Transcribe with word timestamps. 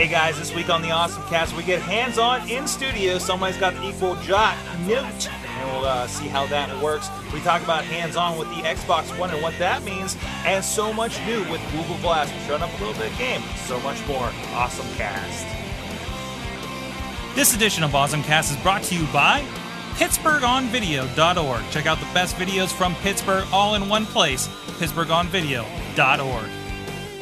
Hey 0.00 0.08
guys, 0.08 0.38
this 0.38 0.54
week 0.54 0.70
on 0.70 0.80
the 0.80 0.92
Awesome 0.92 1.22
Cast, 1.24 1.54
we 1.54 1.62
get 1.62 1.82
hands 1.82 2.16
on 2.16 2.48
in 2.48 2.66
studio. 2.66 3.18
Somebody's 3.18 3.58
got 3.58 3.74
the 3.74 3.80
Equil 3.80 4.18
jot 4.22 4.56
note, 4.86 5.28
and 5.30 5.70
we'll 5.70 5.84
uh, 5.84 6.06
see 6.06 6.26
how 6.26 6.46
that 6.46 6.82
works. 6.82 7.10
We 7.34 7.40
talk 7.40 7.62
about 7.62 7.84
hands 7.84 8.16
on 8.16 8.38
with 8.38 8.48
the 8.48 8.62
Xbox 8.62 9.14
One 9.18 9.28
and 9.28 9.42
what 9.42 9.52
that 9.58 9.82
means, 9.82 10.16
and 10.46 10.64
so 10.64 10.90
much 10.90 11.20
new 11.26 11.40
with 11.50 11.60
Google 11.70 11.98
Glass. 11.98 12.32
We're 12.32 12.46
showing 12.46 12.62
up 12.62 12.70
a 12.70 12.82
little 12.82 12.98
bit 12.98 13.12
of 13.12 13.18
game, 13.18 13.42
so 13.66 13.78
much 13.80 13.98
more. 14.08 14.32
Awesome 14.54 14.86
Cast. 14.96 15.46
This 17.36 17.54
edition 17.54 17.84
of 17.84 17.94
Awesome 17.94 18.22
Cast 18.22 18.50
is 18.52 18.56
brought 18.62 18.82
to 18.84 18.94
you 18.94 19.06
by 19.12 19.44
PittsburghOnVideo.org. 19.96 21.70
Check 21.70 21.84
out 21.84 21.98
the 22.00 22.08
best 22.14 22.36
videos 22.36 22.72
from 22.72 22.94
Pittsburgh 23.02 23.46
all 23.52 23.74
in 23.74 23.86
one 23.86 24.06
place. 24.06 24.48
PittsburghOnVideo.org. 24.78 26.59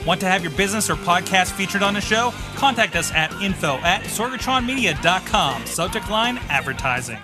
Want 0.08 0.20
to 0.20 0.26
have 0.26 0.42
your 0.42 0.52
business 0.52 0.88
or 0.88 0.94
podcast 0.94 1.52
featured 1.52 1.82
on 1.82 1.92
the 1.92 2.00
show? 2.00 2.32
Contact 2.54 2.96
us 2.96 3.12
at 3.12 3.30
info 3.42 3.76
at 3.80 4.04
sorgatronmedia.com. 4.04 5.66
Subject 5.66 6.08
line 6.08 6.38
advertising. 6.48 7.18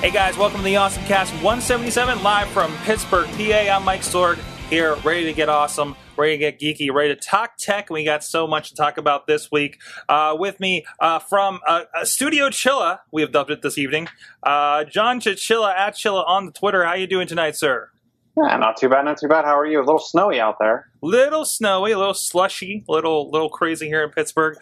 Hey 0.00 0.12
guys, 0.12 0.38
welcome 0.38 0.58
to 0.58 0.64
the 0.64 0.76
Awesome 0.76 1.02
Cast 1.06 1.32
177 1.42 2.22
live 2.22 2.46
from 2.50 2.72
Pittsburgh, 2.84 3.26
PA. 3.30 3.74
I'm 3.74 3.84
Mike 3.84 4.02
Sorg 4.02 4.38
here, 4.70 4.94
ready 5.02 5.24
to 5.24 5.32
get 5.32 5.48
awesome, 5.48 5.96
ready 6.16 6.34
to 6.34 6.38
get 6.38 6.60
geeky, 6.60 6.92
ready 6.92 7.12
to 7.12 7.20
talk 7.20 7.56
tech. 7.56 7.90
We 7.90 8.04
got 8.04 8.22
so 8.22 8.46
much 8.46 8.68
to 8.68 8.76
talk 8.76 8.96
about 8.96 9.26
this 9.26 9.50
week. 9.50 9.80
Uh, 10.08 10.36
with 10.38 10.60
me 10.60 10.86
uh, 11.00 11.18
from 11.18 11.58
uh, 11.66 11.82
uh, 11.92 12.04
Studio 12.04 12.48
Chilla, 12.48 13.00
we 13.10 13.22
have 13.22 13.32
dubbed 13.32 13.50
it 13.50 13.60
this 13.60 13.76
evening. 13.76 14.06
Uh, 14.44 14.84
John 14.84 15.18
Chichilla 15.20 15.74
at 15.74 15.94
Chilla 15.94 16.24
on 16.28 16.46
the 16.46 16.52
Twitter. 16.52 16.84
How 16.84 16.94
you 16.94 17.08
doing 17.08 17.26
tonight, 17.26 17.56
sir? 17.56 17.90
Yeah, 18.36 18.56
not 18.56 18.76
too 18.76 18.88
bad, 18.88 19.04
not 19.04 19.18
too 19.18 19.26
bad. 19.26 19.44
How 19.44 19.58
are 19.58 19.66
you? 19.66 19.80
A 19.80 19.82
little 19.82 19.98
snowy 19.98 20.38
out 20.38 20.60
there. 20.60 20.88
Little 21.02 21.44
snowy, 21.44 21.90
a 21.90 21.98
little 21.98 22.14
slushy, 22.14 22.84
little 22.88 23.32
little 23.32 23.48
crazy 23.48 23.88
here 23.88 24.04
in 24.04 24.10
Pittsburgh, 24.10 24.58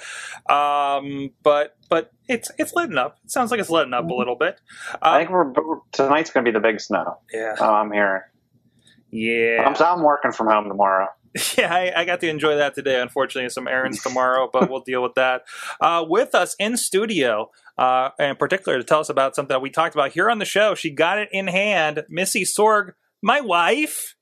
um, 0.49 1.31
but 1.43 1.76
it's 2.29 2.51
it's 2.59 2.73
letting 2.75 2.99
up. 2.99 3.19
It 3.25 3.31
sounds 3.31 3.51
like 3.51 3.61
it's 3.61 3.71
letting 3.71 3.95
up 3.95 4.09
a 4.11 4.15
little 4.15 4.37
bit. 4.37 4.61
I 5.03 5.15
Uh, 5.15 5.19
think 5.19 5.31
we're 5.31 5.79
tonight's 5.93 6.31
going 6.31 6.45
to 6.45 6.51
be 6.51 6.55
the 6.55 6.61
big 6.63 6.81
snow. 6.81 7.19
yeah, 7.33 7.55
Oh, 7.59 7.73
I'm 7.75 7.93
hearing. 7.93 8.23
yeah. 9.11 9.65
I'm, 9.67 9.75
I'm 9.83 10.03
working 10.03 10.33
from 10.33 10.49
home 10.49 10.69
tomorrow. 10.69 11.09
Yeah, 11.59 11.73
I, 11.75 11.93
I 12.01 12.05
got 12.07 12.21
to 12.21 12.29
enjoy 12.31 12.57
that 12.57 12.75
today. 12.75 12.99
Unfortunately, 12.99 13.51
some 13.51 13.69
errands 13.69 14.03
tomorrow, 14.03 14.49
but 14.51 14.71
we'll 14.71 14.81
deal 14.81 15.03
with 15.03 15.15
that. 15.17 15.43
Uh, 15.83 16.03
with 16.09 16.35
us 16.35 16.57
in 16.59 16.79
studio, 16.79 17.51
uh, 17.77 18.09
in 18.19 18.37
particular, 18.37 18.79
to 18.79 18.85
tell 18.85 19.01
us 19.01 19.11
about 19.11 19.35
something 19.37 19.53
that 19.53 19.61
we 19.61 19.69
talked 19.69 19.95
about 19.95 20.13
here 20.13 20.31
on 20.31 20.39
the 20.39 20.47
show. 20.47 20.75
She 20.75 20.89
got 20.91 21.19
it 21.19 21.29
in 21.33 21.47
hand. 21.47 22.05
Missy 22.09 22.45
Sorg, 22.45 22.93
my 23.23 23.43
wife. 23.43 24.15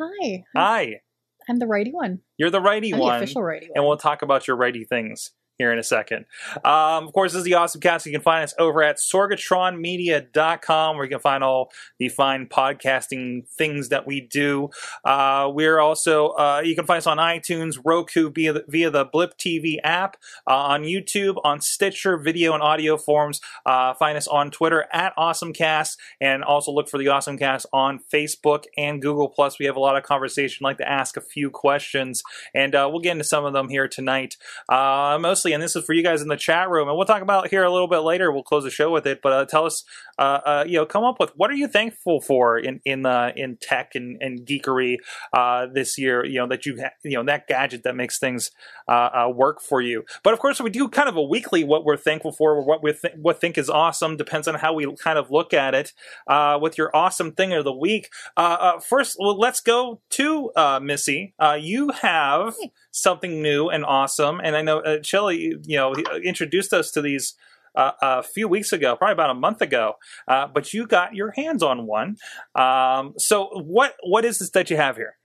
Hi, 0.00 0.44
Hi, 0.56 1.00
I'm 1.48 1.58
the 1.58 1.66
righty 1.66 1.92
one. 1.92 2.20
you're 2.38 2.50
the 2.50 2.60
righty 2.60 2.92
I'm 2.94 2.98
the 3.00 3.04
one, 3.04 3.16
official 3.22 3.42
righty 3.42 3.66
one. 3.66 3.72
and 3.76 3.84
we'll 3.86 3.96
talk 3.98 4.22
about 4.22 4.48
your 4.48 4.56
righty 4.56 4.84
things 4.84 5.30
here 5.58 5.72
in 5.72 5.78
a 5.78 5.84
second. 5.84 6.26
Um, 6.64 7.06
of 7.06 7.12
course, 7.12 7.32
this 7.32 7.40
is 7.40 7.44
the 7.44 7.54
Awesome 7.54 7.80
Cast. 7.80 8.06
You 8.06 8.12
can 8.12 8.20
find 8.20 8.42
us 8.42 8.54
over 8.58 8.82
at 8.82 8.96
sorgatronmedia.com 8.96 10.96
where 10.96 11.04
you 11.04 11.10
can 11.10 11.20
find 11.20 11.44
all 11.44 11.70
the 11.98 12.08
fine 12.08 12.46
podcasting 12.46 13.46
things 13.48 13.90
that 13.90 14.06
we 14.06 14.20
do. 14.20 14.70
Uh, 15.04 15.50
we're 15.52 15.78
also, 15.78 16.28
uh, 16.30 16.62
you 16.64 16.74
can 16.74 16.86
find 16.86 16.98
us 16.98 17.06
on 17.06 17.18
iTunes, 17.18 17.78
Roku 17.84 18.30
via 18.30 18.52
the, 18.52 18.64
via 18.68 18.90
the 18.90 19.04
Blip 19.04 19.38
TV 19.38 19.78
app, 19.84 20.16
uh, 20.48 20.54
on 20.54 20.82
YouTube, 20.82 21.36
on 21.44 21.60
Stitcher, 21.60 22.18
video 22.18 22.54
and 22.54 22.62
audio 22.62 22.96
forms. 22.96 23.40
Uh, 23.64 23.94
find 23.94 24.16
us 24.16 24.26
on 24.26 24.50
Twitter 24.50 24.86
at 24.92 25.14
AwesomeCast 25.16 25.96
and 26.20 26.42
also 26.42 26.72
look 26.72 26.88
for 26.88 26.98
the 26.98 27.08
Awesome 27.08 27.38
Cast 27.38 27.66
on 27.72 28.00
Facebook 28.12 28.64
and 28.76 29.00
Google. 29.00 29.28
Plus, 29.28 29.58
we 29.58 29.66
have 29.66 29.76
a 29.76 29.80
lot 29.80 29.96
of 29.96 30.02
conversation, 30.02 30.64
like 30.64 30.78
to 30.78 30.88
ask 30.88 31.16
a 31.16 31.20
few 31.20 31.50
questions, 31.50 32.22
and 32.54 32.74
uh, 32.74 32.88
we'll 32.90 33.00
get 33.00 33.12
into 33.12 33.24
some 33.24 33.44
of 33.44 33.52
them 33.52 33.68
here 33.68 33.86
tonight. 33.86 34.36
Uh, 34.68 35.18
and 35.52 35.62
this 35.62 35.76
is 35.76 35.84
for 35.84 35.92
you 35.92 36.02
guys 36.02 36.22
in 36.22 36.28
the 36.28 36.36
chat 36.36 36.70
room, 36.70 36.88
and 36.88 36.96
we'll 36.96 37.06
talk 37.06 37.22
about 37.22 37.46
it 37.46 37.50
here 37.50 37.64
a 37.64 37.70
little 37.70 37.88
bit 37.88 37.98
later. 37.98 38.32
We'll 38.32 38.42
close 38.42 38.64
the 38.64 38.70
show 38.70 38.90
with 38.90 39.06
it, 39.06 39.20
but 39.22 39.32
uh, 39.32 39.44
tell 39.44 39.66
us, 39.66 39.84
uh, 40.18 40.40
uh, 40.44 40.64
you 40.66 40.78
know, 40.78 40.86
come 40.86 41.04
up 41.04 41.20
with 41.20 41.32
what 41.36 41.50
are 41.50 41.54
you 41.54 41.68
thankful 41.68 42.20
for 42.20 42.58
in 42.58 42.80
in 42.84 43.06
uh, 43.06 43.32
in 43.36 43.58
tech 43.60 43.94
and, 43.94 44.16
and 44.20 44.46
geekery 44.46 44.96
uh, 45.32 45.66
this 45.66 45.98
year? 45.98 46.24
You 46.24 46.40
know 46.40 46.48
that 46.48 46.66
you 46.66 46.78
ha- 46.80 46.94
you 47.02 47.16
know 47.16 47.24
that 47.24 47.46
gadget 47.46 47.82
that 47.84 47.96
makes 47.96 48.18
things 48.18 48.50
uh, 48.88 49.10
uh, 49.26 49.28
work 49.34 49.60
for 49.60 49.80
you. 49.80 50.04
But 50.22 50.34
of 50.34 50.40
course, 50.40 50.60
we 50.60 50.70
do 50.70 50.88
kind 50.88 51.08
of 51.08 51.16
a 51.16 51.22
weekly 51.22 51.64
what 51.64 51.84
we're 51.84 51.96
thankful 51.96 52.32
for, 52.32 52.52
or 52.52 52.64
what 52.64 52.82
we 52.82 52.92
th- 52.92 53.14
what 53.16 53.40
think 53.40 53.58
is 53.58 53.70
awesome. 53.70 54.16
Depends 54.16 54.48
on 54.48 54.56
how 54.56 54.72
we 54.72 54.92
kind 54.96 55.18
of 55.18 55.30
look 55.30 55.52
at 55.52 55.74
it. 55.74 55.92
Uh, 56.26 56.58
with 56.60 56.78
your 56.78 56.94
awesome 56.94 57.32
thing 57.32 57.52
of 57.52 57.64
the 57.64 57.72
week, 57.72 58.10
uh, 58.36 58.56
uh, 58.60 58.80
first, 58.80 59.16
well, 59.18 59.38
let's 59.38 59.60
go 59.60 60.00
to 60.10 60.50
uh, 60.56 60.80
Missy. 60.82 61.34
Uh, 61.38 61.58
you 61.60 61.90
have 61.90 62.54
something 62.90 63.42
new 63.42 63.68
and 63.68 63.84
awesome, 63.84 64.40
and 64.42 64.56
I 64.56 64.62
know 64.62 64.80
uh, 64.80 64.98
Chili, 65.00 65.33
you 65.36 65.76
know, 65.76 65.94
he, 65.94 66.04
uh, 66.06 66.16
introduced 66.16 66.72
us 66.72 66.90
to 66.92 67.02
these. 67.02 67.34
Uh, 67.76 67.90
a 68.02 68.22
few 68.22 68.46
weeks 68.46 68.72
ago, 68.72 68.94
probably 68.94 69.14
about 69.14 69.30
a 69.30 69.34
month 69.34 69.60
ago, 69.60 69.94
uh, 70.28 70.46
but 70.46 70.72
you 70.72 70.86
got 70.86 71.12
your 71.16 71.32
hands 71.32 71.60
on 71.60 71.88
one. 71.88 72.14
Um, 72.54 73.14
so, 73.18 73.48
what 73.66 73.94
what 74.04 74.24
is 74.24 74.38
this 74.38 74.50
that 74.50 74.70
you 74.70 74.76
have 74.76 74.94
here? 74.94 75.16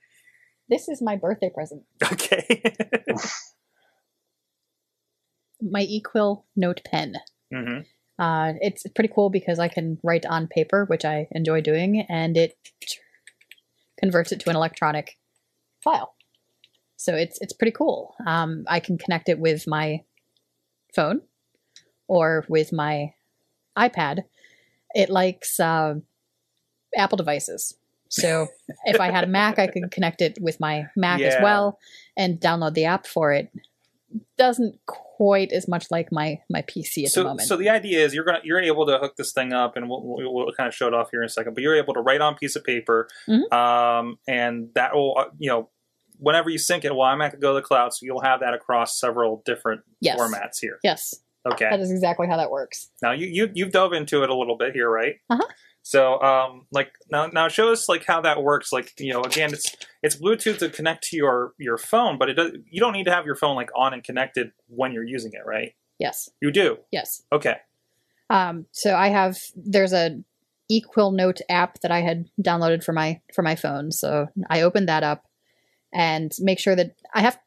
this 0.67 0.87
is 0.87 0.99
my 0.99 1.15
birthday 1.15 1.51
present. 1.53 1.83
Okay. 2.11 2.63
My 5.61 5.85
Equil 5.85 6.43
Note 6.55 6.81
Pen. 6.85 7.15
hmm 7.53 7.79
Uh, 8.17 8.53
it's 8.61 8.83
pretty 8.95 9.11
cool 9.13 9.29
because 9.29 9.59
I 9.59 9.67
can 9.67 9.97
write 10.03 10.25
on 10.25 10.47
paper, 10.47 10.85
which 10.85 11.05
I 11.05 11.27
enjoy 11.31 11.61
doing, 11.61 12.01
and 12.09 12.35
it 12.35 12.57
converts 13.99 14.31
it 14.31 14.39
to 14.41 14.49
an 14.49 14.55
electronic 14.55 15.17
file. 15.83 16.15
So 16.99 17.15
it's 17.15 17.39
it's 17.39 17.53
pretty 17.53 17.71
cool. 17.71 18.13
Um, 18.27 18.65
I 18.67 18.81
can 18.81 18.97
connect 18.97 19.29
it 19.29 19.39
with 19.39 19.65
my 19.67 20.03
phone 20.93 21.21
or 22.09 22.43
with 22.49 22.73
my 22.73 23.13
iPad. 23.77 24.23
It 24.93 25.09
likes 25.09 25.61
uh, 25.61 25.95
Apple 26.97 27.15
devices. 27.15 27.77
So 28.09 28.47
if 28.85 28.99
I 28.99 29.11
had 29.11 29.23
a 29.23 29.27
Mac, 29.27 29.59
I 29.59 29.67
could 29.67 29.91
connect 29.91 30.21
it 30.21 30.37
with 30.41 30.59
my 30.59 30.87
Mac 30.97 31.21
as 31.21 31.35
well 31.41 31.79
and 32.17 32.37
download 32.39 32.73
the 32.73 32.83
app 32.85 33.07
for 33.07 33.31
it. 33.31 33.49
Doesn't 34.37 34.79
quite 34.87 35.53
as 35.53 35.67
much 35.69 35.89
like 35.91 36.11
my 36.11 36.39
my 36.49 36.63
PC 36.63 37.03
at 37.03 37.03
the 37.03 37.07
So, 37.11 37.23
moment. 37.23 37.47
so 37.47 37.55
the 37.55 37.69
idea 37.69 38.03
is 38.03 38.13
you're 38.13 38.25
gonna 38.25 38.41
you're 38.43 38.59
able 38.59 38.85
to 38.87 38.97
hook 38.97 39.15
this 39.15 39.31
thing 39.31 39.53
up, 39.53 39.77
and 39.77 39.87
we'll, 39.87 40.01
we'll, 40.03 40.33
we'll 40.33 40.51
kind 40.53 40.67
of 40.67 40.73
show 40.75 40.87
it 40.87 40.93
off 40.93 41.11
here 41.11 41.21
in 41.21 41.27
a 41.27 41.29
second. 41.29 41.53
But 41.53 41.61
you're 41.63 41.77
able 41.77 41.93
to 41.93 42.01
write 42.01 42.19
on 42.19 42.33
a 42.33 42.35
piece 42.35 42.57
of 42.57 42.63
paper, 42.65 43.07
Mhm. 43.29 43.53
um, 43.53 44.17
and 44.27 44.69
that 44.75 44.95
will 44.95 45.15
uh, 45.17 45.25
you 45.37 45.49
know 45.49 45.69
whenever 46.19 46.49
you 46.49 46.57
sync 46.57 46.85
it, 46.85 46.93
well, 46.95 47.07
I'm 47.07 47.17
going 47.17 47.31
to 47.31 47.37
go 47.37 47.53
to 47.53 47.55
the 47.55 47.65
cloud, 47.65 47.93
so 47.93 48.05
you'll 48.05 48.21
have 48.21 48.41
that 48.41 48.53
across 48.53 48.99
several 48.99 49.41
different 49.45 49.81
Yes. 50.01 50.19
formats 50.19 50.59
here. 50.59 50.79
yes, 50.83 51.15
Okay. 51.49 51.67
that 51.69 51.79
is 51.79 51.89
exactly 51.91 52.27
how 52.27 52.37
that 52.37 52.51
works. 52.51 52.89
Now 53.01 53.11
you 53.13 53.25
you 53.27 53.49
you've 53.53 53.71
dove 53.71 53.93
into 53.93 54.23
it 54.23 54.29
a 54.29 54.35
little 54.35 54.57
bit 54.57 54.73
here, 54.73 54.89
right? 54.89 55.15
Uh-huh. 55.29 55.47
So 55.81 56.21
um 56.21 56.67
like 56.71 56.91
now 57.09 57.27
now 57.27 57.47
show 57.47 57.71
us 57.71 57.87
like 57.89 58.05
how 58.05 58.21
that 58.21 58.43
works. 58.43 58.71
Like 58.73 58.93
you 58.99 59.13
know 59.13 59.21
again 59.21 59.51
it's 59.53 59.75
it's 60.03 60.15
Bluetooth 60.17 60.59
to 60.59 60.69
connect 60.69 61.05
to 61.09 61.15
your 61.17 61.53
your 61.57 61.77
phone, 61.77 62.17
but 62.19 62.29
it 62.29 62.33
does 62.33 62.51
you 62.69 62.79
don't 62.81 62.93
need 62.93 63.05
to 63.05 63.11
have 63.13 63.25
your 63.25 63.35
phone 63.35 63.55
like 63.55 63.69
on 63.75 63.93
and 63.93 64.03
connected 64.03 64.51
when 64.67 64.91
you're 64.91 65.05
using 65.07 65.31
it, 65.33 65.45
right? 65.45 65.73
Yes, 65.97 66.29
You 66.41 66.51
do. 66.51 66.77
yes. 66.91 67.23
Okay. 67.31 67.55
Um, 68.29 68.65
so 68.71 68.95
I 68.95 69.07
have 69.07 69.37
there's 69.55 69.93
a 69.93 70.19
Equil 70.71 71.13
Note 71.15 71.39
app 71.49 71.79
that 71.81 71.91
I 71.91 72.01
had 72.01 72.25
downloaded 72.41 72.83
for 72.83 72.93
my 72.93 73.21
for 73.33 73.41
my 73.41 73.55
phone. 73.55 73.91
So 73.91 74.27
I 74.49 74.61
opened 74.61 74.87
that 74.89 75.03
up 75.03 75.23
and 75.93 76.31
make 76.39 76.59
sure 76.59 76.75
that 76.75 76.95
I 77.13 77.21
have 77.21 77.39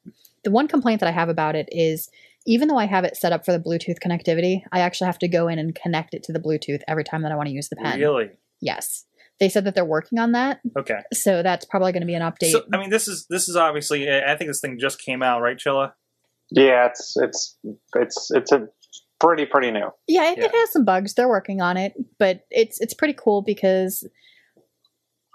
the 0.44 0.50
one 0.50 0.68
complaint 0.68 1.00
that 1.00 1.08
I 1.08 1.12
have 1.12 1.28
about 1.28 1.54
it 1.54 1.68
is 1.70 2.08
even 2.46 2.66
though 2.68 2.76
I 2.78 2.86
have 2.86 3.04
it 3.04 3.16
set 3.16 3.32
up 3.32 3.44
for 3.44 3.52
the 3.52 3.60
Bluetooth 3.60 3.98
connectivity, 4.04 4.62
I 4.72 4.80
actually 4.80 5.06
have 5.06 5.18
to 5.20 5.28
go 5.28 5.46
in 5.48 5.58
and 5.60 5.74
connect 5.74 6.14
it 6.14 6.24
to 6.24 6.32
the 6.32 6.40
Bluetooth 6.40 6.80
every 6.88 7.04
time 7.04 7.22
that 7.22 7.30
I 7.32 7.36
want 7.36 7.48
to 7.48 7.54
use 7.54 7.68
the 7.68 7.76
pen. 7.76 8.00
Really? 8.00 8.30
Yes. 8.60 9.04
They 9.38 9.48
said 9.48 9.64
that 9.64 9.74
they're 9.74 9.84
working 9.84 10.18
on 10.18 10.32
that, 10.32 10.60
Okay. 10.76 11.00
so 11.12 11.42
that's 11.42 11.64
probably 11.64 11.92
going 11.92 12.02
to 12.02 12.06
be 12.06 12.14
an 12.14 12.22
update. 12.22 12.52
So 12.52 12.62
I 12.72 12.78
mean 12.78 12.90
this 12.90 13.08
is 13.08 13.26
this 13.30 13.48
is 13.48 13.56
obviously 13.56 14.08
I 14.10 14.36
think 14.36 14.50
this 14.50 14.60
thing 14.60 14.78
just 14.78 15.00
came 15.00 15.22
out, 15.22 15.40
right, 15.40 15.56
Chilla? 15.56 15.92
Yeah, 16.50 16.86
it's 16.86 17.14
it's 17.16 17.56
it's 17.94 18.30
it's 18.32 18.52
a 18.52 18.68
pretty 19.20 19.46
pretty 19.46 19.70
new. 19.70 19.90
Yeah, 20.06 20.30
it, 20.32 20.38
Yeah. 20.38 20.44
it 20.44 20.54
has 20.54 20.70
some 20.72 20.84
bugs. 20.84 21.14
They're 21.14 21.28
working 21.28 21.60
on 21.60 21.76
it, 21.76 21.94
but 22.18 22.44
it's 22.50 22.80
it's 22.80 22.94
pretty 22.94 23.14
cool 23.14 23.42
because 23.42 24.06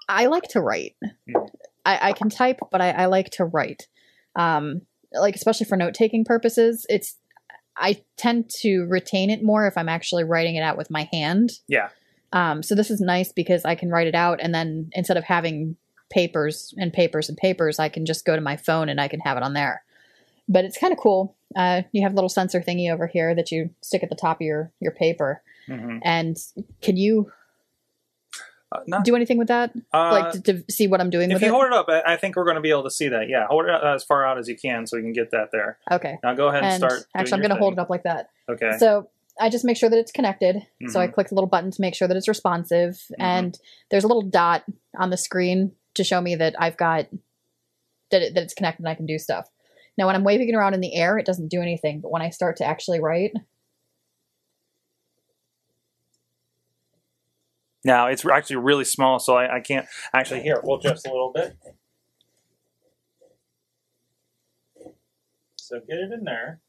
I 0.07 0.27
like 0.27 0.43
to 0.49 0.61
write. 0.61 0.95
Mhm. 1.29 1.49
I, 1.87 2.09
I 2.09 2.13
can 2.13 2.29
type, 2.29 2.59
but 2.69 2.81
I, 2.81 2.91
I 2.91 3.05
like 3.05 3.29
to 3.31 3.45
write. 3.45 3.87
Um, 4.35 4.81
like 5.13 5.35
especially 5.35 5.65
for 5.65 5.77
note 5.77 5.93
taking 5.93 6.25
purposes, 6.25 6.85
it's 6.89 7.15
I 7.77 8.03
tend 8.17 8.49
to 8.61 8.85
retain 8.87 9.29
it 9.29 9.41
more 9.41 9.67
if 9.67 9.77
I'm 9.77 9.87
actually 9.87 10.25
writing 10.25 10.55
it 10.55 10.61
out 10.61 10.77
with 10.77 10.91
my 10.91 11.07
hand. 11.11 11.51
Yeah. 11.67 11.89
Um, 12.33 12.61
so 12.61 12.75
this 12.75 12.91
is 12.91 12.99
nice 12.99 13.31
because 13.31 13.63
I 13.63 13.75
can 13.75 13.89
write 13.89 14.07
it 14.07 14.15
out 14.15 14.39
and 14.41 14.53
then 14.53 14.89
instead 14.93 15.15
of 15.15 15.23
having 15.23 15.77
papers 16.09 16.73
and 16.77 16.91
papers 16.91 17.29
and 17.29 17.37
papers, 17.37 17.79
I 17.79 17.87
can 17.87 18.05
just 18.05 18.25
go 18.25 18.35
to 18.35 18.41
my 18.41 18.57
phone 18.57 18.89
and 18.89 18.99
I 18.99 19.07
can 19.07 19.21
have 19.21 19.37
it 19.37 19.43
on 19.43 19.53
there. 19.53 19.83
But 20.49 20.65
it's 20.65 20.77
kind 20.77 20.91
of 20.91 20.99
cool. 20.99 21.37
Uh, 21.55 21.83
you 21.93 22.03
have 22.03 22.11
a 22.11 22.15
little 22.15 22.29
sensor 22.29 22.61
thingy 22.61 22.91
over 22.91 23.07
here 23.07 23.33
that 23.33 23.51
you 23.51 23.69
stick 23.81 24.03
at 24.03 24.09
the 24.09 24.15
top 24.15 24.37
of 24.37 24.45
your 24.45 24.71
your 24.81 24.91
paper. 24.91 25.41
Mhm. 25.69 25.99
And 26.03 26.37
can 26.81 26.97
you 26.97 27.31
Uh, 28.77 28.83
not, 28.87 29.05
do 29.05 29.15
anything 29.15 29.37
with 29.37 29.47
that? 29.49 29.71
uh, 29.93 30.11
like 30.11 30.31
to, 30.33 30.41
to 30.41 30.63
see 30.71 30.87
what 30.87 31.01
I'm 31.01 31.09
doing 31.09 31.31
if 31.31 31.41
you 31.41 31.47
it? 31.47 31.51
hold 31.51 31.65
it 31.65 31.73
up, 31.73 31.87
I, 31.89 32.13
I 32.13 32.17
think 32.17 32.35
we're 32.35 32.43
going 32.45 32.55
to 32.55 32.61
be 32.61 32.69
able 32.69 32.83
to 32.83 32.91
see 32.91 33.07
that. 33.09 33.29
Yeah, 33.29 33.45
hold 33.47 33.65
it 33.65 33.71
as 33.71 34.03
far 34.03 34.25
out 34.25 34.37
as 34.37 34.47
you 34.47 34.55
can 34.57 34.85
so 34.87 34.97
we 34.97 35.03
can 35.03 35.13
get 35.13 35.31
that 35.31 35.49
there. 35.51 35.77
okay. 35.91 36.17
Now 36.23 36.33
go 36.33 36.47
ahead 36.47 36.63
and, 36.63 36.71
And 36.73 36.79
start. 36.91 37.05
actually, 37.15 37.33
I'm 37.33 37.39
going 37.41 37.51
to 37.55 37.57
hold 37.59 37.73
it 37.73 37.79
up 37.79 37.89
like 37.89 38.03
that. 38.03 38.29
Okay. 38.49 38.77
So 38.77 39.09
I 39.39 39.49
just 39.49 39.65
make 39.65 39.77
sure 39.77 39.89
that 39.89 39.99
it's 39.99 40.11
connected. 40.11 40.65
So 40.87 40.99
I 40.99 41.07
Mhm. 41.07 41.13
click 41.13 41.27
the 41.29 41.35
little 41.35 41.49
button 41.49 41.69
to 41.71 41.81
make 41.81 41.93
sure 41.95 42.07
that 42.07 42.17
it's 42.17 42.27
responsive. 42.27 42.93
Mm-hmm. 43.11 43.21
And 43.21 43.59
there's 43.91 44.03
a 44.03 44.07
little 44.07 44.23
dot 44.23 44.63
on 44.97 45.09
the 45.11 45.17
screen 45.17 45.73
to 45.95 46.03
show 46.03 46.19
me 46.21 46.35
that 46.35 46.55
I've 46.59 46.77
got 46.77 47.07
that, 48.11 48.21
it, 48.21 48.33
that 48.35 48.43
it's 48.43 48.53
connected 48.53 48.81
and 48.83 48.89
I 48.89 48.95
can 48.95 49.05
do 49.05 49.19
stuff. 49.19 49.47
Now, 49.97 50.05
when 50.07 50.15
I'm 50.15 50.23
waving 50.23 50.49
it 50.49 50.55
around 50.55 50.73
in 50.75 50.79
the 50.81 50.95
air, 50.95 51.17
it 51.17 51.25
doesn't 51.25 51.49
do 51.49 51.61
anything. 51.61 52.01
But 52.01 52.11
when 52.11 52.21
I 52.21 52.29
start 52.29 52.57
to 52.57 52.65
actually 52.65 52.99
write, 52.99 53.33
Now 57.85 58.07
it's 58.07 58.25
actually 58.25 58.57
really 58.57 58.83
small, 58.85 59.19
so 59.19 59.35
I, 59.37 59.57
I 59.57 59.59
can't 59.61 59.85
actually 60.13 60.41
hear 60.41 60.55
it. 60.55 60.61
We'll 60.63 60.79
adjust 60.79 61.07
a 61.07 61.11
little 61.11 61.31
bit. 61.33 61.57
So 65.55 65.79
get 65.87 65.97
it 65.97 66.11
in 66.11 66.23
there. 66.23 66.59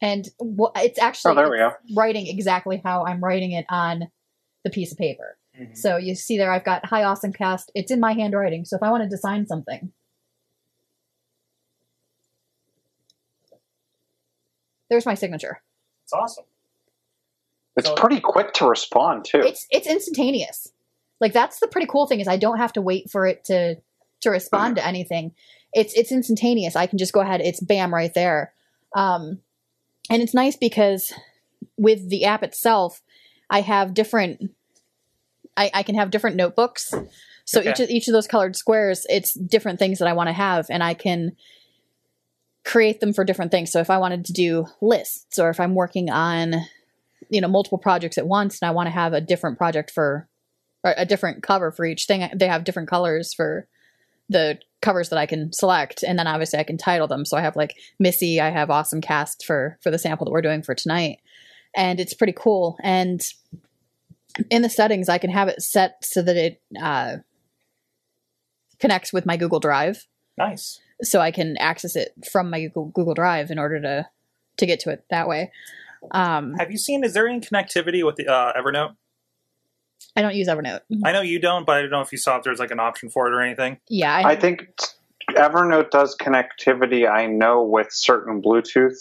and 0.00 0.28
wh- 0.40 0.72
it's 0.76 0.98
actually 0.98 1.32
Oh, 1.32 1.34
there 1.36 1.50
we 1.50 1.56
go. 1.56 1.72
writing 1.96 2.26
exactly 2.26 2.80
how 2.84 3.06
I'm 3.06 3.22
writing 3.24 3.52
it 3.52 3.64
on 3.70 4.10
the 4.62 4.68
piece 4.70 4.92
of 4.92 4.98
paper. 4.98 5.38
Mhm. 5.58 5.76
So 5.76 5.96
you 5.96 6.14
see 6.14 6.36
there, 6.36 6.52
I've 6.52 6.64
got 6.64 6.84
Hi 6.86 7.04
Awesome 7.04 7.32
Cast. 7.32 7.70
It's 7.74 7.90
in 7.90 8.00
my 8.00 8.12
handwriting. 8.12 8.64
So 8.66 8.76
if 8.76 8.82
I 8.82 8.90
wanted 8.90 9.08
to 9.10 9.16
sign 9.16 9.46
something, 9.46 9.92
there's 14.90 15.06
my 15.06 15.14
signature. 15.14 15.62
It's 16.04 16.12
awesome. 16.12 16.44
It's 17.76 17.88
So- 17.88 17.94
pretty 17.94 18.20
quick 18.20 18.52
to 18.54 18.66
respond 18.68 19.24
too. 19.24 19.40
It's 19.40 19.66
it's 19.70 19.86
instantaneous. 19.86 20.68
Like 21.20 21.32
that's 21.32 21.60
the 21.60 21.68
pretty 21.68 21.86
cool 21.86 22.06
thing 22.06 22.20
is 22.20 22.28
I 22.28 22.36
don't 22.36 22.58
have 22.58 22.72
to 22.74 22.82
wait 22.82 23.10
for 23.10 23.26
it 23.26 23.44
to 23.44 23.76
to 24.20 24.30
respond 24.30 24.76
to 24.76 24.86
anything. 24.86 25.32
It's 25.72 25.92
it's 25.94 26.12
instantaneous. 26.12 26.76
I 26.76 26.86
can 26.86 26.98
just 26.98 27.12
go 27.12 27.20
ahead. 27.20 27.40
It's 27.40 27.60
bam 27.60 27.92
right 27.92 28.12
there. 28.14 28.52
Um, 28.94 29.40
and 30.10 30.22
it's 30.22 30.34
nice 30.34 30.56
because 30.56 31.12
with 31.76 32.08
the 32.10 32.24
app 32.26 32.42
itself, 32.42 33.02
I 33.50 33.60
have 33.62 33.94
different. 33.94 34.50
I, 35.56 35.70
I 35.74 35.82
can 35.82 35.94
have 35.94 36.10
different 36.10 36.36
notebooks. 36.36 36.92
So 37.44 37.60
Okay. 37.60 37.70
each 37.70 37.80
of 37.80 37.90
each 37.90 38.08
of 38.08 38.12
those 38.12 38.26
colored 38.26 38.54
squares, 38.56 39.06
it's 39.08 39.34
different 39.34 39.78
things 39.78 39.98
that 39.98 40.08
I 40.08 40.12
want 40.12 40.28
to 40.28 40.32
have, 40.32 40.66
and 40.70 40.82
I 40.82 40.94
can 40.94 41.36
create 42.64 43.00
them 43.00 43.12
for 43.12 43.24
different 43.24 43.50
things. 43.50 43.70
So 43.70 43.80
if 43.80 43.90
I 43.90 43.98
wanted 43.98 44.24
to 44.26 44.32
do 44.32 44.66
lists, 44.80 45.38
or 45.38 45.50
if 45.50 45.60
I'm 45.60 45.74
working 45.74 46.10
on, 46.10 46.54
you 47.30 47.40
know, 47.40 47.48
multiple 47.48 47.78
projects 47.78 48.18
at 48.18 48.26
once, 48.26 48.58
and 48.60 48.68
I 48.68 48.72
want 48.72 48.86
to 48.86 48.92
have 48.92 49.12
a 49.12 49.20
different 49.20 49.58
project 49.58 49.90
for, 49.90 50.28
or 50.82 50.94
a 50.96 51.06
different 51.06 51.42
cover 51.42 51.70
for 51.72 51.84
each 51.84 52.06
thing, 52.06 52.28
they 52.34 52.46
have 52.48 52.64
different 52.64 52.88
colors 52.88 53.34
for 53.34 53.66
the 54.28 54.58
covers 54.80 55.10
that 55.10 55.18
I 55.18 55.26
can 55.26 55.52
select, 55.52 56.02
and 56.02 56.18
then 56.18 56.26
obviously 56.26 56.58
I 56.58 56.64
can 56.64 56.78
title 56.78 57.06
them. 57.06 57.24
So 57.24 57.36
I 57.36 57.42
have 57.42 57.56
like 57.56 57.76
Missy, 57.98 58.40
I 58.40 58.50
have 58.50 58.70
Awesome 58.70 59.00
Cast 59.00 59.44
for 59.44 59.78
for 59.82 59.90
the 59.90 59.98
sample 59.98 60.24
that 60.24 60.30
we're 60.30 60.42
doing 60.42 60.62
for 60.62 60.74
tonight, 60.74 61.18
and 61.76 62.00
it's 62.00 62.14
pretty 62.14 62.34
cool. 62.34 62.76
And 62.82 63.22
in 64.50 64.62
the 64.62 64.70
settings, 64.70 65.08
I 65.08 65.18
can 65.18 65.30
have 65.30 65.48
it 65.48 65.62
set 65.62 66.04
so 66.04 66.22
that 66.22 66.36
it 66.36 66.62
uh, 66.82 67.16
connects 68.78 69.12
with 69.12 69.26
my 69.26 69.36
Google 69.36 69.60
Drive, 69.60 70.06
Nice. 70.36 70.80
so 71.02 71.20
I 71.20 71.30
can 71.30 71.56
access 71.58 71.96
it 71.96 72.12
from 72.30 72.50
my 72.50 72.60
Google, 72.62 72.86
Google 72.86 73.14
Drive 73.14 73.50
in 73.50 73.58
order 73.58 73.80
to 73.80 74.08
to 74.56 74.66
get 74.66 74.80
to 74.80 74.90
it 74.90 75.04
that 75.10 75.28
way. 75.28 75.50
Um, 76.12 76.54
Have 76.58 76.70
you 76.70 76.78
seen? 76.78 77.04
Is 77.04 77.14
there 77.14 77.26
any 77.28 77.40
connectivity 77.40 78.04
with 78.04 78.16
the 78.16 78.26
uh, 78.28 78.52
Evernote? 78.60 78.94
I 80.16 80.22
don't 80.22 80.34
use 80.34 80.48
Evernote. 80.48 80.80
I 81.04 81.12
know 81.12 81.22
you 81.22 81.38
don't, 81.40 81.66
but 81.66 81.76
I 81.76 81.80
don't 81.82 81.90
know 81.90 82.00
if 82.00 82.12
you 82.12 82.18
saw 82.18 82.36
if 82.36 82.44
there's 82.44 82.58
like 82.60 82.70
an 82.70 82.80
option 82.80 83.10
for 83.10 83.26
it 83.26 83.34
or 83.34 83.40
anything. 83.40 83.78
Yeah, 83.88 84.14
I, 84.14 84.30
I 84.32 84.36
think 84.36 84.68
Evernote 85.30 85.90
does 85.90 86.16
connectivity. 86.16 87.10
I 87.10 87.26
know 87.26 87.62
with 87.64 87.88
certain 87.90 88.40
Bluetooth 88.42 88.94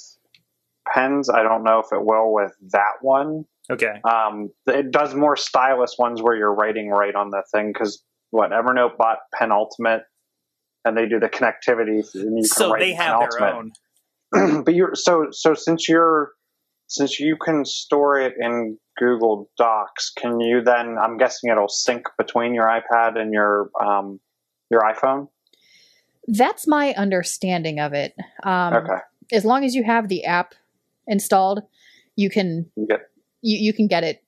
pens. 0.92 1.30
I 1.30 1.44
don't 1.44 1.64
know 1.64 1.80
if 1.80 1.88
it 1.92 2.04
will 2.04 2.34
with 2.34 2.54
that 2.72 2.94
one. 3.02 3.46
Okay. 3.72 4.02
Um, 4.04 4.50
it 4.66 4.92
does 4.92 5.14
more 5.16 5.38
stylus 5.38 5.96
ones 5.98 6.22
where 6.22 6.36
you're 6.36 6.54
writing 6.54 6.90
right 6.90 7.16
on 7.16 7.30
the 7.30 7.44
thing 7.52 7.72
because 7.72 8.04
what 8.32 8.52
Evernote 8.52 8.98
bought 8.98 9.20
Penultimate, 9.38 10.04
and 10.84 10.98
they 10.98 11.08
do 11.08 11.20
the 11.20 11.30
connectivity. 11.30 12.04
And 12.16 12.38
you 12.38 12.44
can 12.44 12.46
So 12.46 12.72
write 12.72 12.80
they 12.80 12.92
in 12.92 12.98
have 12.98 13.20
their 13.20 13.30
Penultimate. 13.30 13.78
own. 14.34 14.64
but 14.64 14.74
you're 14.74 14.96
so 14.96 15.28
so 15.32 15.54
since 15.54 15.88
you're 15.88 16.32
since 16.88 17.20
you 17.20 17.36
can 17.38 17.66
store 17.66 18.20
it 18.20 18.34
in 18.40 18.78
Google 18.98 19.50
Docs, 19.58 20.12
can 20.18 20.40
you 20.40 20.62
then? 20.62 20.98
I'm 21.02 21.18
guessing 21.18 21.50
it'll 21.50 21.70
sync 21.70 22.06
between 22.18 22.54
your 22.54 22.68
iPad 22.68 23.18
and 23.20 23.34
your 23.34 23.70
um, 23.82 24.20
your 24.70 24.82
iPhone. 24.82 25.28
that's 26.28 26.68
my 26.68 26.94
understanding 26.94 27.80
of 27.80 27.94
it. 27.94 28.16
Um, 28.44 28.74
okay, 28.74 28.98
As 29.32 29.46
long 29.46 29.64
as 29.64 29.76
you 29.76 29.84
have 29.84 30.08
the 30.08 30.26
app 30.26 30.56
installed, 31.08 31.62
you 32.16 32.30
can 32.30 32.70
you 32.76 32.88
get 32.88 33.10
you, 33.42 33.58
you 33.58 33.74
can 33.74 33.88
get 33.88 34.04
it 34.04 34.24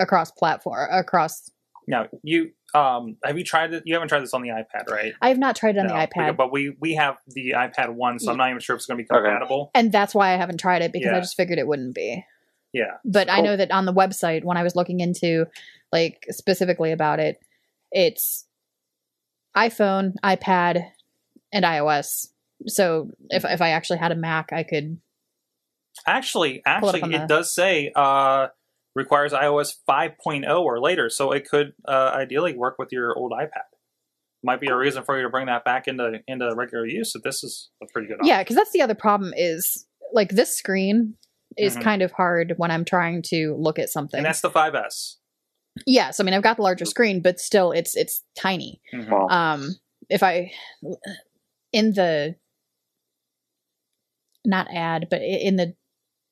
across 0.00 0.30
platform 0.30 0.88
across. 0.90 1.50
Now 1.86 2.08
you 2.22 2.50
um 2.74 3.16
have 3.24 3.38
you 3.38 3.44
tried 3.44 3.72
it? 3.72 3.82
You 3.86 3.94
haven't 3.94 4.08
tried 4.08 4.20
this 4.20 4.34
on 4.34 4.42
the 4.42 4.48
iPad, 4.48 4.90
right? 4.90 5.12
I 5.22 5.28
have 5.28 5.38
not 5.38 5.56
tried 5.56 5.76
it 5.76 5.78
on 5.80 5.86
No, 5.86 5.94
the 5.94 6.06
iPad, 6.06 6.36
but 6.36 6.50
we 6.52 6.76
we 6.80 6.94
have 6.94 7.16
the 7.28 7.52
iPad 7.56 7.90
one, 7.94 8.18
so 8.18 8.30
I'm 8.32 8.36
not 8.38 8.48
even 8.50 8.60
sure 8.60 8.74
if 8.76 8.80
it's 8.80 8.86
going 8.86 8.98
to 8.98 9.04
be 9.04 9.08
Okay. 9.10 9.22
compatible. 9.24 9.70
and 9.74 9.92
that's 9.92 10.14
why 10.14 10.32
I 10.34 10.36
haven't 10.36 10.58
tried 10.58 10.82
it 10.82 10.92
because 10.92 11.06
Yeah. 11.10 11.16
I 11.16 11.20
just 11.20 11.36
figured 11.36 11.58
it 11.58 11.66
wouldn't 11.66 11.94
be. 11.94 12.24
Yeah. 12.72 12.96
But 13.04 13.30
I 13.30 13.40
know 13.40 13.56
that 13.56 13.70
on 13.70 13.86
the 13.86 13.94
website 13.94 14.44
when 14.44 14.56
I 14.56 14.62
was 14.62 14.74
looking 14.76 15.00
into 15.00 15.46
like 15.92 16.24
specifically 16.30 16.92
about 16.92 17.20
it, 17.20 17.38
it's 17.92 18.46
iPhone, 19.56 20.14
iPad, 20.22 20.84
and 21.52 21.64
iOS. 21.64 22.26
So 22.66 23.10
if 23.30 23.44
if 23.44 23.62
I 23.62 23.70
actually 23.70 23.98
had 24.00 24.12
a 24.12 24.16
Mac, 24.16 24.52
I 24.52 24.62
could. 24.64 24.98
Actually, 26.06 26.62
Pull 26.80 26.90
it 26.90 26.96
actually, 26.96 27.14
it 27.14 27.20
the- 27.20 27.26
does 27.26 27.54
say 27.54 27.90
uh, 27.94 28.48
requires 28.96 29.32
iOS 29.32 29.74
5.0 29.88 30.60
or 30.60 30.80
later, 30.80 31.08
so 31.10 31.30
it 31.30 31.48
could 31.48 31.74
uh, 31.86 32.10
ideally 32.14 32.56
work 32.56 32.76
with 32.78 32.88
your 32.90 33.16
old 33.16 33.30
iPad. 33.30 33.68
Might 34.42 34.60
be 34.60 34.68
a 34.68 34.76
reason 34.76 35.04
for 35.04 35.16
you 35.16 35.22
to 35.24 35.28
bring 35.28 35.46
that 35.46 35.64
back 35.64 35.86
into 35.86 36.20
into 36.26 36.52
regular 36.56 36.86
use. 36.86 37.12
So 37.12 37.20
this 37.22 37.44
is 37.44 37.70
a 37.82 37.86
pretty 37.92 38.08
good. 38.08 38.18
Yeah, 38.22 38.42
because 38.42 38.56
that's 38.56 38.72
the 38.72 38.80
other 38.80 38.94
problem 38.94 39.32
is 39.36 39.86
like 40.12 40.30
this 40.30 40.56
screen 40.56 41.14
is 41.56 41.76
Mhm. 41.76 41.82
kind 41.82 42.02
of 42.02 42.12
hard 42.12 42.54
when 42.56 42.70
I'm 42.70 42.84
trying 42.84 43.22
to 43.26 43.54
look 43.58 43.78
at 43.78 43.88
something. 43.90 44.18
and 44.18 44.24
that's 44.26 44.40
the 44.40 44.50
5S. 44.50 45.16
yes, 45.86 46.18
I 46.20 46.22
mean 46.24 46.34
I've 46.34 46.42
got 46.42 46.56
the 46.56 46.62
larger 46.62 46.84
screen, 46.86 47.20
but 47.20 47.38
still 47.38 47.70
it's 47.72 47.94
it's 47.96 48.22
tiny. 48.38 48.80
Mhm. 48.94 49.30
um 49.30 49.76
if 50.08 50.22
i 50.22 50.52
in 51.72 51.92
the 51.94 52.36
not 54.44 54.68
ad 54.72 55.08
but 55.10 55.20
in 55.22 55.56
the 55.56 55.74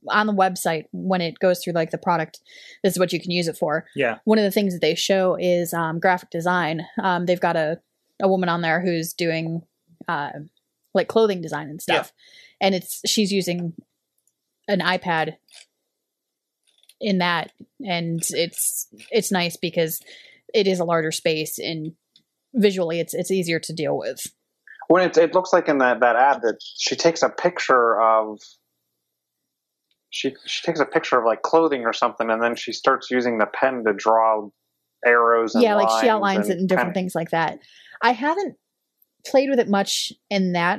on 0.09 0.27
the 0.27 0.33
website 0.33 0.85
when 0.93 1.21
it 1.21 1.39
goes 1.39 1.63
through 1.63 1.73
like 1.73 1.91
the 1.91 1.99
product 1.99 2.41
this 2.83 2.93
is 2.93 2.99
what 2.99 3.13
you 3.13 3.21
can 3.21 3.31
use 3.31 3.49
it 3.49 3.57
for. 3.57 3.87
Yeah. 3.95 4.19
one 4.25 4.39
of 4.39 4.45
the 4.45 4.51
things 4.51 4.73
that 4.75 4.81
they 4.81 4.95
show 4.95 5.37
is 5.39 5.73
um, 5.73 5.99
graphic 5.99 6.31
design. 6.31 6.87
Um, 7.03 7.27
they've 7.27 7.41
got 7.41 7.57
a, 7.57 7.81
a 8.23 8.29
woman 8.29 8.49
on 8.49 8.61
there 8.61 8.81
who's 8.81 9.13
doing 9.13 9.63
uh, 10.09 10.31
like 10.95 11.09
clothing 11.09 11.41
design 11.41 11.69
and 11.69 11.83
stuff. 11.83 12.13
And 12.61 12.75
it's 12.75 13.01
she's 13.07 13.33
using 13.33 13.75
an 14.69 14.81
ipad 14.81 15.37
in 17.01 17.19
that 17.19 17.53
and 17.85 18.23
it's 18.31 18.87
it's 19.11 19.31
nice 19.31 19.57
because 19.57 20.01
it 20.55 20.67
is 20.67 20.81
a 20.81 20.85
larger 20.85 21.13
space 21.13 21.59
and 21.59 21.93
visually 22.55 23.01
it's 23.01 23.13
it's 23.13 23.31
easier 23.31 23.59
to 23.59 23.73
deal 23.73 23.99
with. 23.99 24.27
When 24.89 25.03
it, 25.03 25.17
it 25.17 25.35
looks 25.35 25.53
like 25.53 25.69
in 25.69 25.79
that, 25.79 26.01
that 26.01 26.17
ad 26.17 26.43
that 26.43 26.59
she 26.63 26.95
takes 26.95 27.23
a 27.23 27.31
picture 27.31 28.01
of 28.01 28.41
she 30.15 30.33
she 30.47 30.63
takes 30.65 30.79
a 30.79 30.85
picture 30.87 31.19
of 31.19 31.25
like 31.25 31.43
clothing 31.43 31.83
or 31.85 31.93
something 31.93 32.31
and 32.31 32.41
then 32.41 32.55
she 32.55 32.73
starts 32.73 33.11
using 33.11 33.39
the 33.39 33.47
pen 33.47 33.83
to 33.85 33.93
draw 33.93 34.49
arrows 35.05 35.55
and 35.55 35.65
yeah 35.65 35.75
like 35.75 35.89
she 35.89 36.07
lines 36.07 36.09
outlines 36.09 36.49
it 36.49 36.53
and 36.53 36.61
in 36.63 36.67
different 36.69 36.89
kinda- 36.89 36.99
things 37.01 37.15
like 37.17 37.31
that 37.31 37.59
i 38.01 38.13
haven't 38.13 38.57
played 39.27 39.51
with 39.51 39.59
it 39.59 39.69
much 39.69 40.13
in 40.31 40.53
that 40.53 40.79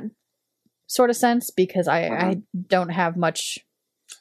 sort 0.86 1.10
of 1.10 1.16
sense 1.16 1.50
because 1.50 1.86
i 1.86 2.02
Mhm. 2.04 2.22
i 2.22 2.36
don't 2.68 2.88
have 2.88 3.16
much 3.16 3.58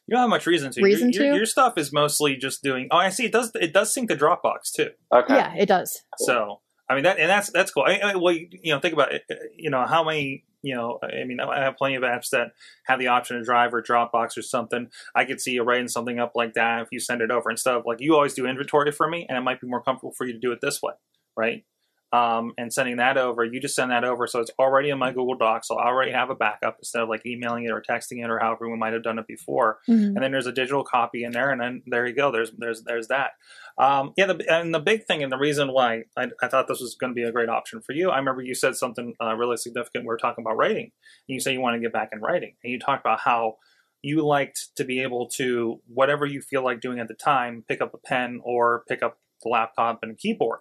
You 0.07 0.13
don't 0.15 0.21
have 0.21 0.29
much 0.29 0.45
reason 0.47 0.71
to. 0.71 0.81
Reason 0.83 1.11
your, 1.11 1.23
your, 1.23 1.33
to? 1.33 1.37
your 1.37 1.45
stuff 1.45 1.77
is 1.77 1.93
mostly 1.93 2.35
just 2.37 2.61
doing. 2.63 2.87
Oh, 2.91 2.97
I 2.97 3.09
see. 3.09 3.25
It 3.25 3.31
does. 3.31 3.51
It 3.55 3.71
does 3.73 3.93
sync 3.93 4.09
to 4.09 4.15
Dropbox 4.15 4.71
too. 4.75 4.89
okay 5.13 5.35
yeah 5.35 5.53
it 5.55 5.67
does 5.67 5.89
So 6.17 6.59
I 6.89 6.93
mean 6.95 7.03
that, 7.05 7.17
and 7.19 7.29
that's 7.29 7.49
that's 7.51 7.71
cool. 7.71 7.83
I, 7.87 7.93
I, 8.09 8.15
well, 8.15 8.33
you, 8.33 8.47
you 8.51 8.71
know, 8.73 8.79
think 8.79 8.93
about 8.93 9.11
it. 9.13 9.23
You 9.55 9.69
know, 9.71 9.85
how 9.87 10.03
many? 10.03 10.43
You 10.65 10.73
know, 10.73 10.99
I 11.03 11.25
mean, 11.25 11.39
I 11.39 11.61
have 11.61 11.77
plenty 11.77 11.93
of 11.93 12.01
apps 12.01 12.31
that 12.31 12.53
have 12.87 12.97
the 12.97 13.05
option 13.05 13.37
to 13.37 13.43
drive 13.43 13.71
or 13.71 13.83
Dropbox 13.83 14.35
or 14.35 14.41
something. 14.41 14.89
I 15.13 15.23
could 15.23 15.39
see 15.39 15.51
you 15.51 15.61
writing 15.61 15.87
something 15.87 16.17
up 16.17 16.31
like 16.33 16.55
that 16.55 16.81
if 16.81 16.87
you 16.91 16.99
send 16.99 17.21
it 17.21 17.29
over 17.29 17.49
and 17.49 17.59
stuff. 17.59 17.83
Like 17.85 18.01
you 18.01 18.15
always 18.15 18.33
do 18.33 18.47
inventory 18.47 18.91
for 18.91 19.07
me, 19.07 19.27
and 19.29 19.37
it 19.37 19.41
might 19.41 19.61
be 19.61 19.67
more 19.67 19.83
comfortable 19.83 20.11
for 20.13 20.25
you 20.25 20.33
to 20.33 20.39
do 20.39 20.51
it 20.51 20.61
this 20.61 20.81
way, 20.81 20.93
right? 21.37 21.63
Um, 22.11 22.53
and 22.57 22.71
sending 22.71 22.97
that 22.97 23.17
over. 23.17 23.43
You 23.43 23.59
just 23.59 23.75
send 23.75 23.91
that 23.91 24.03
over, 24.03 24.27
so 24.27 24.39
it's 24.39 24.51
already 24.59 24.89
in 24.89 24.97
my 24.97 25.11
Google 25.11 25.35
Docs. 25.35 25.67
So 25.67 25.77
I 25.77 25.87
already 25.87 26.11
have 26.11 26.29
a 26.29 26.35
backup 26.35 26.77
instead 26.79 27.01
of 27.01 27.09
like 27.09 27.25
emailing 27.25 27.65
it 27.65 27.71
or 27.71 27.81
texting 27.81 28.23
it 28.23 28.29
or 28.29 28.39
however 28.39 28.69
we 28.69 28.77
might 28.77 28.93
have 28.93 29.03
done 29.03 29.19
it 29.19 29.27
before. 29.27 29.79
Mhm. 29.87 30.07
And 30.07 30.17
then 30.17 30.31
there's 30.31 30.47
a 30.47 30.51
digital 30.51 30.83
copy 30.83 31.23
in 31.23 31.31
there, 31.31 31.51
and 31.51 31.59
then 31.59 31.81
there 31.87 32.07
you 32.07 32.13
go. 32.15 32.31
There's 32.31 32.51
there's 32.57 32.83
there's 32.83 33.07
that. 33.07 33.31
Um, 33.77 34.13
yeah, 34.15 34.27
the, 34.27 34.45
and 34.49 34.73
the 34.73 34.79
big 34.79 35.05
thing 35.05 35.21
and 35.21 35.31
the 35.31 35.37
reason 35.37 35.73
why 35.73 36.03
I, 36.15 36.27
I 36.41 36.47
thought 36.47 36.67
this 36.67 36.79
was 36.79 36.95
going 36.95 37.11
to 37.11 37.15
be 37.15 37.23
a 37.23 37.31
great 37.31 37.49
option 37.49 37.81
for 37.81 37.91
you, 37.91 38.09
I 38.09 38.17
remember 38.17 38.41
you 38.41 38.55
said 38.55 38.75
something 38.77 39.15
uh, 39.21 39.35
really 39.35 39.57
significant. 39.57 40.05
We 40.05 40.07
were 40.07 40.17
talking 40.17 40.43
about 40.45 40.55
writing, 40.57 40.91
and 41.27 41.33
you 41.33 41.39
say 41.41 41.51
you 41.51 41.59
want 41.59 41.75
to 41.75 41.81
get 41.81 41.91
back 41.91 42.09
in 42.13 42.21
writing, 42.21 42.55
and 42.63 42.71
you 42.71 42.79
talked 42.79 43.01
about 43.05 43.19
how 43.19 43.57
you 44.01 44.25
liked 44.25 44.69
to 44.77 44.83
be 44.85 45.01
able 45.01 45.27
to 45.27 45.81
whatever 45.87 46.25
you 46.25 46.39
feel 46.39 46.63
like 46.63 46.79
doing 46.79 46.99
at 46.99 47.07
the 47.07 47.15
time, 47.15 47.65
pick 47.67 47.81
up 47.81 47.93
a 47.93 47.97
pen 47.97 48.39
or 48.43 48.83
pick 48.87 49.01
up 49.03 49.17
the 49.43 49.49
laptop 49.49 49.99
and 50.03 50.11
a 50.11 50.15
keyboard. 50.15 50.59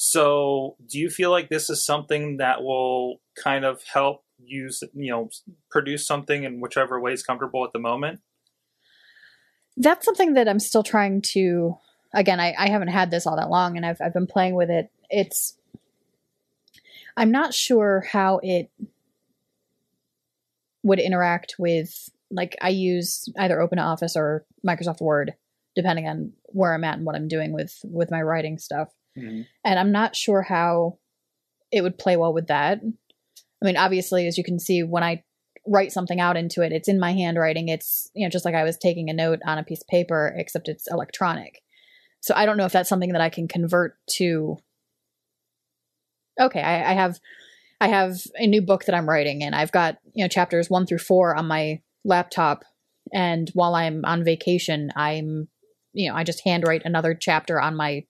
So, 0.00 0.76
do 0.86 0.98
you 0.98 1.10
feel 1.10 1.32
like 1.32 1.48
this 1.48 1.68
is 1.68 1.84
something 1.84 2.36
that 2.36 2.62
will 2.62 3.20
kind 3.36 3.64
of 3.64 3.82
help 3.82 4.22
you, 4.38 4.70
you 4.94 5.10
know, 5.10 5.28
produce 5.72 6.06
something 6.06 6.44
in 6.44 6.60
whichever 6.60 7.00
way 7.00 7.12
is 7.12 7.24
comfortable 7.24 7.64
at 7.64 7.72
the 7.72 7.80
moment? 7.80 8.20
that's 9.78 10.04
something 10.04 10.34
that 10.34 10.48
I'm 10.48 10.58
still 10.58 10.82
trying 10.82 11.22
to. 11.32 11.78
Again, 12.14 12.40
I, 12.40 12.54
I 12.58 12.68
haven't 12.68 12.88
had 12.88 13.10
this 13.10 13.26
all 13.26 13.36
that 13.36 13.50
long, 13.50 13.76
and 13.76 13.86
I've 13.86 14.00
I've 14.00 14.12
been 14.14 14.26
playing 14.26 14.54
with 14.54 14.70
it. 14.70 14.90
It's 15.08 15.56
I'm 17.16 17.30
not 17.30 17.54
sure 17.54 18.04
how 18.10 18.40
it 18.42 18.70
would 20.82 21.00
interact 21.00 21.56
with 21.58 22.10
like 22.30 22.56
I 22.60 22.70
use 22.70 23.28
either 23.38 23.60
Open 23.60 23.78
Office 23.78 24.16
or 24.16 24.44
Microsoft 24.66 25.00
Word, 25.00 25.34
depending 25.74 26.08
on 26.08 26.32
where 26.46 26.74
I'm 26.74 26.84
at 26.84 26.96
and 26.96 27.06
what 27.06 27.14
I'm 27.14 27.28
doing 27.28 27.52
with 27.52 27.78
with 27.84 28.10
my 28.10 28.22
writing 28.22 28.58
stuff. 28.58 28.88
Mm-hmm. 29.16 29.42
And 29.64 29.78
I'm 29.78 29.92
not 29.92 30.16
sure 30.16 30.42
how 30.42 30.98
it 31.70 31.82
would 31.82 31.98
play 31.98 32.16
well 32.16 32.32
with 32.32 32.48
that. 32.48 32.80
I 32.82 33.66
mean, 33.66 33.76
obviously, 33.76 34.26
as 34.26 34.38
you 34.38 34.44
can 34.44 34.58
see, 34.58 34.82
when 34.82 35.02
I 35.02 35.22
write 35.66 35.92
something 35.92 36.20
out 36.20 36.36
into 36.36 36.62
it, 36.62 36.72
it's 36.72 36.88
in 36.88 37.00
my 37.00 37.12
handwriting. 37.12 37.68
It's, 37.68 38.10
you 38.14 38.26
know, 38.26 38.30
just 38.30 38.44
like 38.44 38.54
I 38.54 38.64
was 38.64 38.76
taking 38.76 39.10
a 39.10 39.14
note 39.14 39.40
on 39.44 39.58
a 39.58 39.64
piece 39.64 39.82
of 39.82 39.88
paper, 39.88 40.34
except 40.36 40.68
it's 40.68 40.90
electronic. 40.90 41.62
So 42.20 42.34
I 42.34 42.46
don't 42.46 42.56
know 42.56 42.64
if 42.64 42.72
that's 42.72 42.88
something 42.88 43.12
that 43.12 43.20
I 43.20 43.28
can 43.28 43.48
convert 43.48 43.96
to. 44.16 44.56
Okay, 46.40 46.60
I, 46.60 46.92
I 46.92 46.94
have, 46.94 47.18
I 47.80 47.88
have 47.88 48.18
a 48.36 48.46
new 48.46 48.62
book 48.62 48.84
that 48.84 48.94
I'm 48.94 49.08
writing, 49.08 49.42
and 49.42 49.54
I've 49.54 49.72
got 49.72 49.98
you 50.14 50.24
know 50.24 50.28
chapters 50.28 50.70
one 50.70 50.86
through 50.86 50.98
four 50.98 51.36
on 51.36 51.46
my 51.46 51.80
laptop. 52.04 52.64
And 53.12 53.50
while 53.54 53.74
I'm 53.74 54.04
on 54.04 54.24
vacation, 54.24 54.90
I'm, 54.94 55.48
you 55.92 56.08
know, 56.08 56.16
I 56.16 56.24
just 56.24 56.42
handwrite 56.44 56.82
another 56.84 57.14
chapter 57.14 57.60
on 57.60 57.76
my 57.76 58.04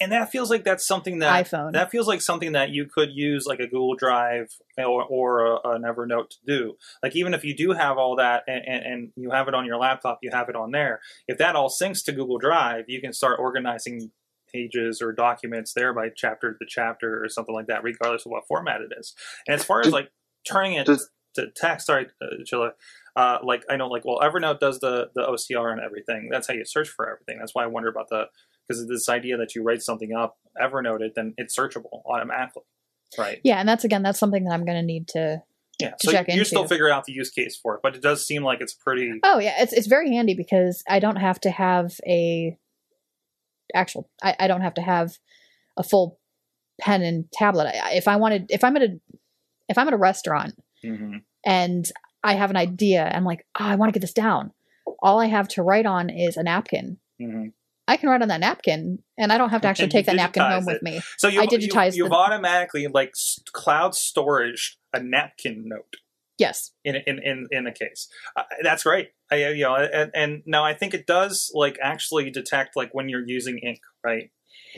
and 0.00 0.12
that 0.12 0.30
feels 0.30 0.50
like 0.50 0.64
that's 0.64 0.86
something 0.86 1.20
that 1.20 1.46
iPhone. 1.46 1.72
that 1.72 1.90
feels 1.90 2.06
like 2.06 2.20
something 2.20 2.52
that 2.52 2.70
you 2.70 2.86
could 2.86 3.10
use 3.12 3.46
like 3.46 3.60
a 3.60 3.66
Google 3.66 3.94
Drive 3.94 4.56
or, 4.78 5.04
or 5.04 5.40
a, 5.46 5.68
an 5.70 5.82
Evernote 5.82 6.30
to 6.30 6.36
do. 6.46 6.76
Like 7.02 7.14
even 7.16 7.34
if 7.34 7.44
you 7.44 7.54
do 7.56 7.72
have 7.72 7.98
all 7.98 8.16
that 8.16 8.44
and, 8.46 8.64
and, 8.66 8.84
and 8.84 9.12
you 9.16 9.30
have 9.30 9.48
it 9.48 9.54
on 9.54 9.64
your 9.66 9.76
laptop, 9.76 10.18
you 10.22 10.30
have 10.32 10.48
it 10.48 10.56
on 10.56 10.70
there. 10.70 11.00
If 11.26 11.38
that 11.38 11.56
all 11.56 11.68
syncs 11.70 12.04
to 12.06 12.12
Google 12.12 12.38
Drive, 12.38 12.84
you 12.88 13.00
can 13.00 13.12
start 13.12 13.38
organizing 13.38 14.10
pages 14.52 15.02
or 15.02 15.12
documents 15.12 15.72
there 15.74 15.92
by 15.92 16.08
chapter 16.14 16.52
to 16.54 16.66
chapter 16.66 17.22
or 17.22 17.28
something 17.28 17.54
like 17.54 17.66
that, 17.66 17.82
regardless 17.82 18.24
of 18.24 18.32
what 18.32 18.46
format 18.48 18.80
it 18.80 18.92
is. 18.98 19.14
And 19.46 19.54
as 19.54 19.64
far 19.64 19.80
as 19.80 19.92
like 19.92 20.10
turning 20.48 20.74
it 20.74 20.86
does- 20.86 21.10
to 21.34 21.48
text, 21.54 21.86
sorry, 21.86 22.06
uh, 22.22 22.42
Chilla. 22.50 22.72
Uh, 23.14 23.38
like 23.42 23.64
I 23.68 23.76
know, 23.76 23.88
like 23.88 24.04
well, 24.04 24.18
Evernote 24.20 24.60
does 24.60 24.80
the 24.80 25.10
the 25.14 25.22
OCR 25.22 25.72
and 25.72 25.80
everything. 25.80 26.28
That's 26.30 26.46
how 26.48 26.54
you 26.54 26.64
search 26.64 26.88
for 26.88 27.10
everything. 27.10 27.38
That's 27.38 27.54
why 27.54 27.64
I 27.64 27.66
wonder 27.66 27.88
about 27.88 28.08
the 28.08 28.26
because 28.68 28.86
this 28.86 29.08
idea 29.08 29.36
that 29.38 29.54
you 29.54 29.62
write 29.62 29.82
something 29.82 30.12
up, 30.14 30.36
Evernote 30.60 31.00
it, 31.00 31.14
then 31.16 31.34
it's 31.38 31.56
searchable 31.58 32.02
automatically, 32.06 32.62
right? 33.18 33.40
yeah, 33.42 33.56
and 33.58 33.68
that's 33.68 33.84
again, 33.84 34.02
that's 34.02 34.18
something 34.18 34.44
that 34.44 34.52
I'm 34.52 34.64
going 34.66 34.76
to 34.78 34.82
need 34.86 35.08
to 35.08 35.42
Yeah. 35.80 35.94
So 36.02 36.12
check 36.12 36.26
you're 36.28 36.44
still 36.44 36.66
figuring 36.66 36.92
out 36.92 37.04
the 37.06 37.12
use 37.12 37.30
case 37.30 37.56
for 37.56 37.74
it, 37.76 37.80
but 37.82 37.94
it 37.96 38.02
does 38.02 38.26
seem 38.26 38.42
like 38.44 38.60
it's 38.60 38.74
pretty. 38.74 39.20
Oh 39.24 39.38
yeah, 39.38 39.54
it's 39.62 39.72
it's 39.72 39.86
very 39.86 40.12
handy 40.14 40.34
because 40.34 40.82
I 40.88 40.98
don't 41.00 41.16
have 41.16 41.40
to 41.40 41.50
have 41.50 41.92
a 42.06 42.58
actual. 43.74 44.08
I, 44.22 44.34
I 44.40 44.46
don't 44.48 44.60
have 44.62 44.74
to 44.74 44.82
have 44.82 45.18
a 45.76 45.82
full 45.82 46.18
pen 46.80 47.02
and 47.02 47.30
tablet. 47.32 47.66
I, 47.82 47.94
if 47.94 48.08
I 48.08 48.16
wanted, 48.16 48.46
if 48.50 48.64
I'm 48.64 48.76
at 48.76 48.82
a, 48.82 49.00
if 49.68 49.78
I'm 49.78 49.86
at 49.88 49.92
a 49.94 49.98
restaurant 49.98 50.54
Mhm. 50.84 51.22
and 51.44 51.90
I 52.24 52.34
have 52.34 52.50
an 52.50 52.56
idea, 52.56 53.10
I'm 53.14 53.24
like, 53.24 53.46
oh, 53.58 53.64
I 53.64 53.76
want 53.76 53.90
to 53.92 53.92
get 53.92 54.00
this 54.00 54.12
down. 54.12 54.52
All 55.00 55.20
I 55.20 55.26
have 55.26 55.48
to 55.48 55.62
write 55.62 55.86
on 55.86 56.08
is 56.10 56.36
a 56.36 56.42
napkin. 56.42 56.98
Mhm. 57.20 57.52
I 57.88 57.96
can 57.96 58.08
write 58.08 58.22
on 58.22 58.28
that 58.28 58.38
napkin, 58.40 59.02
and 59.16 59.32
I 59.32 59.38
don't 59.38 59.50
have 59.50 59.62
to 59.62 59.68
actually 59.70 59.88
take 59.88 60.06
that 60.06 60.14
napkin 60.14 60.42
home 60.44 60.66
with 60.66 60.82
me. 60.82 61.00
So 61.16 61.26
you, 61.26 61.40
I 61.40 61.46
digitized 61.46 61.96
you, 61.96 62.04
you've 62.04 62.10
the- 62.10 62.16
automatically 62.16 62.86
like 62.86 63.14
cloud 63.52 63.94
storage 63.96 64.78
a 64.94 65.02
napkin 65.02 65.64
note. 65.66 65.96
Yes. 66.38 66.70
in 66.84 66.94
in 66.94 67.18
in, 67.18 67.48
in 67.50 67.66
a 67.66 67.72
case. 67.72 68.06
Uh, 68.36 68.44
that's 68.62 68.84
great. 68.84 69.10
I, 69.28 69.48
you 69.48 69.64
know, 69.64 69.74
and, 69.74 70.12
and 70.14 70.42
now 70.46 70.64
I 70.64 70.72
think 70.72 70.94
it 70.94 71.04
does 71.04 71.50
like 71.52 71.76
actually 71.82 72.30
detect 72.30 72.76
like 72.76 72.94
when 72.94 73.08
you're 73.08 73.26
using 73.26 73.58
ink, 73.58 73.80
right? 74.04 74.30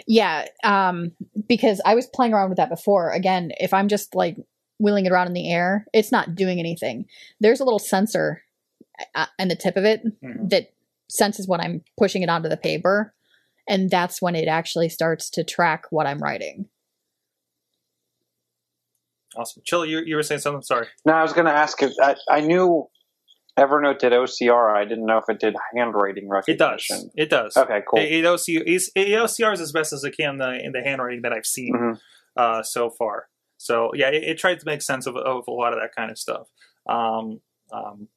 Yeah, 0.07 0.47
um, 0.65 1.13
because 1.47 1.83
I 1.85 1.95
was 1.95 2.07
playing 2.07 2.33
around 2.33 2.49
with 2.49 2.57
that 2.57 2.71
before. 2.71 3.11
Again, 3.11 3.51
if 3.61 3.75
I'm 3.75 3.89
just 3.89 4.15
like 4.15 4.37
wheeling 4.79 5.05
it 5.05 5.13
around 5.13 5.27
in 5.27 5.35
the 5.35 5.53
air, 5.53 5.85
it's 5.93 6.11
not 6.11 6.35
doing 6.35 6.59
anything. 6.61 7.05
There's 7.41 7.61
a 7.61 7.65
little 7.65 7.79
sensor 7.79 8.43
uh, 9.15 9.27
on 9.39 9.49
the 9.49 9.57
tip 9.57 9.77
of 9.77 9.85
it 9.85 10.01
Mhm. 10.25 10.49
that 10.49 10.73
senses 11.11 11.47
when 11.49 11.61
I'm 11.61 11.83
pushing 11.99 12.23
it 12.23 12.29
onto 12.29 12.49
the 12.49 12.57
paper, 12.57 13.15
and 13.69 13.91
that's 13.91 14.21
when 14.23 14.35
it 14.35 14.49
actually 14.49 14.89
starts 14.89 15.31
to 15.31 15.45
track 15.45 15.85
what 15.91 16.07
I'm 16.07 16.19
writing. 16.23 16.67
Awesome. 19.37 19.63
Chill, 19.65 19.87
you, 19.87 20.01
you 20.05 20.17
were 20.17 20.23
saying 20.23 20.41
something. 20.41 20.63
Sorry. 20.63 20.87
No, 21.05 21.13
I 21.13 21.23
was 21.23 21.33
going 21.33 21.47
to 21.47 21.53
ask 21.53 21.81
if 21.83 21.93
I, 22.03 22.17
I 22.29 22.41
knew 22.41 22.89
Evernote 23.59 23.99
did 24.01 24.13
OCR. 24.13 24.75
I 24.77 24.85
didn't 24.85 25.07
know 25.07 25.19
if 25.19 25.25
it 25.29 25.39
did 25.39 25.55
handwriting 25.77 26.29
It 26.49 26.59
does. 26.59 26.85
recognition. 26.91 27.11
It 27.17 27.31
does. 27.31 27.57
Okay, 27.57 27.81
cool. 27.89 28.01
It, 28.01 28.11
it, 28.13 28.27
OC, 28.27 28.49
it's- 28.49 28.91
it 28.97 29.09
OCRs 29.11 29.61
as 29.61 29.71
best 29.71 29.93
as 29.93 30.03
it 30.03 30.17
can 30.17 30.39
the, 30.39 30.59
in 30.65 30.73
the 30.73 30.83
handwriting 30.83 31.23
that 31.23 31.33
I've 31.33 31.47
seen 31.47 31.75
Mhm. 31.75 32.01
uh, 32.37 32.63
so 32.65 32.91
far. 32.91 33.29
So 33.57 33.91
yeah, 33.95 34.09
it, 34.09 34.25
it 34.25 34.39
tried 34.39 34.59
to 34.61 34.67
make 34.67 34.83
sense 34.83 35.07
of, 35.07 35.17
of 35.17 35.45
a 35.47 35.53
lot 35.53 35.73
of 35.75 35.79
that 35.81 35.95
kind 35.97 36.11
of 36.11 36.19
stuff. 36.19 36.49
Um, 36.89 37.41
um, 37.73 38.09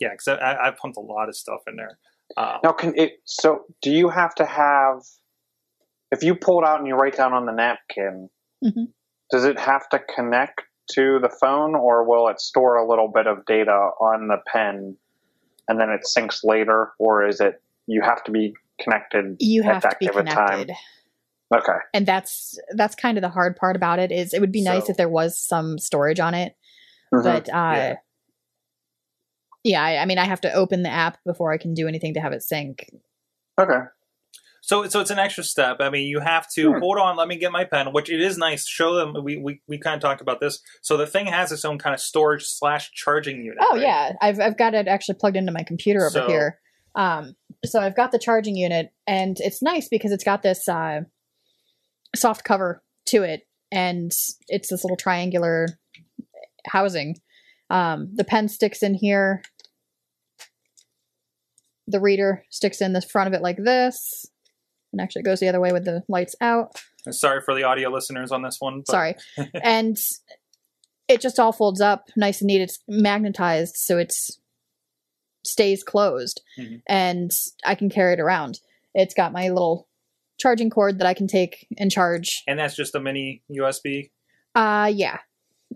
yeah, 0.00 0.08
because 0.12 0.28
I, 0.28 0.68
I 0.68 0.70
pumped 0.70 0.96
a 0.96 1.00
lot 1.00 1.28
of 1.28 1.36
stuff 1.36 1.60
in 1.66 1.76
there. 1.76 1.98
Uh, 2.36 2.58
Now, 2.62 2.72
can 2.72 2.92
it? 2.96 3.20
So, 3.24 3.64
do 3.82 3.90
you 3.90 4.08
have 4.08 4.34
to 4.36 4.44
have? 4.44 5.02
If 6.10 6.22
you 6.22 6.34
pull 6.34 6.62
it 6.62 6.66
out 6.66 6.78
and 6.78 6.86
you 6.86 6.94
write 6.94 7.16
down 7.16 7.32
on 7.32 7.44
the 7.46 7.52
napkin, 7.52 8.30
Mhm. 8.64 8.88
does 9.30 9.44
it 9.44 9.58
have 9.58 9.88
to 9.90 9.98
connect 10.14 10.62
to 10.92 11.18
the 11.20 11.28
phone, 11.28 11.74
or 11.74 12.04
will 12.04 12.28
it 12.28 12.40
store 12.40 12.76
a 12.76 12.86
little 12.88 13.08
bit 13.08 13.26
of 13.26 13.44
data 13.46 13.72
on 14.00 14.28
the 14.28 14.38
pen, 14.46 14.96
and 15.68 15.78
then 15.80 15.90
it 15.90 16.00
syncs 16.06 16.40
later, 16.44 16.92
or 16.98 17.26
is 17.26 17.40
it 17.40 17.62
you 17.86 18.00
have 18.02 18.24
to 18.24 18.30
be 18.30 18.54
connected 18.80 19.36
You 19.40 19.62
at 19.64 19.74
have 19.74 19.82
to 19.90 19.96
be 20.00 20.06
given 20.06 20.24
time? 20.26 20.48
connected, 20.66 20.74
Okay. 21.54 21.78
and 21.92 22.06
that's 22.06 22.58
that's 22.74 22.94
kind 22.94 23.18
of 23.18 23.22
the 23.22 23.28
hard 23.28 23.56
part 23.56 23.76
about 23.76 23.98
it. 23.98 24.10
Is 24.12 24.32
it 24.32 24.40
would 24.40 24.52
be 24.52 24.62
nice 24.62 24.86
So- 24.86 24.92
if 24.92 24.96
there 24.96 25.08
was 25.10 25.38
some 25.38 25.78
storage 25.78 26.20
on 26.20 26.32
it, 26.34 26.54
Mhm. 27.12 27.22
but 27.22 27.48
uh, 27.50 27.52
Yeah. 27.76 27.96
Yeah, 29.68 29.82
I, 29.82 29.98
I 29.98 30.04
mean, 30.06 30.18
I 30.18 30.24
have 30.24 30.40
to 30.42 30.52
open 30.52 30.82
the 30.82 30.90
app 30.90 31.18
before 31.26 31.52
I 31.52 31.58
can 31.58 31.74
do 31.74 31.86
anything 31.86 32.14
to 32.14 32.20
have 32.20 32.32
it 32.32 32.42
sync. 32.42 32.86
okay. 33.60 33.80
So, 34.60 34.86
so 34.86 35.00
it's 35.00 35.10
an 35.10 35.18
extra 35.18 35.44
step. 35.44 35.78
I 35.80 35.88
mean, 35.88 36.06
you 36.08 36.20
have 36.20 36.46
to 36.54 36.72
Hmm. 36.72 36.78
hold 36.80 36.98
on. 36.98 37.16
Let 37.16 37.26
me 37.28 37.38
get 37.38 37.52
my 37.52 37.64
pen, 37.64 37.92
which 37.92 38.10
it 38.10 38.20
is 38.20 38.36
nice. 38.36 38.66
Show 38.66 38.96
them. 38.96 39.14
We 39.24 39.36
we, 39.38 39.62
we 39.66 39.78
kind 39.78 39.94
of 39.96 40.02
talked 40.02 40.20
about 40.20 40.40
this. 40.40 40.60
So 40.82 40.96
the 40.98 41.06
thing 41.06 41.24
has 41.26 41.52
its 41.52 41.64
own 41.64 41.78
kind 41.78 41.94
of 41.94 42.00
storage 42.00 42.44
slash 42.44 42.90
charging 42.92 43.42
unit. 43.42 43.58
Oh 43.62 43.74
right? 43.76 43.80
yeah, 43.82 44.12
I've 44.20 44.38
I've 44.40 44.58
got 44.58 44.74
it 44.74 44.86
actually 44.88 45.14
plugged 45.14 45.36
into 45.36 45.52
my 45.52 45.62
computer 45.62 46.00
over 46.00 46.10
So- 46.10 46.26
here. 46.28 46.58
Um, 46.96 47.34
so 47.64 47.80
I've 47.80 47.96
got 47.96 48.10
the 48.12 48.18
charging 48.18 48.56
unit, 48.56 48.90
and 49.06 49.36
it's 49.40 49.62
nice 49.62 49.88
because 49.88 50.10
it's 50.12 50.24
got 50.24 50.42
this 50.42 50.68
uh, 50.68 51.02
soft 52.16 52.44
cover 52.44 52.82
to 53.06 53.22
it, 53.22 53.42
and 53.70 54.10
it's 54.48 54.68
this 54.68 54.84
little 54.84 54.96
triangular 54.96 55.66
housing. 56.66 57.16
Um, 57.70 58.10
the 58.14 58.24
pen 58.24 58.48
sticks 58.48 58.82
in 58.82 58.94
here. 58.94 59.42
The 61.90 62.00
reader 62.00 62.44
sticks 62.50 62.80
in 62.82 62.92
the 62.92 63.00
front 63.00 63.28
of 63.28 63.32
it 63.34 63.42
like 63.42 63.56
this, 63.56 64.26
and 64.92 65.00
actually 65.00 65.20
it 65.20 65.24
goes 65.24 65.40
the 65.40 65.48
other 65.48 65.60
way 65.60 65.72
with 65.72 65.84
the 65.84 66.02
lights 66.08 66.34
out. 66.40 66.80
Sorry 67.10 67.40
for 67.42 67.54
the 67.54 67.62
audio 67.64 67.88
listeners 67.90 68.30
on 68.30 68.42
this 68.42 68.56
one. 68.60 68.80
But 68.86 68.92
Sorry. 68.92 69.14
and 69.64 69.96
it 71.08 71.20
just 71.22 71.38
all 71.40 71.52
folds 71.52 71.80
up 71.80 72.08
nice 72.16 72.40
and 72.42 72.48
neat. 72.48 72.60
It's 72.60 72.78
magnetized, 72.86 73.76
so 73.76 73.96
it's 73.96 74.38
stays 75.44 75.82
closed, 75.82 76.42
Mhm. 76.58 76.82
and 76.86 77.30
I 77.64 77.74
can 77.74 77.88
carry 77.88 78.12
it 78.12 78.20
around. 78.20 78.60
It's 78.94 79.14
got 79.14 79.32
my 79.32 79.48
little 79.48 79.88
charging 80.38 80.68
cord 80.68 80.98
that 80.98 81.06
I 81.06 81.14
can 81.14 81.26
take 81.26 81.66
and 81.78 81.90
charge. 81.90 82.42
And 82.46 82.58
that's 82.58 82.76
just 82.76 82.94
a 82.94 83.00
mini 83.00 83.42
USB. 83.50 84.10
Uh 84.54 84.90
yeah, 84.94 85.18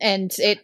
and 0.00 0.30
it 0.38 0.58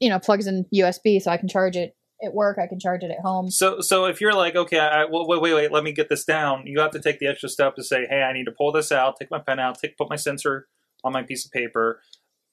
you 0.00 0.10
know 0.10 0.18
plugs 0.18 0.46
in 0.46 0.66
USB, 0.74 1.22
so 1.22 1.30
I 1.30 1.38
can 1.38 1.48
charge 1.48 1.76
it 1.76 1.95
at 2.24 2.32
work. 2.32 2.58
I 2.58 2.66
can 2.66 2.80
charge 2.80 3.02
it 3.02 3.10
at 3.10 3.20
home. 3.20 3.50
So, 3.50 3.80
so 3.80 4.06
if 4.06 4.20
you're 4.20 4.32
like, 4.32 4.56
okay, 4.56 4.78
I, 4.78 5.04
well, 5.04 5.26
wait, 5.28 5.40
wait, 5.40 5.54
wait, 5.54 5.72
let 5.72 5.84
me 5.84 5.92
get 5.92 6.08
this 6.08 6.24
down. 6.24 6.66
You 6.66 6.80
have 6.80 6.92
to 6.92 7.00
take 7.00 7.18
the 7.18 7.26
extra 7.26 7.48
step 7.48 7.76
to 7.76 7.84
say, 7.84 8.06
hey, 8.08 8.22
I 8.22 8.32
need 8.32 8.44
to 8.44 8.52
pull 8.52 8.72
this 8.72 8.90
out, 8.90 9.16
take 9.18 9.30
my 9.30 9.38
pen 9.38 9.58
out, 9.58 9.78
take 9.78 9.96
put 9.96 10.08
my 10.08 10.16
sensor 10.16 10.68
on 11.04 11.12
my 11.12 11.22
piece 11.22 11.44
of 11.44 11.52
paper, 11.52 12.00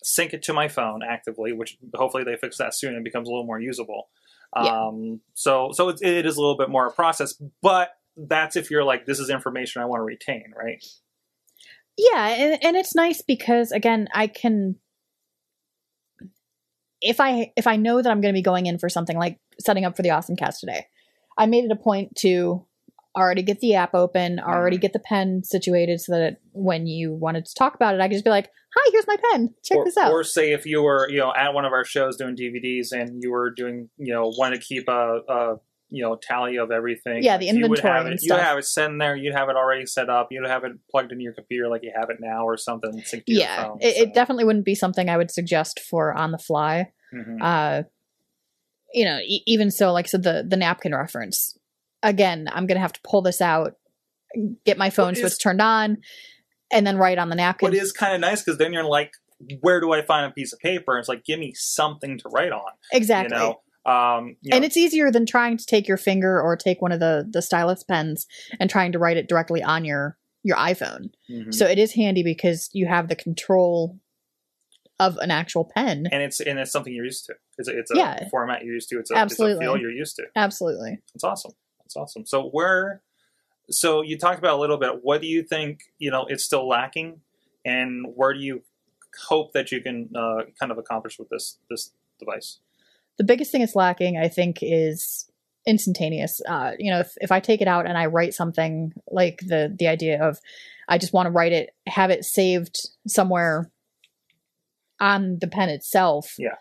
sync 0.03 0.33
it 0.33 0.43
to 0.43 0.53
my 0.53 0.67
phone 0.67 1.01
actively, 1.07 1.53
which 1.53 1.77
hopefully 1.95 2.23
they 2.23 2.35
fix 2.35 2.57
that 2.57 2.75
soon 2.75 2.95
and 2.95 3.03
becomes 3.03 3.27
a 3.27 3.31
little 3.31 3.45
more 3.45 3.59
usable. 3.59 4.09
Yeah. 4.55 4.87
Um, 4.87 5.21
so, 5.33 5.71
so 5.73 5.89
it, 5.89 6.01
it 6.01 6.25
is 6.25 6.37
a 6.37 6.41
little 6.41 6.57
bit 6.57 6.69
more 6.69 6.87
a 6.87 6.91
process, 6.91 7.33
but 7.61 7.89
that's 8.15 8.55
if 8.55 8.69
you're 8.69 8.83
like, 8.83 9.05
this 9.05 9.19
is 9.19 9.29
information 9.29 9.81
I 9.81 9.85
want 9.85 10.01
to 10.01 10.03
retain, 10.03 10.53
right? 10.55 10.83
Yeah, 11.97 12.27
and, 12.27 12.63
and 12.63 12.75
it's 12.75 12.95
nice 12.95 13.21
because 13.21 13.71
again, 13.71 14.07
I 14.13 14.27
can 14.27 14.75
if 17.03 17.19
I 17.19 17.51
if 17.55 17.67
I 17.67 17.75
know 17.75 18.01
that 18.01 18.09
I'm 18.09 18.21
going 18.21 18.33
to 18.33 18.37
be 18.37 18.41
going 18.41 18.65
in 18.65 18.79
for 18.79 18.89
something 18.89 19.17
like 19.17 19.37
setting 19.59 19.85
up 19.85 19.95
for 19.95 20.01
the 20.01 20.11
awesome 20.11 20.35
cast 20.35 20.61
today, 20.61 20.87
I 21.37 21.45
made 21.45 21.65
it 21.65 21.71
a 21.71 21.75
point 21.75 22.15
to 22.17 22.65
already 23.15 23.43
get 23.43 23.59
the 23.59 23.75
app 23.75 23.93
open, 23.93 24.39
already 24.39 24.77
Mhm. 24.77 24.81
get 24.81 24.93
the 24.93 24.99
pen 24.99 25.43
situated 25.43 26.01
so 26.01 26.13
that 26.13 26.37
when 26.53 26.87
you 26.87 27.13
wanted 27.13 27.45
to 27.45 27.53
talk 27.53 27.75
about 27.75 27.93
it, 27.93 28.01
I 28.01 28.07
could 28.07 28.13
just 28.15 28.23
be 28.23 28.31
like, 28.31 28.49
"Hi, 28.75 28.89
here's 28.91 29.05
my 29.05 29.17
pen. 29.31 29.53
Check 29.63 29.77
or, 29.79 29.85
this 29.85 29.97
out." 29.97 30.11
Or 30.11 30.23
say 30.23 30.51
if 30.51 30.65
you 30.65 30.81
were, 30.81 31.07
you 31.09 31.19
know, 31.19 31.31
at 31.35 31.53
one 31.53 31.65
of 31.65 31.73
our 31.73 31.85
shows 31.85 32.17
doing 32.17 32.35
DVDs 32.35 32.91
and 32.91 33.21
you 33.21 33.31
were 33.31 33.51
doing, 33.51 33.89
you 33.97 34.11
know, 34.13 34.33
wanted 34.35 34.61
to 34.61 34.65
keep 34.65 34.87
a, 34.87 35.19
a 35.27 35.55
you 35.93 36.01
know, 36.01 36.15
tally 36.21 36.57
of 36.57 36.71
everything. 36.71 37.21
Yeah, 37.23 37.37
the 37.37 37.45
you 37.45 37.53
would 37.53 37.63
inventory 37.79 37.93
have 37.93 38.05
and 38.07 38.15
it, 38.15 38.21
stuff. 38.21 38.37
You'd 38.37 38.43
have 38.43 38.57
it 38.57 38.65
sitting 38.65 38.97
there. 38.97 39.15
You'd 39.15 39.35
have 39.35 39.49
it 39.49 39.55
already 39.55 39.85
set 39.85 40.09
up. 40.09 40.29
You'd 40.31 40.47
have 40.47 40.63
it 40.63 40.71
plugged 40.89 41.11
into 41.11 41.23
your 41.23 41.33
computer 41.33 41.69
like 41.69 41.83
you 41.83 41.91
have 41.95 42.09
it 42.09 42.17
now 42.19 42.43
or 42.45 42.57
something. 42.57 43.01
Yeah, 43.27 43.63
phone, 43.67 43.77
it, 43.79 43.95
so. 43.95 44.01
it 44.01 44.13
definitely 44.15 44.45
wouldn't 44.45 44.65
be 44.65 44.73
something 44.73 45.07
I 45.07 45.17
would 45.17 45.29
suggest 45.29 45.79
for 45.79 46.13
on 46.13 46.31
the 46.31 46.39
fly. 46.39 46.91
Mhm. 47.13 47.37
uh 47.41 47.83
you 48.91 49.05
know 49.05 49.19
e- 49.19 49.43
even 49.45 49.69
so 49.69 49.91
like 49.91 50.07
so 50.07 50.17
the 50.17 50.43
the 50.47 50.57
napkin 50.57 50.93
reference 50.95 51.55
again 52.01 52.47
i'm 52.51 52.65
gonna 52.65 52.79
have 52.79 52.93
to 52.93 52.99
pull 53.03 53.21
this 53.21 53.39
out 53.41 53.73
get 54.65 54.77
my 54.79 54.89
phone 54.89 55.07
What 55.09 55.17
so 55.17 55.25
is- 55.25 55.33
it's 55.33 55.37
turned 55.37 55.61
on 55.61 55.97
and 56.71 56.87
then 56.87 56.97
write 56.97 57.19
on 57.19 57.29
the 57.29 57.35
napkin 57.35 57.67
What 57.69 57.75
is 57.75 57.91
kind 57.91 58.15
of 58.15 58.21
nice 58.21 58.41
because 58.43 58.57
then 58.57 58.73
you're 58.73 58.83
like, 58.83 59.11
where 59.61 59.79
do 59.79 59.91
I 59.93 60.01
find 60.01 60.25
a 60.25 60.31
piece 60.33 60.53
of 60.53 60.59
paper? 60.59 60.97
It's 60.97 61.07
like, 61.09 61.23
give 61.23 61.37
me 61.39 61.53
something 61.55 62.17
to 62.19 62.29
write 62.29 62.51
on. 62.51 62.71
exactly 62.91 63.35
You 63.37 63.43
know, 63.43 63.61
um, 63.85 64.35
you 64.41 64.55
and 64.55 64.63
it's 64.63 64.77
easier 64.77 65.11
than 65.11 65.25
trying 65.25 65.57
to 65.57 65.65
take 65.65 65.87
your 65.87 65.97
finger 65.97 66.41
or 66.41 66.55
take 66.55 66.81
one 66.81 66.91
of 66.91 66.99
the 66.99 67.27
the 67.29 67.41
stylus 67.41 67.83
pens 67.83 68.25
and 68.59 68.69
trying 68.69 68.91
to 68.91 68.99
write 68.99 69.17
it 69.17 69.27
directly 69.27 69.61
on 69.61 69.83
your 69.83 70.17
your 70.43 70.57
iphone 70.57 71.09
mhm. 71.29 71.53
so 71.53 71.65
it 71.65 71.77
is 71.77 71.93
handy 71.93 72.23
because 72.23 72.69
you 72.73 72.87
have 72.87 73.07
the 73.09 73.15
control 73.15 73.97
of 74.99 75.17
an 75.17 75.31
actual 75.31 75.65
pen 75.75 76.05
and 76.11 76.21
it's 76.21 76.39
and 76.39 76.59
it's 76.59 76.71
something 76.71 76.93
you're 76.93 77.05
used 77.05 77.25
to. 77.25 77.33
It's 77.57 77.67
a, 77.67 77.77
it's 77.77 77.91
a 77.91 77.95
Yeah. 77.97 78.29
format 78.29 78.63
you're 78.63 78.75
used 78.75 78.89
to. 78.89 78.99
It's 78.99 79.11
a, 79.11 79.17
Absolutely. 79.17 79.53
it's 79.53 79.59
a 79.59 79.63
feel 79.63 79.77
you're 79.77 79.91
used 79.91 80.15
to. 80.17 80.23
absolutely 80.35 80.99
It's 81.15 81.23
awesome. 81.23 81.53
It's 81.85 81.95
awesome. 81.95 82.25
So 82.25 82.49
where, 82.49 83.01
so 83.69 84.01
you 84.01 84.17
talked 84.17 84.39
about 84.39 84.57
a 84.57 84.61
little 84.61 84.77
bit. 84.77 85.03
What 85.03 85.21
do 85.21 85.27
you 85.27 85.43
think? 85.43 85.81
You 85.97 86.11
know, 86.11 86.25
it's 86.27 86.43
still 86.43 86.67
lacking, 86.67 87.21
and 87.65 88.05
where 88.15 88.33
do 88.33 88.39
you 88.39 88.63
hope 89.27 89.53
that 89.53 89.71
you 89.71 89.81
can 89.81 90.09
uh, 90.15 90.43
kind 90.59 90.71
of 90.71 90.77
accomplish 90.77 91.17
with 91.19 91.29
this 91.29 91.57
this 91.69 91.91
device? 92.19 92.59
The 93.17 93.23
biggest 93.23 93.51
thing 93.51 93.61
it's 93.61 93.75
lacking 93.75 94.17
i 94.17 94.27
think 94.27 94.59
is 94.61 95.29
instantaneous. 95.65 96.41
Uh 96.47 96.71
you 96.77 96.91
know 96.91 96.99
if, 96.99 97.13
if 97.21 97.31
i 97.31 97.39
take 97.39 97.61
it 97.61 97.67
out 97.69 97.85
and 97.85 97.97
i 97.97 98.05
write 98.07 98.33
something 98.33 98.91
like 99.09 99.39
the 99.47 99.73
the 99.79 99.87
idea 99.87 100.21
of 100.21 100.37
i 100.89 100.97
just 100.97 101.13
want 101.13 101.25
to 101.25 101.31
write 101.31 101.53
it 101.53 101.69
have 101.87 102.09
it 102.09 102.25
saved 102.25 102.75
somewhere 103.07 103.71
on 104.99 105.37
the 105.39 105.47
pen 105.47 105.69
itself 105.69 106.35
Yeah. 106.37 106.55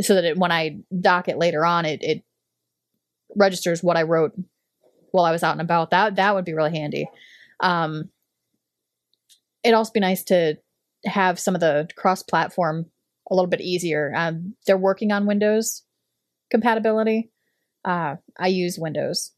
so 0.00 0.14
that 0.14 0.24
it, 0.24 0.36
when 0.38 0.50
i 0.50 0.78
dock 1.00 1.28
it 1.28 1.38
later 1.38 1.64
on 1.64 1.84
it 1.84 2.02
it 2.02 2.24
registers 3.36 3.80
what 3.82 3.96
i 3.96 4.02
wrote 4.02 4.32
while 5.12 5.24
i 5.24 5.30
was 5.32 5.42
out 5.42 5.52
and 5.52 5.60
about. 5.60 5.90
That 5.90 6.16
that 6.16 6.34
would 6.34 6.44
be 6.44 6.52
really 6.54 6.76
handy. 6.76 7.08
Um 7.60 8.10
it'd 9.62 9.74
also 9.74 9.92
be 9.92 10.00
nice 10.00 10.24
to 10.24 10.56
have 11.04 11.38
some 11.38 11.54
of 11.54 11.60
the 11.60 11.88
cross 11.96 12.22
platform 12.22 12.86
a 13.30 13.34
little 13.34 13.48
bit 13.48 13.60
easier. 13.60 14.12
Um, 14.16 14.54
they're 14.66 14.76
working 14.78 15.12
on 15.12 15.26
windows 15.26 15.82
compatibility. 16.50 17.30
Uh, 17.84 18.16
I 18.38 18.48
use 18.48 18.78
Windows. 18.78 19.32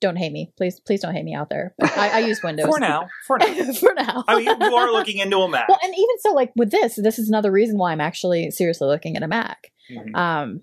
Don't 0.00 0.16
hate 0.16 0.32
me, 0.32 0.52
please. 0.58 0.78
Please 0.80 1.00
don't 1.00 1.14
hate 1.14 1.24
me 1.24 1.34
out 1.34 1.48
there. 1.48 1.74
But 1.78 1.96
I, 1.96 2.16
I 2.16 2.18
use 2.20 2.40
Windows 2.44 2.66
For 2.66 2.78
now, 2.78 3.08
for 3.26 3.38
now. 3.38 3.72
for 3.80 3.94
now. 3.96 4.24
I 4.28 4.36
mean, 4.36 4.44
you 4.60 4.74
are 4.74 4.92
looking 4.92 5.18
into 5.18 5.38
a 5.38 5.48
Mac. 5.48 5.68
well, 5.68 5.78
and 5.82 5.92
even 5.94 6.18
so, 6.20 6.32
like 6.34 6.52
with 6.54 6.70
this, 6.70 6.96
this 6.96 7.18
is 7.18 7.28
another 7.28 7.50
reason 7.50 7.78
why 7.78 7.92
I'm 7.92 8.00
actually 8.00 8.50
seriously 8.50 8.88
looking 8.88 9.16
at 9.16 9.22
a 9.22 9.28
Mac. 9.28 9.72
Mhm. 9.90 10.14
Um, 10.14 10.60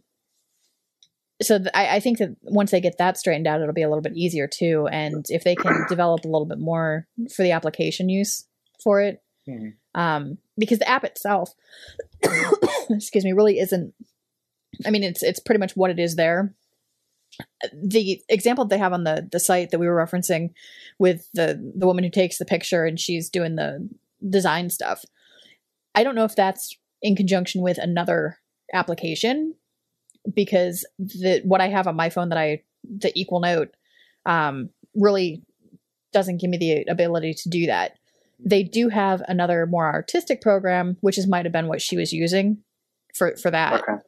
so 1.42 1.58
th- 1.58 1.72
I, 1.74 1.96
I 1.96 2.00
think 2.00 2.20
that 2.20 2.36
once 2.44 2.70
they 2.72 2.80
get 2.80 3.00
that 3.00 3.18
straightened 3.18 3.48
out, 3.48 3.60
it'll 3.60 3.74
be 3.74 3.82
a 3.82 3.90
little 3.90 4.04
bit 4.04 4.16
easier 4.16 4.48
too. 4.48 4.88
And 4.92 5.26
if 5.30 5.44
they 5.44 5.56
can 5.56 5.86
develop 5.90 6.24
a 6.26 6.28
little 6.28 6.46
bit 6.46 6.60
more 6.60 7.08
for 7.36 7.42
the 7.44 7.52
application 7.52 8.10
use 8.10 8.46
for 8.84 9.02
it, 9.02 9.22
Mhm. 9.50 9.74
um, 9.96 10.38
because 10.58 10.78
the 10.80 10.88
app 10.88 11.04
itself, 11.04 11.54
excuse 12.92 13.26
me, 13.26 13.34
really 13.34 13.60
isn't. 13.60 13.94
I 14.86 14.90
mean, 14.90 15.04
it's 15.04 15.24
it's 15.24 15.40
pretty 15.40 15.60
much 15.60 15.76
what 15.76 15.92
it 15.92 16.00
is 16.00 16.16
there. 16.16 16.54
The 17.74 18.22
example 18.30 18.66
they 18.66 18.78
have 18.78 18.94
on 18.94 19.04
the 19.04 19.28
the 19.32 19.40
site 19.40 19.72
that 19.72 19.80
we 19.80 19.88
were 19.88 20.06
referencing 20.06 20.52
with 21.00 21.28
the 21.34 21.74
the 21.76 21.86
woman 21.86 22.04
who 22.04 22.10
takes 22.10 22.38
the 22.38 22.46
picture 22.46 22.86
and 22.86 23.00
she's 23.00 23.30
doing 23.30 23.56
the 23.56 23.90
design 24.30 24.70
stuff. 24.70 25.04
I 25.96 26.04
don't 26.04 26.16
know 26.16 26.26
if 26.26 26.36
that's 26.36 26.78
in 27.02 27.16
conjunction 27.16 27.62
with 27.62 27.78
another 27.78 28.40
application 28.74 29.56
because 30.34 30.86
the 30.98 31.42
what 31.44 31.62
I 31.62 31.68
have 31.68 31.88
on 31.88 31.96
my 31.96 32.10
phone 32.10 32.30
that 32.30 32.38
I 32.38 32.64
the 32.84 33.12
Equil 33.14 33.42
note 33.42 33.76
um, 34.26 34.70
really 34.96 35.44
doesn't 36.12 36.40
give 36.40 36.50
me 36.50 36.58
the 36.58 36.86
ability 36.90 37.34
to 37.34 37.50
do 37.50 37.66
that. 37.68 37.98
They 38.40 38.64
do 38.64 38.90
have 38.90 39.22
another 39.28 39.66
more 39.66 39.92
artistic 39.92 40.42
program, 40.42 40.98
which 41.02 41.18
is 41.18 41.28
might 41.28 41.46
have 41.46 41.54
been 41.54 41.68
what 41.68 41.82
she 41.82 41.98
was 41.98 42.14
using 42.14 42.60
for 43.14 43.36
for 43.38 43.52
that. 43.52 43.82
Okay. 43.82 44.02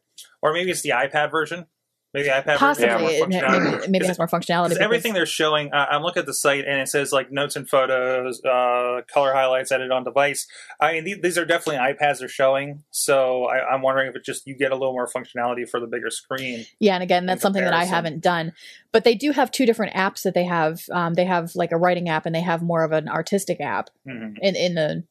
Or 0.46 0.54
maybe 0.54 0.70
it's 0.70 0.82
the 0.82 0.90
iPad 0.92 1.32
version. 1.32 1.66
Maybe 2.14 2.30
the 2.30 2.34
iPad 2.36 2.58
Possibly, 2.58 2.88
version 2.88 3.32
has 3.32 3.52
more 3.52 3.60
maybe, 3.62 3.88
maybe 3.90 4.06
it 4.06 4.08
has 4.08 4.18
more 4.20 4.28
functionality. 4.28 4.70
Because 4.70 4.78
everything 4.78 5.14
they're 5.14 5.26
showing, 5.26 5.74
uh, 5.74 5.88
I'm 5.90 6.02
looking 6.04 6.22
at 6.22 6.28
the 6.28 6.36
site 6.36 6.64
and 6.66 6.80
it 6.80 6.88
says 6.88 7.12
like 7.12 7.30
notes 7.30 7.56
and 7.58 7.68
photos, 7.68 8.42
uh, 8.46 9.02
color 9.12 9.34
highlights, 9.34 9.72
edit 9.72 9.92
on 9.92 10.04
device. 10.06 10.48
I 10.80 10.94
mean, 10.94 11.04
these, 11.04 11.18
these 11.22 11.38
are 11.38 11.46
definitely 11.46 11.80
iPads 11.94 12.20
they're 12.20 12.30
showing. 12.30 12.84
So 12.92 13.46
I, 13.46 13.68
I'm 13.74 13.82
wondering 13.82 14.08
if 14.08 14.16
it 14.16 14.24
just 14.24 14.46
you 14.48 14.56
get 14.56 14.72
a 14.72 14.76
little 14.76 14.94
more 14.94 15.10
functionality 15.10 15.68
for 15.68 15.80
the 15.82 15.88
bigger 15.88 16.10
screen. 16.12 16.66
Yeah, 16.80 16.94
and 16.94 17.04
again, 17.04 17.26
that's 17.26 17.42
something 17.42 17.64
that 17.64 17.74
I 17.74 17.84
haven't 17.84 18.22
done. 18.22 18.54
But 18.94 19.04
they 19.04 19.16
do 19.16 19.32
have 19.32 19.52
two 19.52 19.66
different 19.66 19.94
apps 19.96 20.22
that 20.22 20.36
they 20.36 20.46
have. 20.46 20.84
Um, 20.92 21.16
they 21.16 21.26
have 21.26 21.54
like 21.56 21.72
a 21.74 21.78
writing 21.78 22.08
app, 22.08 22.26
and 22.26 22.34
they 22.36 22.42
have 22.42 22.62
more 22.62 22.84
of 22.84 22.92
an 22.94 23.10
artistic 23.10 23.60
app 23.60 23.90
Mhm. 24.08 24.36
in 24.42 24.56
in 24.56 24.76
the 24.76 25.04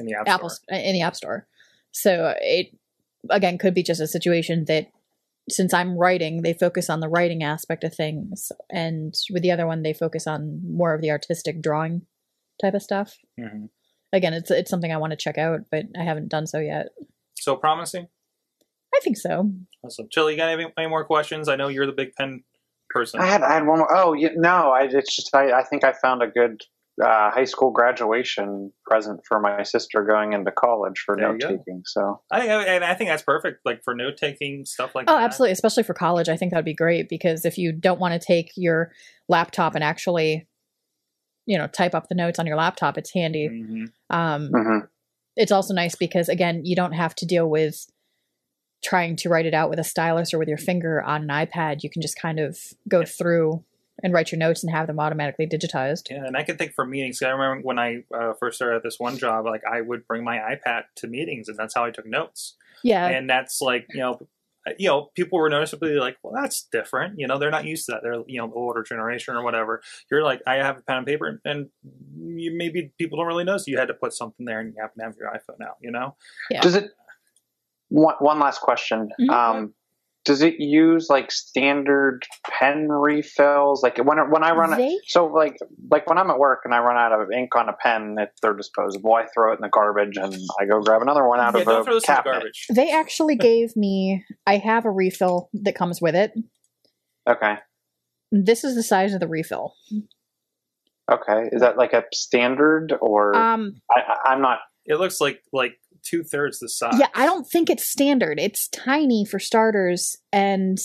in 0.00 0.04
the 0.06 0.14
App 0.14 0.28
Apple 0.28 0.50
Store. 0.50 0.76
in 0.76 0.92
the 0.92 1.00
App 1.00 1.16
Store. 1.16 1.46
So 1.92 2.34
it 2.42 2.76
again 3.30 3.58
could 3.58 3.74
be 3.74 3.82
just 3.82 4.00
a 4.00 4.06
situation 4.06 4.64
that 4.66 4.86
since 5.48 5.72
I'm 5.72 5.96
writing, 5.96 6.42
they 6.42 6.54
focus 6.54 6.90
on 6.90 7.00
the 7.00 7.08
writing 7.08 7.42
aspect 7.42 7.84
of 7.84 7.94
things, 7.94 8.50
and 8.70 9.14
with 9.30 9.42
the 9.42 9.52
other 9.52 9.66
one, 9.66 9.82
they 9.82 9.92
focus 9.92 10.26
on 10.26 10.60
more 10.64 10.94
of 10.94 11.00
the 11.00 11.10
artistic 11.10 11.62
drawing 11.62 12.02
type 12.60 12.74
of 12.74 12.82
stuff. 12.82 13.16
Mhm. 13.38 13.68
Again, 14.12 14.34
it's 14.34 14.50
it's 14.50 14.70
something 14.70 14.92
I 14.92 14.96
want 14.96 15.12
to 15.12 15.16
check 15.16 15.38
out, 15.38 15.60
but 15.70 15.86
I 15.98 16.02
haven't 16.02 16.28
done 16.28 16.46
so 16.46 16.58
yet. 16.58 16.88
So 17.38 17.56
promising. 17.56 18.08
I 18.94 19.00
think 19.02 19.16
so. 19.18 19.52
Awesome. 19.84 20.08
Chili, 20.10 20.32
you 20.32 20.38
got 20.38 20.48
any, 20.48 20.72
any 20.78 20.88
more 20.88 21.04
questions? 21.04 21.48
I 21.48 21.56
know 21.56 21.68
you're 21.68 21.86
the 21.86 21.92
big 21.92 22.14
pen 22.14 22.44
person. 22.88 23.20
I 23.20 23.26
had 23.26 23.42
I 23.42 23.52
had 23.52 23.66
one 23.66 23.78
more. 23.78 23.94
Oh, 23.94 24.14
you, 24.14 24.30
no, 24.36 24.70
I 24.72 24.84
it's 24.84 25.14
just 25.14 25.34
I, 25.34 25.52
I 25.52 25.64
think 25.64 25.84
I 25.84 25.92
found 25.92 26.22
a 26.22 26.28
good 26.28 26.62
uh, 27.02 27.30
high 27.30 27.44
school 27.44 27.70
graduation 27.70 28.72
present 28.86 29.20
for 29.26 29.38
my 29.40 29.62
sister 29.62 30.02
going 30.04 30.32
into 30.32 30.50
college 30.50 31.02
for 31.04 31.14
note 31.16 31.40
taking. 31.40 31.82
So 31.84 32.20
I 32.30 32.40
think, 32.40 32.50
and 32.50 32.84
I 32.84 32.94
think 32.94 33.10
that's 33.10 33.22
perfect, 33.22 33.60
like 33.66 33.82
for 33.84 33.94
note 33.94 34.16
taking 34.16 34.64
stuff 34.64 34.94
like 34.94 35.04
Oh, 35.08 35.14
that. 35.14 35.24
absolutely. 35.24 35.52
Especially 35.52 35.82
for 35.82 35.92
college, 35.94 36.28
I 36.28 36.36
think 36.36 36.52
that 36.52 36.58
would 36.58 36.64
be 36.64 36.74
great 36.74 37.08
because 37.08 37.44
if 37.44 37.58
you 37.58 37.72
don't 37.72 38.00
want 38.00 38.20
to 38.20 38.26
take 38.26 38.52
your 38.56 38.92
laptop 39.28 39.74
and 39.74 39.84
actually, 39.84 40.48
you 41.44 41.58
know, 41.58 41.66
type 41.66 41.94
up 41.94 42.08
the 42.08 42.14
notes 42.14 42.38
on 42.38 42.46
your 42.46 42.56
laptop, 42.56 42.96
it's 42.96 43.12
handy. 43.12 43.48
Mhm. 43.48 43.92
Um, 44.10 44.50
mhm. 44.52 44.88
it's 45.36 45.52
also 45.52 45.74
nice 45.74 45.94
because 45.96 46.30
again, 46.30 46.64
you 46.64 46.74
don't 46.74 46.92
have 46.92 47.14
to 47.16 47.26
deal 47.26 47.48
with 47.50 47.86
trying 48.82 49.16
to 49.16 49.28
write 49.28 49.44
it 49.46 49.52
out 49.54 49.68
with 49.68 49.78
a 49.78 49.84
stylus 49.84 50.32
or 50.32 50.38
with 50.38 50.48
your 50.48 50.56
finger 50.58 51.02
on 51.02 51.22
an 51.22 51.28
iPad. 51.28 51.82
You 51.82 51.90
can 51.90 52.00
just 52.00 52.18
kind 52.18 52.38
of 52.40 52.58
go 52.88 53.04
through 53.04 53.62
and 54.02 54.12
write 54.12 54.30
your 54.30 54.38
notes 54.38 54.62
and 54.62 54.72
have 54.72 54.86
them 54.86 55.00
automatically 55.00 55.46
digitized. 55.46 56.10
Yeah, 56.10 56.24
and 56.24 56.36
I 56.36 56.42
can 56.42 56.56
think 56.56 56.74
for 56.74 56.84
meetings. 56.84 57.22
I 57.22 57.30
remember 57.30 57.62
when 57.62 57.78
I 57.78 58.04
uh, 58.14 58.34
first 58.38 58.56
started 58.56 58.76
at 58.76 58.82
this 58.82 58.98
one 58.98 59.18
job, 59.18 59.46
like 59.46 59.62
I 59.64 59.80
would 59.80 60.06
bring 60.06 60.24
my 60.24 60.38
iPad 60.38 60.82
to 60.96 61.06
meetings, 61.06 61.48
and 61.48 61.56
that's 61.56 61.74
how 61.74 61.84
I 61.84 61.90
took 61.90 62.06
notes. 62.06 62.56
Yeah, 62.82 63.06
and 63.06 63.28
that's 63.28 63.60
like 63.60 63.86
you 63.90 64.00
know, 64.00 64.18
you 64.78 64.88
know, 64.88 65.10
people 65.14 65.38
were 65.38 65.48
noticeably 65.48 65.94
like, 65.94 66.16
well, 66.22 66.34
that's 66.34 66.68
different. 66.70 67.18
You 67.18 67.26
know, 67.26 67.38
they're 67.38 67.50
not 67.50 67.64
used 67.64 67.86
to 67.86 67.92
that. 67.92 68.02
They're 68.02 68.22
you 68.26 68.38
know, 68.38 68.52
older 68.54 68.82
generation 68.82 69.34
or 69.34 69.42
whatever. 69.42 69.82
You're 70.10 70.22
like, 70.22 70.42
I 70.46 70.56
have 70.56 70.78
a 70.78 70.82
pen 70.82 70.98
and 70.98 71.06
paper, 71.06 71.40
and 71.44 71.68
you, 72.18 72.54
maybe 72.56 72.92
people 72.98 73.18
don't 73.18 73.26
really 73.26 73.44
notice 73.44 73.66
you 73.66 73.78
had 73.78 73.88
to 73.88 73.94
put 73.94 74.12
something 74.12 74.44
there, 74.44 74.60
and 74.60 74.74
you 74.74 74.80
happen 74.80 74.98
to 74.98 75.04
have 75.04 75.14
your 75.18 75.30
iPhone 75.30 75.66
out. 75.66 75.76
You 75.80 75.90
know, 75.90 76.16
yeah. 76.50 76.60
Does 76.60 76.74
it? 76.74 76.90
One, 77.88 78.16
one 78.18 78.40
last 78.40 78.60
question. 78.60 79.10
Mhm. 79.20 79.30
Um, 79.30 79.74
does 80.26 80.42
it 80.42 80.56
use 80.58 81.06
like 81.08 81.30
standard 81.30 82.26
pen 82.50 82.88
refills? 82.90 83.82
Like 83.82 83.96
when 83.98 84.18
when 84.30 84.44
I 84.44 84.52
run 84.52 84.76
They- 84.76 84.98
so 85.06 85.26
like 85.26 85.56
like 85.90 86.06
when 86.08 86.18
I'm 86.18 86.28
at 86.30 86.38
work 86.38 86.60
and 86.64 86.74
I 86.74 86.80
run 86.80 86.96
out 86.98 87.12
of 87.18 87.30
ink 87.30 87.56
on 87.56 87.68
a 87.70 87.72
pen, 87.72 88.16
it, 88.18 88.30
they're 88.42 88.52
disposable. 88.54 89.14
I 89.14 89.26
throw 89.32 89.52
it 89.52 89.56
in 89.56 89.62
the 89.62 89.68
garbage 89.70 90.16
and 90.18 90.34
I 90.60 90.66
go 90.66 90.80
grab 90.82 91.00
another 91.00 91.26
one 91.26 91.40
out 91.40 91.54
yeah, 91.54 91.62
of 91.62 91.68
a 91.68 91.84
throw 91.84 91.94
the 91.94 92.00
cabinet. 92.00 92.32
garbage. 92.32 92.66
They 92.74 92.90
actually 92.92 93.36
gave 93.50 93.74
me. 93.76 94.24
I 94.46 94.58
have 94.58 94.84
a 94.84 94.90
refill 94.90 95.48
that 95.54 95.74
comes 95.76 96.02
with 96.02 96.14
it. 96.14 96.32
Okay, 97.28 97.54
This 98.30 98.62
is 98.64 98.74
the 98.74 98.82
size 98.82 99.14
of 99.14 99.20
the 99.20 99.26
refill. 99.28 99.74
okay. 101.10 101.48
Is 101.52 101.60
that 101.60 101.76
like 101.78 101.92
a 101.92 102.04
standard 102.12 102.92
or 103.00 103.34
Um, 103.36 103.80
I, 103.90 104.00
I- 104.00 104.32
I'm 104.32 104.40
not? 104.42 104.58
It 104.84 104.96
looks 105.00 105.20
like 105.20 105.40
like 105.52 105.72
two 106.08 106.22
thirds 106.22 106.58
the 106.58 106.68
size. 106.68 106.94
yeah, 106.98 107.08
I 107.14 107.26
don't 107.26 107.44
think 107.44 107.70
it's 107.70 107.88
standard. 107.88 108.38
It's 108.38 108.68
tiny 108.68 109.24
for 109.24 109.38
starters, 109.38 110.16
and 110.32 110.78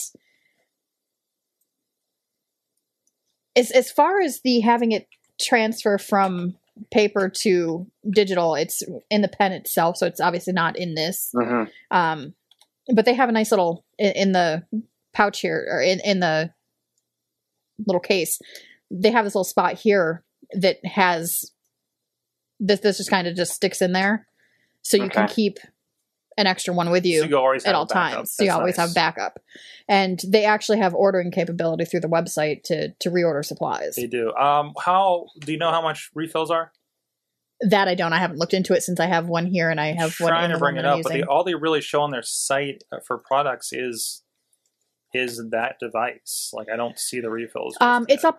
as 3.56 3.70
as 3.70 3.90
far 3.90 4.20
as 4.20 4.40
the 4.42 4.60
having 4.60 4.92
it 4.92 5.06
transfer 5.40 5.98
from 5.98 6.56
paper 6.90 7.28
to 7.28 7.86
digital, 8.10 8.54
it's 8.54 8.82
in 9.10 9.22
the 9.22 9.28
pen 9.28 9.52
itself, 9.52 9.96
so 9.96 10.06
it's 10.06 10.20
obviously 10.20 10.52
not 10.52 10.76
in 10.78 10.94
this. 10.94 11.30
mhm. 11.34 11.68
Um, 11.90 12.34
but 12.94 13.04
they 13.04 13.14
have 13.14 13.28
a 13.28 13.32
nice 13.32 13.50
little 13.52 13.84
in, 13.98 14.12
in 14.12 14.32
the 14.32 14.64
pouch 15.12 15.40
here 15.40 15.66
or 15.70 15.80
in 15.82 16.00
in 16.00 16.20
the 16.20 16.52
little 17.86 18.00
case. 18.00 18.38
They 18.90 19.10
have 19.10 19.24
this 19.24 19.34
little 19.34 19.44
spot 19.44 19.74
here 19.74 20.24
that 20.52 20.78
has 20.84 21.50
this. 22.58 22.80
This 22.80 22.96
just 22.98 23.10
kind 23.10 23.26
of 23.26 23.36
just 23.36 23.52
sticks 23.52 23.82
in 23.82 23.92
there, 23.92 24.26
so 24.82 24.96
you 24.96 25.08
can 25.08 25.28
keep 25.28 25.58
an 26.36 26.46
extra 26.46 26.72
one 26.72 26.90
with 26.90 27.04
you 27.04 27.20
so 27.20 27.26
you 27.26 27.36
always 27.36 27.64
at 27.64 27.74
all 27.74 27.86
times. 27.86 28.32
So 28.32 28.42
you 28.42 28.48
That's 28.48 28.58
always 28.58 28.78
nice. 28.78 28.88
have 28.88 28.94
backup, 28.94 29.38
and 29.88 30.20
they 30.26 30.44
actually 30.44 30.78
have 30.78 30.94
ordering 30.94 31.30
capability 31.30 31.84
through 31.84 32.00
the 32.00 32.08
website 32.08 32.62
to 32.64 32.92
to 32.92 33.10
reorder 33.10 33.44
supplies. 33.44 33.96
They 33.96 34.06
do. 34.06 34.32
Um, 34.34 34.74
how 34.78 35.26
do 35.40 35.52
you 35.52 35.58
know 35.58 35.70
how 35.70 35.82
much 35.82 36.10
refills 36.14 36.50
are? 36.50 36.72
That 37.60 37.86
I 37.86 37.94
don't. 37.94 38.12
I 38.12 38.18
haven't 38.18 38.38
looked 38.38 38.54
into 38.54 38.74
it 38.74 38.82
since 38.82 38.98
I 38.98 39.06
have 39.06 39.28
one 39.28 39.46
here, 39.46 39.70
and 39.70 39.80
I 39.80 39.92
have 39.92 40.18
one 40.18 40.30
trying 40.30 40.46
in 40.46 40.50
to 40.52 40.58
bring 40.58 40.76
it 40.76 40.84
I'm 40.84 40.98
up, 40.98 41.02
but 41.04 41.12
they, 41.12 41.22
all 41.22 41.44
they 41.44 41.54
really 41.54 41.80
show 41.80 42.02
on 42.02 42.10
their 42.10 42.22
site 42.22 42.82
uh, 42.90 42.98
for 43.06 43.18
products 43.18 43.72
is 43.72 44.22
is 45.14 45.40
that 45.50 45.76
device. 45.78 46.50
Like 46.52 46.68
I 46.72 46.76
don't 46.76 46.98
see 46.98 47.20
the 47.20 47.30
refills. 47.30 47.76
Um, 47.80 48.06
it's 48.08 48.24
up. 48.24 48.38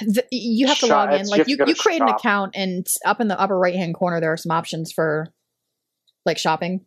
The, 0.00 0.24
you 0.30 0.66
have 0.66 0.78
to 0.78 0.86
Shop- 0.86 1.10
log 1.10 1.14
in. 1.14 1.14
it's- 1.20 1.28
you 1.28 1.56
Like 1.56 1.68
you, 1.68 1.74
you 1.74 1.74
create 1.74 2.02
an 2.02 2.08
account, 2.08 2.52
and 2.56 2.86
up 3.04 3.20
in 3.20 3.28
the 3.28 3.38
upper 3.38 3.58
right 3.58 3.74
hand 3.74 3.94
corner, 3.94 4.20
there 4.20 4.32
are 4.32 4.36
some 4.36 4.50
options 4.50 4.90
for 4.90 5.32
like 6.26 6.38
shopping. 6.38 6.84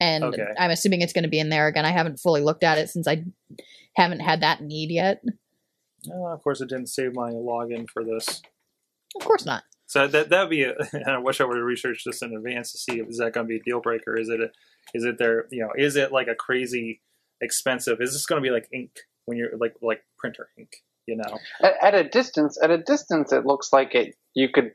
And 0.00 0.22
Okay. 0.24 0.46
I'm 0.58 0.70
assuming 0.70 1.00
it's 1.02 1.12
going 1.12 1.24
to 1.24 1.28
be 1.28 1.40
in 1.40 1.48
there 1.48 1.66
again. 1.66 1.84
I 1.84 1.90
haven't 1.90 2.20
fully 2.20 2.40
looked 2.40 2.62
at 2.62 2.78
it 2.78 2.88
since 2.88 3.08
I 3.08 3.24
haven't 3.96 4.20
had 4.20 4.42
that 4.42 4.62
need 4.62 4.90
yet. 4.90 5.22
Oh, 6.12 6.26
of 6.26 6.42
course, 6.42 6.60
it 6.60 6.68
didn't 6.68 6.88
save 6.88 7.14
my 7.14 7.32
login 7.32 7.88
for 7.90 8.04
this. 8.04 8.40
Of 9.16 9.26
course 9.26 9.44
not. 9.44 9.64
So 9.86 10.06
that 10.06 10.28
that 10.28 10.42
would 10.42 10.50
be. 10.50 10.62
A, 10.62 10.74
and 10.92 11.08
I 11.08 11.18
wish 11.18 11.40
I 11.40 11.44
would 11.44 11.56
have 11.56 11.64
researched 11.66 12.04
this 12.06 12.22
in 12.22 12.34
advance 12.36 12.72
to 12.72 12.78
see 12.78 13.00
if 13.00 13.08
is 13.08 13.18
that 13.18 13.32
going 13.32 13.46
to 13.46 13.48
be 13.48 13.56
a 13.56 13.62
deal 13.62 13.80
breaker. 13.80 14.16
Is 14.16 14.28
it 14.28 14.40
a, 14.40 14.50
is 14.94 15.04
it 15.04 15.18
there? 15.18 15.46
You 15.50 15.62
know, 15.62 15.72
is 15.76 15.96
it 15.96 16.12
like 16.12 16.28
a 16.28 16.34
crazy 16.34 17.00
expensive? 17.40 18.00
Is 18.00 18.12
this 18.12 18.26
going 18.26 18.40
to 18.42 18.46
be 18.46 18.52
like 18.52 18.68
ink 18.72 18.90
when 19.24 19.36
you're 19.38 19.56
like 19.58 19.74
like 19.82 20.04
printer 20.18 20.48
ink? 20.58 20.70
You 21.06 21.16
know, 21.16 21.38
at, 21.62 21.74
at 21.82 21.94
a 21.94 22.04
distance 22.08 22.58
at 22.62 22.70
a 22.70 22.76
distance 22.78 23.32
it 23.32 23.46
looks 23.46 23.72
like 23.72 23.94
it 23.94 24.14
you 24.34 24.50
could 24.50 24.72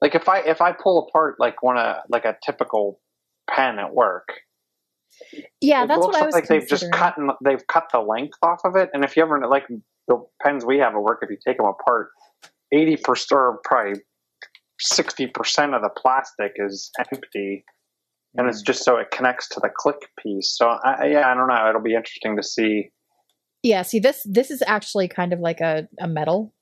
like 0.00 0.14
if 0.14 0.28
i 0.28 0.38
if 0.40 0.60
i 0.60 0.72
pull 0.72 1.06
apart 1.08 1.36
like 1.38 1.62
one 1.62 1.76
of 1.78 1.96
like 2.08 2.24
a 2.24 2.36
typical 2.44 3.00
pen 3.50 3.78
at 3.78 3.94
work 3.94 4.28
Yeah, 5.60 5.84
it 5.84 5.88
that's 5.88 5.98
looks 6.00 6.14
what 6.14 6.22
I 6.22 6.26
was 6.26 6.34
like 6.34 6.46
they've 6.48 6.66
just 6.68 6.90
cut 6.92 7.16
and 7.18 7.30
they've 7.44 7.66
cut 7.66 7.88
the 7.92 7.98
length 8.00 8.38
off 8.42 8.60
of 8.64 8.76
it. 8.76 8.90
And 8.92 9.04
if 9.04 9.16
you 9.16 9.22
ever 9.22 9.40
like 9.48 9.66
the 10.06 10.24
pens 10.42 10.64
we 10.64 10.78
have 10.78 10.94
at 10.94 11.00
work 11.00 11.18
if 11.22 11.30
you 11.30 11.36
take 11.44 11.56
them 11.56 11.66
apart 11.66 12.10
80% 12.72 13.32
or 13.32 13.58
probably 13.64 14.00
60% 14.80 15.74
of 15.74 15.82
the 15.82 15.88
plastic 15.96 16.52
is 16.56 16.90
empty. 17.12 17.64
And 18.36 18.46
Mm. 18.46 18.50
it's 18.50 18.62
just 18.62 18.84
so 18.84 18.96
it 18.98 19.10
connects 19.10 19.48
to 19.48 19.60
the 19.60 19.70
click 19.74 19.96
piece. 20.22 20.56
So 20.56 20.68
I, 20.68 21.06
yeah 21.06 21.30
i 21.30 21.34
don't 21.34 21.48
know. 21.48 21.68
It'll 21.68 21.80
be 21.82 21.94
interesting 21.94 22.36
to 22.36 22.42
see. 22.42 22.90
Yeah, 23.62 23.82
see 23.82 23.98
this 23.98 24.22
this 24.24 24.50
is 24.50 24.62
actually 24.66 25.08
kind 25.08 25.32
of 25.32 25.40
like 25.40 25.60
a, 25.60 25.88
a 25.98 26.06
metal 26.06 26.54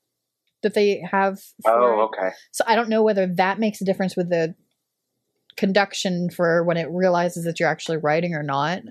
that 0.63 0.73
they 0.73 1.01
have. 1.09 1.39
For 1.63 1.71
oh 1.71 2.01
it. 2.01 2.03
okay 2.05 2.35
So 2.51 2.63
I 2.67 2.75
don't 2.75 2.89
know 2.89 3.03
whether 3.03 3.27
that 3.35 3.59
makes 3.59 3.81
a 3.81 3.85
difference 3.85 4.15
with 4.15 4.29
the 4.29 4.55
conduction 5.57 6.29
for 6.29 6.63
when 6.63 6.77
it 6.77 6.87
realizes 6.91 7.43
that 7.45 7.59
you're 7.59 7.69
actually 7.69 7.97
writing 7.97 8.33
or 8.33 8.43
not. 8.43 8.81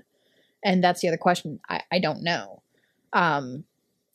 And 0.63 0.83
that's 0.83 1.01
the 1.01 1.07
other 1.07 1.17
question. 1.17 1.59
I, 1.69 1.81
I 1.91 1.99
don't 1.99 2.23
know. 2.23 2.61
Um, 3.13 3.63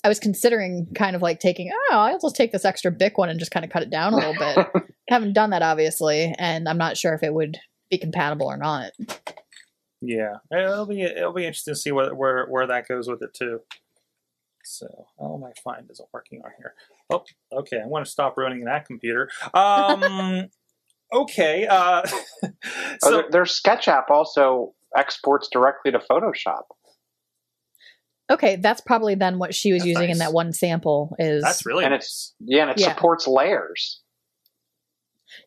I 0.05 0.09
was 0.09 0.19
considering 0.19 0.89
kind 0.95 1.17
of 1.17 1.23
like 1.23 1.39
taking, 1.39 1.71
oh, 1.73 1.97
I'll 1.97 2.19
just 2.19 2.37
take 2.37 2.53
this 2.53 2.65
extra 2.65 2.91
Bic 2.91 3.17
one 3.19 3.29
and 3.29 3.39
just 3.39 3.53
kind 3.53 3.65
of 3.65 3.71
cut 3.71 3.83
it 3.83 3.91
down 3.91 4.13
a 4.13 4.17
little 4.17 4.35
bit. 4.35 4.67
Haven't 5.09 5.33
done 5.33 5.51
that 5.51 5.63
obviously, 5.63 6.35
and 6.39 6.69
I'm 6.69 6.79
not 6.79 6.97
sure 6.97 7.15
if 7.15 7.23
it 7.23 7.33
would 7.33 7.59
be 7.91 7.99
compatible 7.99 8.47
or 8.47 8.57
not. 8.57 8.93
Yeah, 10.01 10.37
it'll 10.51 10.87
be 10.87 11.03
it'll 11.03 11.33
be 11.33 11.47
interesting 11.47 11.75
to 11.75 11.79
see 11.81 11.93
where 11.93 12.13
where, 12.15 12.47
where 12.47 12.67
that 12.67 12.89
goes 12.89 13.09
with 13.09 13.23
it 13.23 13.33
too. 13.35 13.61
So, 14.65 14.87
oh, 15.19 15.39
my 15.39 15.51
find 15.65 15.89
isn't 15.91 16.09
working 16.13 16.41
on 16.45 16.51
here. 16.59 16.75
Oh, 17.11 17.25
okay. 17.61 17.81
I 17.83 17.87
want 17.87 18.05
to 18.05 18.11
stop 18.11 18.37
ruining 18.37 18.65
that 18.65 18.87
computer. 18.87 19.29
Um, 19.55 20.49
okay. 21.13 21.67
Uh, 21.67 22.03
oh, 22.45 22.49
so 23.03 23.11
their, 23.11 23.25
their 23.31 23.47
sketch 23.47 23.89
app 23.89 24.11
also 24.11 24.75
exports 24.97 25.49
directly 25.51 25.91
to 25.91 25.99
photoshop 25.99 26.63
Okay, 28.31 28.57
that's 28.57 28.81
probably 28.81 29.15
then 29.15 29.39
what 29.39 29.55
she 29.55 29.73
was 29.73 29.81
That's 29.83 29.89
using 29.89 30.09
in 30.11 30.19
that 30.19 30.33
one 30.33 30.53
sample 30.55 31.15
is 31.19 31.43
that's 31.43 31.67
really 31.67 31.85
and 31.85 31.93
nice. 31.93 32.35
Yeah, 32.41 32.63
and 32.63 32.71
it 32.71 32.79
Yeah. 32.81 32.95
supports 32.95 33.27
layers. 33.27 34.01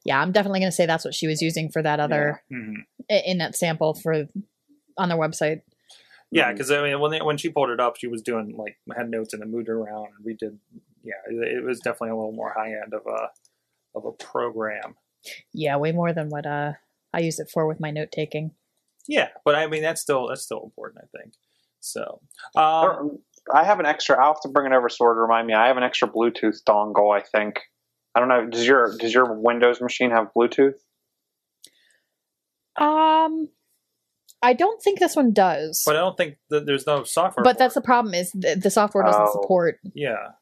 yeah, 0.03 0.19
I'm 0.21 0.31
definitely 0.31 0.59
going 0.59 0.71
to 0.71 0.75
say 0.75 0.85
that's 0.85 1.05
what 1.05 1.15
she 1.15 1.25
was 1.25 1.41
using 1.41 1.69
for 1.71 1.81
that 1.81 1.99
other 1.99 2.43
Mhm. 2.51 2.85
in 3.09 3.37
that 3.39 3.55
sample 3.55 3.95
for 3.95 4.25
on 4.97 5.09
their 5.09 5.17
website. 5.17 5.61
Yeah, 6.31 6.51
because 6.51 6.71
I 6.71 6.83
mean, 6.83 6.99
when 6.99 7.11
they, 7.11 7.21
when 7.21 7.37
she 7.37 7.49
pulled 7.49 7.69
it 7.69 7.79
up, 7.79 7.95
she 7.97 8.07
was 8.07 8.21
doing 8.21 8.55
like 8.57 8.77
had 8.95 9.09
notes 9.09 9.33
and 9.33 9.41
then 9.41 9.51
moved 9.51 9.69
it 9.69 9.73
around, 9.73 10.07
and 10.17 10.25
we 10.25 10.33
did. 10.33 10.57
Yeah, 11.03 11.13
it, 11.27 11.57
it 11.59 11.63
was 11.63 11.79
definitely 11.79 12.09
a 12.09 12.15
little 12.15 12.33
more 12.33 12.53
high 12.55 12.71
end 12.71 12.93
of 12.93 13.03
a 13.07 13.29
of 13.97 14.05
a 14.05 14.11
program. 14.11 14.95
Yeah, 15.53 15.77
way 15.77 15.91
more 15.91 16.13
than 16.13 16.29
what 16.29 16.45
uh 16.45 16.73
I 17.13 17.19
use 17.19 17.39
it 17.39 17.49
for 17.51 17.67
with 17.67 17.79
my 17.79 17.91
note 17.91 18.11
taking. 18.11 18.51
Yeah, 19.07 19.29
but 19.43 19.55
I 19.55 19.67
mean 19.67 19.83
that's 19.83 20.01
still 20.01 20.27
that's 20.27 20.43
still 20.43 20.63
important, 20.63 21.03
I 21.03 21.17
think. 21.17 21.33
So, 21.79 22.19
um, 22.55 23.19
I 23.53 23.63
have 23.63 23.79
an 23.79 23.85
extra. 23.85 24.19
I'll 24.19 24.33
have 24.33 24.41
to 24.41 24.49
bring 24.49 24.71
it 24.71 24.75
over, 24.75 24.89
Sorg. 24.89 25.15
to 25.15 25.21
Remind 25.21 25.45
me. 25.45 25.53
I 25.53 25.67
have 25.67 25.77
an 25.77 25.83
extra 25.83 26.07
Bluetooth 26.07 26.63
dongle. 26.67 27.15
I 27.15 27.21
think. 27.21 27.61
I 28.15 28.19
don't 28.19 28.29
know. 28.29 28.47
Does 28.47 28.65
your 28.65 28.97
does 28.97 29.13
your 29.13 29.39
Windows 29.39 29.79
machine 29.81 30.09
have 30.09 30.29
Bluetooth? 30.35 30.73
Um, 32.77 33.49
I 34.45 34.53
don't 34.53 34.79
think 34.79 34.99
this 34.99 35.15
one 35.15 35.33
does, 35.33 35.81
but 35.85 35.93
but, 35.93 35.97
I 35.97 36.01
don't 36.01 36.15
think 36.15 36.37
that 36.51 36.67
there's 36.67 36.85
no 36.85 37.03
software. 37.03 37.43
for 37.43 37.57
that's 37.57 37.75
it. 37.75 37.81
the 37.81 37.85
problem 37.85 38.13
is 38.13 38.31
the, 38.31 38.55
the 38.61 38.69
software 38.69 39.03
doesn't 39.03 39.21
Oh. 39.23 39.41
support. 39.41 39.79
yeah. 39.95 40.33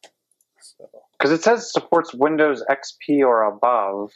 So, 0.59 0.89
Because 1.17 1.31
it 1.31 1.41
says 1.41 1.61
it 1.61 1.67
supports 1.67 2.13
Windows 2.13 2.61
XP 2.69 3.21
or 3.21 3.43
above. 3.43 4.11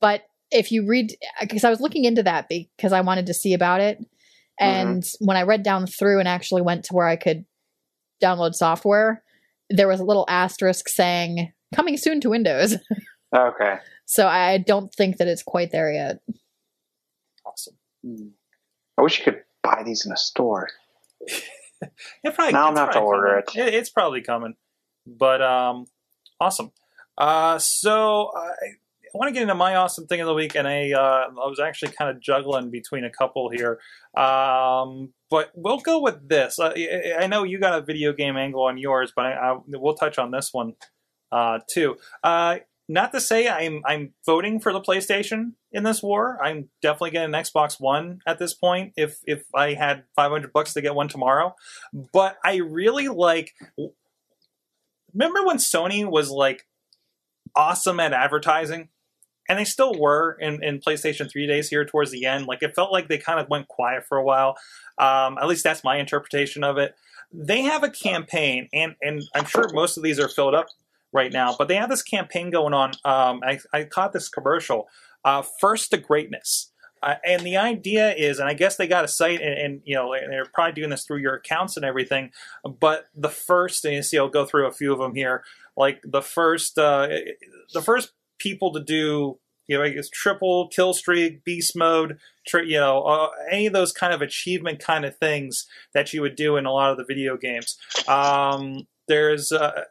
But 0.00 0.22
if 0.50 0.72
you 0.72 0.86
read, 0.86 1.14
because 1.38 1.64
I 1.64 1.70
was 1.70 1.80
looking 1.82 2.04
into 2.06 2.22
that 2.22 2.48
because 2.48 2.94
I 2.94 3.02
wanted 3.02 3.26
to 3.26 3.34
see 3.34 3.52
about 3.52 3.82
it, 3.82 3.98
and 4.58 5.02
mm-hmm. 5.02 5.26
when 5.26 5.36
I 5.36 5.42
read 5.42 5.62
down 5.62 5.86
through 5.86 6.18
and 6.18 6.28
actually 6.28 6.62
went 6.62 6.84
to 6.86 6.94
where 6.94 7.06
I 7.06 7.16
could 7.16 7.44
download 8.22 8.54
software, 8.54 9.22
there 9.68 9.88
was 9.88 10.00
a 10.00 10.04
little 10.04 10.24
asterisk 10.30 10.88
saying 10.88 11.52
"coming 11.74 11.98
soon 11.98 12.20
to 12.22 12.30
Windows." 12.30 12.76
Okay. 13.36 13.78
so 14.04 14.28
I 14.28 14.58
don't 14.58 14.94
think 14.94 15.16
that 15.16 15.26
it's 15.26 15.42
quite 15.42 15.72
there 15.72 15.92
yet. 15.92 16.20
awesome. 17.44 17.74
Hmm. 18.04 18.28
I 18.98 19.02
wish 19.02 19.18
you 19.18 19.24
could 19.24 19.42
buy 19.62 19.82
these 19.84 20.06
in 20.06 20.12
a 20.12 20.16
store. 20.16 20.68
It 22.22 22.34
probably, 22.34 22.52
Now 22.52 22.68
I'm 22.68 22.76
have 22.76 22.88
to 22.88 22.92
probably 22.92 23.06
order 23.08 23.42
coming. 23.46 23.74
It's 23.74 23.90
probably 23.90 24.22
coming, 24.22 24.54
but 25.06 25.42
um, 25.42 25.86
awesome. 26.40 26.72
Uh, 27.18 27.58
so 27.58 28.30
I, 28.34 28.40
I 28.40 29.18
want 29.18 29.28
to 29.28 29.32
get 29.32 29.42
into 29.42 29.54
my 29.54 29.76
awesome 29.76 30.06
thing 30.06 30.20
of 30.20 30.26
the 30.26 30.34
week, 30.34 30.54
and 30.54 30.66
I 30.66 30.92
uh, 30.92 31.28
I 31.30 31.46
was 31.46 31.60
actually 31.60 31.92
kind 31.92 32.10
of 32.10 32.20
juggling 32.20 32.70
between 32.70 33.04
a 33.04 33.10
couple 33.10 33.50
here. 33.50 33.80
Um, 34.16 35.12
but 35.30 35.50
we'll 35.54 35.78
go 35.78 36.00
with 36.00 36.28
this. 36.28 36.58
Uh, 36.58 36.72
I 36.76 37.14
I 37.20 37.26
know 37.26 37.44
you 37.44 37.58
got 37.58 37.78
a 37.78 37.82
video 37.82 38.12
game 38.12 38.36
angle 38.36 38.62
on 38.62 38.78
yours, 38.78 39.12
but 39.14 39.26
I, 39.26 39.32
I, 39.32 39.58
we'll 39.66 39.94
touch 39.94 40.18
on 40.18 40.30
this 40.30 40.50
one 40.52 40.74
uh, 41.30 41.60
too. 41.70 41.96
Uh, 42.22 42.58
not 42.88 43.12
to 43.12 43.20
say 43.20 43.48
I'm 43.48 43.82
I'm 43.86 44.12
voting 44.26 44.60
for 44.60 44.72
the 44.72 44.80
PlayStation 44.80 45.52
in 45.72 45.84
this 45.84 46.02
war. 46.02 46.38
I'm 46.42 46.68
definitely 46.82 47.10
getting 47.12 47.34
an 47.34 47.40
Xbox 47.40 47.80
One 47.80 48.20
at 48.26 48.38
this 48.38 48.54
point. 48.54 48.92
If 48.96 49.20
if 49.26 49.44
I 49.54 49.74
had 49.74 50.04
500 50.16 50.52
bucks 50.52 50.74
to 50.74 50.82
get 50.82 50.94
one 50.94 51.08
tomorrow, 51.08 51.54
but 52.12 52.36
I 52.44 52.56
really 52.56 53.08
like. 53.08 53.52
Remember 55.14 55.44
when 55.44 55.58
Sony 55.58 56.08
was 56.08 56.30
like 56.30 56.66
awesome 57.54 58.00
at 58.00 58.12
advertising? 58.12 58.88
and 59.48 59.58
they 59.58 59.64
still 59.64 59.92
were 59.98 60.38
in, 60.40 60.62
in 60.64 60.80
PlayStation 60.80 61.30
3 61.30 61.46
days 61.46 61.68
here 61.68 61.84
towards 61.84 62.10
the 62.10 62.24
end. 62.24 62.46
Like 62.46 62.62
it 62.62 62.74
felt 62.74 62.92
like 62.92 63.08
they 63.08 63.18
kind 63.18 63.38
of 63.38 63.48
went 63.48 63.68
quiet 63.68 64.04
for 64.08 64.16
a 64.16 64.24
while. 64.24 64.56
Um, 64.98 65.38
at 65.38 65.46
least 65.46 65.64
that's 65.64 65.84
my 65.84 65.98
interpretation 65.98 66.64
of 66.64 66.78
it. 66.78 66.94
They 67.30 67.62
have 67.62 67.82
a 67.82 67.90
campaign, 67.90 68.68
and 68.72 68.94
and 69.02 69.22
I'm 69.34 69.44
sure 69.44 69.68
most 69.72 69.96
of 69.96 70.02
these 70.02 70.20
are 70.20 70.28
filled 70.28 70.54
up 70.54 70.68
right 71.14 71.32
now, 71.32 71.54
but 71.56 71.68
they 71.68 71.76
have 71.76 71.88
this 71.88 72.02
campaign 72.02 72.50
going 72.50 72.74
on. 72.74 72.90
Um, 73.04 73.40
I, 73.42 73.60
I 73.72 73.84
caught 73.84 74.12
this 74.12 74.28
commercial, 74.28 74.88
uh, 75.24 75.42
First 75.60 75.92
to 75.92 75.96
Greatness. 75.96 76.72
Uh, 77.02 77.16
and 77.24 77.42
the 77.42 77.56
idea 77.56 78.14
is, 78.14 78.38
and 78.38 78.48
I 78.48 78.54
guess 78.54 78.76
they 78.76 78.86
got 78.86 79.04
a 79.04 79.08
site, 79.08 79.40
and, 79.40 79.52
and 79.52 79.80
you 79.84 79.94
know, 79.94 80.12
and 80.14 80.32
they're 80.32 80.46
probably 80.46 80.72
doing 80.72 80.90
this 80.90 81.04
through 81.04 81.18
your 81.18 81.34
accounts 81.34 81.76
and 81.76 81.84
everything. 81.84 82.30
But 82.80 83.04
the 83.14 83.28
first, 83.28 83.84
and 83.84 83.94
you 83.94 84.02
see, 84.02 84.18
I'll 84.18 84.28
go 84.28 84.44
through 84.44 84.66
a 84.66 84.72
few 84.72 84.92
of 84.92 84.98
them 84.98 85.14
here. 85.14 85.44
Like 85.76 86.00
the 86.02 86.22
first, 86.22 86.78
uh, 86.78 87.08
the 87.74 87.82
first 87.82 88.12
people 88.38 88.72
to 88.72 88.80
do, 88.80 89.38
you 89.66 89.76
know, 89.76 89.84
I 89.84 89.90
guess 89.90 90.08
triple 90.08 90.68
kill 90.68 90.94
streak, 90.94 91.44
beast 91.44 91.76
mode, 91.76 92.18
tri- 92.46 92.62
you 92.62 92.80
know, 92.80 93.02
uh, 93.02 93.28
any 93.50 93.66
of 93.66 93.74
those 93.74 93.92
kind 93.92 94.14
of 94.14 94.22
achievement 94.22 94.78
kind 94.80 95.04
of 95.04 95.16
things 95.18 95.66
that 95.92 96.12
you 96.12 96.22
would 96.22 96.36
do 96.36 96.56
in 96.56 96.64
a 96.64 96.72
lot 96.72 96.90
of 96.90 96.96
the 96.96 97.04
video 97.04 97.36
games. 97.36 97.76
Um, 98.08 98.86
there's 99.08 99.52
uh, 99.52 99.84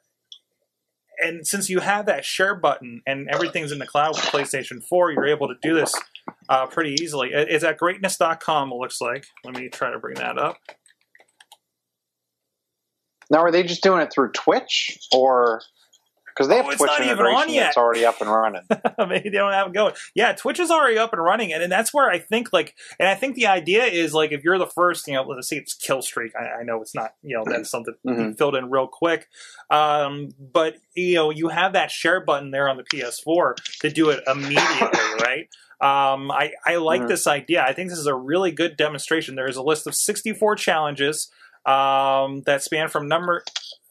and 1.24 1.48
since 1.48 1.70
you 1.70 1.80
have 1.80 2.06
that 2.06 2.26
share 2.26 2.56
button 2.56 3.02
and 3.08 3.30
everything's 3.30 3.72
in 3.72 3.80
the 3.80 3.88
cloud 3.88 4.16
with 4.16 4.26
PlayStation 4.26 4.84
4, 4.84 5.12
you're 5.12 5.28
able 5.28 5.48
to 5.48 5.56
do 5.62 5.74
this 5.74 5.94
uh, 6.50 6.66
pretty 6.68 6.96
easily. 7.02 7.32
It's 7.34 7.64
at 7.64 7.78
greatness.com, 7.78 8.72
it 8.72 8.76
looks 8.76 9.00
like. 9.02 9.26
Let 9.44 9.56
me 9.56 9.70
try 9.70 9.92
to 9.92 10.00
bring 10.00 10.16
that 10.16 10.38
up. 10.38 10.58
Now, 13.30 13.40
are 13.40 13.52
they 13.52 13.64
just 13.64 13.84
doing 13.84 14.02
it 14.02 14.12
through 14.14 14.32
Twitch 14.32 15.00
or 15.14 15.62
because 16.36 16.48
they 16.48 16.58
have 16.58 16.66
Oh, 16.66 16.76
Twitch 16.76 16.92
integration 17.00 17.56
that's 17.56 17.78
already 17.78 18.06
up 18.06 18.20
and 18.22 18.30
running? 18.30 18.62
Maybe 19.08 19.30
they 19.30 19.38
don't 19.38 19.54
have 19.54 19.68
it 19.68 19.74
going. 19.74 19.94
Yeah, 20.16 20.34
Twitch 20.34 20.60
is 20.60 20.72
already 20.72 20.98
up 20.98 21.14
and 21.14 21.24
running, 21.24 21.54
and, 21.54 21.62
and 21.64 21.72
that's 21.72 21.94
where 21.94 22.10
I 22.10 22.20
think 22.20 22.52
like, 22.52 22.76
and 23.00 23.08
I 23.08 23.16
think 23.16 23.36
the 23.36 23.48
idea 23.48 23.84
is 23.86 24.14
like 24.14 24.32
if 24.32 24.44
you're 24.44 24.58
the 24.58 24.68
first, 24.68 25.08
you 25.08 25.14
know, 25.14 25.24
let's 25.24 25.48
say 25.50 25.58
it's 25.58 25.74
kill 25.74 26.02
streak. 26.02 26.34
I, 26.36 26.62
I 26.62 26.64
know 26.64 26.82
it's 26.82 26.96
not, 26.96 27.14
you 27.22 27.38
know, 27.38 27.44
that's 27.46 27.70
something 27.72 27.94
Mhm. 28.06 28.38
filled 28.38 28.56
in 28.56 28.70
real 28.70 28.88
quick, 28.88 29.28
um, 29.70 30.30
but 30.40 30.76
you 30.96 31.16
know, 31.16 31.30
you 31.30 31.50
have 31.50 31.74
that 31.74 31.92
share 31.92 32.20
button 32.24 32.52
there 32.52 32.68
on 32.70 32.78
the 32.78 32.84
PS4 32.84 33.56
to 33.82 33.90
do 33.90 34.10
it 34.10 34.24
immediately, 34.28 34.60
right? 35.22 35.48
Um, 35.82 36.32
I, 36.32 36.52
I 36.66 36.76
like 36.78 37.02
Mhm. 37.02 37.08
this 37.10 37.28
idea. 37.28 37.64
I 37.64 37.74
think 37.74 37.90
this 37.90 38.00
is 38.00 38.06
a 38.08 38.16
really 38.16 38.52
good 38.52 38.78
demonstration. 38.78 39.36
There 39.36 39.50
is 39.50 39.58
a 39.58 39.64
list 39.64 39.86
of 39.88 39.96
64 39.96 40.56
challenges 40.56 41.30
um, 41.66 42.42
that 42.46 42.62
span 42.64 42.88
from 42.90 43.08
number 43.08 43.44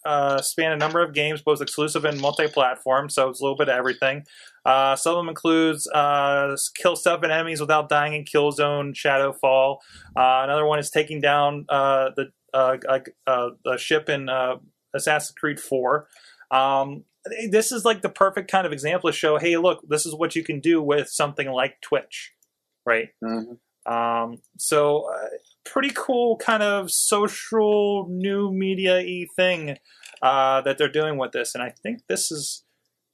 uh, 0.05 0.41
span 0.41 0.73
a 0.73 0.77
number 0.77 1.03
of 1.03 1.15
games, 1.15 1.43
both 1.43 1.61
exclusive 1.61 2.05
and 2.05 2.21
multi-platform. 2.21 3.09
So 3.11 3.29
it's 3.29 3.41
a 3.41 3.43
little 3.45 3.57
bit 3.57 3.69
of 3.69 3.77
everything. 3.77 4.25
Uh, 4.65 4.97
some 4.97 5.15
of 5.15 5.19
them 5.19 5.29
includes 5.29 5.89
uh, 5.91 6.57
kill 6.75 6.97
seven 6.97 7.31
enemies 7.31 7.61
without 7.61 7.89
dying 7.89 8.15
in 8.15 8.25
Killzone, 8.25 8.95
Shadowfall. 8.95 9.79
Uh, 10.17 10.43
another 10.45 10.67
one 10.67 10.79
is 10.79 10.91
taking 10.91 11.21
down 11.21 11.67
uh, 11.69 12.11
the 12.17 12.27
uh, 12.55 12.77
the 13.65 13.79
ship 13.79 14.09
in 14.09 14.29
uh, 14.29 14.57
Assassin's 14.95 15.35
Creed 15.39 15.59
4. 15.59 16.07
Um, 16.51 17.05
this 17.51 17.73
is 17.73 17.85
like 17.85 18.03
the 18.03 18.09
perfect 18.11 18.51
kind 18.51 18.67
of 18.67 18.73
example 18.73 19.11
to 19.11 19.17
show, 19.17 19.39
hey, 19.39 19.57
look, 19.57 19.83
this 19.89 20.05
is 20.07 20.15
what 20.15 20.37
you 20.37 20.45
can 20.45 20.61
do 20.61 20.83
with 20.83 21.09
something 21.09 21.51
like 21.51 21.81
Twitch, 21.81 22.33
right? 22.85 23.09
Mhm. 23.25 23.59
Um, 23.87 24.39
so, 24.59 25.09
pretty 25.65 25.91
cool 25.95 26.37
kind 26.37 26.63
of 26.63 26.91
social 26.91 28.07
new 28.09 28.53
media 28.53 28.97
y 28.97 29.27
thing 29.37 29.79
uh, 30.23 30.61
that 30.63 30.79
they're 30.79 30.89
doing 30.89 31.19
with 31.19 31.33
this. 31.33 31.55
And 31.55 31.63
I 31.63 31.71
think 31.83 32.07
this 32.09 32.31
is, 32.31 32.65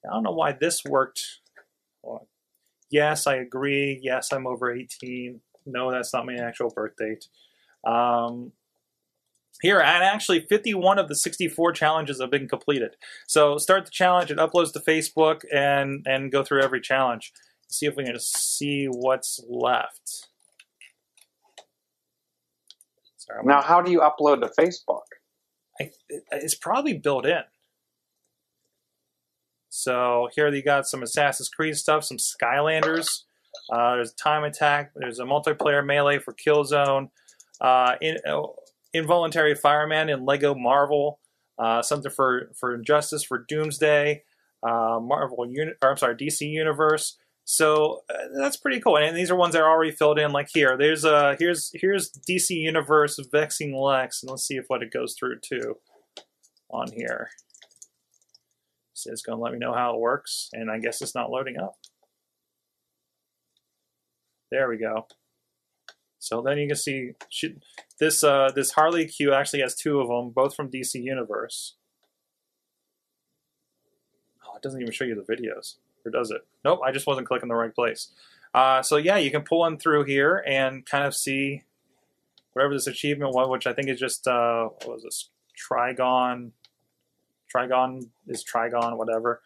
I 0.04 0.14
don't 0.14 0.22
know 0.22 0.32
why 0.32 0.52
this 0.52 0.84
worked. 0.84 1.22
Yes, 2.90 3.26
I 3.26 3.36
agree. 3.36 3.98
Yes, 4.02 4.32
I'm 4.32 4.46
over 4.46 4.72
18. 4.72 5.40
No, 5.66 5.90
that's 5.90 6.12
not 6.14 6.26
my 6.26 6.34
actual 6.34 6.70
birth 6.70 6.94
date. 6.96 7.28
Um, 7.86 8.52
here, 9.60 9.80
and 9.80 10.04
actually, 10.04 10.46
51 10.48 10.98
of 10.98 11.08
the 11.08 11.16
64 11.16 11.72
challenges 11.72 12.20
have 12.20 12.30
been 12.30 12.48
completed. 12.48 12.96
So, 13.26 13.58
start 13.58 13.84
the 13.86 13.90
challenge, 13.90 14.30
it 14.30 14.38
uploads 14.38 14.72
to 14.72 14.80
Facebook, 14.80 15.42
and 15.52 16.06
and 16.06 16.30
go 16.30 16.44
through 16.44 16.62
every 16.62 16.80
challenge. 16.80 17.32
See 17.68 17.86
if 17.86 17.96
we 17.96 18.04
can 18.04 18.14
just 18.14 18.56
see 18.56 18.86
what's 18.86 19.40
left. 19.48 20.27
Now, 23.44 23.62
how 23.62 23.80
do 23.82 23.90
you 23.90 24.00
upload 24.00 24.40
to 24.40 24.48
Facebook? 24.58 25.02
I, 25.80 25.90
it's 26.32 26.54
probably 26.54 26.94
built 26.94 27.26
in. 27.26 27.42
So 29.68 30.28
here 30.34 30.48
you 30.48 30.62
got 30.62 30.86
some 30.86 31.02
Assassin's 31.02 31.48
Creed 31.48 31.76
stuff, 31.76 32.04
some 32.04 32.16
Skylanders. 32.16 33.22
Uh, 33.70 33.96
there's 33.96 34.12
Time 34.14 34.44
Attack. 34.44 34.92
There's 34.96 35.20
a 35.20 35.24
multiplayer 35.24 35.84
melee 35.84 36.18
for 36.18 36.32
Killzone. 36.32 37.10
Uh, 37.60 37.96
in, 38.00 38.16
uh, 38.26 38.42
involuntary 38.94 39.54
Fireman 39.54 40.08
in 40.08 40.24
Lego 40.24 40.54
Marvel. 40.54 41.20
Uh, 41.58 41.82
something 41.82 42.10
for 42.10 42.50
for 42.58 42.74
Injustice 42.74 43.24
for 43.24 43.44
Doomsday. 43.48 44.22
Uh, 44.62 44.98
Marvel, 45.00 45.46
uni- 45.48 45.72
or 45.82 45.90
I'm 45.90 45.96
sorry, 45.96 46.14
DC 46.16 46.48
Universe. 46.48 47.16
So 47.50 48.02
uh, 48.10 48.28
that's 48.36 48.58
pretty 48.58 48.78
cool. 48.78 48.98
And 48.98 49.16
these 49.16 49.30
are 49.30 49.34
ones 49.34 49.54
that 49.54 49.62
are 49.62 49.70
already 49.70 49.90
filled 49.90 50.18
in. 50.18 50.32
Like 50.32 50.50
here, 50.52 50.76
there's 50.76 51.06
uh 51.06 51.34
here's 51.38 51.70
here's 51.72 52.12
DC 52.28 52.50
Universe 52.50 53.18
Vexing 53.32 53.74
Lex, 53.74 54.22
and 54.22 54.28
let's 54.28 54.46
see 54.46 54.56
if 54.56 54.66
what 54.68 54.82
it 54.82 54.92
goes 54.92 55.16
through 55.18 55.38
too 55.40 55.78
on 56.68 56.92
here. 56.92 57.30
So 58.92 59.10
it's 59.10 59.22
going 59.22 59.38
to 59.38 59.42
let 59.42 59.54
me 59.54 59.58
know 59.58 59.72
how 59.72 59.94
it 59.94 60.00
works, 60.00 60.50
and 60.52 60.70
I 60.70 60.78
guess 60.78 61.00
it's 61.00 61.14
not 61.14 61.30
loading 61.30 61.56
up. 61.56 61.76
There 64.50 64.68
we 64.68 64.76
go. 64.76 65.06
So 66.18 66.42
then 66.42 66.58
you 66.58 66.66
can 66.66 66.76
see 66.76 67.12
she, 67.30 67.56
this 67.98 68.22
uh, 68.22 68.50
this 68.54 68.72
Harley 68.72 69.06
Q 69.06 69.32
actually 69.32 69.62
has 69.62 69.74
two 69.74 70.00
of 70.00 70.08
them, 70.08 70.32
both 70.34 70.54
from 70.54 70.70
DC 70.70 71.02
Universe. 71.02 71.76
Oh, 74.46 74.56
it 74.56 74.62
doesn't 74.62 74.82
even 74.82 74.92
show 74.92 75.04
you 75.04 75.14
the 75.14 75.22
videos, 75.22 75.76
or 76.08 76.10
does 76.10 76.30
it? 76.30 76.42
Nope, 76.64 76.80
I 76.84 76.92
just 76.92 77.06
wasn't 77.06 77.28
clicking 77.28 77.48
the 77.48 77.54
right 77.54 77.74
place. 77.74 78.08
Uh, 78.54 78.82
so 78.82 78.96
yeah, 78.96 79.16
you 79.16 79.30
can 79.30 79.42
pull 79.42 79.64
them 79.64 79.78
through 79.78 80.04
here 80.04 80.42
and 80.46 80.84
kind 80.86 81.04
of 81.04 81.14
see 81.14 81.64
whatever 82.52 82.74
this 82.74 82.86
achievement 82.86 83.34
was, 83.34 83.48
which 83.48 83.66
I 83.66 83.72
think 83.72 83.88
is 83.88 84.00
just 84.00 84.26
uh, 84.26 84.68
what 84.84 84.94
was 84.94 85.02
this 85.02 85.30
Trigon? 85.56 86.52
Trigon 87.54 88.08
is 88.26 88.44
Trigon, 88.44 88.96
whatever. 88.96 89.42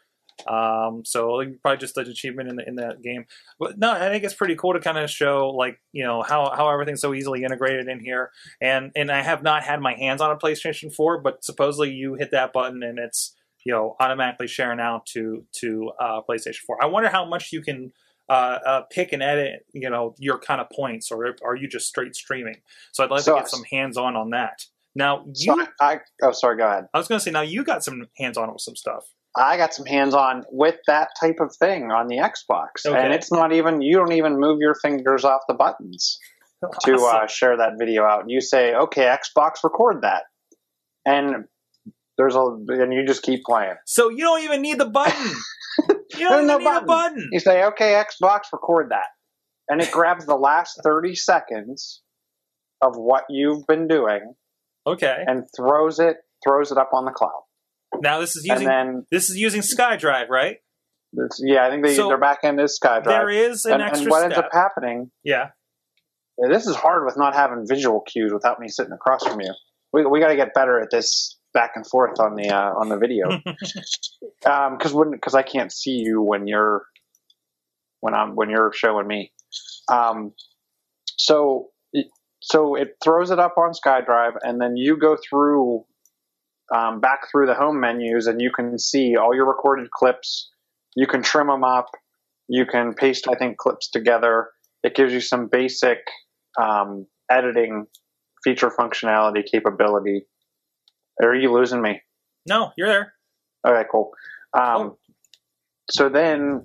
Um, 0.47 1.05
so 1.05 1.45
probably 1.63 1.79
just 1.79 1.97
an 1.99 2.09
achievement 2.09 2.49
in 2.49 2.57
the, 2.57 2.67
in 2.67 2.77
that 2.77 3.03
game. 3.03 3.27
But 3.59 3.79
no, 3.79 3.93
I 3.93 4.09
think 4.09 4.25
it's 4.25 4.35
pretty 4.35 4.57
cool 4.57 4.73
to 4.73 4.81
kind 4.81 4.99
of 4.99 5.11
show 5.11 5.51
like 5.51 5.81
you 5.93 6.05
know 6.05 6.23
how 6.23 6.53
how 6.57 6.71
everything's 6.71 7.01
so 7.01 7.15
easily 7.15 7.45
integrated 7.45 7.89
in 7.89 8.01
here. 8.01 8.31
And 8.61 8.93
and 8.97 9.11
I 9.11 9.23
have 9.23 9.43
not 9.43 9.63
had 9.63 9.81
my 9.81 9.95
hands 9.95 10.21
on 10.21 10.31
a 10.31 10.37
PlayStation 10.37 10.93
4, 10.93 11.21
but 11.21 11.45
supposedly 11.45 11.91
you 11.91 12.15
hit 12.15 12.31
that 12.33 12.53
button 12.53 12.83
and 12.83 12.99
it's 12.99 13.35
you 13.65 13.73
know 13.73 13.97
automatically 14.01 14.47
sharing 14.49 14.81
out 14.81 15.07
to 15.07 15.45
to 15.61 15.91
uh, 16.01 16.21
PlayStation 16.29 16.59
4. 16.67 16.79
I 16.83 16.87
wonder 16.87 17.09
how 17.09 17.25
much 17.25 17.51
you 17.53 17.63
can. 17.63 17.93
Uh, 18.29 18.59
uh, 18.65 18.83
pick 18.91 19.13
and 19.13 19.23
edit, 19.23 19.67
you 19.75 19.91
know, 19.91 20.15
your 20.17 20.39
kind 20.39 20.61
of 20.61 20.67
points, 20.75 21.11
or 21.11 21.35
are 21.45 21.57
you 21.57 21.69
just 21.69 21.87
straight 21.89 22.15
streaming? 22.15 22.55
So 22.93 23.05
I'd 23.05 23.11
like 23.11 23.23
So- 23.23 23.35
to 23.35 23.41
get 23.41 23.51
some 23.51 23.65
hands 23.71 23.99
on 23.99 24.17
on 24.17 24.31
that. 24.31 24.63
Now, 24.95 25.25
you, 25.27 25.55
So 25.61 25.67
I, 25.81 25.99
oh, 26.23 26.31
sorry, 26.33 26.57
go 26.57 26.67
ahead. 26.67 26.85
I 26.95 26.99
was 26.99 27.09
going 27.09 27.19
to 27.19 27.23
say, 27.23 27.31
now 27.33 27.43
you 27.43 27.63
got 27.65 27.85
some 27.85 28.07
hands 28.17 28.39
on 28.39 28.51
with 28.51 28.63
some 28.63 28.77
stuff. 28.77 29.05
I 29.37 29.57
got 29.59 29.75
some 29.75 29.85
hands 29.85 30.15
on 30.15 30.45
with 30.51 30.77
that 30.87 31.09
type 31.21 31.41
of 31.41 31.55
thing 31.57 31.91
on 31.91 32.07
the 32.07 32.19
Xbox, 32.19 32.87
Okay. 32.87 32.97
and 32.99 33.13
it's 33.13 33.31
not 33.33 33.53
even 33.53 33.83
you 33.83 33.97
don't 33.99 34.13
even 34.13 34.39
move 34.39 34.61
your 34.61 34.77
fingers 34.77 35.25
off 35.25 35.43
the 35.49 35.55
buttons 35.55 36.19
to 36.85 36.95
uh, 36.95 37.27
share 37.27 37.57
that 37.59 37.73
video 37.79 38.05
out. 38.05 38.31
You 38.31 38.41
say, 38.41 38.73
"Okay, 38.75 39.05
Xbox, 39.05 39.57
record 39.65 40.03
that," 40.03 40.23
and 41.05 41.45
there's 42.19 42.35
a 42.35 42.41
and 42.41 42.93
you 42.93 43.07
just 43.07 43.23
keep 43.23 43.43
playing. 43.45 43.75
so 43.87 44.09
you 44.11 44.19
don't 44.19 44.43
even 44.43 44.63
need 44.63 44.79
the 44.79 44.87
button. 44.87 45.33
You 46.15 46.29
don't 46.29 46.47
no 46.47 46.59
need 46.59 46.65
button. 46.65 46.85
a 46.85 46.87
button. 46.87 47.29
You 47.33 47.41
say, 47.41 47.65
"Okay, 47.65 47.95
Xbox, 47.95 48.41
record 48.53 48.91
that," 48.91 49.07
and 49.71 49.81
it 49.81 49.91
grabs 49.91 50.27
the 50.27 50.37
last 50.37 50.79
thirty 50.85 51.15
seconds 51.15 52.03
of 52.83 52.97
what 52.97 53.25
you've 53.31 53.67
been 53.67 53.89
doing 53.89 54.35
Okay. 54.87 55.25
and 55.27 55.45
throws 55.57 55.99
it 55.99 56.17
throws 56.47 56.71
it 56.71 56.77
up 56.77 56.91
on 56.93 57.07
the 57.07 57.13
cloud, 57.13 57.43
Now 58.01 58.21
this 58.21 58.37
is 58.37 58.45
using 58.45 58.67
then 58.67 59.07
this 59.11 59.31
is 59.31 59.39
using 59.39 59.63
SkyDrive, 59.63 60.29
right? 60.29 60.57
yeah, 61.39 61.67
I 61.67 61.71
think 61.71 61.85
they 61.85 61.95
So 61.95 62.09
their 62.09 62.19
back 62.19 62.41
end 62.45 62.61
is 62.61 62.79
SkyDrive. 62.83 63.05
There 63.05 63.31
is 63.31 63.65
an 63.65 63.75
and, 63.75 63.83
extra 63.83 64.03
and 64.03 64.11
what 64.11 64.25
ends 64.25 64.37
up 64.37 64.51
happening 64.53 65.11
yeah. 65.25 65.49
Yeah, 66.39 66.49
this 66.53 66.67
is 66.67 66.77
hard 66.77 67.05
with 67.07 67.17
not 67.17 67.35
having 67.35 67.65
visual 67.67 68.01
cues 68.03 68.33
without 68.33 68.59
me 68.61 68.69
sitting 68.69 68.93
across 68.93 69.27
from 69.27 69.41
you. 69.41 69.55
We, 69.93 70.05
we 70.07 70.21
got 70.21 70.29
to 70.29 70.37
get 70.37 70.55
better 70.55 70.81
at 70.81 70.89
this 70.91 71.39
back 71.55 71.73
and 71.75 71.87
forth 71.87 72.19
on 72.21 72.35
the 72.37 72.49
uh, 72.51 72.73
on 72.75 72.89
the 72.89 72.97
video 72.97 73.29
because 74.43 74.93
when 74.93 75.11
because 75.11 75.35
I 75.35 75.43
can't 75.43 75.73
see 75.73 75.97
you 75.99 76.21
when 76.23 76.47
you're 76.47 76.85
when 78.01 78.15
I'm 78.15 78.35
when 78.35 78.51
you're 78.51 78.73
showing 78.73 79.07
me. 79.07 79.33
Um, 79.89 80.33
so 81.17 81.71
it- 81.93 82.11
so 82.45 82.75
it 82.75 82.97
throws 83.05 83.31
it 83.31 83.39
up 83.39 83.55
on 83.57 83.71
SkyDrive, 83.73 84.33
and 84.43 84.61
then 84.61 84.77
you 84.77 84.97
go 84.97 85.17
through 85.31 85.85
um, 86.75 87.01
back 87.01 87.31
through 87.31 87.47
the 87.47 87.55
home 87.55 87.79
menus, 87.79 88.27
and 88.27 88.41
you 88.41 88.51
can 88.51 88.81
see 88.81 89.15
all 89.17 89.33
your 89.33 89.47
recorded 89.47 89.93
clips. 89.93 90.51
You 90.97 91.07
can 91.07 91.23
trim 91.23 91.47
them 91.47 91.63
up. 91.63 91.91
You 92.49 92.67
can 92.67 92.95
paste, 92.95 93.29
I 93.29 93.35
think, 93.37 93.59
clips 93.59 93.89
together. 93.91 94.49
It 94.83 94.97
gives 94.97 95.13
you 95.13 95.21
some 95.21 95.47
basic 95.47 95.99
um, 96.61 97.07
editing 97.31 97.87
feature 98.43 98.71
functionality 98.77 99.45
capability. 99.49 100.27
Are 101.23 101.35
you 101.35 101.53
losing 101.53 101.81
me? 101.83 102.01
No, 102.47 102.73
you're 102.77 102.89
there. 102.89 103.13
Okay, 103.67 103.89
cool. 103.91 104.11
Um, 104.55 104.63
Cool. 104.77 104.99
So 105.91 106.09
then 106.09 106.65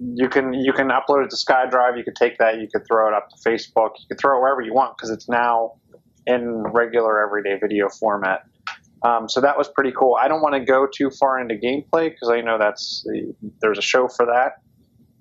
you 0.00 0.28
can 0.28 0.52
you 0.52 0.72
can 0.72 0.88
upload 0.88 1.24
it 1.24 1.30
to 1.30 1.36
SkyDrive. 1.36 1.96
You 1.96 2.04
could 2.04 2.14
take 2.16 2.38
that. 2.38 2.60
You 2.60 2.68
could 2.72 2.86
throw 2.86 3.08
it 3.08 3.14
up 3.14 3.28
to 3.30 3.36
Facebook. 3.48 3.90
You 3.98 4.04
could 4.08 4.18
throw 4.20 4.36
it 4.38 4.40
wherever 4.40 4.60
you 4.60 4.72
want 4.74 4.96
because 4.96 5.10
it's 5.10 5.28
now 5.28 5.72
in 6.26 6.62
regular 6.62 7.24
everyday 7.26 7.58
video 7.58 7.88
format. 7.88 8.42
Um, 9.02 9.28
so 9.28 9.40
that 9.40 9.56
was 9.56 9.68
pretty 9.68 9.92
cool. 9.96 10.16
I 10.20 10.28
don't 10.28 10.42
want 10.42 10.54
to 10.54 10.60
go 10.60 10.86
too 10.86 11.10
far 11.10 11.40
into 11.40 11.54
gameplay 11.54 12.10
because 12.10 12.28
I 12.30 12.40
know 12.42 12.58
that's 12.58 13.04
there's 13.60 13.78
a 13.78 13.82
show 13.82 14.06
for 14.08 14.26
that, 14.26 14.52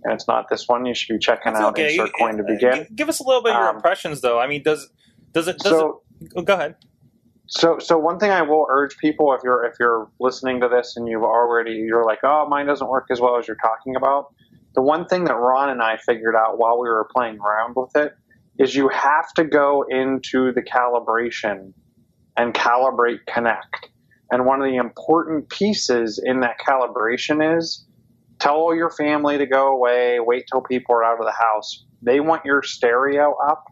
and 0.04 0.14
it's 0.14 0.28
not 0.28 0.50
this 0.50 0.68
one. 0.68 0.86
You 0.86 0.94
should 0.94 1.14
be 1.14 1.20
checking 1.20 1.54
That's 1.54 1.64
out 1.64 1.72
okay. 1.80 1.92
Insert 1.96 2.12
Coin 2.20 2.38
to 2.38 2.44
begin. 2.44 2.88
Give 2.94 3.08
us 3.10 3.20
a 3.20 3.24
little 3.24 3.42
bit 3.42 3.54
of 3.54 3.60
your 3.60 3.70
Um, 3.70 3.76
impressions, 3.78 4.22
though. 4.22 4.40
I 4.40 4.48
mean, 4.48 4.62
does 4.64 4.90
does 5.32 5.48
it 5.48 5.58
does 5.60 5.72
So 5.72 6.02
it? 6.22 6.32
oh, 6.36 6.42
Go 6.42 6.54
ahead. 6.56 6.76
So, 7.48 7.80
so 7.80 7.98
one 7.98 8.20
thing 8.20 8.32
I 8.32 8.42
will 8.42 8.68
urge 8.70 8.98
people 8.98 9.34
if 9.34 9.42
you're 9.44 9.66
if 9.66 9.76
you're 9.80 10.10
listening 10.20 10.60
to 10.62 10.68
this 10.68 10.98
and 10.98 11.08
you've 11.08 11.24
already 11.24 11.74
you're 11.74 12.06
like, 12.06 12.20
oh, 12.24 12.46
mine 12.50 12.66
doesn't 12.66 12.88
work 12.88 13.08
as 13.10 13.22
well 13.22 13.38
as 13.38 13.48
you're 13.48 13.58
talking 13.58 13.96
about. 13.96 14.34
The 14.76 14.82
one 14.82 15.06
thing 15.08 15.24
that 15.26 15.36
Ron 15.36 15.70
and 15.70 15.82
I 15.82 15.98
figured 15.98 16.36
out 16.36 16.60
while 16.60 16.80
we 16.80 16.90
were 16.90 17.08
playing 17.16 17.40
around 17.40 17.76
with 17.76 17.96
it 17.96 18.14
is 18.60 18.76
you 18.76 18.90
have 18.90 19.34
to 19.36 19.46
go 19.46 19.86
into 19.90 20.52
the 20.52 20.62
calibration 20.62 21.74
and 22.36 22.54
calibrate 22.54 23.20
Kinect. 23.28 23.90
And 24.30 24.46
one 24.46 24.62
of 24.62 24.68
the 24.70 24.76
important 24.76 25.50
pieces 25.50 26.22
in 26.24 26.42
that 26.42 26.58
calibration 26.60 27.58
is 27.58 27.86
tell 28.40 28.56
all 28.56 28.76
your 28.76 28.90
family 28.90 29.38
to 29.38 29.46
go 29.46 29.70
away, 29.70 30.20
wait 30.20 30.46
till 30.52 30.62
people 30.62 30.94
are 30.96 31.04
out 31.04 31.20
of 31.20 31.26
the 31.26 31.32
house. 31.32 31.86
They 32.02 32.20
want 32.20 32.46
your 32.46 32.62
stereo 32.62 33.36
up 33.48 33.64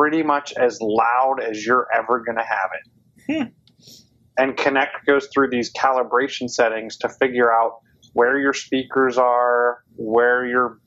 pretty 0.00 0.22
much 0.22 0.54
as 0.58 0.78
loud 0.80 1.36
as 1.46 1.66
you're 1.66 1.86
ever 1.94 2.24
going 2.24 2.38
to 2.38 2.44
have 2.44 2.70
it. 2.74 2.90
And 4.38 4.56
Kinect 4.56 5.04
goes 5.06 5.28
through 5.34 5.50
these 5.50 5.70
calibration 5.74 6.48
settings 6.48 6.96
to 6.98 7.10
figure 7.20 7.52
out 7.52 7.72
where 8.14 8.38
your 8.38 8.54
speakers 8.54 9.18
are, 9.18 9.80
where 9.96 10.46
you're 10.46 10.78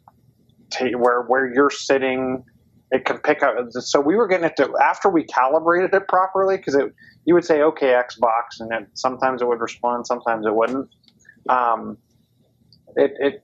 ta- 0.72 0.98
where 0.98 1.24
where 1.24 1.54
you're 1.54 1.70
sitting. 1.70 2.44
It 2.92 3.06
can 3.06 3.20
pick 3.20 3.44
up. 3.44 3.56
So 3.72 4.02
we 4.02 4.16
were 4.16 4.28
getting 4.28 4.46
it 4.48 4.56
to 4.58 4.72
after 4.84 5.10
we 5.10 5.26
calibrated 5.26 5.94
it 5.94 6.08
properly 6.08 6.58
because 6.58 6.76
it 6.76 6.92
you 7.26 7.36
would 7.36 7.46
say 7.46 7.62
okay 7.62 7.90
Xbox 7.94 8.60
and 8.60 8.72
then 8.72 8.88
sometimes 8.96 9.42
it 9.44 9.48
would 9.48 9.62
respond, 9.62 10.08
sometimes 10.08 10.48
it 10.48 10.56
wouldn't. 10.56 10.90
Um, 11.50 11.98
it 12.96 13.12
it 13.20 13.44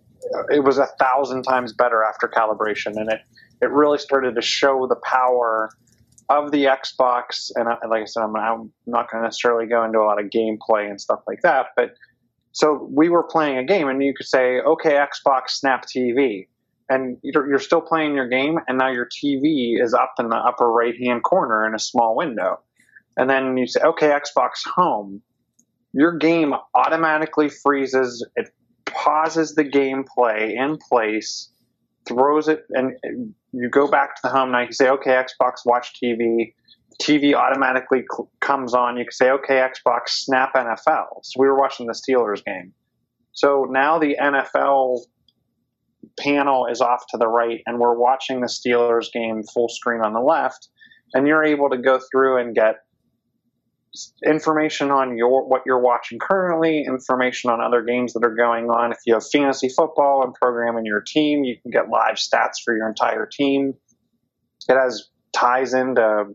it 0.49 0.63
was 0.63 0.79
a 0.79 0.88
thousand 0.99 1.43
times 1.43 1.73
better 1.73 2.03
after 2.03 2.27
calibration, 2.27 2.95
and 2.95 3.12
it 3.12 3.19
it 3.61 3.69
really 3.71 3.97
started 3.97 4.35
to 4.35 4.41
show 4.41 4.87
the 4.87 4.95
power 5.03 5.69
of 6.29 6.51
the 6.51 6.65
Xbox. 6.65 7.51
And 7.55 7.67
I, 7.67 7.77
like 7.87 8.03
I 8.03 8.05
said, 8.05 8.23
I'm, 8.23 8.35
I'm 8.35 8.71
not 8.85 9.11
going 9.11 9.21
to 9.21 9.27
necessarily 9.27 9.67
go 9.67 9.83
into 9.83 9.99
a 9.99 10.05
lot 10.05 10.19
of 10.19 10.29
gameplay 10.29 10.89
and 10.89 10.99
stuff 10.99 11.21
like 11.27 11.41
that, 11.41 11.67
but 11.75 11.93
so 12.51 12.89
we 12.91 13.09
were 13.09 13.23
playing 13.23 13.57
a 13.57 13.63
game, 13.63 13.87
and 13.87 14.01
you 14.01 14.13
could 14.13 14.25
say, 14.25 14.59
okay, 14.59 14.91
Xbox 14.91 15.49
Snap 15.51 15.85
TV. 15.85 16.47
And 16.91 17.17
you're 17.21 17.47
you're 17.47 17.59
still 17.59 17.81
playing 17.81 18.15
your 18.15 18.27
game, 18.27 18.57
and 18.67 18.79
now 18.79 18.89
your 18.89 19.05
TV 19.05 19.81
is 19.81 19.93
up 19.93 20.13
in 20.19 20.29
the 20.29 20.35
upper 20.35 20.67
right 20.67 20.95
hand 20.99 21.21
corner 21.23 21.67
in 21.67 21.75
a 21.75 21.79
small 21.79 22.15
window. 22.15 22.59
And 23.15 23.29
then 23.29 23.55
you 23.57 23.67
say, 23.67 23.81
okay, 23.81 24.07
Xbox 24.07 24.67
Home. 24.75 25.21
Your 25.93 26.17
game 26.17 26.53
automatically 26.75 27.49
freezes, 27.49 28.25
it 28.35 28.49
pauses 28.85 29.55
the 29.55 29.63
gameplay 29.63 30.55
in 30.55 30.77
place, 30.77 31.49
throws 32.07 32.47
it, 32.47 32.63
and 32.69 32.93
you 33.51 33.69
go 33.69 33.88
back 33.88 34.15
to 34.15 34.21
the 34.23 34.29
home. 34.29 34.51
Now 34.51 34.62
you 34.62 34.67
can 34.67 34.73
say, 34.73 34.89
okay, 34.89 35.12
Xbox 35.12 35.65
Watch 35.65 35.93
TV. 36.01 36.53
TV 37.01 37.33
automatically 37.33 38.03
cl- 38.12 38.29
comes 38.41 38.73
on. 38.73 38.97
You 38.97 39.05
can 39.05 39.12
say, 39.12 39.31
okay, 39.31 39.55
Xbox 39.55 40.09
Snap 40.09 40.53
NFL. 40.53 41.05
So 41.23 41.39
we 41.39 41.47
were 41.47 41.57
watching 41.57 41.88
the 41.88 41.93
Steelers 41.93 42.43
game. 42.43 42.73
So 43.31 43.65
now 43.69 43.99
the 43.99 44.17
NFL 44.21 44.99
panel 46.19 46.65
is 46.65 46.81
off 46.81 47.05
to 47.12 47.17
the 47.17 47.27
right, 47.27 47.62
and 47.65 47.79
we're 47.79 47.97
watching 47.97 48.41
the 48.41 48.47
Steelers 48.47 49.12
game 49.13 49.43
full 49.53 49.69
screen 49.69 50.01
on 50.01 50.13
the 50.13 50.19
left. 50.19 50.67
And 51.13 51.25
you're 51.27 51.43
able 51.43 51.69
to 51.69 51.77
go 51.77 51.99
through 52.12 52.38
and 52.38 52.53
get 52.53 52.75
information 54.25 54.91
on 54.91 55.17
your 55.17 55.47
what 55.47 55.63
you're 55.65 55.82
watching 55.82 56.19
currently, 56.19 56.84
information 56.86 57.49
on 57.49 57.62
other 57.62 57.82
games 57.82 58.13
that 58.13 58.23
are 58.23 58.36
going 58.36 58.65
on. 58.65 58.91
If 58.91 58.99
you 59.06 59.13
have 59.15 59.23
fantasy 59.28 59.69
football 59.69 60.23
and 60.23 60.34
program 60.34 60.78
in 60.78 60.86
your 60.86 61.02
team, 61.02 61.43
you 61.43 61.56
can 61.62 61.71
get 61.71 61.89
live 61.89 62.15
stats 62.15 62.62
for 62.63 62.75
your 62.75 62.88
entire 62.88 63.25
team. 63.25 63.73
It 64.67 64.75
has 64.75 65.10
ties 65.34 65.73
into 65.73 66.25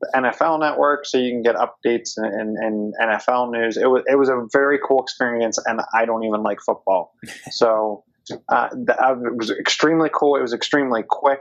the 0.00 0.10
NFL 0.14 0.60
network, 0.60 1.06
so 1.06 1.18
you 1.18 1.30
can 1.30 1.42
get 1.42 1.56
updates 1.56 2.16
and, 2.16 2.56
and, 2.56 2.56
and 2.58 2.94
NFL 3.10 3.52
news. 3.52 3.76
It 3.76 3.86
was 3.86 4.02
it 4.06 4.16
was 4.16 4.28
a 4.28 4.46
very 4.52 4.78
cool 4.86 5.02
experience, 5.02 5.58
and 5.66 5.80
I 5.94 6.04
don't 6.06 6.24
even 6.24 6.42
like 6.42 6.58
football, 6.64 7.14
so 7.50 8.04
uh, 8.48 8.68
the, 8.72 8.96
uh, 8.98 9.12
it 9.12 9.36
was 9.36 9.50
extremely 9.50 10.10
cool. 10.12 10.36
It 10.36 10.42
was 10.42 10.52
extremely 10.52 11.02
quick. 11.06 11.40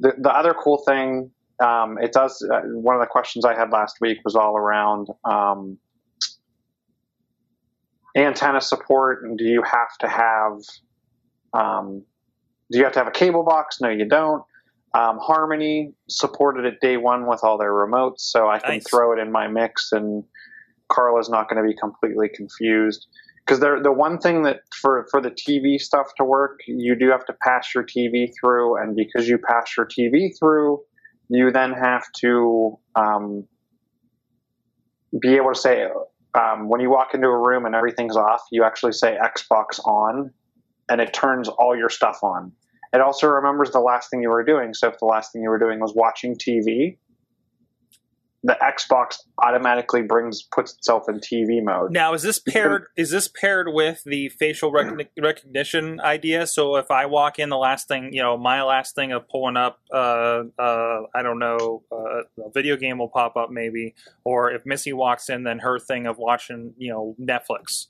The 0.00 0.14
the 0.18 0.30
other 0.30 0.54
cool 0.54 0.82
thing, 0.86 1.30
um, 1.60 1.98
it 1.98 2.12
does. 2.12 2.46
Uh, 2.52 2.60
one 2.72 2.94
of 2.94 3.00
the 3.00 3.06
questions 3.06 3.44
I 3.44 3.54
had 3.54 3.70
last 3.70 3.96
week 4.00 4.18
was 4.24 4.34
all 4.34 4.56
around 4.56 5.08
um, 5.24 5.78
antenna 8.16 8.60
support, 8.60 9.22
and 9.24 9.38
do 9.38 9.44
you 9.44 9.62
have 9.62 9.96
to 10.00 10.08
have 10.08 10.58
um, 11.52 12.02
do 12.70 12.78
you 12.78 12.84
have 12.84 12.92
to 12.94 12.98
have 13.00 13.08
a 13.08 13.12
cable 13.12 13.44
box? 13.44 13.80
No, 13.80 13.88
you 13.88 14.08
don't. 14.08 14.42
Um, 14.92 15.18
Harmony 15.20 15.92
supported 16.08 16.64
it 16.64 16.80
day 16.80 16.96
one 16.96 17.26
with 17.26 17.44
all 17.44 17.58
their 17.58 17.72
remotes, 17.72 18.20
so 18.20 18.48
I 18.48 18.58
can 18.58 18.74
Nice. 18.74 18.88
throw 18.88 19.12
it 19.12 19.20
in 19.20 19.30
my 19.30 19.46
mix, 19.46 19.92
and 19.92 20.24
Carla's 20.90 21.28
not 21.28 21.48
going 21.48 21.62
to 21.62 21.68
be 21.68 21.76
completely 21.78 22.28
confused. 22.34 23.06
Because 23.46 23.60
the 23.60 23.92
one 23.92 24.18
thing 24.18 24.42
that 24.42 24.60
for 24.80 25.06
for 25.10 25.20
the 25.20 25.30
TV 25.30 25.78
stuff 25.78 26.08
to 26.16 26.24
work, 26.24 26.60
you 26.66 26.94
do 26.96 27.10
have 27.10 27.24
to 27.26 27.32
pass 27.32 27.74
your 27.74 27.84
TV 27.84 28.30
through, 28.40 28.80
and 28.80 28.96
because 28.96 29.28
you 29.28 29.38
pass 29.38 29.76
your 29.76 29.86
TV 29.86 30.30
through, 30.38 30.80
you 31.30 31.52
then 31.52 31.72
have 31.72 32.02
to 32.16 32.78
um, 32.96 33.46
be 35.20 35.36
able 35.36 35.52
to 35.52 35.58
say 35.58 35.86
um, 36.38 36.68
when 36.68 36.80
you 36.80 36.90
walk 36.90 37.14
into 37.14 37.28
a 37.28 37.38
room 37.38 37.66
and 37.66 37.74
everything's 37.74 38.16
off, 38.16 38.42
you 38.50 38.64
actually 38.64 38.92
say 38.92 39.16
Xbox 39.22 39.78
on, 39.86 40.30
and 40.88 41.00
it 41.00 41.12
turns 41.12 41.48
all 41.48 41.76
your 41.76 41.88
stuff 41.88 42.18
on. 42.22 42.52
It 42.92 43.00
also 43.00 43.28
remembers 43.28 43.70
the 43.70 43.80
last 43.80 44.10
thing 44.10 44.20
you 44.20 44.28
were 44.28 44.44
doing. 44.44 44.74
So 44.74 44.88
if 44.88 44.98
the 44.98 45.04
last 45.04 45.32
thing 45.32 45.42
you 45.42 45.50
were 45.50 45.58
doing 45.58 45.78
was 45.78 45.94
watching 45.94 46.34
TV, 46.34 46.98
the 48.42 48.56
Xbox 48.62 49.18
automatically 49.42 50.02
brings 50.02 50.42
puts 50.42 50.72
itself 50.74 51.08
in 51.08 51.20
TV 51.20 51.62
mode. 51.62 51.92
Now, 51.92 52.14
is 52.14 52.22
this 52.22 52.38
paired? 52.38 52.86
Is 52.96 53.10
this 53.10 53.28
paired 53.28 53.68
with 53.70 54.02
the 54.04 54.30
facial 54.30 54.72
recogni- 54.72 55.08
recognition 55.20 56.00
idea? 56.00 56.46
So 56.46 56.76
if 56.76 56.90
I 56.90 57.06
walk 57.06 57.38
in, 57.38 57.50
the 57.50 57.58
last 57.58 57.86
thing 57.86 58.10
you 58.12 58.22
know, 58.22 58.38
my 58.38 58.62
last 58.62 58.94
thing 58.94 59.12
of 59.12 59.28
pulling 59.28 59.56
up, 59.56 59.80
uh, 59.92 60.44
uh, 60.58 61.02
I 61.14 61.22
don't 61.22 61.38
know, 61.38 61.82
uh, 61.92 62.44
a 62.44 62.50
video 62.54 62.76
game 62.76 62.98
will 62.98 63.08
pop 63.08 63.36
up 63.36 63.50
maybe, 63.50 63.94
or 64.24 64.50
if 64.50 64.64
Missy 64.64 64.94
walks 64.94 65.28
in, 65.28 65.44
then 65.44 65.58
her 65.58 65.78
thing 65.78 66.06
of 66.06 66.16
watching, 66.16 66.72
you 66.78 66.90
know, 66.90 67.16
Netflix. 67.20 67.88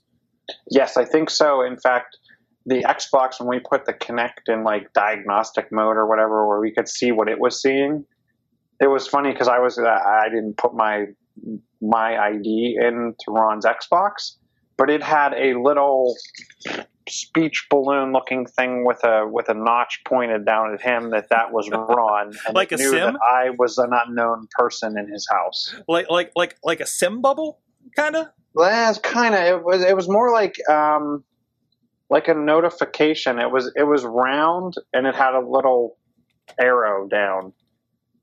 Yes, 0.69 0.97
I 0.97 1.05
think 1.05 1.29
so. 1.29 1.61
In 1.61 1.77
fact, 1.77 2.17
the 2.65 2.83
Xbox 2.83 3.39
when 3.39 3.47
we 3.47 3.59
put 3.59 3.85
the 3.85 3.93
Kinect 3.93 4.49
in 4.49 4.63
like 4.63 4.91
diagnostic 4.93 5.71
mode 5.71 5.95
or 5.95 6.05
whatever, 6.07 6.45
where 6.45 6.59
we 6.59 6.73
could 6.73 6.89
see 6.89 7.11
what 7.11 7.29
it 7.29 7.39
was 7.39 7.61
seeing, 7.61 8.05
it 8.81 8.87
was 8.87 9.07
funny 9.07 9.31
because 9.31 9.47
I 9.47 9.59
was 9.59 9.77
uh, 9.77 9.83
I 9.83 10.27
didn't 10.29 10.57
put 10.57 10.73
my 10.73 11.05
my 11.81 12.17
ID 12.17 12.77
into 12.81 13.25
Ron's 13.27 13.65
Xbox, 13.65 14.35
but 14.75 14.89
it 14.89 15.03
had 15.03 15.33
a 15.33 15.53
little 15.53 16.15
speech 17.07 17.67
balloon 17.69 18.11
looking 18.11 18.45
thing 18.45 18.85
with 18.85 19.03
a 19.03 19.27
with 19.27 19.49
a 19.49 19.53
notch 19.53 20.01
pointed 20.05 20.45
down 20.45 20.73
at 20.73 20.81
him 20.81 21.11
that 21.11 21.29
that 21.29 21.51
was 21.51 21.69
Ron 21.71 22.31
and 22.47 22.55
Like 22.55 22.71
a 22.71 22.77
knew 22.77 22.89
sim? 22.89 23.13
that 23.13 23.19
I 23.21 23.51
was 23.51 23.77
an 23.77 23.91
unknown 23.93 24.47
person 24.57 24.97
in 24.97 25.07
his 25.11 25.27
house. 25.29 25.75
Like 25.87 26.09
like 26.09 26.31
like 26.35 26.57
like 26.63 26.79
a 26.79 26.87
sim 26.87 27.21
bubble, 27.21 27.59
kind 27.95 28.15
of. 28.15 28.27
Well, 28.53 28.95
kind 28.95 29.35
of. 29.35 29.41
It 29.41 29.63
was. 29.63 29.83
It 29.83 29.95
was 29.95 30.09
more 30.09 30.33
like 30.33 30.55
um, 30.69 31.23
like 32.09 32.27
a 32.27 32.33
notification. 32.33 33.39
It 33.39 33.51
was. 33.51 33.71
It 33.75 33.83
was 33.83 34.03
round 34.03 34.73
and 34.91 35.05
it 35.05 35.15
had 35.15 35.35
a 35.35 35.39
little 35.39 35.97
arrow 36.59 37.07
down 37.07 37.53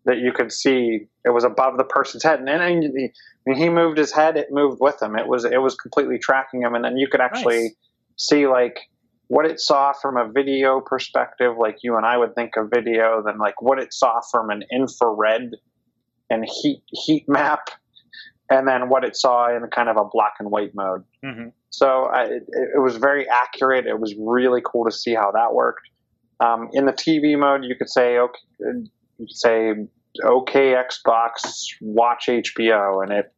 that 0.09 0.19
you 0.19 0.33
could 0.33 0.51
see. 0.51 1.07
It 1.25 1.31
was 1.31 1.45
above 1.45 1.77
the 1.77 1.85
person's 1.85 2.25
head, 2.25 2.41
and 2.41 2.49
then 2.49 2.83
he, 2.83 3.11
when 3.45 3.57
he 3.57 3.69
moved 3.69 3.99
his 3.99 4.13
head, 4.13 4.37
it 4.37 4.49
moved 4.51 4.79
with 4.81 5.01
him. 5.01 5.17
It 5.17 5.29
was. 5.29 5.45
It 5.45 5.63
was 5.63 5.77
completely 5.77 6.19
tracking 6.19 6.63
him, 6.63 6.75
and 6.75 6.85
then 6.85 6.97
you 6.97 7.07
could 7.09 7.21
actually 7.21 7.63
Nice. 7.63 7.77
see 8.17 8.47
like 8.49 8.81
what 9.29 9.45
it 9.45 9.61
saw 9.61 9.93
from 9.93 10.17
a 10.17 10.27
video 10.33 10.81
perspective, 10.81 11.55
like 11.59 11.77
you 11.83 11.97
and 11.97 12.07
I 12.07 12.17
would 12.17 12.35
think 12.35 12.57
of 12.57 12.71
video, 12.75 13.23
then 13.25 13.39
like 13.39 13.61
what 13.61 13.79
it 13.79 13.93
saw 13.93 14.21
from 14.33 14.51
an 14.51 14.65
infrared 14.73 15.51
and 16.31 16.45
heat 16.63 16.83
heat 16.89 17.25
map, 17.29 17.69
and 18.51 18.67
then 18.67 18.89
what 18.89 19.05
it 19.05 19.15
saw 19.17 19.55
in 19.55 19.63
kind 19.71 19.89
of 19.91 19.97
a 19.99 20.05
black 20.11 20.35
and 20.41 20.51
white 20.51 20.75
mode. 20.75 21.05
hmm 21.23 21.49
So 21.71 22.05
I, 22.05 22.25
it, 22.25 22.43
it 22.77 22.81
was 22.83 22.97
very 22.97 23.29
accurate. 23.29 23.87
It 23.87 24.01
was 24.01 24.15
really 24.19 24.63
cool 24.65 24.87
to 24.87 24.91
see 24.93 25.15
how 25.15 25.31
that 25.33 25.53
worked. 25.53 25.87
Um, 26.41 26.71
in 26.73 26.87
the 26.87 26.93
TV 26.93 27.39
mode, 27.39 27.65
you 27.65 27.75
could 27.77 27.91
say 27.91 28.17
okay, 28.19 28.39
you 28.61 29.27
could 29.27 29.31
say 29.31 29.75
okay 30.25 30.75
Xbox, 30.75 31.67
watch 31.81 32.27
HBO, 32.29 33.03
and 33.03 33.13
it 33.13 33.33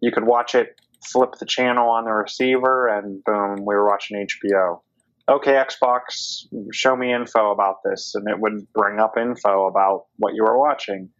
you 0.00 0.12
could 0.12 0.24
watch 0.24 0.54
it, 0.54 0.80
flip 1.04 1.32
the 1.40 1.46
channel 1.46 1.90
on 1.90 2.04
the 2.04 2.12
receiver, 2.12 2.88
and 2.88 3.22
boom, 3.24 3.56
we 3.58 3.74
were 3.74 3.86
watching 3.86 4.26
HBO. 4.26 4.80
Okay 5.28 5.52
Xbox, 5.52 6.46
show 6.72 6.96
me 6.96 7.12
info 7.12 7.50
about 7.50 7.76
this, 7.84 8.14
and 8.14 8.28
it 8.28 8.38
would 8.38 8.66
bring 8.72 8.98
up 8.98 9.18
info 9.18 9.66
about 9.66 10.06
what 10.16 10.34
you 10.34 10.44
were 10.44 10.58
watching. 10.58 11.10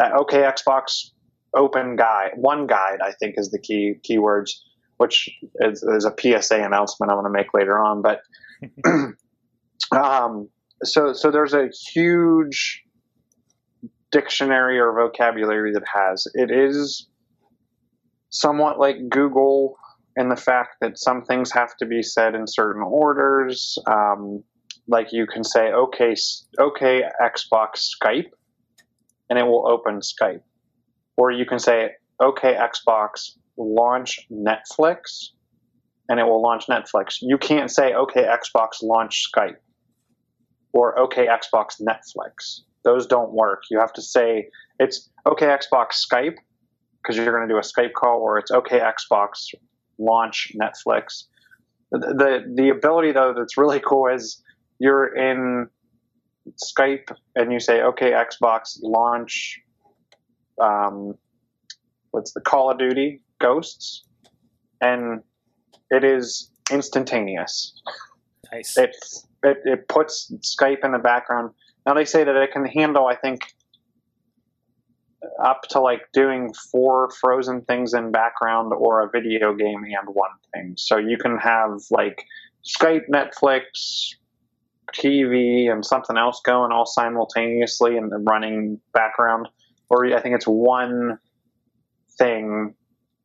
Uh, 0.00 0.10
okay 0.20 0.42
Xbox, 0.42 1.10
open 1.56 1.96
guide, 1.96 2.32
one 2.36 2.66
guide, 2.66 3.00
I 3.02 3.12
think 3.12 3.34
is 3.38 3.50
the 3.50 3.60
key 3.60 3.94
keywords, 4.08 4.50
which 4.98 5.30
is, 5.60 5.82
is 5.82 6.04
a 6.04 6.14
PSA 6.18 6.62
announcement 6.62 7.10
I'm 7.10 7.18
going 7.18 7.32
to 7.32 7.38
make 7.38 7.54
later 7.54 7.78
on, 7.78 8.02
but. 8.02 8.20
um, 9.92 10.48
so 10.82 11.12
so 11.12 11.30
there's 11.30 11.54
a 11.54 11.68
huge 11.92 12.82
dictionary 14.10 14.78
or 14.78 14.92
vocabulary 14.94 15.72
that 15.72 15.84
has. 15.92 16.26
It 16.34 16.50
is 16.50 17.08
somewhat 18.30 18.78
like 18.78 18.96
google 19.08 19.76
in 20.16 20.28
the 20.28 20.36
fact 20.36 20.76
that 20.80 20.98
some 20.98 21.22
things 21.22 21.52
have 21.52 21.76
to 21.76 21.86
be 21.86 22.02
said 22.02 22.34
in 22.34 22.46
certain 22.46 22.82
orders. 22.82 23.78
Um, 23.86 24.42
like 24.86 25.08
you 25.12 25.26
can 25.26 25.44
say 25.44 25.70
okay 25.72 26.14
okay 26.58 27.02
xbox 27.22 27.90
skype 28.02 28.30
and 29.28 29.38
it 29.38 29.44
will 29.44 29.68
open 29.68 30.00
skype. 30.00 30.42
Or 31.16 31.30
you 31.30 31.44
can 31.46 31.58
say 31.58 31.90
okay 32.22 32.54
xbox 32.54 33.32
launch 33.56 34.20
netflix 34.30 35.30
and 36.08 36.18
it 36.18 36.24
will 36.24 36.42
launch 36.42 36.66
netflix. 36.66 37.18
You 37.20 37.38
can't 37.38 37.70
say 37.70 37.92
okay 37.94 38.24
xbox 38.24 38.82
launch 38.82 39.30
skype. 39.34 39.56
Or 40.72 40.98
OK 40.98 41.26
Xbox 41.26 41.80
Netflix. 41.80 42.60
Those 42.84 43.06
don't 43.06 43.32
work. 43.32 43.62
You 43.70 43.78
have 43.78 43.92
to 43.94 44.02
say 44.02 44.48
it's 44.78 45.10
OK 45.26 45.46
Xbox 45.46 46.04
Skype 46.10 46.36
because 47.02 47.16
you're 47.16 47.32
going 47.36 47.48
to 47.48 47.52
do 47.52 47.58
a 47.58 47.62
Skype 47.62 47.92
call, 47.92 48.20
or 48.20 48.38
it's 48.38 48.50
OK 48.50 48.78
Xbox 48.78 49.54
launch 49.98 50.52
Netflix. 50.60 51.24
The, 51.90 52.44
the 52.54 52.68
ability 52.68 53.12
though 53.12 53.34
that's 53.36 53.56
really 53.56 53.80
cool 53.86 54.08
is 54.08 54.42
you're 54.78 55.14
in 55.14 55.68
Skype 56.62 57.14
and 57.34 57.52
you 57.52 57.60
say 57.60 57.80
OK 57.80 58.12
Xbox 58.12 58.78
launch. 58.82 59.60
Um, 60.60 61.14
what's 62.10 62.32
the 62.32 62.40
Call 62.40 62.70
of 62.70 62.78
Duty 62.78 63.20
Ghosts, 63.40 64.04
and 64.80 65.22
it 65.90 66.04
is 66.04 66.50
instantaneous 66.70 67.80
Nice. 68.52 68.76
it, 68.76 68.96
it 69.42 69.58
it 69.64 69.88
puts 69.88 70.32
Skype 70.42 70.84
in 70.84 70.92
the 70.92 70.98
background. 70.98 71.52
Now 71.88 71.94
they 71.94 72.04
say 72.04 72.22
that 72.22 72.36
it 72.36 72.52
can 72.52 72.66
handle, 72.66 73.06
I 73.06 73.16
think, 73.16 73.50
up 75.42 75.62
to 75.70 75.80
like 75.80 76.02
doing 76.12 76.52
four 76.70 77.08
frozen 77.18 77.62
things 77.62 77.94
in 77.94 78.12
background 78.12 78.74
or 78.76 79.00
a 79.00 79.08
video 79.08 79.54
game 79.54 79.84
and 79.84 80.14
one 80.14 80.32
thing. 80.52 80.74
So 80.76 80.98
you 80.98 81.16
can 81.16 81.38
have 81.38 81.80
like 81.90 82.26
Skype, 82.62 83.08
Netflix, 83.08 84.16
TV, 84.94 85.72
and 85.72 85.82
something 85.82 86.18
else 86.18 86.42
going 86.44 86.72
all 86.72 86.84
simultaneously 86.84 87.96
in 87.96 88.10
the 88.10 88.18
running 88.18 88.78
background. 88.92 89.48
Or 89.88 90.14
I 90.14 90.20
think 90.20 90.34
it's 90.34 90.46
one 90.46 91.18
thing 92.18 92.74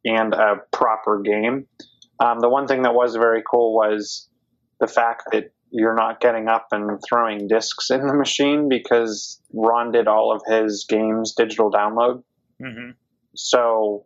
and 0.06 0.34
a 0.34 0.62
proper 0.72 1.20
game. 1.20 1.68
Um, 2.22 2.40
the 2.40 2.48
one 2.48 2.68
thing 2.68 2.84
that 2.84 2.96
was 2.96 3.18
very 3.18 3.44
cool 3.46 3.76
was 3.76 4.30
the 4.80 4.88
fact 4.88 5.24
that 5.34 5.52
you're 5.76 5.96
not 5.96 6.22
getting 6.22 6.48
up 6.48 6.68
and 6.72 7.00
throwing 7.10 7.48
discs 7.48 7.90
in 7.90 8.06
the 8.06 8.14
machine 8.14 8.70
because 8.70 9.42
Ron 9.52 9.92
did 9.92 10.08
all 10.08 10.32
of 10.32 10.42
his 10.48 10.86
games 10.88 11.34
digital 11.36 11.72
download. 11.72 12.24
hmm 12.62 12.92
So 13.36 14.06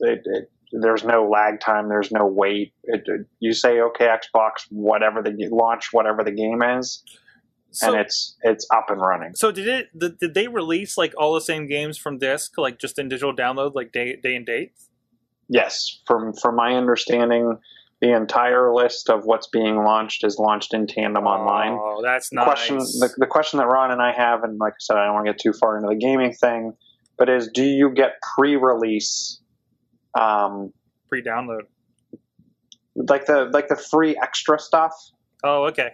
it, 0.00 0.20
it, 0.24 0.50
there's 0.72 1.04
no 1.04 1.26
lag 1.28 1.58
time, 1.60 1.88
there's 1.88 2.12
no 2.12 2.26
wait. 2.26 2.74
It, 2.84 3.02
it- 3.06 3.26
you 3.40 3.52
say 3.54 3.80
okay, 3.80 4.06
Xbox, 4.08 4.66
whatever 4.70 5.22
the 5.22 5.48
launch, 5.50 5.88
whatever 5.92 6.22
the 6.22 6.32
game 6.32 6.60
is, 6.62 7.02
So, 7.70 7.92
and 7.92 8.00
it's 8.02 8.36
it's 8.42 8.66
up 8.74 8.90
and 8.90 9.00
running. 9.00 9.32
so 9.34 9.50
did 9.52 9.68
it? 9.68 9.86
Did, 9.98 10.18
did 10.18 10.34
they 10.34 10.48
release 10.48 10.98
like 10.98 11.14
all 11.16 11.32
the 11.34 11.40
same 11.40 11.66
games 11.66 11.96
from 11.96 12.18
disc, 12.18 12.58
like 12.58 12.78
just 12.78 12.98
in 12.98 13.08
digital 13.08 13.34
download, 13.34 13.74
like 13.74 13.90
day 13.92 14.16
day 14.22 14.34
and 14.36 14.44
date? 14.44 14.72
Yes, 15.48 16.00
from 16.06 16.34
from 16.34 16.56
my 16.56 16.74
understanding, 16.74 17.56
the 18.00 18.14
entire 18.14 18.74
list 18.74 19.08
of 19.08 19.24
what's 19.24 19.48
being 19.48 19.76
launched 19.76 20.22
is 20.24 20.38
launched 20.38 20.74
in 20.74 20.86
tandem 20.86 21.24
online. 21.26 21.72
Oh, 21.72 22.02
that's 22.02 22.28
The 22.30 22.36
nice. 22.36 22.44
question 22.44 22.76
the, 22.78 23.10
the 23.16 23.26
question 23.26 23.58
that 23.58 23.66
Ron 23.66 23.90
and 23.90 24.02
I 24.02 24.12
have, 24.12 24.42
and 24.44 24.58
like 24.58 24.74
I 24.74 24.80
said, 24.80 24.96
I 24.96 25.06
don't 25.06 25.14
want 25.14 25.26
to 25.26 25.32
get 25.32 25.40
too 25.40 25.52
far 25.58 25.76
into 25.78 25.88
the 25.88 25.96
gaming 25.96 26.32
thing, 26.34 26.72
but 27.16 27.28
is 27.30 27.48
do 27.54 27.64
you 27.64 27.90
get 27.90 28.12
pre-release, 28.36 29.40
um, 30.18 30.72
Pre-download. 31.08 31.62
like 32.96 33.26
the 33.26 33.48
like 33.52 33.68
the 33.68 33.76
free 33.76 34.16
extra 34.22 34.58
stuff? 34.58 34.92
Oh, 35.44 35.64
okay. 35.66 35.92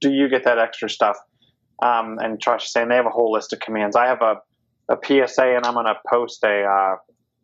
Do 0.00 0.10
you 0.12 0.28
get 0.28 0.44
that 0.44 0.58
extra 0.58 0.88
stuff? 0.90 1.16
Um, 1.82 2.18
and 2.20 2.40
Josh 2.40 2.66
is 2.66 2.72
saying 2.72 2.88
they 2.88 2.96
have 2.96 3.06
a 3.06 3.10
whole 3.10 3.32
list 3.32 3.52
of 3.52 3.60
commands. 3.60 3.96
I 3.96 4.06
have 4.06 4.22
a, 4.22 4.36
a 4.92 4.96
PSA, 5.02 5.56
and 5.56 5.66
I'm 5.66 5.74
going 5.74 5.86
to 5.86 5.94
post 6.10 6.42
a 6.44 6.62
uh, 6.64 6.96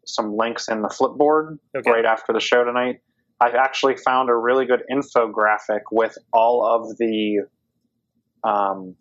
some 0.07 0.37
links 0.37 0.69
in 0.69 0.83
the 0.83 0.89
Flipboard 0.89 1.59
Okay. 1.77 1.91
right 1.91 2.05
after 2.05 2.33
the 2.33 2.41
show 2.41 2.63
tonight. 2.65 2.97
I've 3.43 3.57
actually 3.57 3.97
found 3.97 4.31
a 4.31 4.37
really 4.37 4.67
good 4.67 4.83
infographic 4.91 5.81
with 5.91 6.17
all 6.33 6.65
of 6.65 6.97
the 6.99 7.41
um, 8.45 8.95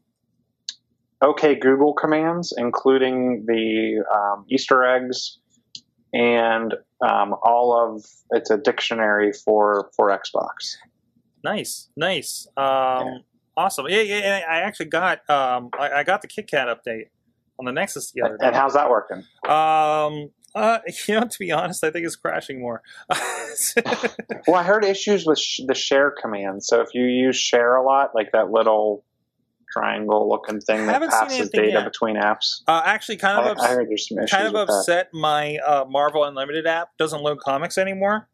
OK 1.21 1.55
Google 1.55 1.93
commands, 1.93 2.51
including 2.57 3.45
the 3.45 4.03
um, 4.11 4.45
Easter 4.49 4.83
eggs 4.83 5.37
and 6.13 6.73
um, 7.01 7.35
all 7.43 7.73
of 7.73 8.05
it's 8.31 8.49
a 8.49 8.57
dictionary 8.57 9.31
for 9.33 9.89
for 9.95 10.09
Xbox. 10.09 10.75
Nice, 11.43 11.89
nice. 11.95 12.47
Um, 12.57 12.65
Yeah. 12.65 13.17
Awesome. 13.57 13.85
Yeah, 13.89 14.01
yeah. 14.01 14.19
yeah, 14.19 14.45
I 14.49 14.59
actually 14.61 14.87
got 14.87 15.29
um, 15.29 15.69
I, 15.77 15.89
I 15.91 16.03
got 16.03 16.21
the 16.21 16.27
KitKat 16.27 16.73
update 16.73 17.07
on 17.59 17.65
the 17.65 17.71
Nexus 17.71 18.11
the 18.11 18.21
other 18.23 18.37
day. 18.37 18.47
And 18.47 18.55
how's 18.55 18.73
that 18.73 18.89
working? 18.89 19.23
Um, 19.47 20.31
uh, 20.55 20.79
you 21.07 21.19
know, 21.19 21.27
to 21.27 21.39
be 21.39 21.51
honest, 21.51 21.83
I 21.83 21.91
think 21.91 22.05
it's 22.05 22.15
crashing 22.15 22.59
more. 22.59 22.81
Well, 24.47 24.55
I 24.55 24.63
heard 24.63 24.83
issues 24.83 25.25
with 25.25 25.39
sh- 25.39 25.61
the 25.65 25.75
share 25.75 26.11
command. 26.11 26.63
So 26.63 26.81
if 26.81 26.89
you 26.93 27.03
use 27.03 27.35
share 27.35 27.75
a 27.75 27.83
lot, 27.83 28.15
like 28.15 28.31
that 28.31 28.49
little 28.49 29.03
triangle 29.71 30.27
looking 30.29 30.59
thing 30.59 30.85
that 30.87 31.01
passes 31.09 31.49
data 31.49 31.71
yet. 31.71 31.85
between 31.85 32.15
apps, 32.15 32.61
uh, 32.67 32.81
actually, 32.85 33.17
kind 33.17 33.39
of 33.39 33.45
I, 33.45 33.49
ups- 33.51 33.61
I 33.63 33.67
heard 33.69 33.89
there's 33.89 34.07
some 34.07 34.17
issues 34.19 34.31
kind 34.31 34.47
of 34.47 34.53
with 34.53 34.67
that. 34.67 34.73
upset. 34.73 35.09
My 35.13 35.57
uh, 35.57 35.85
Marvel 35.87 36.23
Unlimited 36.23 36.65
app 36.65 36.97
doesn't 36.97 37.21
load 37.21 37.39
comics 37.39 37.77
anymore. 37.77 38.27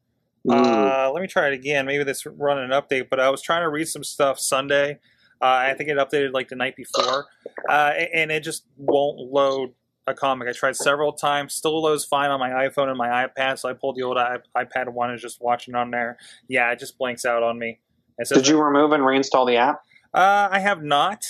Uh, 0.50 1.12
let 1.14 1.22
me 1.22 1.28
try 1.28 1.48
it 1.48 1.54
again. 1.54 1.86
Maybe 1.86 2.04
this 2.06 2.26
running 2.26 2.64
an 2.64 2.70
update, 2.72 3.10
but 3.10 3.20
I 3.20 3.30
was 3.30 3.42
trying 3.42 3.64
to 3.64 3.70
read 3.70 3.88
some 3.88 4.04
stuff 4.04 4.40
Sunday. 4.40 5.00
Uh, 5.42 5.46
I 5.46 5.74
think 5.74 5.90
it 5.90 5.98
updated 5.98 6.32
like 6.34 6.48
the 6.48 6.56
night 6.56 6.76
before, 6.76 7.26
uh, 7.70 7.92
and 8.14 8.32
it 8.32 8.44
just 8.44 8.66
won't 8.78 9.20
load 9.20 9.74
a 10.08 10.14
comic. 10.14 10.48
I 10.48 10.54
tried 10.54 10.76
several 10.76 11.12
times, 11.14 11.54
still 11.54 11.82
loads 11.82 12.06
fine 12.06 12.32
on 12.32 12.40
my 12.40 12.50
iPhone 12.50 12.88
and 12.88 12.98
my 12.98 13.28
iPad. 13.28 13.60
So 13.60 13.70
I 13.70 13.74
pulled 13.74 13.98
the 13.98 14.04
old 14.04 14.18
I- 14.18 14.38
iPad 14.56 14.90
one 14.90 15.12
and 15.12 15.20
just 15.20 15.42
watching 15.42 15.76
on 15.76 15.92
there. 15.92 16.18
Yeah, 16.48 16.72
it 16.72 16.80
just 16.80 16.98
blanks 16.98 17.26
out 17.26 17.44
on 17.44 17.60
me. 17.60 17.80
Says- 18.24 18.38
Did 18.38 18.48
you 18.48 18.62
remove 18.62 18.94
and 18.94 19.04
reinstall 19.04 19.46
the 19.46 19.58
app? 19.58 19.82
Uh, 20.14 20.48
I 20.50 20.60
have 20.60 20.82
not. 20.82 21.24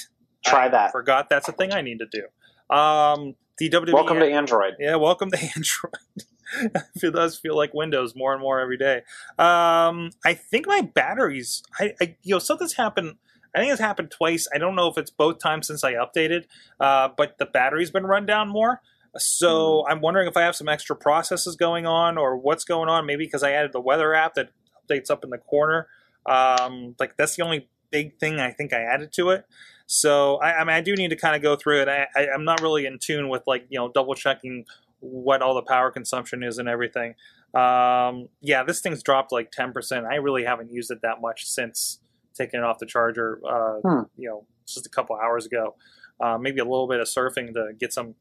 Try 0.45 0.65
I 0.65 0.69
that. 0.69 0.91
Forgot 0.91 1.27
that's 1.29 1.49
a 1.49 1.51
thing 1.51 1.73
I 1.73 1.81
need 1.81 1.99
to 1.99 2.05
do. 2.05 2.75
Um, 2.75 3.35
the 3.57 3.69
WWE. 3.69 3.93
Welcome 3.93 4.19
to 4.19 4.31
Android. 4.31 4.75
Yeah, 4.79 4.95
welcome 4.95 5.31
to 5.31 5.37
Android. 5.55 6.75
it 6.95 7.13
does 7.13 7.37
feel 7.37 7.57
like 7.57 7.73
Windows 7.73 8.15
more 8.15 8.31
and 8.31 8.41
more 8.41 8.59
every 8.59 8.77
day. 8.77 8.97
Um, 9.37 10.11
I 10.23 10.33
think 10.35 10.67
my 10.67 10.81
batteries. 10.81 11.63
I, 11.79 11.93
I 11.99 12.15
you 12.23 12.35
know 12.35 12.39
something's 12.39 12.73
happened. 12.73 13.15
I 13.55 13.59
think 13.59 13.71
it's 13.71 13.81
happened 13.81 14.11
twice. 14.11 14.47
I 14.53 14.57
don't 14.57 14.75
know 14.75 14.87
if 14.87 14.97
it's 14.97 15.11
both 15.11 15.39
times 15.39 15.67
since 15.67 15.83
I 15.83 15.93
updated, 15.93 16.45
uh, 16.79 17.09
but 17.15 17.37
the 17.37 17.45
battery's 17.45 17.91
been 17.91 18.05
run 18.05 18.25
down 18.25 18.49
more. 18.49 18.81
So 19.17 19.87
I'm 19.87 20.01
wondering 20.01 20.27
if 20.27 20.37
I 20.37 20.41
have 20.41 20.55
some 20.55 20.69
extra 20.69 20.95
processes 20.95 21.55
going 21.55 21.85
on 21.85 22.17
or 22.17 22.37
what's 22.37 22.63
going 22.63 22.89
on. 22.89 23.05
Maybe 23.05 23.25
because 23.25 23.43
I 23.43 23.51
added 23.51 23.71
the 23.73 23.81
weather 23.81 24.13
app 24.13 24.35
that 24.35 24.49
updates 24.87 25.09
up 25.09 25.23
in 25.23 25.29
the 25.29 25.37
corner. 25.37 25.87
Um, 26.25 26.95
like 26.99 27.17
that's 27.17 27.35
the 27.35 27.43
only 27.43 27.69
big 27.89 28.19
thing 28.19 28.39
I 28.39 28.51
think 28.51 28.73
I 28.73 28.81
added 28.81 29.11
to 29.13 29.29
it. 29.29 29.45
So 29.87 30.35
I, 30.37 30.59
I 30.59 30.63
mean, 30.63 30.75
I 30.75 30.81
do 30.81 30.95
need 30.95 31.09
to 31.09 31.15
kind 31.15 31.35
of 31.35 31.41
go 31.41 31.55
through 31.55 31.81
it. 31.81 31.87
I, 31.87 32.07
I, 32.15 32.27
I'm 32.33 32.43
not 32.43 32.61
really 32.61 32.85
in 32.85 32.99
tune 32.99 33.29
with 33.29 33.43
like 33.47 33.65
you 33.69 33.79
know 33.79 33.89
double 33.89 34.13
checking 34.13 34.65
what 34.99 35.41
all 35.41 35.55
the 35.55 35.61
power 35.61 35.91
consumption 35.91 36.43
is 36.43 36.57
and 36.57 36.67
everything. 36.67 37.15
Um, 37.53 38.29
yeah, 38.41 38.63
this 38.63 38.81
thing's 38.81 39.03
dropped 39.03 39.31
like 39.31 39.51
10%. 39.51 40.05
I 40.05 40.15
really 40.15 40.43
haven't 40.43 40.71
used 40.71 40.91
it 40.91 41.01
that 41.03 41.21
much 41.21 41.45
since 41.45 41.99
taking 42.37 42.59
it 42.59 42.63
off 42.63 42.77
the 42.79 42.85
charger. 42.85 43.41
Uh, 43.45 43.79
Hmm. 43.83 44.03
You 44.15 44.29
know, 44.29 44.45
just 44.65 44.85
a 44.85 44.89
couple 44.89 45.15
hours 45.15 45.45
ago. 45.45 45.75
Uh, 46.19 46.37
maybe 46.37 46.59
a 46.59 46.63
little 46.63 46.87
bit 46.87 46.99
of 46.99 47.07
surfing 47.07 47.53
to 47.53 47.73
get 47.79 47.93
some, 47.93 48.15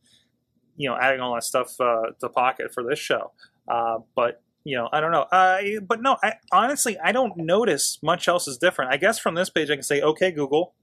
you 0.77 0.89
know, 0.89 0.97
adding 0.97 1.21
all 1.21 1.35
that 1.35 1.45
stuff 1.45 1.81
uh, 1.81 2.03
to 2.21 2.29
pocket 2.29 2.73
for 2.75 2.83
this 2.83 2.99
show. 2.99 3.33
Uh, 3.69 3.99
but 4.15 4.43
you 4.65 4.77
know, 4.77 4.89
I 4.93 5.01
don't 5.01 5.13
know. 5.13 5.23
Uh, 5.23 5.59
but 5.87 6.03
no, 6.03 6.17
I 6.23 6.35
honestly 6.53 6.99
I 6.99 7.13
don't 7.13 7.37
notice 7.37 7.99
much 8.03 8.27
else 8.29 8.49
is 8.49 8.59
different. 8.59 8.93
I 8.93 8.97
guess 8.97 9.19
from 9.19 9.35
this 9.35 9.49
page 9.49 9.71
I 9.71 9.75
can 9.75 9.83
say, 9.83 10.01
okay, 10.03 10.31
Google, 10.33 10.75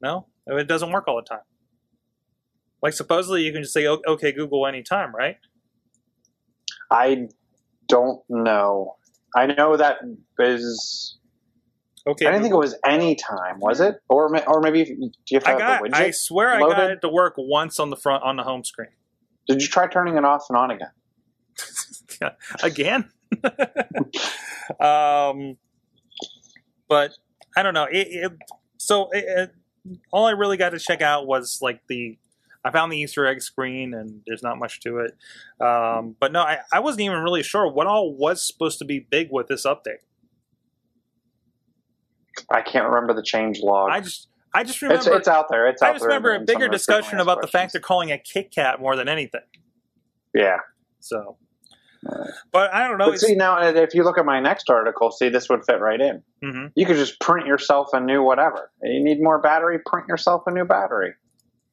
No, 0.00 0.26
it 0.46 0.66
doesn't 0.66 0.90
work 0.90 1.06
all 1.08 1.16
the 1.16 1.22
time. 1.22 1.44
Like 2.82 2.94
supposedly 2.94 3.42
you 3.42 3.52
can 3.52 3.62
just 3.62 3.74
say 3.74 3.86
okay 3.86 4.32
Google 4.32 4.66
anytime, 4.66 5.14
right? 5.14 5.36
I 6.90 7.28
don't 7.88 8.22
know. 8.28 8.96
I 9.36 9.46
know 9.46 9.76
that 9.76 9.98
is. 10.38 11.18
Okay. 12.08 12.26
I 12.26 12.30
didn't 12.30 12.44
think 12.44 12.54
it 12.54 12.58
was 12.58 12.74
any 12.86 13.16
time, 13.16 13.60
was 13.60 13.80
it? 13.80 13.96
Or 14.08 14.34
or 14.48 14.60
maybe 14.62 14.84
do 14.84 14.92
you 14.92 15.10
have 15.34 15.42
to 15.44 15.48
I 15.48 15.50
have 15.52 15.58
got. 15.58 15.82
the 15.82 15.88
widget? 15.90 15.94
I 15.94 16.10
swear 16.10 16.50
I 16.50 16.58
got 16.58 16.68
loaded? 16.70 16.90
it 16.92 17.00
to 17.02 17.08
work 17.10 17.34
once 17.36 17.78
on 17.78 17.90
the 17.90 17.96
front 17.96 18.24
on 18.24 18.36
the 18.36 18.44
home 18.44 18.64
screen. 18.64 18.88
Did 19.46 19.60
you 19.60 19.68
try 19.68 19.86
turning 19.88 20.16
it 20.16 20.24
off 20.24 20.46
and 20.48 20.56
on 20.56 20.70
again? 20.70 20.90
again. 22.62 23.10
um, 24.80 25.58
but 26.88 27.12
I 27.56 27.62
don't 27.62 27.74
know. 27.74 27.84
It, 27.84 28.08
it, 28.08 28.32
so 28.78 29.10
it, 29.10 29.24
it, 29.26 29.50
all 30.10 30.26
I 30.26 30.30
really 30.32 30.56
got 30.56 30.70
to 30.70 30.78
check 30.78 31.02
out 31.02 31.26
was 31.26 31.58
like 31.60 31.82
the. 31.88 32.18
I 32.64 32.70
found 32.70 32.90
the 32.90 32.98
Easter 32.98 33.24
egg 33.26 33.40
screen, 33.40 33.94
and 33.94 34.22
there's 34.26 34.42
not 34.42 34.58
much 34.58 34.80
to 34.80 34.98
it. 34.98 35.16
Um, 35.64 36.16
but 36.18 36.32
no, 36.32 36.40
I, 36.40 36.58
I 36.72 36.80
wasn't 36.80 37.02
even 37.02 37.20
really 37.20 37.42
sure 37.42 37.70
what 37.70 37.86
all 37.86 38.14
was 38.14 38.46
supposed 38.46 38.78
to 38.80 38.84
be 38.84 38.98
big 38.98 39.28
with 39.30 39.46
this 39.46 39.64
update. 39.64 40.02
I 42.50 42.62
can't 42.62 42.86
remember 42.86 43.14
the 43.14 43.22
change 43.22 43.60
log. 43.60 43.90
I 43.90 44.00
just, 44.00 44.28
I 44.54 44.64
just 44.64 44.80
remember, 44.82 44.98
it's, 44.98 45.06
it's 45.06 45.28
out 45.28 45.46
there. 45.50 45.68
It's 45.68 45.82
out 45.82 45.86
there. 45.86 45.90
I 45.90 45.94
just 45.94 46.02
there 46.02 46.08
remember 46.08 46.34
a 46.34 46.40
bigger 46.40 46.68
discussion 46.68 47.20
about 47.20 47.40
the 47.40 47.48
fact 47.48 47.72
they're 47.72 47.80
calling 47.80 48.08
it 48.08 48.24
Kit 48.24 48.50
Kat 48.54 48.80
more 48.80 48.96
than 48.96 49.08
anything. 49.08 49.42
Yeah. 50.34 50.58
So, 51.00 51.36
but 52.52 52.72
I 52.72 52.86
don't 52.88 52.98
know. 52.98 53.14
See 53.16 53.34
now, 53.34 53.60
if 53.60 53.94
you 53.94 54.04
look 54.04 54.18
at 54.18 54.24
my 54.24 54.40
next 54.40 54.70
article, 54.70 55.10
see 55.10 55.28
this 55.28 55.48
would 55.48 55.64
fit 55.64 55.80
right 55.80 56.00
in. 56.00 56.22
Mhm. 56.42 56.72
You 56.74 56.86
could 56.86 56.96
just 56.96 57.20
print 57.20 57.46
yourself 57.46 57.90
a 57.92 58.00
new 58.00 58.22
whatever. 58.22 58.70
You 58.82 59.02
need 59.02 59.22
more 59.22 59.40
battery, 59.40 59.78
print 59.84 60.08
yourself 60.08 60.42
a 60.46 60.50
new 60.50 60.64
battery. 60.64 61.14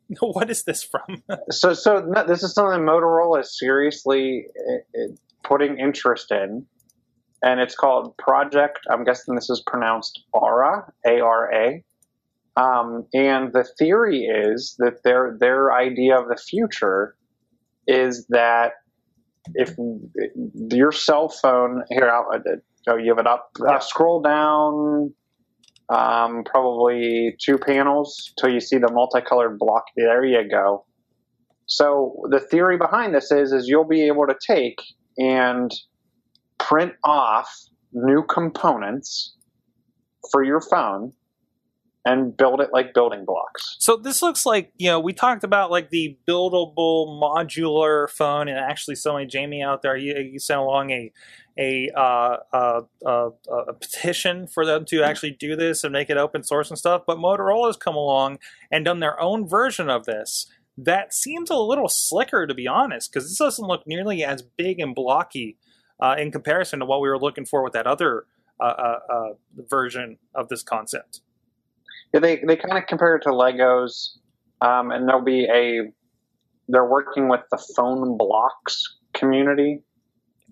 what 0.19 0.49
is 0.49 0.63
this 0.63 0.83
from? 0.83 1.23
So, 1.51 1.73
so 1.73 1.99
no, 1.99 2.25
this 2.25 2.43
is 2.43 2.53
something 2.53 2.81
Motorola 2.81 3.41
is 3.41 3.57
seriously 3.57 4.45
uh, 4.57 4.99
uh, 4.99 5.07
putting 5.43 5.79
interest 5.79 6.31
in, 6.31 6.65
and 7.43 7.59
it's 7.59 7.75
called 7.75 8.17
Project. 8.17 8.79
I'm 8.89 9.03
guessing 9.03 9.35
this 9.35 9.49
is 9.49 9.63
pronounced 9.65 10.23
Ara, 10.33 10.91
A 11.05 11.19
R 11.19 11.53
A. 11.53 11.83
Um, 12.57 13.05
and 13.13 13.51
the 13.51 13.65
theory 13.77 14.23
is 14.25 14.75
that 14.79 15.03
their 15.03 15.35
their 15.39 15.73
idea 15.73 16.17
of 16.17 16.29
the 16.29 16.37
future 16.37 17.15
is 17.87 18.25
that 18.29 18.73
if 19.53 19.75
your 20.71 20.91
cell 20.91 21.29
phone 21.29 21.83
here, 21.89 22.09
I'll, 22.09 22.41
oh, 22.87 22.97
you 22.97 23.09
have 23.09 23.19
it 23.19 23.27
up. 23.27 23.49
Uh, 23.59 23.79
scroll 23.79 24.21
down 24.21 25.13
um, 25.89 26.43
probably 26.45 27.35
two 27.39 27.57
panels 27.57 28.33
till 28.39 28.49
you 28.49 28.59
see 28.59 28.77
the 28.77 28.91
multicolored 28.91 29.59
block. 29.59 29.83
There 29.95 30.23
you 30.23 30.49
go. 30.49 30.85
So 31.67 32.23
the 32.29 32.39
theory 32.39 32.77
behind 32.77 33.13
this 33.13 33.31
is 33.31 33.51
is 33.51 33.67
you'll 33.67 33.87
be 33.87 34.07
able 34.07 34.27
to 34.27 34.35
take 34.47 34.77
and 35.17 35.71
print 36.67 36.93
off 37.03 37.49
new 37.93 38.23
components 38.23 39.35
for 40.31 40.43
your 40.43 40.59
phone 40.59 41.13
and 42.05 42.37
build 42.37 42.61
it 42.61 42.69
like 42.71 42.93
building 42.93 43.25
blocks. 43.25 43.77
So 43.79 43.97
this 43.97 44.21
looks 44.21 44.45
like 44.45 44.71
you 44.77 44.89
know 44.89 44.99
we 44.99 45.13
talked 45.13 45.43
about 45.43 45.71
like 45.71 45.89
the 45.89 46.17
buildable 46.27 47.19
modular 47.19 48.09
phone, 48.09 48.47
and 48.47 48.57
actually, 48.57 48.95
somebody 48.95 49.25
Jamie 49.25 49.63
out 49.63 49.81
there, 49.81 49.97
you, 49.97 50.39
sent 50.39 50.59
along 50.59 50.91
a 50.91 51.11
a, 51.57 51.89
uh, 51.95 52.37
uh, 52.51 52.81
uh, 53.05 53.29
a 53.49 53.73
petition 53.73 54.45
for 54.45 54.65
them 54.65 54.83
to 54.83 55.01
actually 55.01 55.31
do 55.31 55.55
this 55.55 55.85
and 55.85 55.93
make 55.93 56.09
it 56.09 56.17
open 56.17 56.43
source 56.43 56.69
and 56.69 56.77
stuff. 56.77 57.03
But 57.07 57.17
Motorola's 57.17 57.77
come 57.77 57.95
along 57.95 58.39
and 58.69 58.83
done 58.83 58.99
their 58.99 59.17
own 59.21 59.47
version 59.47 59.89
of 59.89 60.03
this. 60.03 60.47
That 60.77 61.13
seems 61.13 61.49
a 61.49 61.55
little 61.55 61.87
slicker, 61.87 62.45
to 62.45 62.53
be 62.53 62.67
honest, 62.67 63.09
because 63.09 63.29
this 63.29 63.37
doesn't 63.37 63.65
look 63.65 63.87
nearly 63.87 64.21
as 64.21 64.41
big 64.41 64.81
and 64.81 64.93
blocky 64.93 65.57
uh, 65.99 66.15
in 66.17 66.31
comparison 66.31 66.79
to 66.79 66.85
what 66.85 67.01
we 67.01 67.09
were 67.09 67.19
looking 67.19 67.45
for 67.45 67.63
with 67.63 67.73
that 67.73 67.87
other 67.87 68.25
uh, 68.59 68.63
uh, 68.63 68.99
uh, 69.13 69.29
version 69.69 70.17
of 70.33 70.49
this 70.49 70.63
concept. 70.63 71.21
Yeah, 72.13 72.19
they 72.21 72.37
they 72.45 72.55
kind 72.55 72.77
of 72.77 72.85
compare 72.87 73.15
it 73.15 73.23
to 73.23 73.29
Legos, 73.29 74.17
um, 74.61 74.91
and 74.91 75.07
there'll 75.07 75.23
be 75.23 75.45
a. 75.45 75.91
They're 76.67 76.85
working 76.89 77.27
with 77.29 77.41
the 77.51 77.57
Phonebloks 77.77 78.75
community, 79.13 79.83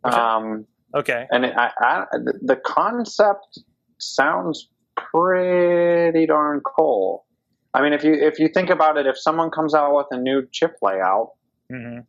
Okay. 0.06 0.16
um, 0.16 0.66
Okay. 0.96 1.26
and 1.32 1.44
it, 1.46 1.56
I, 1.58 1.72
I, 1.82 2.04
the- 2.44 2.62
concept 2.64 3.60
sounds 3.98 4.70
pretty 4.96 6.28
darn 6.28 6.62
cool. 6.62 7.26
I 7.74 7.82
mean, 7.82 7.94
if 7.94 8.04
you 8.04 8.14
if 8.14 8.38
you 8.38 8.48
think 8.48 8.70
about 8.70 8.98
it, 8.98 9.08
if 9.08 9.18
someone 9.18 9.50
comes 9.50 9.74
out 9.74 9.96
with 9.96 10.06
a 10.12 10.18
new 10.20 10.44
chip 10.52 10.76
layout, 10.84 11.30
hmm 11.72 12.00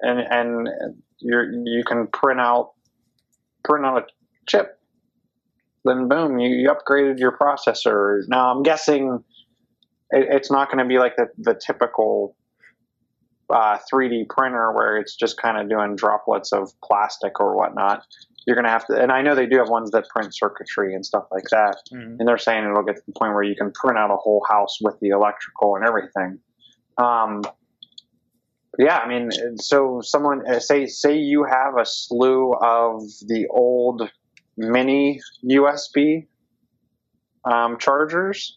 and 0.00 0.18
and 0.20 0.68
you 1.18 1.62
you 1.64 1.84
can 1.84 2.08
print 2.08 2.40
out 2.40 2.72
print 3.64 3.84
on 3.84 3.98
a 3.98 4.06
chip. 4.48 4.78
Then 5.84 6.08
boom 6.08 6.38
you, 6.38 6.48
you 6.48 6.70
upgraded 6.70 7.18
your 7.18 7.36
processor. 7.36 8.20
Now 8.28 8.54
i'm 8.54 8.62
guessing 8.62 9.24
it, 10.10 10.26
it's 10.30 10.50
not 10.50 10.68
going 10.68 10.78
to 10.78 10.88
be 10.88 10.98
like 10.98 11.16
the, 11.16 11.28
the 11.38 11.54
typical 11.54 12.36
uh, 13.50 13.78
3d 13.92 14.28
printer 14.28 14.72
where 14.72 14.96
it's 14.96 15.16
just 15.16 15.40
kind 15.40 15.58
of 15.58 15.68
doing 15.68 15.96
droplets 15.96 16.52
of 16.52 16.70
plastic 16.82 17.40
or 17.40 17.56
whatnot. 17.56 18.04
You're 18.46 18.56
going 18.56 18.64
to 18.64 18.70
have 18.70 18.86
to 18.86 19.00
and 19.00 19.12
i 19.12 19.22
know 19.22 19.34
they 19.34 19.46
do 19.46 19.58
have 19.58 19.68
ones 19.68 19.90
that 19.92 20.08
print 20.08 20.34
circuitry 20.34 20.94
and 20.94 21.04
stuff 21.04 21.24
like 21.30 21.48
that. 21.50 21.76
Hmm 21.90 22.16
and 22.18 22.28
they're 22.28 22.38
saying 22.38 22.64
it'll 22.64 22.84
get 22.84 22.96
to 22.96 23.02
the 23.06 23.12
point 23.18 23.34
where 23.34 23.42
you 23.42 23.56
can 23.56 23.72
print 23.72 23.98
out 23.98 24.10
a 24.12 24.16
whole 24.16 24.44
house 24.48 24.78
with 24.80 24.98
the 25.00 25.08
electrical 25.08 25.76
and 25.76 25.84
everything. 25.84 26.38
Um, 26.98 27.42
yeah, 28.78 28.98
I 28.98 29.08
mean, 29.08 29.30
so 29.58 30.00
someone 30.02 30.46
uh, 30.48 30.58
say 30.58 30.86
say 30.86 31.18
you 31.18 31.44
have 31.44 31.76
a 31.78 31.84
slew 31.84 32.54
of 32.54 33.02
the 33.26 33.46
old 33.50 34.10
mini 34.56 35.20
USB 35.44 36.26
um, 37.44 37.78
chargers, 37.78 38.56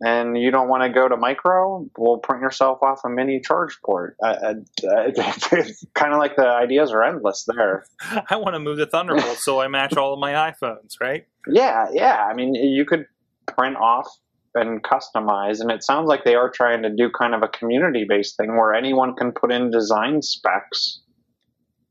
and 0.00 0.38
you 0.38 0.50
don't 0.50 0.68
want 0.68 0.84
to 0.84 0.88
go 0.88 1.06
to 1.06 1.16
micro. 1.16 1.86
Well, 1.98 2.18
print 2.18 2.42
yourself 2.42 2.82
off 2.82 3.00
a 3.04 3.10
mini 3.10 3.40
charge 3.40 3.78
port. 3.84 4.16
Uh, 4.22 4.26
uh, 4.28 4.54
it's 4.82 5.84
kind 5.94 6.12
of 6.14 6.18
like 6.18 6.36
the 6.36 6.48
ideas 6.48 6.90
are 6.92 7.02
endless 7.02 7.46
there. 7.46 7.84
I 8.30 8.36
want 8.36 8.54
to 8.54 8.58
move 8.58 8.78
to 8.78 8.86
Thunderbolt 8.86 9.38
so 9.38 9.60
I 9.60 9.68
match 9.68 9.96
all 9.96 10.14
of 10.14 10.18
my 10.18 10.32
iPhones, 10.32 10.94
right? 11.00 11.26
Yeah, 11.46 11.88
yeah. 11.92 12.24
I 12.24 12.34
mean, 12.34 12.54
you 12.54 12.84
could 12.86 13.06
print 13.46 13.76
off 13.76 14.08
and 14.56 14.82
customize, 14.82 15.60
and 15.60 15.70
it 15.70 15.84
sounds 15.84 16.08
like 16.08 16.24
they 16.24 16.34
are 16.34 16.50
trying 16.50 16.82
to 16.82 16.90
do 16.94 17.10
kind 17.10 17.34
of 17.34 17.42
a 17.42 17.48
community 17.48 18.04
based 18.08 18.36
thing 18.36 18.56
where 18.56 18.74
anyone 18.74 19.14
can 19.14 19.32
put 19.32 19.52
in 19.52 19.70
design 19.70 20.22
specs, 20.22 21.00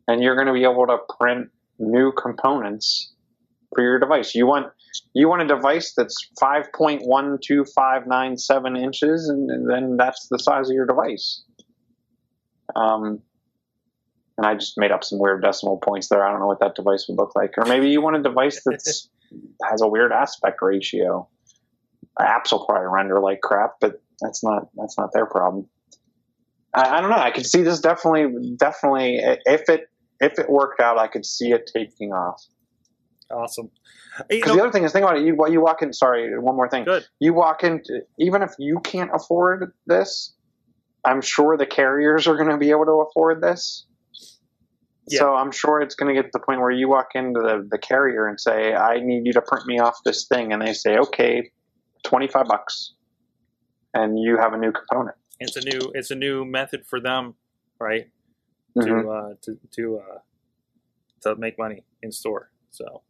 and 0.07 0.21
you're 0.21 0.35
going 0.35 0.47
to 0.47 0.53
be 0.53 0.63
able 0.63 0.87
to 0.87 0.97
print 1.19 1.49
new 1.79 2.11
components 2.11 3.13
for 3.73 3.83
your 3.83 3.99
device. 3.99 4.35
You 4.35 4.47
want 4.47 4.67
you 5.13 5.27
want 5.27 5.41
a 5.41 5.47
device 5.47 5.93
that's 5.95 6.29
5.12597 6.41 8.81
inches, 8.81 9.27
and, 9.29 9.69
then 9.69 9.97
that's 9.97 10.27
the 10.29 10.39
size 10.39 10.69
of 10.69 10.75
your 10.75 10.85
device. 10.85 11.43
Um, 12.75 13.21
and 14.37 14.45
I 14.45 14.55
just 14.55 14.77
made 14.77 14.91
up 14.91 15.03
some 15.03 15.19
weird 15.19 15.41
decimal 15.41 15.77
points 15.77 16.09
there. 16.09 16.25
I 16.25 16.31
don't 16.31 16.39
know 16.39 16.47
what 16.47 16.59
that 16.59 16.75
device 16.75 17.05
would 17.07 17.17
look 17.17 17.35
like. 17.35 17.57
Or 17.57 17.65
maybe 17.65 17.89
you 17.89 18.01
want 18.01 18.17
a 18.17 18.23
device 18.23 18.61
that's 18.65 19.09
has 19.69 19.81
a 19.81 19.87
weird 19.87 20.11
aspect 20.11 20.61
ratio. 20.61 21.27
Apps 22.19 22.51
will 22.51 22.65
probably 22.65 22.87
render 22.87 23.19
like 23.19 23.41
crap, 23.41 23.75
but 23.81 24.01
that's 24.21 24.43
not 24.43 24.67
that's 24.75 24.97
not 24.97 25.11
their 25.13 25.25
problem. 25.25 25.67
I, 26.73 26.97
I 26.97 27.01
don't 27.01 27.09
know. 27.09 27.17
I 27.17 27.31
could 27.31 27.45
see 27.45 27.61
this 27.61 27.79
definitely 27.79 28.55
definitely 28.57 29.19
if 29.45 29.69
it 29.69 29.89
if 30.19 30.39
it 30.39 30.49
worked 30.49 30.79
out, 30.79 30.97
I 30.97 31.07
could 31.07 31.25
see 31.25 31.51
it 31.51 31.69
taking 31.73 32.13
off. 32.13 32.41
Awesome. 33.31 33.71
Uh, 34.17 34.23
you 34.29 34.37
Because 34.37 34.55
the 34.55 34.61
other 34.61 34.71
thing 34.71 34.83
is, 34.83 34.91
think 34.93 35.03
about 35.03 35.17
it. 35.17 35.25
You 35.25 35.37
you 35.49 35.61
walk 35.61 35.81
in. 35.81 35.91
Sorry, 35.93 36.37
one 36.39 36.55
more 36.55 36.69
thing. 36.69 36.85
good. 36.85 37.05
You 37.19 37.33
walk 37.33 37.63
in. 37.63 37.81
Even 38.19 38.41
if 38.41 38.53
you 38.59 38.79
can't 38.79 39.11
afford 39.13 39.73
this, 39.87 40.33
I'm 41.03 41.21
sure 41.21 41.57
the 41.57 41.65
carriers 41.65 42.27
are 42.27 42.35
going 42.35 42.49
to 42.49 42.57
be 42.57 42.71
able 42.71 42.85
to 42.85 43.05
afford 43.09 43.41
this. 43.41 43.85
Yeah. 45.07 45.19
So 45.19 45.35
I'm 45.35 45.51
sure 45.51 45.81
it's 45.81 45.95
going 45.95 46.15
to 46.15 46.19
get 46.19 46.27
to 46.27 46.31
the 46.33 46.39
point 46.39 46.61
where 46.61 46.71
you 46.71 46.89
walk 46.89 47.09
into 47.13 47.39
the, 47.39 47.67
the 47.69 47.77
carrier 47.77 48.27
and 48.27 48.39
say, 48.39 48.73
"I 48.73 48.99
need 48.99 49.25
you 49.25 49.33
to 49.33 49.41
print 49.41 49.65
me 49.65 49.79
off 49.79 49.97
this 50.05 50.27
thing," 50.27 50.53
and 50.53 50.61
they 50.61 50.73
say, 50.73 50.97
"Okay, 50.97 51.51
twenty 52.05 52.27
five 52.27 52.45
bucks," 52.47 52.93
and 53.93 54.17
you 54.17 54.37
have 54.37 54.53
a 54.53 54.57
new 54.57 54.71
component. 54.71 55.17
It's 55.39 55.55
a 55.57 55.61
new 55.61 55.91
it's 55.93 56.11
a 56.11 56.15
new 56.15 56.45
method 56.45 56.85
for 56.87 56.99
them, 57.01 57.35
right? 57.79 58.09
Mhm. 58.77 58.85
To 59.03 59.09
uh, 59.09 59.33
to 59.43 59.59
to 59.75 59.99
uh, 59.99 60.19
to 61.23 61.35
make 61.35 61.57
money 61.57 61.83
in 62.01 62.11
store. 62.11 62.51
So 62.71 63.01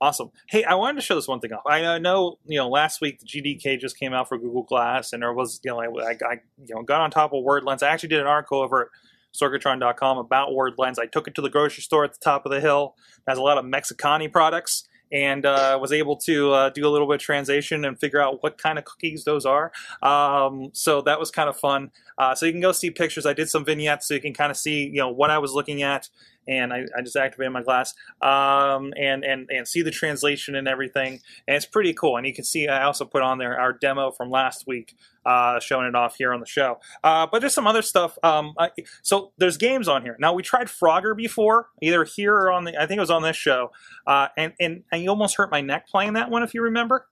awesome. 0.00 0.30
Hey, 0.48 0.64
I 0.64 0.74
wanted 0.74 0.96
to 1.00 1.02
show 1.06 1.14
this 1.14 1.28
one 1.28 1.40
thing 1.40 1.52
off. 1.52 1.62
I 1.66 1.98
know 1.98 2.38
you 2.46 2.58
know 2.58 2.68
last 2.68 3.00
week 3.00 3.20
the 3.20 3.26
GDK 3.26 3.78
just 3.80 3.98
came 3.98 4.12
out 4.12 4.28
for 4.28 4.38
Google 4.38 4.62
Glass, 4.64 5.12
and 5.12 5.22
there 5.22 5.32
was 5.32 5.60
you 5.64 5.70
know 5.70 5.80
I, 5.80 5.86
I, 5.86 6.10
I 6.12 6.32
you 6.64 6.74
know 6.74 6.82
got 6.82 7.00
on 7.00 7.10
top 7.10 7.32
of 7.32 7.42
Word 7.42 7.64
Lens. 7.64 7.82
I 7.82 7.88
actually 7.88 8.10
did 8.10 8.20
an 8.20 8.26
article 8.26 8.60
over 8.60 8.82
at 8.82 8.88
Sorgatron.com 9.34 10.18
about 10.18 10.54
Word 10.54 10.74
Lens. 10.76 10.98
I 10.98 11.06
took 11.06 11.26
it 11.26 11.34
to 11.36 11.40
the 11.40 11.50
grocery 11.50 11.82
store 11.82 12.04
at 12.04 12.12
the 12.12 12.20
top 12.22 12.44
of 12.44 12.52
the 12.52 12.60
hill. 12.60 12.94
It 13.26 13.30
has 13.30 13.38
a 13.38 13.42
lot 13.42 13.58
of 13.58 13.64
Mexicani 13.64 14.30
products, 14.30 14.84
and 15.12 15.44
uh, 15.46 15.78
was 15.80 15.92
able 15.92 16.16
to 16.16 16.52
uh, 16.52 16.70
do 16.70 16.86
a 16.86 16.90
little 16.90 17.06
bit 17.06 17.16
of 17.16 17.20
translation 17.20 17.84
and 17.84 17.98
figure 18.00 18.20
out 18.20 18.42
what 18.42 18.58
kind 18.58 18.78
of 18.78 18.84
cookies 18.84 19.24
those 19.24 19.44
are. 19.44 19.72
Um, 20.02 20.70
so 20.72 21.02
that 21.02 21.20
was 21.20 21.30
kind 21.30 21.48
of 21.48 21.56
fun. 21.56 21.90
Uh, 22.18 22.34
so 22.34 22.46
you 22.46 22.52
can 22.52 22.60
go 22.60 22.72
see 22.72 22.90
pictures. 22.90 23.26
I 23.26 23.32
did 23.32 23.48
some 23.48 23.64
vignettes 23.64 24.08
so 24.08 24.14
you 24.14 24.20
can 24.20 24.34
kind 24.34 24.50
of 24.50 24.56
see 24.56 24.86
you 24.86 24.98
know 24.98 25.10
what 25.10 25.30
I 25.30 25.38
was 25.38 25.52
looking 25.52 25.82
at 25.82 26.08
and 26.48 26.72
I, 26.72 26.86
I 26.96 27.02
just 27.02 27.16
activated 27.16 27.52
my 27.52 27.62
glass 27.62 27.94
um, 28.20 28.92
and 28.96 29.24
and 29.24 29.48
and 29.50 29.66
see 29.66 29.82
the 29.82 29.90
translation 29.90 30.54
and 30.54 30.66
everything, 30.66 31.20
and 31.46 31.56
it's 31.56 31.66
pretty 31.66 31.92
cool. 31.94 32.16
And 32.16 32.26
you 32.26 32.34
can 32.34 32.44
see 32.44 32.68
I 32.68 32.84
also 32.84 33.04
put 33.04 33.22
on 33.22 33.38
there 33.38 33.58
our 33.58 33.72
demo 33.72 34.10
from 34.10 34.30
last 34.30 34.66
week, 34.66 34.96
uh, 35.24 35.60
showing 35.60 35.86
it 35.86 35.94
off 35.94 36.16
here 36.16 36.32
on 36.32 36.40
the 36.40 36.46
show. 36.46 36.80
Uh, 37.04 37.26
but 37.30 37.40
there's 37.40 37.54
some 37.54 37.66
other 37.66 37.82
stuff. 37.82 38.18
Um, 38.22 38.54
I, 38.58 38.70
so 39.02 39.32
there's 39.38 39.56
games 39.56 39.88
on 39.88 40.02
here. 40.02 40.16
Now 40.18 40.32
we 40.32 40.42
tried 40.42 40.66
Frogger 40.68 41.16
before, 41.16 41.68
either 41.80 42.04
here 42.04 42.34
or 42.34 42.50
on 42.52 42.64
the 42.64 42.76
I 42.80 42.86
think 42.86 42.98
it 42.98 43.02
was 43.02 43.10
on 43.10 43.22
this 43.22 43.36
show, 43.36 43.70
uh, 44.06 44.28
and 44.36 44.52
and 44.60 44.84
and 44.90 45.02
you 45.02 45.10
almost 45.10 45.36
hurt 45.36 45.50
my 45.50 45.60
neck 45.60 45.88
playing 45.88 46.14
that 46.14 46.30
one 46.30 46.42
if 46.42 46.54
you 46.54 46.62
remember. 46.62 47.06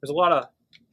There's 0.00 0.10
a 0.10 0.14
lot 0.14 0.32
of 0.32 0.48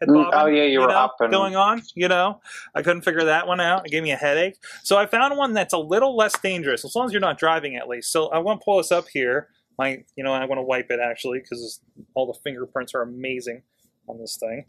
bobbing, 0.08 0.32
oh, 0.34 0.46
yeah, 0.48 0.64
you 0.64 0.80
were 0.80 0.88
know, 0.88 0.94
up 0.94 1.16
and- 1.20 1.32
going 1.32 1.56
on. 1.56 1.82
You 1.96 2.08
know, 2.08 2.42
I 2.76 2.82
couldn't 2.82 3.04
figure 3.04 3.24
that 3.26 3.48
one 3.48 3.60
out. 3.60 3.86
It 3.86 3.92
gave 3.92 4.04
me 4.04 4.12
a 4.12 4.16
headache. 4.18 4.58
So 4.84 4.98
I 4.98 5.06
found 5.06 5.38
one 5.38 5.54
that's 5.54 5.74
a 5.74 5.78
little 5.78 6.16
less 6.16 6.38
dangerous, 6.40 6.84
as 6.86 6.96
long 6.96 7.06
as 7.06 7.12
you're 7.12 7.22
not 7.22 7.38
driving 7.38 7.76
at 7.76 7.88
least. 7.88 8.12
So 8.12 8.28
I 8.30 8.40
want 8.40 8.62
to 8.62 8.66
pull 8.66 8.78
this 8.78 8.92
up 8.92 9.06
here. 9.12 9.50
My, 9.78 10.04
you 10.16 10.24
know, 10.24 10.34
I 10.34 10.46
want 10.46 10.60
to 10.60 10.64
wipe 10.64 10.92
it 10.92 11.00
actually 11.00 11.40
because 11.40 11.82
all 12.14 12.28
the 12.28 12.38
fingerprints 12.44 12.94
are 12.94 13.02
amazing 13.02 13.64
on 14.08 14.20
this 14.20 14.38
thing. 14.38 14.66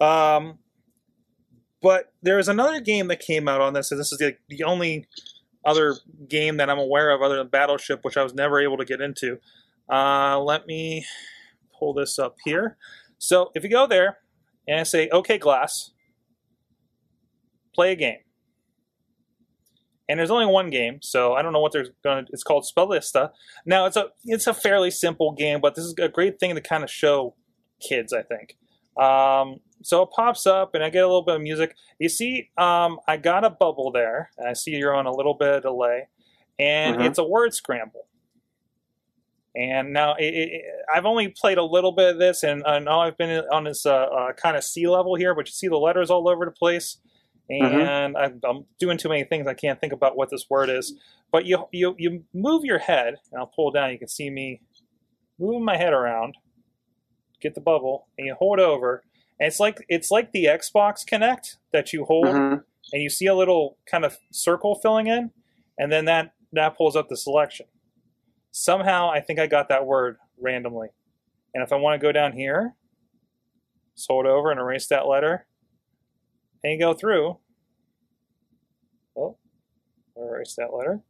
Um, 0.00 0.58
but 1.82 2.12
there's 2.22 2.48
another 2.48 2.80
game 2.80 3.08
that 3.08 3.20
came 3.20 3.48
out 3.48 3.60
on 3.60 3.72
this, 3.72 3.90
and 3.90 4.00
this 4.00 4.12
is 4.12 4.18
the, 4.18 4.36
the 4.48 4.64
only 4.64 5.06
other 5.64 5.96
game 6.28 6.56
that 6.58 6.70
I'm 6.70 6.78
aware 6.78 7.10
of 7.10 7.22
other 7.22 7.36
than 7.36 7.48
Battleship, 7.48 8.00
which 8.02 8.16
I 8.16 8.22
was 8.22 8.34
never 8.34 8.60
able 8.60 8.76
to 8.76 8.84
get 8.84 9.00
into. 9.00 9.38
Uh, 9.90 10.40
let 10.40 10.66
me 10.66 11.04
pull 11.78 11.94
this 11.94 12.18
up 12.18 12.36
here. 12.44 12.76
So 13.18 13.50
if 13.54 13.64
you 13.64 13.70
go 13.70 13.86
there 13.86 14.18
and 14.66 14.80
I 14.80 14.82
say, 14.84 15.08
"Okay, 15.12 15.38
Glass, 15.38 15.92
play 17.74 17.92
a 17.92 17.96
game," 17.96 18.18
and 20.08 20.18
there's 20.18 20.30
only 20.30 20.46
one 20.46 20.70
game, 20.70 21.00
so 21.02 21.34
I 21.34 21.42
don't 21.42 21.52
know 21.52 21.60
what 21.60 21.72
they're 21.72 21.86
going. 22.04 22.26
to 22.26 22.32
It's 22.32 22.42
called 22.44 22.64
Spellista. 22.64 23.30
Now 23.64 23.86
it's 23.86 23.96
a 23.96 24.08
it's 24.24 24.46
a 24.46 24.54
fairly 24.54 24.90
simple 24.90 25.32
game, 25.32 25.60
but 25.60 25.74
this 25.74 25.84
is 25.84 25.94
a 26.00 26.08
great 26.08 26.38
thing 26.38 26.54
to 26.54 26.60
kind 26.60 26.84
of 26.84 26.90
show 26.90 27.34
kids, 27.80 28.12
I 28.12 28.22
think. 28.22 28.56
Um, 29.02 29.60
so 29.82 30.02
it 30.02 30.10
pops 30.14 30.46
up, 30.46 30.74
and 30.74 30.82
I 30.82 30.88
get 30.90 31.04
a 31.04 31.06
little 31.06 31.22
bit 31.24 31.36
of 31.36 31.42
music. 31.42 31.76
You 31.98 32.08
see, 32.08 32.50
um, 32.56 32.98
I 33.06 33.18
got 33.18 33.44
a 33.44 33.50
bubble 33.50 33.92
there, 33.92 34.30
and 34.38 34.48
I 34.48 34.54
see 34.54 34.70
you're 34.72 34.94
on 34.94 35.06
a 35.06 35.12
little 35.14 35.34
bit 35.34 35.56
of 35.56 35.62
delay, 35.62 36.08
and 36.58 36.96
Mhm. 36.96 37.06
it's 37.06 37.18
a 37.18 37.24
word 37.24 37.52
scramble. 37.52 38.05
And 39.58 39.92
now 39.94 40.14
it, 40.18 40.34
it, 40.34 40.62
I've 40.94 41.06
only 41.06 41.28
played 41.28 41.56
a 41.56 41.64
little 41.64 41.92
bit 41.92 42.10
of 42.10 42.18
this, 42.18 42.42
and 42.42 42.62
I 42.64 42.78
know 42.78 43.00
I've 43.00 43.16
been 43.16 43.42
on 43.50 43.64
this 43.64 43.86
uh, 43.86 43.94
uh, 43.94 44.32
kind 44.34 44.54
of 44.56 44.62
sea 44.62 44.86
level 44.86 45.14
here, 45.14 45.34
but 45.34 45.46
you 45.46 45.52
see 45.52 45.68
the 45.68 45.78
letters 45.78 46.10
all 46.10 46.28
over 46.28 46.44
the 46.44 46.50
place, 46.50 46.98
and 47.48 48.16
I'm, 48.18 48.40
I'm 48.46 48.66
doing 48.78 48.98
too 48.98 49.08
many 49.08 49.24
things. 49.24 49.46
I 49.46 49.54
can't 49.54 49.80
think 49.80 49.94
about 49.94 50.14
what 50.16 50.28
this 50.30 50.44
word 50.50 50.68
is. 50.68 50.94
But 51.32 51.46
you 51.46 51.66
you 51.72 51.94
you 51.98 52.24
move 52.34 52.64
your 52.64 52.78
head, 52.78 53.14
and 53.32 53.40
I'll 53.40 53.46
pull 53.46 53.70
down. 53.70 53.92
You 53.92 53.98
can 53.98 54.08
see 54.08 54.28
me 54.30 54.60
moving 55.38 55.64
my 55.64 55.76
head 55.78 55.92
around, 55.94 56.34
get 57.40 57.54
the 57.54 57.60
bubble, 57.60 58.08
and 58.18 58.26
you 58.26 58.34
hold 58.38 58.60
over. 58.60 59.04
And 59.40 59.46
it's 59.46 59.58
like 59.60 59.78
it's 59.88 60.10
like 60.10 60.32
the 60.32 60.44
Xbox 60.44 61.04
Kinect 61.10 61.56
that 61.72 61.92
you 61.94 62.04
hold, 62.04 62.26
Mhm. 62.26 62.62
and 62.92 63.02
you 63.02 63.08
see 63.08 63.26
a 63.26 63.34
little 63.34 63.78
kind 63.90 64.04
of 64.04 64.18
circle 64.30 64.74
filling 64.82 65.06
in, 65.06 65.30
and 65.78 65.90
then 65.90 66.04
that 66.06 66.32
that 66.52 66.76
pulls 66.76 66.94
up 66.94 67.08
the 67.08 67.16
selection. 67.16 67.66
Somehow, 68.58 69.10
I 69.10 69.20
think 69.20 69.38
I 69.38 69.46
got 69.46 69.68
that 69.68 69.84
word 69.84 70.16
randomly, 70.40 70.88
and 71.52 71.62
if 71.62 71.74
I 71.74 71.76
want 71.76 72.00
to 72.00 72.02
go 72.02 72.10
down 72.10 72.32
here, 72.32 72.74
just 73.94 74.08
hold 74.08 74.24
over 74.24 74.50
and 74.50 74.58
erase 74.58 74.86
that 74.86 75.06
letter, 75.06 75.46
and 76.64 76.80
go 76.80 76.94
through. 76.94 77.36
Oh, 79.14 79.36
erase 80.16 80.54
that 80.56 80.72
letter. 80.72 81.02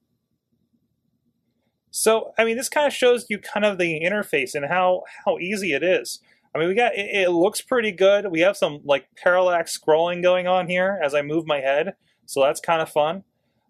So, 1.92 2.32
I 2.36 2.44
mean, 2.44 2.56
this 2.56 2.68
kind 2.68 2.88
of 2.88 2.92
shows 2.92 3.26
you 3.28 3.38
kind 3.38 3.64
of 3.64 3.78
the 3.78 4.00
interface 4.00 4.56
and 4.56 4.66
how 4.66 5.04
how 5.24 5.38
easy 5.38 5.72
it 5.72 5.84
is. 5.84 6.18
I 6.52 6.58
mean, 6.58 6.66
we 6.66 6.74
got 6.74 6.96
it, 6.96 7.14
it 7.14 7.30
looks 7.30 7.62
pretty 7.62 7.92
good. 7.92 8.28
We 8.28 8.40
have 8.40 8.56
some 8.56 8.80
like 8.84 9.06
parallax 9.16 9.78
scrolling 9.78 10.20
going 10.20 10.48
on 10.48 10.66
here 10.66 10.98
as 11.00 11.14
I 11.14 11.22
move 11.22 11.46
my 11.46 11.60
head, 11.60 11.94
so 12.24 12.42
that's 12.42 12.58
kind 12.58 12.82
of 12.82 12.90
fun. 12.90 13.22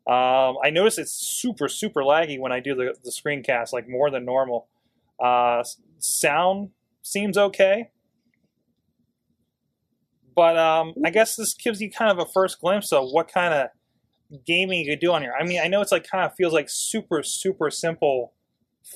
Um, 0.07 0.57
I 0.63 0.71
notice 0.71 0.99
it's 0.99 1.13
super 1.13 1.69
super 1.69 2.03
laggy 2.03 2.39
when 2.39 2.53
I 2.53 2.61
do 2.61 2.75
the 2.75 2.95
the 3.03 3.11
screencast, 3.11 3.73
like 3.73 3.89
more 3.89 4.11
than 4.11 4.25
normal. 4.25 4.69
Uh, 5.23 5.65
sound 5.99 6.71
seems 7.03 7.37
okay, 7.37 7.91
but 10.37 10.57
um, 10.57 10.95
I 11.05 11.11
guess 11.11 11.35
this 11.35 11.55
gives 11.55 11.81
you 11.81 11.91
kind 11.91 12.11
of 12.11 12.19
a 12.19 12.31
first 12.31 12.61
glimpse 12.61 12.93
of 12.93 13.09
what 13.11 13.33
kind 13.33 13.53
of 13.53 13.69
gaming 14.45 14.81
you 14.81 14.93
could 14.93 15.01
do 15.01 15.13
on 15.13 15.23
here. 15.23 15.35
I 15.39 15.45
mean, 15.45 15.61
I 15.61 15.69
know 15.69 15.81
it's 15.81 15.93
like 15.93 16.07
kind 16.07 16.25
of 16.25 16.35
feels 16.37 16.53
like 16.53 16.67
super 16.69 17.23
super 17.23 17.71
simple 17.71 18.35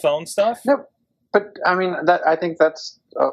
phone 0.02 0.26
stuff. 0.26 0.60
No, 0.64 0.84
but 1.32 1.56
I 1.66 1.74
mean 1.74 1.96
that 2.04 2.20
I 2.26 2.36
think 2.36 2.58
that's. 2.58 3.00
Uh, 3.18 3.30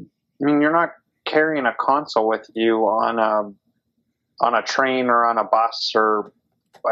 I 0.00 0.46
mean, 0.46 0.60
you're 0.60 0.72
not 0.72 0.90
carrying 1.26 1.64
a 1.64 1.74
console 1.80 2.28
with 2.28 2.46
you 2.54 2.80
on 2.80 3.18
a 3.18 4.44
on 4.44 4.54
a 4.54 4.62
train 4.62 5.06
or 5.06 5.24
on 5.24 5.38
a 5.38 5.44
bus 5.44 5.92
or 5.94 6.32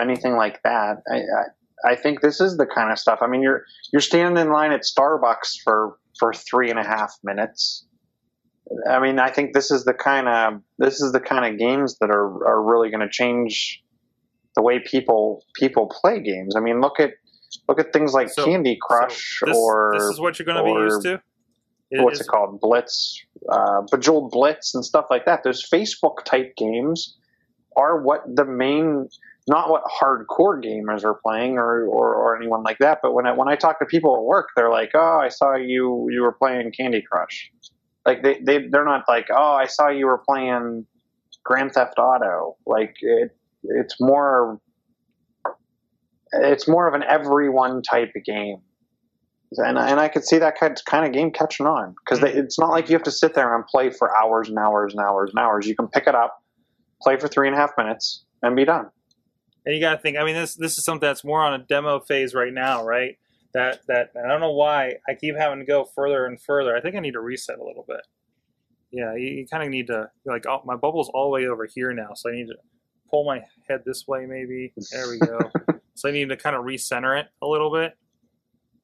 anything 0.00 0.34
like 0.36 0.62
that. 0.62 0.98
I, 1.10 1.16
I 1.16 1.92
I 1.92 1.96
think 1.96 2.20
this 2.20 2.40
is 2.40 2.56
the 2.56 2.66
kind 2.66 2.92
of 2.92 2.98
stuff. 2.98 3.18
I 3.22 3.26
mean, 3.26 3.42
you're 3.42 3.64
you're 3.92 4.00
standing 4.02 4.40
in 4.40 4.52
line 4.52 4.72
at 4.72 4.82
Starbucks 4.82 5.60
for 5.64 5.98
for 6.18 6.32
three 6.32 6.70
and 6.70 6.78
a 6.78 6.84
half 6.84 7.12
minutes. 7.24 7.84
I 8.88 9.00
mean, 9.00 9.18
I 9.18 9.30
think 9.30 9.52
this 9.52 9.70
is 9.70 9.84
the 9.84 9.92
kind 9.94 10.28
of 10.28 10.62
this 10.78 11.00
is 11.00 11.12
the 11.12 11.20
kind 11.20 11.44
of 11.52 11.58
games 11.58 11.98
that 11.98 12.10
are 12.10 12.46
are 12.46 12.62
really 12.62 12.90
going 12.90 13.00
to 13.00 13.08
change 13.10 13.82
the 14.54 14.62
way 14.62 14.78
people 14.78 15.44
people 15.56 15.88
play 16.00 16.20
games. 16.20 16.54
I 16.56 16.60
mean, 16.60 16.80
look 16.80 17.00
at 17.00 17.10
look 17.68 17.80
at 17.80 17.92
things 17.92 18.12
like 18.12 18.30
So- 18.30 18.44
Candy 18.44 18.78
Crush 18.80 19.40
So 19.40 19.46
this, 19.46 19.56
or 19.56 19.92
this 19.94 20.04
is 20.04 20.20
what 20.20 20.38
you're 20.38 20.46
going 20.46 20.58
to 20.58 20.64
be 20.64 20.70
used 20.70 21.02
to. 21.02 21.20
what's 22.02 22.20
is- 22.20 22.26
it 22.26 22.30
called 22.30 22.60
blitz 22.60 23.20
uh, 23.50 23.82
bejeweled 23.90 24.30
blitz 24.30 24.74
and 24.74 24.82
stuff 24.82 25.06
like 25.10 25.26
that 25.26 25.42
those 25.42 25.62
facebook 25.68 26.24
type 26.24 26.54
games 26.56 27.18
are 27.76 28.00
what 28.02 28.22
the 28.34 28.46
main 28.46 29.06
not 29.48 29.70
what 29.70 29.82
hardcore 29.84 30.62
gamers 30.62 31.04
are 31.04 31.18
playing 31.24 31.58
or, 31.58 31.84
or, 31.84 32.14
or 32.14 32.36
anyone 32.36 32.62
like 32.62 32.78
that 32.78 32.98
but 33.02 33.12
when 33.12 33.26
I, 33.26 33.32
when 33.32 33.48
I 33.48 33.56
talk 33.56 33.78
to 33.80 33.86
people 33.86 34.16
at 34.16 34.22
work 34.22 34.48
they're 34.56 34.70
like 34.70 34.90
oh 34.94 35.18
i 35.20 35.28
saw 35.28 35.54
you 35.54 36.08
you 36.10 36.22
were 36.22 36.32
playing 36.32 36.72
candy 36.72 37.02
crush 37.02 37.50
like 38.06 38.22
they, 38.22 38.38
they 38.40 38.68
they're 38.68 38.84
not 38.84 39.04
like 39.08 39.26
oh 39.30 39.52
i 39.52 39.66
saw 39.66 39.88
you 39.88 40.06
were 40.06 40.18
playing 40.18 40.86
grand 41.44 41.72
theft 41.72 41.98
auto 41.98 42.56
like 42.66 42.94
it 43.00 43.36
it's 43.64 44.00
more 44.00 44.60
it's 46.32 46.66
more 46.66 46.88
of 46.88 46.94
an 46.94 47.02
everyone 47.02 47.82
type 47.82 48.12
game 48.24 48.58
and 49.58 49.78
and 49.78 50.00
I 50.00 50.08
could 50.08 50.24
see 50.24 50.38
that 50.38 50.58
kind 50.58 50.80
kind 50.86 51.06
of 51.06 51.12
game 51.12 51.30
catching 51.30 51.66
on 51.66 51.94
because 52.04 52.22
it's 52.22 52.58
not 52.58 52.70
like 52.70 52.88
you 52.88 52.94
have 52.94 53.02
to 53.04 53.10
sit 53.10 53.34
there 53.34 53.54
and 53.54 53.66
play 53.66 53.90
for 53.90 54.10
hours 54.18 54.48
and 54.48 54.58
hours 54.58 54.94
and 54.94 55.04
hours 55.04 55.30
and 55.34 55.38
hours. 55.38 55.66
You 55.66 55.76
can 55.76 55.88
pick 55.88 56.06
it 56.06 56.14
up, 56.14 56.42
play 57.02 57.18
for 57.18 57.28
three 57.28 57.48
and 57.48 57.56
a 57.56 57.58
half 57.58 57.72
minutes, 57.76 58.24
and 58.42 58.56
be 58.56 58.64
done. 58.64 58.86
And 59.64 59.74
you 59.74 59.80
got 59.80 59.94
to 59.94 59.98
think. 59.98 60.16
I 60.16 60.24
mean, 60.24 60.34
this 60.34 60.54
this 60.54 60.78
is 60.78 60.84
something 60.84 61.06
that's 61.06 61.24
more 61.24 61.40
on 61.40 61.54
a 61.54 61.64
demo 61.64 62.00
phase 62.00 62.34
right 62.34 62.52
now, 62.52 62.84
right? 62.84 63.18
That 63.54 63.80
that 63.88 64.10
I 64.16 64.28
don't 64.28 64.40
know 64.40 64.52
why 64.52 64.96
I 65.08 65.14
keep 65.14 65.36
having 65.36 65.60
to 65.60 65.64
go 65.64 65.84
further 65.84 66.26
and 66.26 66.40
further. 66.40 66.76
I 66.76 66.80
think 66.80 66.96
I 66.96 67.00
need 67.00 67.12
to 67.12 67.20
reset 67.20 67.58
a 67.58 67.64
little 67.64 67.84
bit. 67.86 68.00
Yeah, 68.90 69.14
you, 69.14 69.28
you 69.28 69.46
kind 69.46 69.62
of 69.62 69.68
need 69.68 69.86
to 69.88 70.10
like. 70.24 70.46
Oh, 70.46 70.62
my 70.64 70.76
bubble's 70.76 71.10
all 71.14 71.24
the 71.24 71.30
way 71.30 71.46
over 71.46 71.66
here 71.66 71.92
now, 71.92 72.10
so 72.14 72.30
I 72.30 72.34
need 72.34 72.48
to 72.48 72.56
pull 73.10 73.24
my 73.24 73.42
head 73.68 73.82
this 73.86 74.06
way. 74.08 74.26
Maybe 74.26 74.72
there 74.90 75.08
we 75.08 75.18
go. 75.18 75.38
so 75.94 76.08
I 76.08 76.12
need 76.12 76.28
to 76.30 76.36
kind 76.36 76.56
of 76.56 76.64
recenter 76.64 77.18
it 77.20 77.28
a 77.40 77.46
little 77.46 77.72
bit. 77.72 77.96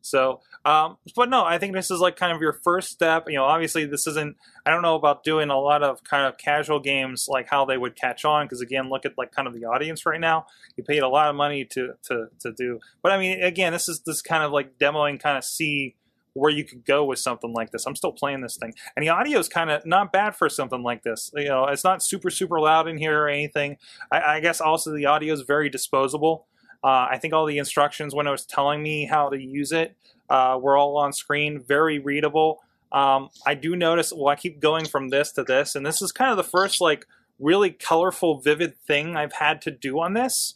So, 0.01 0.41
um, 0.65 0.97
but 1.17 1.29
no, 1.29 1.45
I 1.45 1.59
think 1.59 1.75
this 1.75 1.91
is 1.91 2.01
like 2.01 2.17
kind 2.17 2.33
of 2.33 2.41
your 2.41 2.53
first 2.53 2.89
step. 2.89 3.25
You 3.29 3.37
know, 3.37 3.45
obviously 3.45 3.85
this 3.85 4.07
isn't. 4.07 4.37
I 4.65 4.71
don't 4.71 4.83
know 4.83 4.95
about 4.95 5.25
doing 5.25 5.51
a 5.51 5.59
lot 5.59 5.83
of 5.83 6.03
kind 6.05 6.27
of 6.27 6.39
casual 6.39 6.81
games 6.81 7.27
like 7.29 7.49
how 7.49 7.65
they 7.65 7.79
would 7.79 7.97
catch 7.97 8.25
on 8.25 8.47
because 8.47 8.61
again, 8.61 8.91
look 8.91 9.05
at 9.05 9.19
like 9.19 9.33
kind 9.33 9.49
of 9.49 9.55
the 9.55 9.65
audience 9.65 10.07
right 10.07 10.21
now. 10.21 10.47
You 10.77 10.85
paid 10.85 11.03
a 11.03 11.09
lot 11.09 11.29
of 11.29 11.37
money 11.37 11.65
to 11.73 11.95
to 12.05 12.27
to 12.41 12.53
do, 12.53 12.81
but 13.03 13.13
I 13.13 13.19
mean, 13.19 13.43
again, 13.43 13.73
this 13.73 13.89
is 13.89 14.03
this 14.05 14.23
kind 14.23 14.43
of 14.43 14.53
like 14.53 14.79
demoing, 14.79 15.21
kind 15.21 15.39
of 15.39 15.45
see 15.45 15.97
where 16.35 16.51
you 16.51 16.65
could 16.65 16.85
go 16.85 17.05
with 17.05 17.19
something 17.19 17.53
like 17.53 17.71
this. 17.71 17.87
I'm 17.87 17.97
still 17.97 18.13
playing 18.13 18.43
this 18.43 18.57
thing, 18.57 18.73
and 18.97 19.03
the 19.03 19.09
audio 19.11 19.39
is 19.39 19.49
kind 19.49 19.71
of 19.71 19.85
not 19.85 20.13
bad 20.13 20.37
for 20.37 20.49
something 20.49 20.83
like 20.83 21.03
this. 21.03 21.31
You 21.35 21.49
know, 21.49 21.67
it's 21.67 21.85
not 21.85 22.03
super 22.03 22.31
super 22.31 22.61
loud 22.61 22.89
in 22.89 22.99
here 22.99 23.19
or 23.19 23.29
anything. 23.29 23.77
I, 24.11 24.21
I 24.21 24.41
guess 24.41 24.61
also 24.61 24.95
the 24.95 25.07
audio 25.07 25.35
is 25.35 25.43
very 25.43 25.69
disposable. 25.69 26.47
Uh, 26.83 27.09
I 27.11 27.19
think 27.19 27.35
all 27.35 27.47
the 27.47 27.59
instructions 27.59 28.15
when 28.15 28.27
it 28.27 28.31
was 28.31 28.47
telling 28.47 28.83
me 28.83 29.07
how 29.07 29.29
to 29.31 29.41
use 29.41 29.73
it 29.73 29.97
uh, 30.31 30.59
were 30.61 30.77
all 30.77 30.97
on 30.97 31.13
screen, 31.13 31.61
very 31.61 31.99
readable. 31.99 32.61
Um, 32.93 33.31
I 33.47 33.55
do 33.55 33.77
notice. 33.77 34.13
Well, 34.13 34.29
I 34.29 34.37
keep 34.37 34.61
going 34.61 34.87
from 34.87 35.09
this 35.11 35.33
to 35.33 35.43
this, 35.45 35.75
and 35.75 35.85
this 35.85 36.01
is 36.01 36.13
kind 36.13 36.31
of 36.31 36.37
the 36.37 36.45
first 36.45 36.81
like 36.81 37.07
really 37.39 37.71
colorful, 37.71 38.41
vivid 38.41 38.79
thing 38.87 39.17
I've 39.17 39.35
had 39.35 39.61
to 39.63 39.71
do 39.71 40.01
on 40.01 40.15
this. 40.15 40.55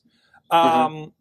Um, 0.51 1.13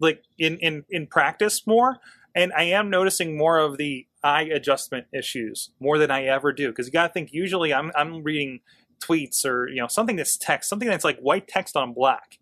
Like 0.00 0.22
in 0.38 0.56
in 0.58 0.84
in 0.88 1.06
practice 1.06 1.66
more, 1.66 1.98
and 2.34 2.52
I 2.54 2.62
am 2.64 2.88
noticing 2.88 3.36
more 3.36 3.58
of 3.58 3.76
the 3.76 4.06
eye 4.22 4.44
adjustment 4.44 5.06
issues 5.12 5.70
more 5.78 5.98
than 5.98 6.10
I 6.10 6.24
ever 6.24 6.52
do 6.52 6.68
because 6.68 6.86
you 6.86 6.92
got 6.92 7.08
to 7.08 7.12
think. 7.12 7.32
Usually, 7.32 7.72
I'm 7.74 7.92
I'm 7.94 8.22
reading 8.22 8.60
tweets 8.98 9.44
or 9.44 9.68
you 9.68 9.76
know 9.76 9.88
something 9.88 10.16
that's 10.16 10.38
text, 10.38 10.70
something 10.70 10.88
that's 10.88 11.04
like 11.04 11.18
white 11.20 11.48
text 11.48 11.76
on 11.76 11.92
black. 11.92 12.38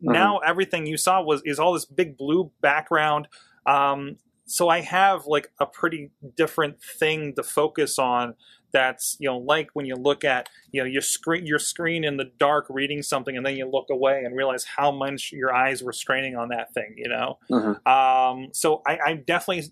Now 0.00 0.38
everything 0.38 0.86
you 0.86 0.96
saw 0.96 1.22
was 1.22 1.42
is 1.44 1.58
all 1.58 1.72
this 1.72 1.84
big 1.84 2.16
blue 2.16 2.50
background. 2.60 3.28
Um, 3.66 4.16
so 4.46 4.68
I 4.68 4.80
have 4.80 5.26
like 5.26 5.50
a 5.60 5.66
pretty 5.66 6.10
different 6.36 6.80
thing 6.82 7.34
to 7.34 7.42
focus 7.42 7.98
on. 7.98 8.34
That's 8.70 9.16
you 9.18 9.28
know 9.28 9.38
like 9.38 9.70
when 9.72 9.86
you 9.86 9.94
look 9.96 10.24
at 10.24 10.50
you 10.72 10.82
know 10.82 10.86
your 10.86 11.00
screen 11.00 11.46
your 11.46 11.58
screen 11.58 12.04
in 12.04 12.18
the 12.18 12.30
dark 12.38 12.66
reading 12.68 13.02
something 13.02 13.34
and 13.34 13.44
then 13.44 13.56
you 13.56 13.66
look 13.66 13.86
away 13.90 14.24
and 14.24 14.36
realize 14.36 14.64
how 14.64 14.90
much 14.90 15.32
your 15.32 15.54
eyes 15.54 15.82
were 15.82 15.92
straining 15.92 16.36
on 16.36 16.48
that 16.50 16.74
thing. 16.74 16.94
You 16.96 17.08
know. 17.08 17.38
Mhm. 17.50 17.86
Um, 17.86 18.48
so 18.52 18.82
I, 18.86 18.98
I'm 18.98 19.22
definitely 19.26 19.70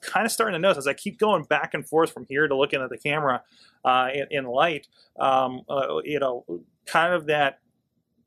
kind 0.00 0.24
of 0.24 0.30
starting 0.30 0.52
to 0.52 0.60
notice 0.60 0.78
as 0.78 0.86
I 0.86 0.94
keep 0.94 1.18
going 1.18 1.42
back 1.42 1.74
and 1.74 1.86
forth 1.86 2.12
from 2.12 2.24
here 2.28 2.46
to 2.46 2.56
looking 2.56 2.80
at 2.80 2.88
the 2.88 2.98
camera 2.98 3.42
uh, 3.84 4.08
in, 4.14 4.26
in 4.30 4.44
light. 4.44 4.86
Um, 5.18 5.62
uh, 5.68 5.98
you 6.04 6.20
know, 6.20 6.44
kind 6.86 7.14
of 7.14 7.26
that 7.26 7.58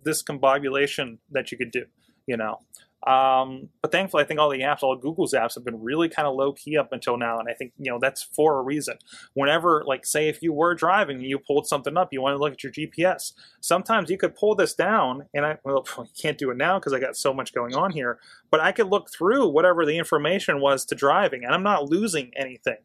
discombobulation 0.05 1.17
that 1.31 1.51
you 1.51 1.57
could 1.57 1.71
do. 1.71 1.85
You 2.25 2.37
know. 2.37 2.59
Um, 3.07 3.69
but 3.81 3.93
thankfully, 3.93 4.23
I 4.23 4.27
think 4.27 4.41
all 4.41 4.49
the 4.49 4.59
apps, 4.59 4.83
all 4.83 4.95
Google's 4.97 5.33
apps, 5.33 5.55
have 5.55 5.63
been 5.63 5.81
really 5.81 6.09
kind 6.09 6.27
of 6.27 6.35
low 6.35 6.51
key 6.51 6.77
up 6.77 6.91
until 6.91 7.17
now, 7.17 7.39
and 7.39 7.47
I 7.49 7.53
think 7.53 7.71
you 7.77 7.89
know 7.89 7.97
that's 7.99 8.21
for 8.21 8.59
a 8.59 8.61
reason. 8.61 8.97
Whenever, 9.33 9.83
like, 9.87 10.05
say, 10.05 10.27
if 10.27 10.41
you 10.41 10.51
were 10.51 10.75
driving 10.75 11.17
and 11.17 11.25
you 11.25 11.39
pulled 11.39 11.65
something 11.65 11.95
up, 11.95 12.11
you 12.11 12.21
want 12.21 12.33
to 12.33 12.37
look 12.37 12.53
at 12.53 12.63
your 12.63 12.73
GPS. 12.73 13.31
Sometimes 13.61 14.09
you 14.09 14.17
could 14.17 14.35
pull 14.35 14.53
this 14.53 14.73
down, 14.73 15.27
and 15.33 15.45
I 15.45 15.57
well, 15.63 15.87
can't 16.21 16.37
do 16.37 16.51
it 16.51 16.57
now 16.57 16.77
because 16.77 16.91
I 16.91 16.99
got 16.99 17.15
so 17.15 17.33
much 17.33 17.53
going 17.53 17.73
on 17.73 17.91
here. 17.91 18.19
But 18.51 18.59
I 18.59 18.73
could 18.73 18.87
look 18.87 19.09
through 19.09 19.47
whatever 19.47 19.85
the 19.85 19.97
information 19.97 20.59
was 20.59 20.83
to 20.85 20.95
driving, 20.95 21.45
and 21.45 21.53
I'm 21.53 21.63
not 21.63 21.89
losing 21.89 22.31
anything, 22.35 22.79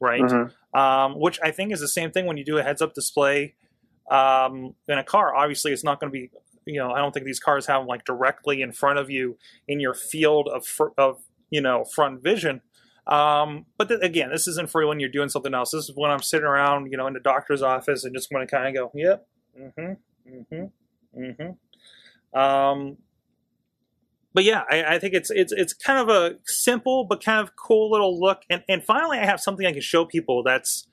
right? 0.00 0.22
Mhm. 0.22 0.52
um, 0.72 1.20
which 1.20 1.38
I 1.42 1.50
think 1.50 1.72
is 1.72 1.80
the 1.80 1.88
same 1.88 2.10
thing 2.10 2.24
when 2.24 2.38
you 2.38 2.44
do 2.44 2.56
a 2.56 2.62
heads 2.62 2.80
up 2.80 2.94
display 2.94 3.54
um, 4.10 4.74
in 4.88 4.98
a 4.98 5.04
car. 5.04 5.34
Obviously, 5.34 5.72
it's 5.72 5.84
not 5.84 6.00
going 6.00 6.10
to 6.10 6.18
be, 6.18 6.30
you 6.68 6.78
know, 6.78 6.92
I 6.92 6.98
don't 6.98 7.12
think 7.12 7.26
these 7.26 7.40
cars 7.40 7.66
have 7.66 7.80
them 7.80 7.88
like 7.88 8.04
directly 8.04 8.62
in 8.62 8.72
front 8.72 8.98
of 8.98 9.10
you 9.10 9.38
in 9.66 9.80
your 9.80 9.94
field 9.94 10.48
of, 10.48 10.66
fr- 10.66 10.94
of 10.96 11.20
you 11.50 11.60
know, 11.60 11.84
front 11.84 12.22
vision. 12.22 12.60
Um, 13.06 13.64
but 13.78 13.88
th- 13.88 14.00
again, 14.02 14.30
this 14.30 14.46
isn't 14.46 14.70
for 14.70 14.86
when 14.86 15.00
you're 15.00 15.08
doing 15.08 15.30
something 15.30 15.54
else. 15.54 15.70
This 15.70 15.88
is 15.88 15.92
when 15.94 16.10
I'm 16.10 16.20
sitting 16.20 16.46
around, 16.46 16.90
you 16.92 16.98
know, 16.98 17.06
in 17.06 17.14
the 17.14 17.20
doctor's 17.20 17.62
office 17.62 18.04
and 18.04 18.14
just 18.14 18.30
want 18.30 18.46
to 18.48 18.54
kind 18.54 18.68
of 18.68 18.74
go, 18.74 18.90
yep, 18.94 19.26
mm-hmm, 19.58 20.30
mm-hmm, 20.30 21.20
mm-hmm. 21.20 22.38
Um, 22.38 22.98
but 24.34 24.44
yeah, 24.44 24.62
I, 24.70 24.84
I 24.84 24.98
think 24.98 25.14
it's 25.14 25.30
it's 25.30 25.52
it's 25.52 25.72
kind 25.72 25.98
of 25.98 26.08
a 26.08 26.36
simple 26.44 27.04
but 27.04 27.24
kind 27.24 27.40
of 27.40 27.56
cool 27.56 27.90
little 27.90 28.20
look. 28.20 28.42
And 28.50 28.62
and 28.68 28.84
finally, 28.84 29.18
I 29.18 29.24
have 29.24 29.40
something 29.40 29.66
I 29.66 29.72
can 29.72 29.80
show 29.80 30.04
people 30.04 30.42
that's 30.42 30.86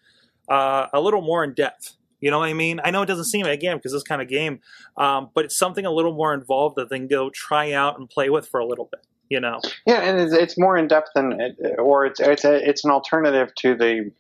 uh, 0.50 0.88
a 0.94 1.02
little 1.02 1.22
more 1.22 1.44
in 1.44 1.54
depth. 1.54 1.96
You 2.26 2.32
know 2.32 2.40
what 2.40 2.50
I 2.50 2.54
mean? 2.54 2.82
I 2.84 2.90
know 2.90 3.04
it 3.04 3.06
doesn't 3.06 3.26
seem 3.26 3.46
it 3.46 3.52
again 3.52 3.78
because 3.78 3.92
this 3.92 4.02
kind 4.02 4.20
of 4.20 4.28
game, 4.28 4.60
um, 4.98 5.30
but 5.36 5.46
it's 5.46 5.56
something 5.56 5.86
a 5.86 5.92
little 5.92 6.16
more 6.16 6.34
involved 6.34 6.76
that 6.78 6.90
they 6.90 6.98
can 6.98 7.08
go 7.08 7.30
try 7.30 7.72
out 7.72 8.00
and 8.00 8.10
play 8.10 8.32
with 8.32 8.48
for 8.48 8.60
a 8.60 8.66
little 8.66 8.90
bit. 8.92 9.06
You 9.30 9.40
know? 9.40 9.60
Yeah, 9.86 10.00
and 10.00 10.20
it's, 10.20 10.34
it's 10.34 10.58
more 10.58 10.76
in 10.76 10.88
depth 10.88 11.10
than, 11.14 11.40
or 11.78 12.08
it's 12.08 12.20
it's 12.20 12.44
a, 12.44 12.68
it's 12.68 12.84
an 12.84 12.90
alternative 12.90 13.54
to 13.60 13.76
the 13.76 14.12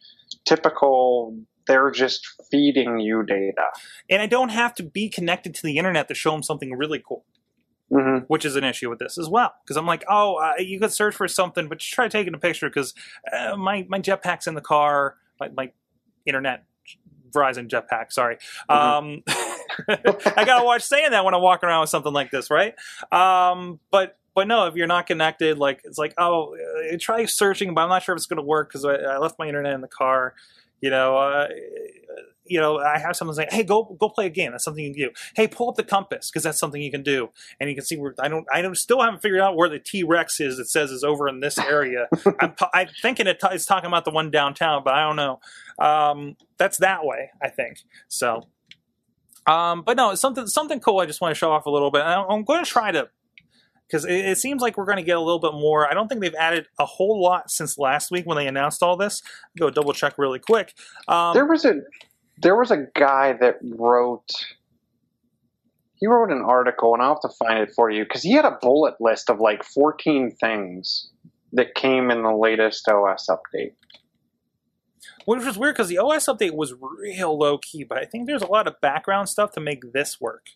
typical. 0.45 1.36
They're 1.66 1.89
just 1.89 2.28
feeding 2.51 2.99
you 2.99 3.24
data. 3.24 3.70
And 4.08 4.22
I 4.22 4.28
don't 4.28 4.49
have 4.49 4.76
to 4.76 4.84
be 4.84 5.10
connected 5.10 5.56
to 5.56 5.64
the 5.64 5.80
internet 5.80 6.08
to 6.10 6.14
show 6.14 6.30
them 6.30 6.43
something 6.43 6.78
really 6.78 7.01
cool. 7.03 7.26
hmm 7.91 8.20
which 8.28 8.45
is 8.45 8.56
an 8.56 8.64
issue 8.64 8.88
with 8.88 8.99
this 8.99 9.18
as 9.18 9.28
well. 9.28 9.56
Because 9.64 9.78
I'm 9.78 9.88
like, 9.88 10.03
oh, 10.08 10.36
uh, 10.36 10.53
you 10.60 10.80
could 10.80 10.91
search 10.91 11.16
for 11.16 11.28
something, 11.28 11.68
but 11.68 11.80
just 11.80 11.91
try 11.91 12.08
taking 12.08 12.36
a 12.36 12.38
picture 12.38 12.70
because 12.70 12.93
uh, 13.34 13.58
my 13.58 13.84
my 13.89 13.99
jetpack's 13.99 14.45
in 14.45 14.53
the 14.53 14.62
car, 14.62 15.16
my, 15.39 15.49
my 15.49 15.72
internet 16.28 16.66
Verizon 17.36 17.67
jetpack. 17.67 18.11
Sorry, 18.11 18.38
um, 18.69 19.23
I 19.27 20.43
gotta 20.45 20.65
watch 20.65 20.83
saying 20.83 21.11
that 21.11 21.25
when 21.25 21.33
I'm 21.33 21.41
walking 21.41 21.67
around 21.67 21.81
with 21.81 21.89
something 21.89 22.13
like 22.13 22.31
this, 22.31 22.49
right? 22.49 22.73
Um, 23.11 23.79
but 23.91 24.17
but 24.33 24.47
no, 24.47 24.67
if 24.67 24.75
you're 24.75 24.88
not 24.88 25.07
connected, 25.07 25.57
like 25.57 25.81
it's 25.83 25.97
like, 25.97 26.13
oh, 26.17 26.55
uh, 26.55 26.97
try 26.99 27.25
searching, 27.25 27.73
but 27.73 27.81
I'm 27.81 27.89
not 27.89 28.03
sure 28.03 28.13
if 28.15 28.17
it's 28.17 28.25
gonna 28.25 28.41
work 28.41 28.69
because 28.69 28.86
I, 28.86 28.95
I 28.95 29.17
left 29.17 29.38
my 29.39 29.47
internet 29.47 29.73
in 29.73 29.81
the 29.81 29.88
car. 29.88 30.33
You 30.81 30.89
know, 30.89 31.17
uh, 31.17 31.47
you 32.46 32.60
know, 32.60 32.80
I 32.80 33.00
have 33.00 33.16
someone 33.16 33.36
say, 33.36 33.48
"Hey, 33.50 33.64
go 33.64 33.96
go 34.00 34.10
play 34.10 34.28
a 34.28 34.30
game." 34.30 34.52
That's 34.52 34.64
something 34.64 34.84
you 34.84 34.93
can 34.93 35.10
do. 35.10 35.12
Hey, 35.36 35.48
pull 35.48 35.70
up 35.70 35.76
the 35.76 35.84
compass 35.84 36.30
because 36.30 36.43
that's 36.43 36.60
something 36.60 36.82
you 36.82 36.91
can 36.91 37.04
do, 37.04 37.30
and 37.60 37.70
you 37.70 37.76
can 37.76 37.84
see 37.84 37.98
where 37.98 38.14
I 38.20 38.28
don't. 38.28 38.46
I 38.54 38.62
don't 38.62 38.76
still 38.76 39.02
haven't 39.02 39.22
figured 39.22 39.41
out 39.41 39.56
where 39.56 39.70
the 39.70 39.80
T 39.80 40.04
Rex 40.04 40.39
is. 40.39 40.60
It 40.60 40.68
says 40.68 40.91
is 40.91 41.04
over 41.04 41.28
in 41.28 41.39
this 41.39 41.58
area. 41.58 42.08
I'm, 42.39 42.54
I'm 42.74 42.88
thinking 43.02 43.28
it 43.28 43.39
t- 43.39 43.48
it's 43.52 43.66
talking 43.66 43.88
about 43.88 44.06
the 44.06 44.12
one 44.12 44.32
downtown, 44.32 44.84
but 44.84 44.93
I 44.93 45.02
don't 45.02 45.16
know. 45.16 45.39
Um, 45.80 46.38
that's 46.58 46.78
that 46.78 47.06
way, 47.06 47.32
I 47.41 47.50
think. 47.50 47.80
So, 48.08 48.48
um, 49.48 49.84
but 49.86 49.98
no, 49.98 50.16
something 50.16 50.48
something 50.48 50.80
cool. 50.80 51.00
I 51.00 51.06
just 51.06 51.22
want 51.22 51.34
to 51.34 51.38
show 51.38 51.52
off 51.52 51.66
a 51.66 51.72
little 51.72 51.91
bit. 51.91 52.02
I'm, 52.02 52.26
I'm 52.30 52.43
going 52.43 52.64
to 52.64 52.70
try 52.70 52.91
to 52.91 53.10
because 53.88 54.06
it, 54.06 54.14
it 54.14 54.38
seems 54.38 54.62
like 54.62 54.78
we're 54.78 54.86
going 54.86 54.98
to 54.98 55.04
get 55.04 55.18
a 55.18 55.22
little 55.22 55.39
bit 55.39 55.54
more. 55.54 55.89
I 55.89 55.93
don't 55.93 56.08
think 56.08 56.22
they've 56.22 56.36
added 56.36 56.68
a 56.80 56.86
whole 56.86 57.22
lot 57.22 57.52
since 57.52 57.78
last 57.78 58.12
week 58.12 58.26
when 58.26 58.38
they 58.38 58.48
announced 58.48 58.82
all 58.82 58.98
this. 58.98 59.22
Go 59.58 59.70
double 59.70 59.93
check 59.93 60.18
really 60.18 60.39
quick. 60.39 60.74
Um, 61.08 61.34
There 61.34 61.46
was 61.46 61.66
a 61.66 61.82
there 62.41 62.55
was 62.55 62.71
a 62.71 62.88
guy 62.95 63.33
that 63.33 63.57
wrote. 63.61 64.29
He 65.97 66.07
wrote 66.07 66.29
an 66.29 66.41
article, 66.41 66.93
and 66.93 67.01
I'll 67.01 67.19
have 67.21 67.21
to 67.21 67.38
find 67.38 67.59
it 67.59 67.71
for 67.73 67.89
you 67.89 68.03
because 68.03 68.21
he 68.21 68.33
had 68.33 68.43
a 68.43 68.57
bullet 68.61 68.95
list 68.99 69.29
of 69.29 69.39
like 69.39 69.63
14 69.63 70.31
things 70.31 71.09
that 71.53 71.73
came 71.73 72.11
in 72.11 72.21
the 72.21 72.36
latest 72.36 72.88
OS 72.89 73.29
update. 73.29 73.73
which 75.25 75.45
was 75.45 75.57
weird 75.57 75.75
because 75.75 75.88
the 75.88 75.97
OS 75.97 76.25
update 76.25 76.53
was 76.53 76.73
real 76.81 77.38
low 77.38 77.57
key, 77.57 77.83
but 77.83 77.97
I 77.97 78.05
think 78.05 78.27
there's 78.27 78.41
a 78.41 78.47
lot 78.47 78.67
of 78.67 78.79
background 78.81 79.29
stuff 79.29 79.51
to 79.53 79.61
make 79.61 79.93
this 79.93 80.19
work. 80.19 80.49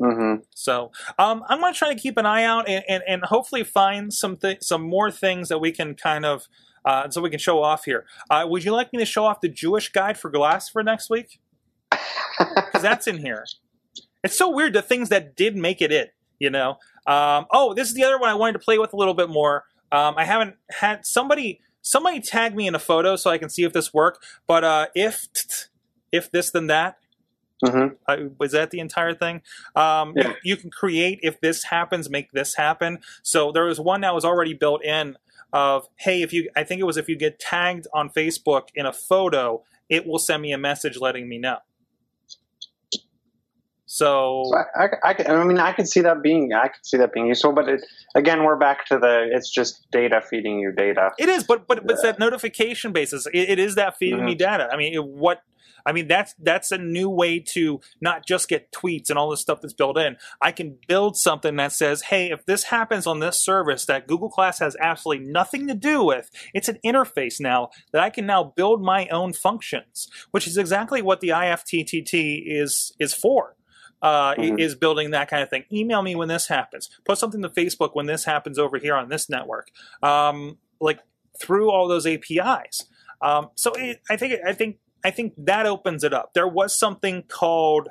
Mm-hmm. 0.00 0.42
So 0.54 0.90
um, 1.18 1.44
I'm 1.48 1.60
going 1.60 1.72
to 1.72 1.78
try 1.78 1.92
to 1.92 2.00
keep 2.00 2.16
an 2.16 2.26
eye 2.26 2.42
out 2.42 2.68
and, 2.68 2.84
and, 2.88 3.02
and 3.06 3.22
hopefully 3.24 3.62
find 3.62 4.12
some 4.12 4.36
th- 4.36 4.62
some 4.62 4.82
more 4.82 5.10
things 5.10 5.48
that 5.48 5.58
we 5.58 5.70
can 5.70 5.94
kind 5.94 6.24
of 6.24 6.48
uh, 6.84 7.08
so 7.10 7.20
we 7.20 7.30
can 7.30 7.38
show 7.38 7.62
off 7.62 7.84
here. 7.84 8.06
Uh, 8.30 8.44
would 8.48 8.64
you 8.64 8.72
like 8.72 8.92
me 8.92 8.98
to 8.98 9.06
show 9.06 9.24
off 9.24 9.40
the 9.40 9.48
Jewish 9.48 9.90
guide 9.92 10.18
for 10.18 10.30
glass 10.30 10.68
for 10.68 10.82
next 10.82 11.10
week? 11.10 11.40
Because 12.72 12.82
that's 12.82 13.06
in 13.06 13.18
here. 13.18 13.44
It's 14.24 14.36
so 14.36 14.50
weird 14.50 14.72
the 14.72 14.82
things 14.82 15.08
that 15.10 15.36
did 15.36 15.56
make 15.56 15.80
it 15.82 15.92
in. 15.92 16.06
You 16.38 16.50
know. 16.50 16.70
Um, 17.06 17.46
oh, 17.52 17.74
this 17.74 17.88
is 17.88 17.94
the 17.94 18.04
other 18.04 18.18
one 18.18 18.30
I 18.30 18.34
wanted 18.34 18.54
to 18.54 18.58
play 18.58 18.78
with 18.78 18.92
a 18.92 18.96
little 18.96 19.14
bit 19.14 19.28
more. 19.30 19.64
Um, 19.92 20.14
I 20.16 20.24
haven't 20.24 20.56
had 20.70 21.06
somebody 21.06 21.60
somebody 21.82 22.20
tag 22.20 22.56
me 22.56 22.66
in 22.66 22.74
a 22.74 22.78
photo 22.78 23.16
so 23.16 23.30
I 23.30 23.38
can 23.38 23.48
see 23.50 23.64
if 23.64 23.72
this 23.72 23.94
work. 23.94 24.22
But 24.46 24.64
uh, 24.64 24.86
if 24.94 25.28
if 26.12 26.30
this 26.30 26.50
then 26.50 26.66
that 26.68 26.96
hmm 27.64 27.88
uh, 28.08 28.16
was 28.38 28.52
that 28.52 28.70
the 28.70 28.80
entire 28.80 29.14
thing? 29.14 29.42
Um, 29.76 30.14
Yeah. 30.16 30.24
you, 30.24 30.34
you 30.44 30.56
can 30.56 30.70
create 30.70 31.20
if 31.22 31.40
this 31.40 31.64
happens, 31.64 32.10
make 32.10 32.32
this 32.32 32.54
happen. 32.56 32.98
So 33.22 33.52
there 33.52 33.64
was 33.64 33.80
one 33.80 34.02
that 34.02 34.14
was 34.14 34.24
already 34.24 34.54
built 34.54 34.84
in 34.84 35.16
of 35.54 35.88
hey, 35.96 36.20
if 36.20 36.32
you 36.34 36.50
I 36.54 36.64
think 36.64 36.80
it 36.80 36.84
was 36.84 36.98
if 36.98 37.08
you 37.08 37.16
get 37.16 37.38
tagged 37.38 37.86
on 37.94 38.10
Facebook 38.10 38.64
in 38.74 38.84
a 38.84 38.92
photo, 38.92 39.62
it 39.88 40.06
will 40.06 40.18
send 40.18 40.42
me 40.42 40.52
a 40.52 40.58
message 40.58 40.98
letting 41.00 41.28
me 41.28 41.38
know. 41.38 41.58
So 43.86 44.42
I, 44.52 44.86
I, 44.86 44.88
I, 45.04 45.14
can- 45.14 45.30
I 45.30 45.44
mean, 45.44 45.58
I 45.58 45.70
could 45.70 45.86
see 45.86 46.00
that 46.00 46.20
being, 46.20 46.52
I 46.52 46.66
could 46.66 46.84
see 46.84 46.96
that 46.96 47.12
being 47.12 47.28
useful, 47.28 47.52
but 47.52 47.68
it, 47.68 47.86
again, 48.16 48.42
we're 48.42 48.56
back 48.56 48.86
to 48.86 48.98
the, 48.98 49.28
it's 49.30 49.48
just 49.48 49.88
data 49.92 50.20
feeding 50.20 50.58
you 50.58 50.72
data. 50.72 51.10
It 51.16 51.28
is, 51.28 51.44
but 51.44 51.68
but 51.68 51.86
but 51.86 51.92
it's 51.92 52.02
that 52.02 52.18
notification 52.18 52.90
basis. 52.90 53.26
It, 53.26 53.50
it 53.50 53.58
is 53.60 53.76
that 53.76 53.96
feeding 53.96 54.24
me 54.24 54.32
mm-hmm. 54.32 54.38
data. 54.38 54.68
I 54.72 54.76
mean, 54.76 54.94
it, 54.94 55.06
what? 55.06 55.42
I 55.86 55.92
mean, 55.92 56.08
that's 56.08 56.34
that's 56.38 56.72
a 56.72 56.78
new 56.78 57.10
way 57.10 57.40
to 57.52 57.80
not 58.00 58.26
just 58.26 58.48
get 58.48 58.72
tweets 58.72 59.10
and 59.10 59.18
all 59.18 59.30
this 59.30 59.40
stuff 59.40 59.60
that's 59.60 59.74
built 59.74 59.98
in. 59.98 60.16
I 60.40 60.52
can 60.52 60.78
build 60.88 61.16
something 61.16 61.56
that 61.56 61.72
says, 61.72 62.02
"Hey, 62.02 62.30
if 62.30 62.46
this 62.46 62.64
happens 62.64 63.06
on 63.06 63.20
this 63.20 63.40
service 63.40 63.84
that 63.86 64.06
Google 64.06 64.28
Glass 64.28 64.58
has 64.60 64.76
absolutely 64.80 65.26
nothing 65.26 65.66
to 65.68 65.74
do 65.74 66.02
with, 66.04 66.30
it's 66.54 66.68
an 66.68 66.78
interface 66.84 67.40
now 67.40 67.70
that 67.92 68.02
I 68.02 68.10
can 68.10 68.26
now 68.26 68.44
build 68.56 68.82
my 68.82 69.06
own 69.08 69.32
functions," 69.32 70.08
which 70.30 70.46
is 70.46 70.56
exactly 70.56 71.02
what 71.02 71.20
the 71.20 71.28
IFTTT 71.32 72.42
is 72.46 72.92
is 72.98 73.14
for. 73.14 73.56
Uh, 74.02 74.34
Mhm. 74.34 74.60
Is 74.60 74.74
building 74.74 75.12
that 75.12 75.30
kind 75.30 75.42
of 75.42 75.48
thing. 75.48 75.64
Email 75.72 76.02
me 76.02 76.14
when 76.14 76.28
this 76.28 76.48
happens. 76.48 76.90
Post 77.06 77.20
something 77.20 77.40
to 77.40 77.48
Facebook 77.48 77.94
when 77.94 78.04
this 78.04 78.24
happens 78.24 78.58
over 78.58 78.76
here 78.76 78.94
on 78.94 79.08
this 79.08 79.30
network. 79.30 79.68
Um, 80.02 80.58
like 80.78 81.00
through 81.40 81.70
all 81.70 81.88
those 81.88 82.06
APIs. 82.06 82.84
Um, 83.22 83.50
so 83.54 83.72
it, 83.72 84.02
I 84.10 84.16
think 84.16 84.40
I 84.46 84.52
think 84.52 84.76
I 85.04 85.10
think 85.10 85.34
that 85.36 85.66
opens 85.66 86.02
it 86.02 86.14
up. 86.14 86.32
There 86.34 86.48
was 86.48 86.78
something 86.78 87.24
called 87.28 87.88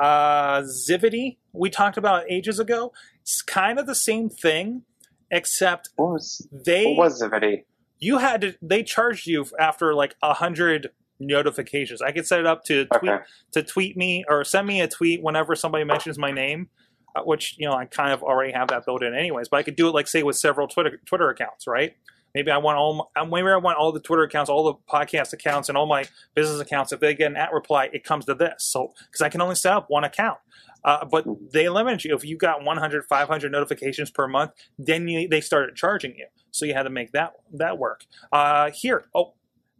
uh, 0.00 0.62
Zivity 0.62 1.36
we 1.52 1.70
talked 1.70 1.96
about 1.96 2.24
ages 2.30 2.58
ago. 2.58 2.92
It's 3.22 3.42
kind 3.42 3.78
of 3.78 3.86
the 3.86 3.94
same 3.94 4.28
thing, 4.28 4.82
except 5.30 5.90
What 5.96 6.12
was, 6.14 6.46
they 6.52 6.84
what 6.94 6.96
was 7.10 7.22
Zivity? 7.22 7.64
you 7.98 8.18
had 8.18 8.40
to 8.42 8.54
they 8.60 8.82
charged 8.82 9.26
you 9.26 9.46
after 9.58 9.94
like 9.94 10.14
a 10.22 10.34
hundred 10.34 10.90
notifications. 11.18 12.02
I 12.02 12.12
could 12.12 12.26
set 12.26 12.40
it 12.40 12.46
up 12.46 12.64
to 12.64 12.84
tweet 12.86 13.10
Okay. 13.12 13.24
to 13.52 13.62
tweet 13.62 13.96
me 13.96 14.24
or 14.28 14.44
send 14.44 14.66
me 14.66 14.80
a 14.82 14.88
tweet 14.88 15.22
whenever 15.22 15.54
somebody 15.54 15.84
mentions 15.84 16.18
my 16.18 16.30
name, 16.30 16.68
uh, 17.14 17.22
which 17.22 17.56
you 17.58 17.66
know 17.66 17.74
I 17.74 17.86
kind 17.86 18.12
of 18.12 18.22
already 18.22 18.52
have 18.52 18.68
that 18.68 18.84
built 18.84 19.02
in 19.02 19.14
anyways. 19.14 19.48
But 19.48 19.58
I 19.58 19.62
could 19.62 19.76
do 19.76 19.88
it 19.88 19.92
like 19.92 20.08
say 20.08 20.22
with 20.22 20.36
several 20.36 20.68
Twitter 20.68 21.00
Twitter 21.06 21.30
accounts, 21.30 21.66
right? 21.66 21.96
Maybe 22.36 22.50
I 22.50 22.58
want 22.58 22.76
all 22.76 23.10
my, 23.16 23.24
maybe 23.24 23.48
I 23.48 23.56
want 23.56 23.78
all 23.78 23.92
the 23.92 24.00
Twitter 24.00 24.22
accounts, 24.22 24.50
all 24.50 24.64
the 24.64 24.74
podcast 24.94 25.32
accounts, 25.32 25.70
and 25.70 25.78
all 25.78 25.86
my 25.86 26.04
business 26.34 26.60
accounts. 26.60 26.92
If 26.92 27.00
they 27.00 27.14
get 27.14 27.30
an 27.30 27.36
at 27.38 27.50
reply, 27.50 27.88
it 27.94 28.04
comes 28.04 28.26
to 28.26 28.34
this. 28.34 28.62
So 28.62 28.92
because 29.06 29.22
I 29.22 29.30
can 29.30 29.40
only 29.40 29.54
set 29.54 29.72
up 29.72 29.86
one 29.88 30.04
account. 30.04 30.36
Uh, 30.84 31.06
but 31.06 31.24
they 31.54 31.70
limit 31.70 32.04
you. 32.04 32.14
If 32.14 32.26
you 32.26 32.36
got 32.36 32.62
100, 32.62 33.06
500 33.06 33.50
notifications 33.50 34.10
per 34.10 34.28
month, 34.28 34.50
then 34.78 35.08
you, 35.08 35.26
they 35.26 35.40
started 35.40 35.76
charging 35.76 36.14
you. 36.14 36.26
So 36.50 36.66
you 36.66 36.74
had 36.74 36.82
to 36.82 36.90
make 36.90 37.12
that 37.12 37.32
that 37.54 37.78
work. 37.78 38.04
Uh, 38.30 38.70
here, 38.70 39.06
oh, 39.14 39.32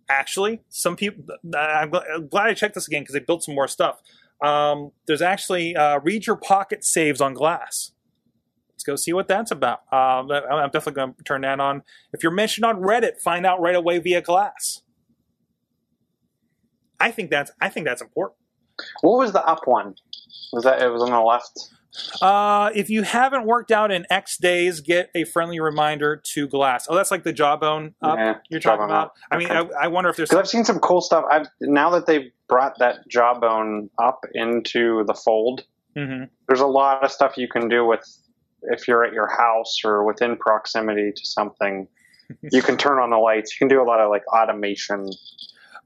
actually, 0.09 0.63
some 0.71 0.97
people. 0.97 1.25
I'm 1.55 1.91
glad 1.91 2.47
I 2.47 2.55
checked 2.55 2.75
this 2.75 2.89
again 2.89 3.03
because 3.03 3.13
they 3.13 3.21
built 3.21 3.45
some 3.45 3.55
more 3.55 3.69
stuff. 3.69 4.01
Um, 4.43 4.93
there's 5.07 5.21
actually 5.21 5.77
uh, 5.77 6.01
read 6.01 6.27
your 6.27 6.37
pocket 6.37 6.85
saves 6.85 7.21
on 7.21 7.35
Glass. 7.35 7.93
Let's 8.77 8.85
go 8.85 8.95
see 8.95 9.15
what 9.15 9.27
that's 9.27 9.51
about. 9.51 9.81
Um, 9.91 10.31
I'm 10.31 10.69
definitely 10.71 10.93
going 10.93 11.15
to 11.15 11.23
turn 11.25 11.41
that 11.41 11.61
on. 11.61 11.83
If 12.13 12.23
you're 12.23 12.31
mentioned 12.31 12.67
on 12.67 12.83
Reddit, 12.83 13.19
find 13.25 13.47
out 13.47 13.59
right 13.59 13.75
away 13.75 13.99
via 14.01 14.21
Glass. 14.21 14.83
I 17.01 17.11
think 17.11 17.31
that's 17.31 17.51
I 17.59 17.71
think 17.71 17.87
that's 17.87 18.03
important. 18.03 18.37
What 19.01 19.19
was 19.19 19.33
the 19.33 19.43
up 19.47 19.67
one? 19.67 19.95
Was 20.53 20.65
that 20.65 20.83
it 20.83 20.89
was 20.89 21.03
on 21.03 21.11
the 21.11 21.21
left? 21.21 21.71
Uh, 22.21 22.71
if 22.75 22.91
you 22.91 23.03
haven't 23.03 23.47
worked 23.47 23.71
out 23.73 23.91
in 23.91 24.05
X 24.11 24.37
days, 24.37 24.81
get 24.83 25.09
a 25.15 25.25
friendly 25.25 25.59
reminder 25.59 26.21
to 26.35 26.47
Glass. 26.47 26.87
Oh, 26.91 26.95
that's 26.95 27.11
like 27.11 27.25
the 27.25 27.33
jawbone 27.33 27.95
up 28.03 28.19
Yeah, 28.19 28.35
you're 28.51 28.61
talking 28.61 28.85
about. 28.85 29.07
up. 29.07 29.15
I 29.31 29.39
mean, 29.39 29.51
Okay. 29.51 29.71
I, 29.81 29.85
I 29.85 29.89
wonder 29.89 30.11
if 30.11 30.17
there's 30.17 30.29
Because 30.29 30.41
I've 30.41 30.49
seen 30.49 30.65
some 30.67 30.79
cool 30.81 31.01
stuff. 31.01 31.25
I've 31.31 31.47
now 31.63 31.89
that 31.91 32.05
they've 32.07 32.31
brought 32.49 32.79
that 32.81 33.09
jawbone 33.09 33.89
up 33.99 34.21
into 34.35 35.05
the 35.07 35.15
fold. 35.15 35.65
Mhm. 35.97 36.29
There's 36.47 36.61
a 36.61 36.67
lot 36.67 37.03
of 37.03 37.11
stuff 37.11 37.39
you 37.39 37.49
can 37.49 37.69
do 37.71 37.87
with 37.87 38.07
if 38.71 38.87
you're 38.89 39.05
at 39.05 39.13
your 39.13 39.29
house 39.29 39.79
or 39.85 40.05
within 40.05 40.37
proximity 40.37 41.13
to 41.15 41.27
something. 41.27 41.89
you 42.53 42.61
can 42.63 42.77
turn 42.77 42.99
on 42.99 43.11
the 43.11 43.17
lights. 43.19 43.53
You 43.55 43.59
can 43.67 43.69
do 43.69 43.81
a 43.81 43.85
lot 43.87 44.01
of 44.01 44.11
like 44.11 44.23
automation, 44.33 45.09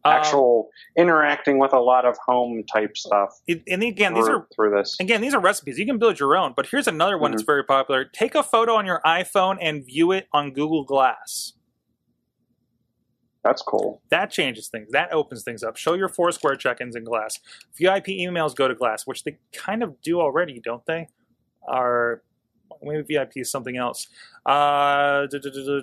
Um, 0.03 0.13
actual 0.13 0.71
interacting 0.97 1.59
with 1.59 1.75
a 1.75 1.79
lot 1.79 2.07
of 2.07 2.17
home 2.27 2.65
type 2.73 2.97
stuff. 2.97 3.29
and 3.47 3.83
again, 3.83 4.15
these 4.15 4.27
are 4.27 4.47
through 4.55 4.71
this. 4.75 4.97
again 5.01 5.21
these 5.21 5.35
are 5.35 5.41
recipes. 5.41 5.79
You 5.79 5.85
can 5.85 5.99
build 5.99 6.19
your 6.19 6.35
own. 6.37 6.55
But 6.57 6.69
here's 6.71 6.87
another 6.89 7.19
one 7.19 7.33
that's 7.33 7.43
very 7.43 7.65
popular. 7.65 8.05
Take 8.07 8.35
a 8.35 8.43
photo 8.43 8.75
on 8.77 8.87
your 8.87 9.03
iPhone 9.05 9.59
and 9.61 9.85
view 9.85 10.13
it 10.13 10.29
on 10.33 10.53
Google 10.53 10.85
Glass. 10.85 11.53
That's 13.45 13.63
cool. 13.63 14.03
That 14.11 14.31
changes 14.31 14.69
things. 14.69 14.89
That 14.93 15.13
opens 15.13 15.43
things 15.45 15.63
up. 15.63 15.77
Show 15.77 15.95
your 15.95 16.09
Foursquare 16.09 16.57
check-ins 16.57 16.95
in 16.95 17.05
Glass. 17.05 17.39
VIP 17.79 18.07
emails 18.09 18.55
go 18.55 18.69
to 18.69 18.75
Glass, 18.75 19.07
which 19.07 19.25
they 19.25 19.39
kind 19.55 19.83
of 19.83 20.01
do 20.03 20.21
already, 20.21 20.61
don't 20.63 20.85
they? 20.87 21.09
Or 21.63 22.23
maybe 22.83 23.03
VIP 23.15 23.33
is 23.37 23.51
something 23.51 23.77
else. 23.77 24.07
Uh, 24.47 25.27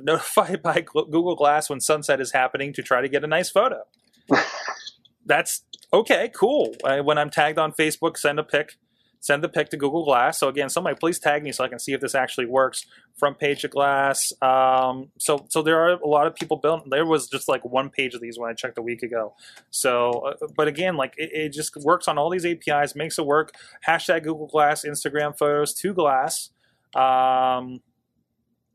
notified 0.04 0.62
by 0.64 0.82
Google 0.82 1.36
Glass 1.36 1.70
when 1.70 1.80
sunset 1.80 2.20
is 2.20 2.32
happening 2.32 2.74
to 2.74 2.82
try 2.82 3.02
to 3.02 3.10
get 3.10 3.24
a 3.24 3.28
nice 3.28 3.50
photo. 3.50 3.84
That's 5.26 5.64
okay, 5.94 6.32
cool. 6.34 6.76
Uh, 6.84 7.00
when 7.00 7.18
I'm 7.18 7.30
tagged 7.30 7.60
on 7.60 7.74
Facebook, 7.74 8.18
send 8.18 8.40
a 8.40 8.44
pic. 8.44 8.78
Send 9.20 9.44
the 9.44 9.50
pic 9.50 9.70
to 9.70 9.78
Google 9.78 10.06
Glass. 10.06 10.40
So 10.40 10.48
again, 10.48 10.70
somebody 10.70 10.96
please 10.96 11.20
tag 11.20 11.44
me 11.44 11.52
so 11.52 11.64
I 11.64 11.68
can 11.68 11.80
see 11.80 11.94
if 11.94 12.02
this 12.02 12.14
actually 12.14 12.46
works. 12.46 12.86
Front 13.18 13.40
page 13.40 13.64
of 13.64 13.72
Glass. 13.72 14.32
Um, 14.42 15.10
so 15.18 15.46
so 15.50 15.62
there 15.64 15.80
are 15.80 15.94
a 15.94 16.08
lot 16.08 16.28
of 16.28 16.36
people 16.36 16.58
built. 16.58 16.90
There 16.90 17.06
was 17.06 17.28
just 17.28 17.48
like 17.48 17.66
one 17.66 17.90
page 17.90 18.14
of 18.14 18.22
these 18.22 18.38
when 18.38 18.50
I 18.50 18.54
checked 18.54 18.78
a 18.78 18.82
week 18.82 19.02
ago. 19.02 19.34
So, 19.72 20.12
uh, 20.12 20.48
but 20.56 20.68
again, 20.68 20.98
like 20.98 21.14
it, 21.18 21.32
it 21.34 21.50
just 21.50 21.76
works 21.78 22.08
on 22.08 22.18
all 22.18 22.30
these 22.30 22.46
APIs, 22.46 22.96
makes 22.96 23.18
it 23.18 23.26
work. 23.26 23.54
Hashtag 23.88 24.24
Google 24.24 24.48
Glass, 24.48 24.86
Instagram 24.86 25.38
photos 25.38 25.74
to 25.74 25.94
Glass. 25.94 26.52
Um, 26.96 27.82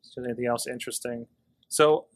is 0.05 0.25
anything 0.25 0.47
else 0.47 0.67
interesting? 0.67 1.27
So 1.69 2.07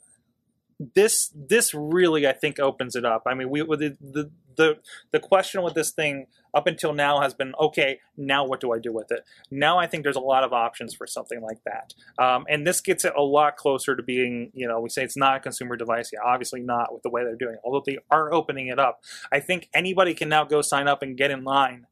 this 0.94 1.32
this 1.34 1.72
really 1.72 2.26
I 2.26 2.32
think 2.32 2.59
opens 2.59 2.94
it 2.97 3.05
up. 3.05 3.22
I 3.26 3.34
mean, 3.34 3.49
we 3.51 3.61
the, 3.61 3.97
the 4.01 4.30
the 4.57 4.78
the 5.12 5.20
question 5.20 5.62
with 5.62 5.74
this 5.74 5.90
thing 5.90 6.26
up 6.55 6.66
until 6.66 6.92
now 6.92 7.20
has 7.20 7.32
been 7.34 7.55
okay. 7.59 8.01
Now 8.16 8.44
what 8.44 8.61
do 8.61 8.72
I 8.72 8.78
do 8.78 8.92
with 8.92 9.11
it? 9.11 9.20
Now 9.51 9.78
I 9.78 9.86
think 9.86 10.03
there's 10.03 10.16
a 10.16 10.20
lot 10.20 10.44
of 10.44 10.53
options 10.53 10.94
for 10.94 11.07
something 11.07 11.40
like 11.40 11.61
that, 11.64 11.94
um, 12.22 12.44
and 12.49 12.66
this 12.66 12.80
gets 12.80 13.05
it 13.05 13.14
a 13.16 13.22
lot 13.22 13.57
closer 13.57 13.97
to 13.97 14.03
being. 14.03 14.51
You 14.53 14.68
know, 14.68 14.80
we 14.80 14.90
say 14.90 15.03
it's 15.03 15.16
not 15.16 15.36
a 15.36 15.40
consumer 15.40 15.76
device. 15.76 16.11
Yeah, 16.12 16.20
obviously 16.24 16.61
not 16.61 16.92
with 16.92 17.03
the 17.03 17.11
way 17.11 17.24
they're 17.24 17.36
doing. 17.36 17.55
it. 17.55 17.61
Although 17.64 17.82
they 17.86 17.99
are 18.11 18.32
opening 18.32 18.68
it 18.68 18.78
up, 18.78 19.01
I 19.32 19.40
think 19.40 19.68
anybody 19.72 20.12
can 20.12 20.28
now 20.28 20.44
go 20.44 20.61
sign 20.61 20.88
up 20.88 21.03
and 21.03 21.16
get 21.16 21.30
in 21.30 21.44
line 21.44 21.86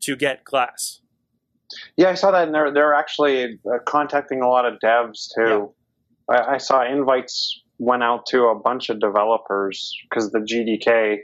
to 0.00 0.16
get 0.16 0.44
Glass. 0.44 1.01
Yeah, 1.96 2.10
I 2.10 2.14
saw 2.14 2.30
that, 2.30 2.44
and 2.44 2.54
they're 2.54 2.72
they're 2.72 2.94
actually 2.94 3.58
uh, 3.66 3.78
contacting 3.86 4.42
a 4.42 4.48
lot 4.48 4.64
of 4.64 4.78
devs 4.84 5.28
too. 5.34 5.72
I, 6.28 6.54
I 6.54 6.58
saw 6.58 6.84
invites 6.84 7.62
went 7.78 8.02
out 8.02 8.26
to 8.26 8.44
a 8.44 8.58
bunch 8.58 8.90
of 8.90 9.00
developers 9.00 9.92
because 10.08 10.30
the 10.30 10.38
GDK, 10.38 11.18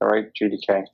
right? 0.00 0.26
GDK, 0.40 0.84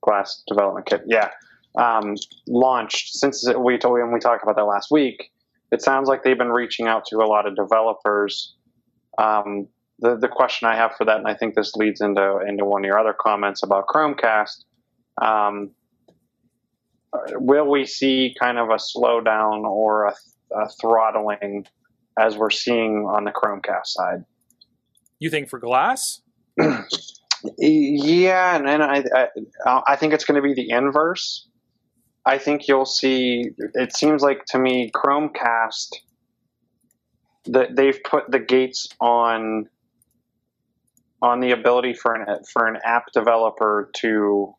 Glass 0.00 0.42
Development 0.48 0.86
Kit, 0.86 1.02
yeah, 1.06 1.28
um, 1.76 2.14
launched. 2.48 3.14
Since 3.14 3.46
we 3.58 3.78
told 3.78 3.98
when 3.98 4.12
we 4.12 4.20
talked 4.20 4.42
about 4.42 4.56
that 4.56 4.64
last 4.64 4.90
week, 4.90 5.30
it 5.70 5.82
sounds 5.82 6.08
like 6.08 6.22
they've 6.22 6.38
been 6.38 6.52
reaching 6.52 6.86
out 6.86 7.04
to 7.06 7.16
a 7.18 7.26
lot 7.26 7.46
of 7.46 7.54
developers. 7.56 8.54
Um, 9.18 9.68
the 9.98 10.16
the 10.16 10.28
question 10.28 10.68
I 10.68 10.76
have 10.76 10.94
for 10.96 11.04
that, 11.04 11.18
and 11.18 11.26
I 11.26 11.34
think 11.34 11.54
this 11.54 11.74
leads 11.76 12.00
into 12.00 12.40
into 12.46 12.64
one 12.64 12.82
of 12.82 12.86
your 12.86 12.98
other 12.98 13.14
comments 13.18 13.62
about 13.62 13.86
Chromecast. 13.86 14.64
Um, 15.20 15.70
will 17.32 17.68
we 17.70 17.86
see 17.86 18.34
kind 18.38 18.58
of 18.58 18.70
a 18.70 18.76
slowdown 18.76 19.64
or 19.64 20.06
a, 20.06 20.14
a 20.54 20.68
throttling 20.80 21.66
as 22.18 22.36
we're 22.36 22.50
seeing 22.50 23.06
on 23.06 23.24
the 23.24 23.30
Chromecast 23.30 23.86
side? 23.86 24.24
You 25.18 25.30
think 25.30 25.48
for 25.48 25.58
Glass? 25.58 26.20
Yeah, 27.58 28.56
and, 28.56 28.68
and 28.68 28.82
I, 28.82 29.02
I 29.66 29.82
I 29.88 29.96
think 29.96 30.14
it's 30.14 30.24
going 30.24 30.40
to 30.40 30.46
be 30.46 30.54
the 30.54 30.70
inverse. 30.70 31.48
I 32.24 32.38
think 32.38 32.68
you'll 32.68 32.86
see. 32.86 33.50
It 33.74 33.96
seems 33.96 34.22
like 34.22 34.44
to 34.50 34.58
me, 34.58 34.92
Chromecast 34.94 35.88
that 37.46 37.74
they've 37.74 37.98
put 38.04 38.30
the 38.30 38.38
gates 38.38 38.88
on 39.00 39.68
on 41.20 41.40
the 41.40 41.50
ability 41.50 41.94
for 41.94 42.14
an 42.14 42.44
for 42.52 42.66
an 42.66 42.78
app 42.84 43.06
developer 43.12 43.90
to 43.96 44.54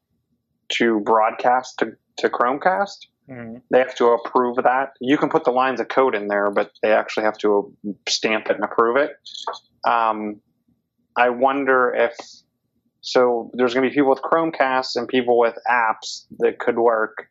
to 0.70 0.99
broadcast 1.01 1.80
to, 1.80 1.91
to 2.18 2.30
Chromecast. 2.30 3.07
Mhm. 3.30 3.61
They 3.72 3.80
have 3.80 3.95
to 3.95 4.07
approve 4.07 4.57
that. 4.57 4.93
You 4.99 5.18
can 5.18 5.30
put 5.30 5.45
the 5.45 5.51
lines 5.51 5.80
of 5.80 5.88
code 5.88 6.14
in 6.16 6.28
there, 6.28 6.51
but 6.51 6.72
they 6.82 6.91
actually 6.91 7.24
have 7.24 7.38
to 7.39 7.74
stamp 8.07 8.47
it 8.49 8.55
and 8.55 8.64
approve 8.64 8.97
it. 8.97 9.11
Um, 9.88 10.41
I 11.16 11.30
wonder 11.30 11.93
if 11.93 12.16
so. 13.01 13.49
There's 13.53 13.74
going 13.74 13.84
to 13.84 13.89
be 13.89 13.95
people 13.95 14.09
with 14.09 14.22
Chromecast 14.22 14.95
and 14.95 15.07
people 15.07 15.38
with 15.38 15.55
apps 15.70 16.26
that 16.39 16.59
could 16.59 16.78
work, 16.78 17.28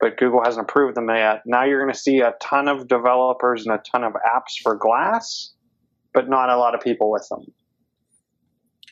but 0.00 0.18
Google 0.18 0.42
hasn't 0.44 0.68
approved 0.68 0.96
them 0.96 1.08
yet. 1.08 1.42
Now 1.46 1.64
you're 1.64 1.80
going 1.80 1.92
to 1.92 1.98
see 1.98 2.20
a 2.20 2.34
ton 2.42 2.68
of 2.68 2.88
developers 2.88 3.64
and 3.66 3.74
a 3.74 3.82
ton 3.90 4.04
of 4.04 4.12
apps 4.12 4.60
for 4.62 4.74
Glass, 4.74 5.54
but 6.12 6.28
not 6.28 6.50
a 6.50 6.56
lot 6.58 6.74
of 6.74 6.80
people 6.82 7.10
with 7.10 7.26
them. 7.30 7.44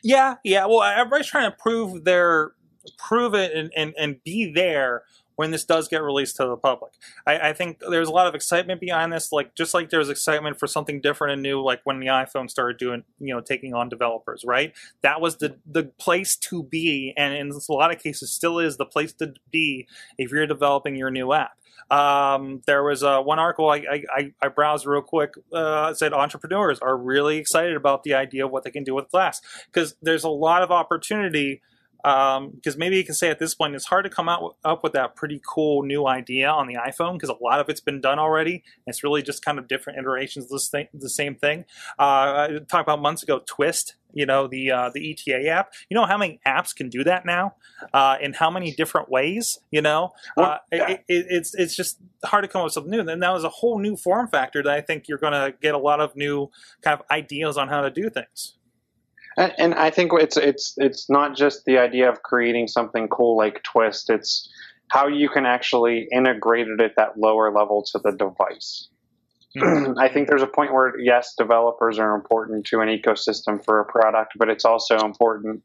Yeah, 0.02 0.36
yeah. 0.44 0.66
Well, 0.66 0.82
everybody's 0.82 1.26
trying 1.28 1.50
to 1.50 1.56
prove 1.56 2.04
their 2.04 2.52
prove 2.98 3.34
it 3.34 3.52
and, 3.54 3.72
and, 3.76 3.94
and 3.98 4.22
be 4.24 4.52
there 4.52 5.02
when 5.36 5.50
this 5.50 5.64
does 5.64 5.88
get 5.88 6.02
released 6.02 6.36
to 6.36 6.44
the 6.46 6.56
public. 6.56 6.92
I, 7.26 7.50
I 7.50 7.52
think 7.52 7.80
there's 7.80 8.08
a 8.08 8.12
lot 8.12 8.26
of 8.26 8.34
excitement 8.34 8.80
behind 8.80 9.12
this, 9.12 9.32
like 9.32 9.54
just 9.54 9.74
like 9.74 9.90
there's 9.90 10.08
excitement 10.10 10.58
for 10.58 10.66
something 10.66 11.00
different 11.00 11.32
and 11.32 11.42
new, 11.42 11.62
like 11.62 11.80
when 11.84 12.00
the 12.00 12.06
iPhone 12.06 12.50
started 12.50 12.76
doing, 12.78 13.04
you 13.18 13.34
know, 13.34 13.40
taking 13.40 13.74
on 13.74 13.88
developers, 13.88 14.44
right? 14.46 14.72
That 15.02 15.20
was 15.20 15.38
the 15.38 15.56
the 15.66 15.84
place 15.84 16.36
to 16.36 16.62
be, 16.62 17.14
and 17.16 17.34
in 17.34 17.50
a 17.50 17.72
lot 17.72 17.90
of 17.94 18.02
cases 18.02 18.30
still 18.30 18.58
is 18.58 18.76
the 18.76 18.84
place 18.84 19.12
to 19.14 19.34
be 19.50 19.88
if 20.18 20.30
you're 20.30 20.46
developing 20.46 20.96
your 20.96 21.10
new 21.10 21.32
app. 21.32 21.52
Um, 21.90 22.62
there 22.66 22.82
was 22.82 23.02
uh, 23.02 23.20
one 23.20 23.38
article 23.38 23.68
I, 23.68 24.04
I, 24.14 24.32
I- 24.40 24.48
browsed 24.48 24.86
real 24.86 25.02
quick. 25.02 25.34
Uh, 25.52 25.92
said 25.94 26.12
entrepreneurs 26.12 26.78
are 26.78 26.96
really 26.96 27.38
excited 27.38 27.74
about 27.76 28.02
the 28.04 28.14
idea 28.14 28.46
of 28.46 28.52
what 28.52 28.64
they 28.64 28.70
can 28.70 28.84
do 28.84 28.94
with 28.94 29.10
Glass 29.10 29.40
because 29.66 29.94
there's 30.00 30.24
a 30.24 30.28
lot 30.30 30.62
of 30.62 30.70
opportunity. 30.70 31.62
Because 32.02 32.76
maybe 32.76 32.96
you 32.96 33.04
can 33.04 33.14
say 33.14 33.30
at 33.30 33.38
this 33.38 33.54
point 33.54 33.74
it's 33.74 33.86
hard 33.86 34.04
to 34.04 34.10
come 34.10 34.28
out 34.28 34.56
up 34.64 34.82
with 34.82 34.92
that 34.92 35.14
pretty 35.14 35.40
cool 35.46 35.82
new 35.82 36.06
idea 36.06 36.48
on 36.48 36.66
the 36.66 36.74
iPhone 36.74 37.14
because 37.14 37.28
a 37.28 37.42
lot 37.42 37.60
of 37.60 37.68
it's 37.68 37.80
been 37.80 38.00
done 38.00 38.18
already. 38.18 38.62
It's 38.86 39.04
really 39.04 39.22
just 39.22 39.44
kind 39.44 39.58
of 39.58 39.68
different 39.68 39.98
iterations 39.98 40.50
of 40.50 40.62
thing, 40.62 40.88
the 40.92 41.08
same 41.08 41.34
thing. 41.34 41.64
Uh, 41.98 42.02
I 42.02 42.58
talked 42.68 42.86
about 42.86 43.00
months 43.00 43.22
ago, 43.22 43.40
Twist. 43.46 43.96
You 44.14 44.26
know 44.26 44.46
the 44.46 44.70
uh, 44.70 44.90
the 44.92 45.10
ETA 45.12 45.48
app. 45.48 45.72
You 45.88 45.94
know 45.94 46.04
how 46.04 46.18
many 46.18 46.38
apps 46.46 46.76
can 46.76 46.90
do 46.90 47.02
that 47.04 47.24
now, 47.24 47.54
uh, 47.94 48.16
in 48.20 48.34
how 48.34 48.50
many 48.50 48.72
different 48.72 49.08
ways. 49.08 49.58
You 49.70 49.80
know, 49.80 50.12
uh, 50.36 50.58
it, 50.70 51.02
it, 51.08 51.26
it's 51.30 51.54
it's 51.54 51.74
just 51.74 51.98
hard 52.24 52.44
to 52.44 52.48
come 52.48 52.60
up 52.60 52.64
with 52.64 52.74
something 52.74 52.90
new. 52.90 53.00
And 53.00 53.22
that 53.22 53.32
was 53.32 53.44
a 53.44 53.48
whole 53.48 53.78
new 53.78 53.96
form 53.96 54.28
factor 54.28 54.62
that 54.62 54.72
I 54.72 54.80
think 54.80 55.08
you're 55.08 55.18
going 55.18 55.32
to 55.32 55.54
get 55.60 55.74
a 55.74 55.78
lot 55.78 56.00
of 56.00 56.14
new 56.16 56.50
kind 56.82 56.98
of 56.98 57.06
ideas 57.10 57.56
on 57.56 57.68
how 57.68 57.80
to 57.80 57.90
do 57.90 58.10
things. 58.10 58.54
And, 59.36 59.52
and 59.58 59.74
I 59.74 59.90
think 59.90 60.12
it's 60.14 60.36
it's 60.36 60.74
it's 60.76 61.08
not 61.08 61.36
just 61.36 61.64
the 61.64 61.78
idea 61.78 62.10
of 62.10 62.22
creating 62.22 62.68
something 62.68 63.08
cool 63.08 63.36
like 63.36 63.62
Twist. 63.62 64.10
It's 64.10 64.50
how 64.88 65.08
you 65.08 65.28
can 65.28 65.46
actually 65.46 66.06
integrate 66.12 66.68
it 66.68 66.80
at 66.80 66.96
that 66.96 67.18
lower 67.18 67.52
level 67.52 67.84
to 67.92 67.98
the 67.98 68.12
device. 68.12 68.88
Mm-hmm. 69.56 69.98
I 69.98 70.08
think 70.08 70.28
there's 70.28 70.42
a 70.42 70.46
point 70.46 70.72
where 70.72 70.98
yes, 70.98 71.34
developers 71.36 71.98
are 71.98 72.14
important 72.14 72.66
to 72.66 72.80
an 72.80 72.88
ecosystem 72.88 73.64
for 73.64 73.80
a 73.80 73.84
product, 73.84 74.34
but 74.36 74.48
it's 74.48 74.64
also 74.64 74.98
important 74.98 75.62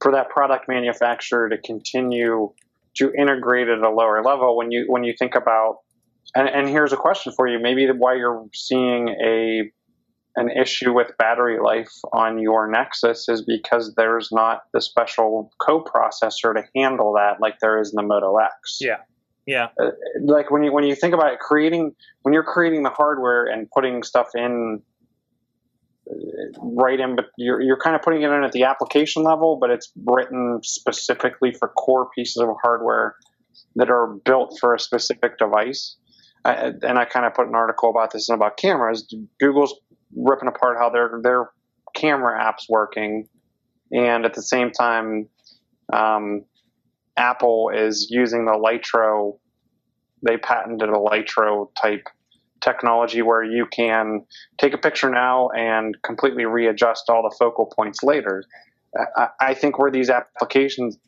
for 0.00 0.12
that 0.12 0.30
product 0.30 0.68
manufacturer 0.68 1.48
to 1.48 1.58
continue 1.58 2.52
to 2.96 3.12
integrate 3.12 3.68
at 3.68 3.78
a 3.78 3.90
lower 3.90 4.22
level. 4.22 4.56
When 4.56 4.70
you 4.70 4.84
when 4.88 5.04
you 5.04 5.14
think 5.18 5.34
about 5.34 5.78
and, 6.34 6.48
and 6.48 6.68
here's 6.68 6.92
a 6.92 6.96
question 6.96 7.32
for 7.32 7.48
you, 7.48 7.58
maybe 7.58 7.88
why 7.90 8.14
you're 8.14 8.46
seeing 8.52 9.08
a 9.08 9.70
an 10.36 10.50
issue 10.50 10.92
with 10.92 11.08
battery 11.18 11.58
life 11.60 11.92
on 12.12 12.38
your 12.38 12.70
Nexus 12.70 13.28
is 13.28 13.42
because 13.42 13.94
there's 13.96 14.30
not 14.30 14.62
the 14.72 14.80
special 14.80 15.50
coprocessor 15.60 16.54
to 16.54 16.62
handle 16.76 17.14
that 17.14 17.40
like 17.40 17.58
there 17.60 17.80
is 17.80 17.92
in 17.92 17.96
the 17.96 18.02
Moto 18.02 18.36
X. 18.36 18.78
Yeah. 18.80 18.98
Yeah. 19.46 19.68
Uh, 19.80 19.90
like 20.20 20.50
when 20.50 20.62
you 20.62 20.72
when 20.72 20.84
you 20.84 20.94
think 20.94 21.14
about 21.14 21.32
it, 21.32 21.40
creating 21.40 21.94
when 22.22 22.32
you're 22.32 22.44
creating 22.44 22.84
the 22.84 22.90
hardware 22.90 23.46
and 23.46 23.68
putting 23.70 24.02
stuff 24.02 24.28
in 24.34 24.80
uh, 26.08 26.14
right 26.60 27.00
in, 27.00 27.16
but 27.16 27.26
you're 27.36 27.60
you're 27.60 27.78
kind 27.78 27.96
of 27.96 28.02
putting 28.02 28.22
it 28.22 28.30
in 28.30 28.44
at 28.44 28.52
the 28.52 28.64
application 28.64 29.24
level, 29.24 29.58
but 29.60 29.70
it's 29.70 29.90
written 30.04 30.60
specifically 30.62 31.52
for 31.52 31.68
core 31.68 32.08
pieces 32.14 32.36
of 32.36 32.48
hardware 32.62 33.16
that 33.76 33.90
are 33.90 34.14
built 34.24 34.56
for 34.60 34.74
a 34.74 34.78
specific 34.78 35.38
device. 35.38 35.96
I, 36.44 36.72
and 36.82 36.98
I 36.98 37.04
kind 37.04 37.26
of 37.26 37.34
put 37.34 37.48
an 37.48 37.54
article 37.54 37.90
about 37.90 38.12
this 38.12 38.28
and 38.28 38.36
about 38.36 38.56
cameras. 38.56 39.12
Google's 39.38 39.74
ripping 40.16 40.48
apart 40.48 40.78
how 40.78 40.90
their 40.90 41.20
their 41.22 41.50
camera 41.94 42.38
apps 42.38 42.68
working, 42.68 43.28
and 43.92 44.24
at 44.24 44.34
the 44.34 44.42
same 44.42 44.70
time, 44.70 45.28
um, 45.92 46.44
Apple 47.16 47.70
is 47.74 48.08
using 48.10 48.44
the 48.44 48.52
Lytro. 48.52 49.38
They 50.22 50.36
patented 50.36 50.88
a 50.88 50.92
Lytro 50.92 51.68
type 51.80 52.06
technology 52.60 53.22
where 53.22 53.42
you 53.42 53.66
can 53.66 54.26
take 54.58 54.74
a 54.74 54.78
picture 54.78 55.10
now 55.10 55.48
and 55.56 55.96
completely 56.02 56.44
readjust 56.44 57.04
all 57.08 57.22
the 57.22 57.34
focal 57.38 57.72
points 57.74 58.02
later. 58.02 58.44
I, 59.16 59.28
I 59.40 59.54
think 59.54 59.78
where 59.78 59.90
these 59.90 60.10
applications 60.10 60.98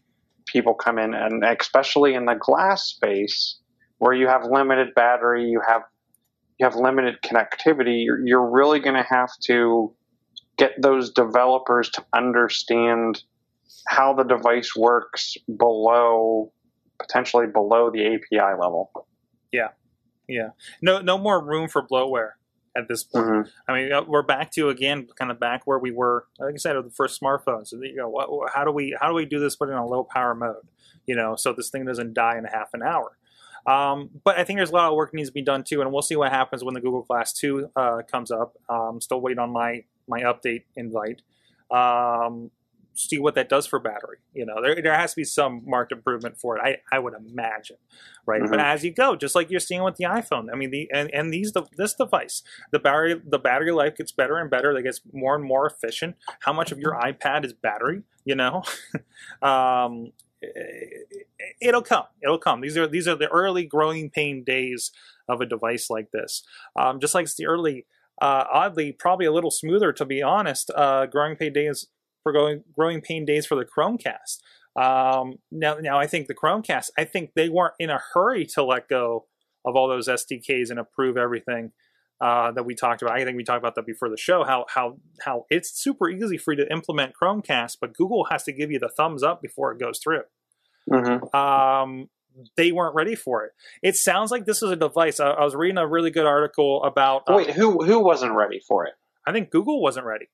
people 0.46 0.74
come 0.74 0.98
in, 0.98 1.14
and 1.14 1.44
especially 1.44 2.14
in 2.14 2.24
the 2.24 2.34
glass 2.34 2.84
space, 2.84 3.58
where 3.98 4.12
you 4.12 4.26
have 4.26 4.44
limited 4.44 4.94
battery, 4.94 5.44
you 5.44 5.60
have 5.66 5.82
you 6.62 6.70
have 6.70 6.76
limited 6.76 7.20
connectivity, 7.22 8.04
you're, 8.04 8.24
you're 8.24 8.48
really 8.48 8.78
going 8.78 8.94
to 8.94 9.02
have 9.02 9.30
to 9.44 9.92
get 10.56 10.80
those 10.80 11.10
developers 11.10 11.90
to 11.90 12.04
understand 12.14 13.22
how 13.88 14.14
the 14.14 14.22
device 14.22 14.76
works 14.76 15.36
below, 15.58 16.52
potentially 17.00 17.46
below 17.48 17.90
the 17.90 18.14
API 18.14 18.60
level. 18.60 18.90
Yeah. 19.50 19.68
Yeah. 20.28 20.50
No 20.80 21.00
no 21.00 21.18
more 21.18 21.44
room 21.44 21.68
for 21.68 21.82
bloatware 21.86 22.32
at 22.76 22.86
this 22.86 23.02
point. 23.02 23.26
Mhm. 23.26 23.50
I 23.68 23.72
mean, 23.72 23.92
uh, 23.92 24.04
we're 24.06 24.22
back 24.22 24.52
to 24.52 24.68
again, 24.68 25.08
kind 25.18 25.32
of 25.32 25.40
back 25.40 25.62
where 25.66 25.80
we 25.80 25.90
were. 25.90 26.26
Like 26.38 26.54
I 26.54 26.58
said, 26.58 26.76
with 26.76 26.86
the 26.86 26.90
first 26.92 27.20
smartphones. 27.20 27.68
So, 27.68 27.82
you 27.82 27.96
know, 27.96 28.08
what, 28.08 28.50
how 28.54 28.64
do 28.64 28.70
we 28.70 28.96
how 29.00 29.08
do 29.08 29.14
we 29.14 29.24
do 29.26 29.40
this, 29.40 29.56
but 29.56 29.68
in 29.68 29.74
a 29.74 29.86
low 29.86 30.04
power 30.04 30.34
mode? 30.34 30.64
You 31.06 31.16
know, 31.16 31.34
so 31.34 31.52
this 31.52 31.70
thing 31.70 31.84
doesn't 31.84 32.14
die 32.14 32.38
in 32.38 32.44
a 32.44 32.50
half 32.50 32.72
an 32.72 32.82
hour. 32.82 33.18
Um, 33.66 34.10
but 34.24 34.38
I 34.38 34.44
think 34.44 34.58
there's 34.58 34.70
a 34.70 34.74
lot 34.74 34.90
of 34.90 34.96
work 34.96 35.14
needs 35.14 35.28
to 35.28 35.32
be 35.32 35.42
done 35.42 35.62
too, 35.64 35.80
and 35.80 35.92
we'll 35.92 36.02
see 36.02 36.16
what 36.16 36.32
happens 36.32 36.64
when 36.64 36.74
the 36.74 36.80
Google 36.80 37.02
Glass 37.02 37.32
Two 37.32 37.70
uh, 37.76 38.02
comes 38.10 38.30
up. 38.30 38.56
Um, 38.68 39.00
still 39.00 39.20
waiting 39.20 39.38
on 39.38 39.50
my 39.52 39.84
my 40.08 40.20
update 40.22 40.64
invite. 40.76 41.22
Um, 41.70 42.50
see 42.94 43.18
what 43.18 43.34
that 43.36 43.48
does 43.48 43.66
for 43.66 43.78
battery. 43.78 44.18
You 44.34 44.44
know, 44.44 44.60
there 44.62 44.82
there 44.82 44.94
has 44.94 45.12
to 45.12 45.16
be 45.16 45.24
some 45.24 45.62
marked 45.64 45.92
improvement 45.92 46.38
for 46.38 46.58
it. 46.58 46.62
I 46.62 46.96
I 46.96 46.98
would 46.98 47.14
imagine, 47.14 47.76
right? 48.26 48.42
But 48.42 48.58
Mhm. 48.58 48.64
as 48.64 48.84
you 48.84 48.92
go, 48.92 49.16
just 49.16 49.34
like 49.34 49.50
you're 49.50 49.60
seeing 49.60 49.82
with 49.82 49.96
the 49.96 50.04
iPhone, 50.04 50.48
I 50.52 50.56
mean, 50.56 50.70
the 50.70 50.90
and, 50.92 51.08
and 51.14 51.32
these 51.32 51.52
the, 51.52 51.62
this 51.78 51.94
device, 51.94 52.42
the 52.70 52.78
battery 52.78 53.20
the 53.24 53.38
battery 53.38 53.72
life 53.72 53.96
gets 53.96 54.12
better 54.12 54.36
and 54.38 54.50
better. 54.50 54.76
It 54.76 54.82
gets 54.82 55.00
more 55.12 55.34
and 55.34 55.44
more 55.44 55.66
efficient. 55.66 56.16
How 56.40 56.52
much 56.52 56.70
of 56.72 56.78
your 56.78 56.92
iPad 56.92 57.44
is 57.46 57.52
battery? 57.54 58.02
You 58.24 58.34
know, 58.34 58.62
um, 59.42 60.12
it'll 61.60 61.82
come. 61.82 62.04
It'll 62.22 62.38
come. 62.38 62.60
These 62.60 62.76
are 62.76 62.86
these 62.86 63.08
are 63.08 63.16
the 63.16 63.28
early 63.28 63.64
growing 63.64 64.10
pain 64.10 64.44
days 64.44 64.90
of 65.28 65.40
a 65.40 65.46
device 65.46 65.88
like 65.90 66.10
this. 66.12 66.42
Um, 66.76 67.00
just 67.00 67.14
like 67.14 67.24
it's 67.24 67.34
the 67.34 67.46
early, 67.46 67.86
uh, 68.20 68.44
oddly, 68.52 68.92
probably 68.92 69.26
a 69.26 69.32
little 69.32 69.50
smoother 69.50 69.92
to 69.92 70.04
be 70.04 70.22
honest. 70.22 70.70
Uh, 70.74 71.06
growing 71.06 71.36
pain 71.36 71.52
days 71.52 71.86
for 72.22 72.32
going 72.32 72.64
growing 72.74 73.00
pain 73.00 73.24
days 73.24 73.46
for 73.46 73.54
the 73.54 73.64
Chromecast. 73.64 74.40
Um, 74.74 75.38
now, 75.50 75.76
now 75.80 75.98
I 75.98 76.06
think 76.06 76.28
the 76.28 76.34
Chromecast. 76.34 76.90
I 76.96 77.04
think 77.04 77.32
they 77.34 77.48
weren't 77.48 77.74
in 77.78 77.90
a 77.90 78.00
hurry 78.14 78.46
to 78.54 78.62
let 78.62 78.88
go 78.88 79.26
of 79.64 79.76
all 79.76 79.88
those 79.88 80.08
SDKs 80.08 80.70
and 80.70 80.78
approve 80.78 81.16
everything. 81.16 81.72
Uh, 82.22 82.52
that 82.52 82.62
we 82.64 82.74
talked 82.76 83.02
about. 83.02 83.18
I 83.18 83.24
think 83.24 83.36
we 83.36 83.42
talked 83.42 83.58
about 83.58 83.74
that 83.74 83.84
before 83.84 84.08
the 84.08 84.16
show. 84.16 84.44
How 84.44 84.64
how 84.68 84.98
how 85.24 85.44
it's 85.50 85.70
super 85.76 86.08
easy 86.08 86.38
for 86.38 86.52
you 86.52 86.64
to 86.64 86.72
implement 86.72 87.14
Chromecast, 87.20 87.78
but 87.80 87.94
Google 87.96 88.26
has 88.30 88.44
to 88.44 88.52
give 88.52 88.70
you 88.70 88.78
the 88.78 88.88
thumbs 88.88 89.24
up 89.24 89.42
before 89.42 89.72
it 89.72 89.80
goes 89.80 89.98
through 89.98 90.22
Mhm. 90.88 91.34
um, 91.34 92.08
they 92.56 92.70
weren't 92.72 92.94
ready 92.94 93.14
for 93.16 93.44
it. 93.44 93.52
It 93.82 93.96
sounds 93.96 94.30
like 94.30 94.46
this 94.46 94.62
is 94.62 94.70
a 94.70 94.76
device. 94.76 95.18
I, 95.20 95.30
I 95.30 95.44
was 95.44 95.54
reading 95.56 95.78
a 95.78 95.86
really 95.86 96.10
good 96.10 96.26
article 96.26 96.82
about. 96.84 97.22
uh, 97.28 97.34
Wait, 97.34 97.50
who 97.50 97.84
who 97.84 97.98
wasn't 97.98 98.34
ready 98.34 98.60
for 98.60 98.86
it? 98.86 98.94
I 99.26 99.32
think 99.32 99.50
Google 99.50 99.82
wasn't 99.82 100.06
ready. 100.06 100.28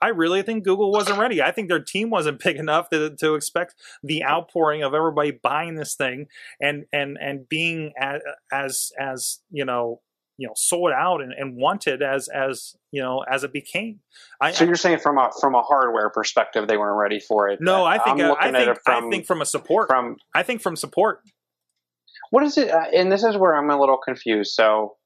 I 0.00 0.08
really 0.08 0.42
think 0.42 0.62
Google 0.64 0.92
wasn't 0.92 1.18
ready. 1.18 1.40
I 1.42 1.52
think 1.52 1.68
their 1.68 1.82
team 1.82 2.10
wasn't 2.10 2.40
big 2.44 2.56
enough 2.58 2.90
to, 2.90 3.16
to 3.16 3.34
expect 3.34 3.74
the 4.02 4.22
outpouring 4.24 4.82
of 4.82 4.94
everybody 4.94 5.32
buying 5.32 5.74
this 5.76 5.94
thing 5.94 6.26
and 6.60 6.84
and 6.92 7.16
and 7.20 7.48
being 7.48 7.92
as 7.98 8.20
as, 8.52 8.92
as 9.00 9.40
you 9.50 9.64
know 9.64 10.00
you 10.38 10.46
know 10.46 10.52
sold 10.56 10.92
out 10.92 11.22
and, 11.22 11.32
and 11.32 11.56
wanted 11.56 12.02
as 12.02 12.28
as 12.28 12.74
you 12.92 13.02
know 13.02 13.24
as 13.30 13.44
it 13.44 13.52
became. 13.52 14.00
I, 14.40 14.52
So 14.52 14.64
you're 14.64 14.76
saying 14.76 14.98
from 14.98 15.18
a 15.18 15.30
from 15.40 15.54
a 15.54 15.62
hardware 15.62 16.10
perspective, 16.10 16.68
they 16.68 16.76
weren't 16.76 16.98
ready 16.98 17.20
for 17.20 17.48
it. 17.48 17.58
no, 17.60 17.84
I 17.84 17.98
think 17.98 18.20
I'm 18.20 18.26
I, 18.26 18.28
looking 18.28 18.52
think 18.52 18.56
at 18.56 18.68
it 18.68 18.78
from 18.84 19.06
I 19.06 19.10
think 19.10 19.26
from 19.26 19.42
a 19.42 19.46
support. 19.46 19.88
from 19.88 20.16
I 20.34 20.42
think 20.42 20.60
from 20.62 20.76
support. 20.76 21.20
what 22.30 22.42
is 22.42 22.58
it? 22.58 22.70
Uh, 22.70 22.84
and 22.94 23.10
this 23.10 23.24
is 23.24 23.36
where 23.36 23.54
I'm 23.56 23.70
a 23.70 23.78
little 23.78 23.98
confused. 23.98 24.52
So, 24.52 24.96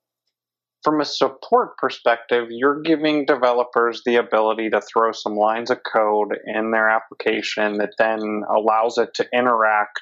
from 0.82 1.00
a 1.00 1.04
support 1.04 1.76
perspective, 1.76 2.48
you're 2.50 2.80
giving 2.80 3.26
developers 3.26 4.02
the 4.06 4.16
ability 4.16 4.70
to 4.70 4.80
throw 4.80 5.12
some 5.12 5.36
lines 5.36 5.70
of 5.70 5.78
code 5.92 6.36
in 6.46 6.70
their 6.70 6.88
application 6.88 7.78
that 7.78 7.90
then 7.98 8.42
allows 8.50 8.96
it 8.98 9.10
to 9.14 9.26
interact 9.32 10.00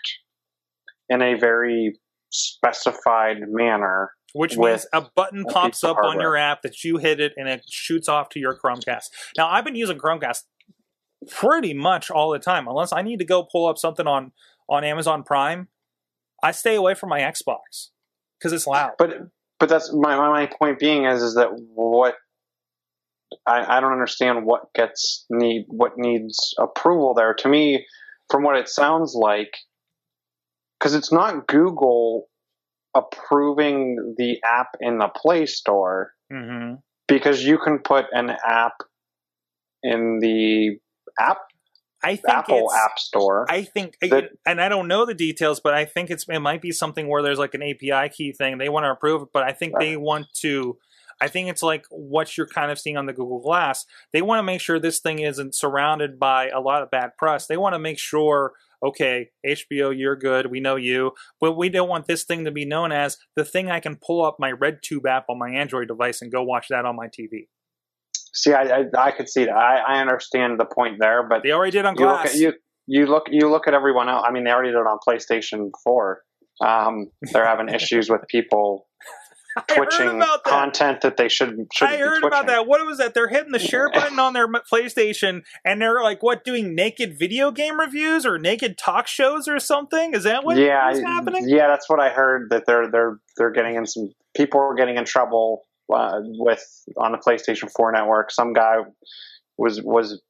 in 1.09 1.21
a 1.21 1.35
very 1.35 1.99
specified 2.31 3.39
manner. 3.49 4.11
Which 4.33 4.57
means 4.57 4.87
a 4.93 5.07
button 5.15 5.45
pops 5.45 5.83
up 5.83 5.97
on 5.97 6.21
your 6.21 6.37
app 6.37 6.63
that 6.63 6.85
you 6.85 6.99
hit 6.99 7.21
it 7.21 7.33
and 7.37 7.49
it 7.49 7.63
shoots 7.69 8.09
off 8.09 8.29
to 8.31 8.39
your 8.39 8.59
Chromecast. 8.59 9.07
Now, 9.37 9.49
I've 9.49 9.65
been 9.65 9.75
using 9.75 9.99
Chromecast 9.99 10.43
pretty 11.31 11.75
much 11.75 12.11
all 12.11 12.31
the 12.31 12.39
time, 12.39 12.69
unless 12.69 12.93
I 12.93 13.03
need 13.03 13.19
to 13.19 13.25
go 13.25 13.43
pull 13.43 13.67
up 13.67 13.79
something 13.79 14.07
on 14.07 14.33
on 14.69 14.85
Amazon 14.85 15.23
Prime. 15.23 15.69
I 16.43 16.53
stay 16.53 16.75
away 16.75 16.95
from 16.95 17.09
my 17.09 17.21
Xbox 17.21 17.89
because 18.39 18.53
it's 18.53 18.67
loud. 18.67 18.93
But 18.99 19.29
but 19.59 19.69
that's 19.69 19.93
my 19.93 20.17
my 20.17 20.29
my 20.29 20.47
point 20.47 20.79
being 20.79 21.05
is 21.05 21.23
is 21.23 21.35
that 21.35 21.49
what 21.75 22.15
I, 23.47 23.77
I 23.79 23.81
don't 23.81 23.93
understand 23.93 24.45
what 24.45 24.73
gets 24.75 25.27
need 25.31 25.67
what 25.69 25.93
needs 25.97 26.55
approval 26.59 27.15
there. 27.15 27.35
To 27.35 27.49
me, 27.49 27.87
from 28.31 28.43
what 28.43 28.57
it 28.57 28.69
sounds 28.69 29.15
like, 29.15 29.57
because 30.79 30.95
it's 30.95 31.13
not 31.13 31.47
Google 31.47 32.29
approving 32.95 34.15
the 34.17 34.39
app 34.45 34.77
in 34.81 34.99
the 34.99 35.09
Play 35.09 35.47
Store, 35.47 36.13
hmm 36.31 36.75
because 37.07 37.43
you 37.43 37.57
can 37.57 37.79
put 37.79 38.05
an 38.13 38.29
app 38.45 38.75
in 39.83 40.19
the 40.21 40.79
app 41.19 41.39
I 42.05 42.17
think 42.17 42.29
Apple 42.29 42.71
App 42.73 42.99
Store. 42.99 43.47
I 43.49 43.63
think, 43.63 43.97
that- 44.03 44.31
and 44.47 44.61
I 44.61 44.69
don't 44.69 44.87
know 44.89 45.05
the 45.05 45.15
details, 45.15 45.59
but 45.59 45.75
I 45.75 45.85
think 45.85 46.11
it's 46.11 46.27
it 46.29 46.39
might 46.39 46.63
be 46.63 46.71
something 46.71 47.09
where 47.09 47.23
there's 47.23 47.39
like 47.39 47.55
an 47.55 47.63
API 47.63 48.09
key 48.11 48.33
thing 48.33 48.59
they 48.59 48.69
want 48.69 48.85
to 48.85 48.91
approve 48.91 49.23
it, 49.23 49.29
but 49.33 49.43
I 49.43 49.53
think 49.53 49.73
they 49.81 49.97
want 49.97 50.27
to. 50.43 50.79
I 51.21 51.27
think 51.27 51.49
it's 51.49 51.63
like 51.65 51.87
what 51.91 52.37
you're 52.37 52.47
kind 52.47 52.71
of 52.71 52.79
seeing 52.79 52.97
on 52.97 53.07
the 53.07 53.13
Google 53.13 53.41
Glass. 53.41 53.85
They 54.13 54.23
want 54.23 54.39
to 54.39 54.45
make 54.45 54.61
sure 54.61 54.79
this 54.79 55.01
thing 55.01 55.19
isn't 55.19 55.55
surrounded 55.57 56.21
by 56.21 56.49
a 56.51 56.61
lot 56.61 56.83
of 56.83 56.91
bad 56.93 57.17
press. 57.17 57.47
They 57.49 57.57
want 57.57 57.75
to 57.75 57.81
make 57.81 57.99
sure, 57.99 58.53
okay, 58.85 59.31
HBO, 59.47 59.97
you're 59.97 60.17
good, 60.17 60.51
we 60.51 60.61
know 60.61 60.77
you, 60.77 61.13
but 61.41 61.57
we 61.57 61.69
don't 61.69 61.89
want 61.89 62.07
this 62.07 62.25
thing 62.25 62.45
to 62.45 62.51
be 62.51 62.65
known 62.65 62.93
as 62.93 63.17
the 63.37 63.45
thing 63.45 63.71
I 63.71 63.81
can 63.81 63.97
pull 63.97 64.25
up 64.25 64.37
my 64.39 64.53
RedTube 64.53 65.05
app 65.09 65.27
on 65.29 65.39
my 65.39 65.51
Android 65.51 65.89
device 65.89 66.23
and 66.23 66.31
go 66.33 66.43
watch 66.43 66.67
that 66.71 66.85
on 66.85 66.97
my 66.97 67.07
TV. 67.07 67.49
See, 68.35 68.53
I, 68.53 68.63
I 68.81 68.85
I 68.97 69.11
could 69.11 69.29
see 69.29 69.47
that. 69.47 69.57
I, 69.57 69.79
I 69.97 70.01
understand 70.01 70.61
the 70.61 70.65
point 70.67 70.97
there, 71.01 71.27
but 71.29 71.43
They 71.43 71.51
already 71.51 71.73
did 71.73 71.85
on 71.87 71.95
you 71.99 72.07
look 72.07 72.23
Glass. 72.23 72.35
at 72.35 72.41
you 72.41 72.53
you 72.87 73.07
look 73.07 73.25
you 73.31 73.51
look 73.51 73.67
at 73.67 73.75
everyone 73.75 74.09
else. 74.09 74.25
I 74.27 74.33
mean, 74.33 74.45
they 74.45 74.51
already 74.51 74.71
did 74.71 74.79
it 74.79 74.87
on 74.87 74.99
PlayStation 75.07 75.71
Four. 75.83 76.23
Um, 76.61 77.07
they're 77.33 77.47
having 77.47 77.69
issues 77.69 78.09
with 78.11 78.21
people 78.29 78.87
twitching 79.67 80.19
that. 80.19 80.43
content 80.45 81.01
that 81.03 81.17
they 81.17 81.29
should 81.29 81.67
should. 81.73 81.89
I 81.89 81.97
heard 81.97 82.23
about 82.23 82.47
that. 82.47 82.67
What 82.67 82.85
was 82.87 82.99
that? 82.99 83.15
They're 83.15 83.29
hitting 83.29 83.53
the 83.53 83.59
share 83.59 83.91
button 83.91 84.19
on 84.19 84.33
their 84.33 84.49
PlayStation, 84.49 85.43
and 85.65 85.81
they're 85.81 86.03
like, 86.03 86.23
"What? 86.23 86.45
Doing 86.45 86.75
naked 86.75 87.19
video 87.19 87.51
game 87.51 87.81
reviews 87.81 88.25
or 88.25 88.39
naked 88.39 88.79
talk 88.79 89.07
shows 89.07 89.49
or 89.49 89.59
something? 89.59 90.15
Is 90.15 90.25
that 90.25 90.45
what 90.45 90.57
yeah, 90.57 90.91
is 90.91 91.01
happening?" 91.01 91.49
yeah, 91.49 91.69
that's 91.69 91.89
what 91.89 92.01
I 92.01 92.11
heard. 92.11 92.51
That 92.51 92.67
they're 92.67 92.91
they're 92.91 93.19
they're 93.37 93.53
getting 93.53 93.77
in 93.77 93.87
some 93.87 94.13
people 94.37 94.61
are 94.61 94.75
getting 94.75 94.97
in 94.97 95.05
trouble 95.05 95.63
uh, 95.93 96.21
with 96.23 96.65
on 96.97 97.13
the 97.13 97.19
PlayStation 97.19 97.71
4 97.75 97.93
network. 97.93 98.31
Some 98.31 98.53
guy 98.53 98.77
was 99.57 99.83
was 99.83 100.21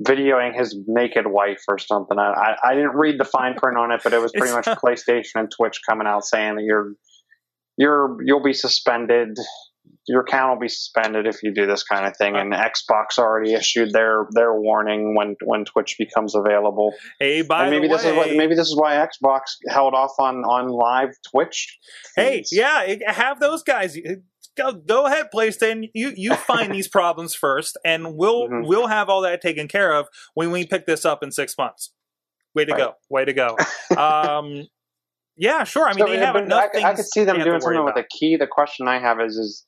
videoing 0.00 0.56
his 0.58 0.76
naked 0.86 1.26
wife 1.26 1.62
or 1.68 1.78
something. 1.78 2.18
I, 2.18 2.32
I, 2.32 2.70
I 2.70 2.74
didn't 2.74 2.94
read 2.94 3.20
the 3.20 3.24
fine 3.24 3.54
print 3.54 3.76
on 3.76 3.92
it, 3.92 4.00
but 4.02 4.12
it 4.12 4.20
was 4.20 4.32
pretty 4.32 4.52
much 4.54 4.64
PlayStation 4.64 5.36
and 5.36 5.50
Twitch 5.50 5.80
coming 5.88 6.06
out 6.06 6.24
saying 6.24 6.56
that 6.56 6.64
you're 6.64 6.92
you're 7.76 8.16
you'll 8.24 8.42
be 8.42 8.52
suspended. 8.52 9.36
Your 10.08 10.22
account 10.22 10.54
will 10.54 10.60
be 10.60 10.68
suspended 10.68 11.26
if 11.28 11.42
you 11.44 11.54
do 11.54 11.64
this 11.66 11.84
kind 11.84 12.06
of 12.06 12.16
thing. 12.16 12.34
And 12.34 12.52
Xbox 12.52 13.18
already 13.18 13.54
issued 13.54 13.92
their 13.92 14.26
their 14.32 14.52
warning 14.52 15.14
when 15.14 15.36
when 15.44 15.64
Twitch 15.64 15.94
becomes 15.98 16.34
available. 16.34 16.92
Hey, 17.20 17.42
by 17.42 17.62
and 17.62 17.70
maybe 17.70 17.86
the 17.88 17.94
this 17.96 18.04
way, 18.04 18.10
is 18.10 18.16
what 18.16 18.36
maybe 18.36 18.54
this 18.56 18.66
is 18.68 18.76
why 18.76 18.94
Xbox 18.96 19.40
held 19.68 19.94
off 19.94 20.12
on 20.18 20.38
on 20.44 20.68
live 20.68 21.10
Twitch. 21.30 21.78
hey, 22.16 22.42
yeah, 22.50 22.84
have 23.12 23.38
those 23.40 23.62
guys. 23.62 23.96
Go, 24.56 24.72
go 24.72 25.06
ahead, 25.06 25.28
PlayStation. 25.34 25.88
You 25.94 26.12
you 26.16 26.34
find 26.50 26.74
these 26.74 26.88
problems 26.88 27.34
first, 27.34 27.78
and 27.84 28.16
we'll 28.16 28.48
Mhm. 28.48 28.66
we'll 28.66 28.88
have 28.88 29.08
all 29.08 29.20
that 29.22 29.40
taken 29.40 29.66
care 29.68 29.92
of 29.92 30.08
when 30.34 30.50
we 30.50 30.66
pick 30.66 30.84
this 30.84 31.04
up 31.04 31.22
in 31.22 31.30
six 31.32 31.56
months. 31.56 31.92
Way 32.54 32.64
to 32.66 32.72
Right. 32.72 32.78
go! 32.78 32.94
Way 33.08 33.24
to 33.24 33.32
go! 33.32 33.56
Um, 33.96 34.66
yeah, 35.42 35.64
sure. 35.64 35.86
I 35.88 35.92
mean, 35.94 36.06
So, 36.06 36.12
they 36.12 36.18
have 36.18 36.36
enough 36.36 36.70
I. 36.72 36.90
I 36.90 36.94
could 36.94 37.04
see 37.04 37.24
them 37.24 37.40
doing 37.40 37.60
something 37.60 37.84
with 37.84 37.96
a 37.96 38.04
key. 38.08 38.36
The 38.36 38.46
question 38.46 38.86
I 38.86 39.00
have 39.00 39.20
is, 39.20 39.36
is 39.36 39.66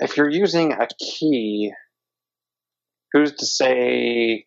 if 0.00 0.16
you're 0.16 0.28
using 0.28 0.72
a 0.72 0.88
key, 0.98 1.72
who's 3.12 3.32
to 3.36 3.46
say 3.46 4.46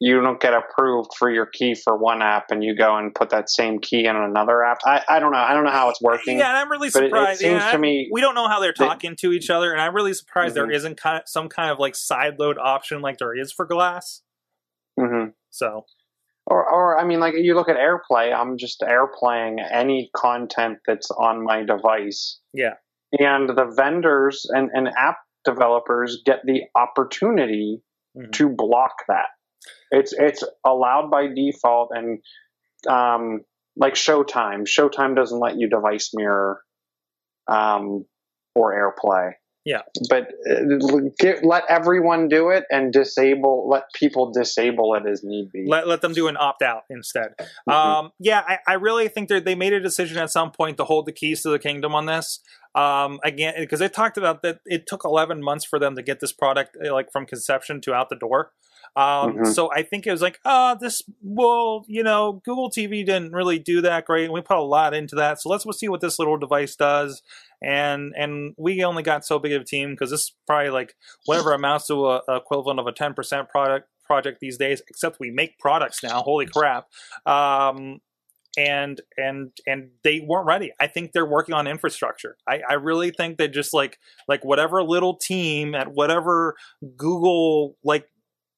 you 0.00 0.20
don't 0.20 0.40
get 0.40 0.52
approved 0.52 1.10
for 1.16 1.30
your 1.30 1.46
key 1.46 1.74
for 1.76 1.96
one 1.96 2.20
app 2.22 2.50
and 2.50 2.62
you 2.64 2.76
go 2.76 2.96
and 2.96 3.14
put 3.14 3.30
that 3.30 3.48
same 3.48 3.78
key 3.78 4.04
in 4.06 4.16
another 4.16 4.64
app? 4.64 4.78
I, 4.84 5.02
I 5.08 5.20
don't 5.20 5.30
know. 5.30 5.38
I 5.38 5.54
don't 5.54 5.64
know 5.64 5.70
how 5.70 5.88
it's 5.90 6.02
working. 6.02 6.38
Yeah, 6.38 6.48
and 6.48 6.58
I'm 6.58 6.70
really 6.70 6.90
but 6.92 7.04
it- 7.04 7.06
it 7.06 7.10
surprised. 7.10 7.40
seems 7.40 7.62
yeah, 7.62 7.70
to 7.70 7.78
me 7.78 8.08
we 8.12 8.20
don't 8.20 8.34
know 8.34 8.48
how 8.48 8.58
they're 8.60 8.74
that- 8.76 8.84
talking 8.84 9.14
to 9.20 9.32
each 9.32 9.48
other, 9.48 9.70
and 9.72 9.80
I'm 9.80 9.94
really 9.94 10.12
surprised 10.12 10.56
there 10.56 10.66
Mhm. 10.66 10.74
isn't 10.74 10.96
kind 10.96 11.18
of, 11.18 11.28
some 11.28 11.48
kind 11.48 11.70
of 11.70 11.78
like 11.78 11.94
side 11.94 12.38
load 12.40 12.58
option 12.58 13.00
like 13.00 13.18
there 13.18 13.32
is 13.38 13.52
for 13.52 13.64
Glass. 13.64 14.22
Mm-hmm. 14.98 15.30
So 15.50 15.86
Or, 16.46 16.68
or 16.68 16.98
I 16.98 17.04
mean, 17.04 17.20
like 17.20 17.34
you 17.36 17.54
look 17.54 17.68
at 17.68 17.76
AirPlay. 17.76 18.34
I'm 18.34 18.58
just 18.58 18.80
AirPlaying 18.82 19.56
any 19.72 20.10
content 20.14 20.78
that's 20.86 21.10
on 21.10 21.42
my 21.42 21.64
device. 21.64 22.38
Yeah. 22.52 22.74
And 23.12 23.48
the 23.48 23.72
vendors 23.76 24.44
and, 24.50 24.70
and 24.74 24.88
app 24.88 25.18
developers 25.44 26.22
get 26.26 26.40
the 26.44 26.62
opportunity 26.74 27.82
Mhm. 28.16 28.32
to 28.32 28.48
block 28.48 28.94
that. 29.08 29.26
It's 29.90 30.12
it's 30.12 30.44
allowed 30.64 31.10
by 31.10 31.26
default, 31.34 31.90
and 31.92 32.20
um, 32.88 33.40
like 33.76 33.94
Showtime. 33.94 34.66
Showtime 34.66 35.16
doesn't 35.16 35.38
let 35.40 35.56
you 35.58 35.68
device 35.68 36.10
mirror 36.14 36.62
um, 37.48 38.04
or 38.54 38.72
AirPlay. 38.72 39.32
Yeah. 39.64 39.80
But 40.10 40.28
uh, 40.50 41.00
get, 41.18 41.44
let 41.44 41.64
everyone 41.70 42.28
do 42.28 42.50
it 42.50 42.64
and 42.70 42.92
disable. 42.92 43.66
Let 43.68 43.84
people 43.94 44.30
disable 44.30 44.94
it 44.94 45.06
as 45.06 45.24
need 45.24 45.50
be. 45.52 45.64
let, 45.66 45.88
let 45.88 46.02
them 46.02 46.12
do 46.12 46.28
an 46.28 46.36
opt 46.36 46.62
out 46.62 46.82
instead. 46.90 47.34
Mhm. 47.68 47.72
Um, 47.72 48.12
yeah, 48.18 48.42
I, 48.46 48.58
I 48.66 48.72
really 48.74 49.08
think 49.08 49.28
they 49.28 49.40
they 49.40 49.54
made 49.54 49.72
a 49.72 49.80
decision 49.80 50.18
at 50.18 50.30
some 50.30 50.50
point 50.50 50.76
to 50.76 50.84
hold 50.84 51.06
the 51.06 51.12
keys 51.12 51.42
to 51.42 51.48
the 51.48 51.58
kingdom 51.58 51.94
on 51.94 52.06
this. 52.06 52.40
Um, 52.74 53.20
again, 53.24 53.54
because 53.58 53.80
they 53.80 53.88
talked 53.88 54.18
about 54.18 54.42
that 54.42 54.58
it 54.66 54.86
took 54.86 55.04
11 55.04 55.42
months 55.42 55.64
for 55.64 55.78
them 55.78 55.94
to 55.96 56.02
get 56.02 56.20
this 56.20 56.32
product 56.32 56.76
uh, 56.84 56.92
like 56.92 57.10
from 57.12 57.24
conception 57.24 57.80
to 57.82 57.94
out 57.94 58.10
the 58.10 58.16
door. 58.16 58.50
Um, 58.96 59.36
Mhm. 59.38 59.54
So 59.54 59.72
I 59.72 59.82
think 59.82 60.06
it 60.06 60.12
was 60.12 60.22
like, 60.22 60.38
oh, 60.44 60.76
this 60.80 61.02
well, 61.22 61.84
you 61.88 62.02
know, 62.02 62.40
Google 62.44 62.70
TV 62.70 63.04
didn't 63.04 63.32
really 63.32 63.58
do 63.58 63.80
that 63.80 64.04
great. 64.04 64.30
We 64.32 64.40
put 64.40 64.56
a 64.56 64.62
lot 64.62 64.94
into 64.94 65.16
that, 65.16 65.40
so 65.40 65.48
let's 65.48 65.66
see 65.78 65.88
what 65.88 66.00
this 66.00 66.18
little 66.18 66.36
device 66.36 66.76
does. 66.76 67.22
And 67.62 68.12
and 68.16 68.54
we 68.56 68.84
only 68.84 69.02
got 69.02 69.24
so 69.24 69.38
big 69.38 69.52
of 69.52 69.62
a 69.62 69.64
team 69.64 69.90
because 69.90 70.10
this 70.10 70.20
is 70.22 70.32
probably 70.46 70.70
like 70.70 70.94
whatever 71.26 71.52
amounts 71.52 71.86
to 71.88 72.06
a, 72.08 72.22
a 72.28 72.36
equivalent 72.36 72.78
of 72.78 72.86
a 72.86 72.92
10% 72.92 73.48
product 73.48 73.88
project 74.04 74.38
these 74.40 74.58
days. 74.58 74.82
Except 74.88 75.18
we 75.18 75.30
make 75.30 75.58
products 75.58 76.02
now. 76.02 76.22
Holy 76.22 76.46
crap! 76.46 76.86
Um, 77.26 78.00
and 78.56 79.00
and 79.16 79.50
and 79.66 79.90
they 80.04 80.20
weren't 80.20 80.46
ready. 80.46 80.72
I 80.78 80.86
think 80.86 81.12
they're 81.12 81.26
working 81.26 81.54
on 81.54 81.66
infrastructure. 81.66 82.36
I, 82.46 82.60
I 82.68 82.74
really 82.74 83.10
think 83.10 83.38
that 83.38 83.48
just 83.52 83.74
like 83.74 83.98
like 84.28 84.44
whatever 84.44 84.82
little 84.82 85.16
team 85.16 85.74
at 85.74 85.92
whatever 85.92 86.54
Google 86.96 87.76
like 87.82 88.08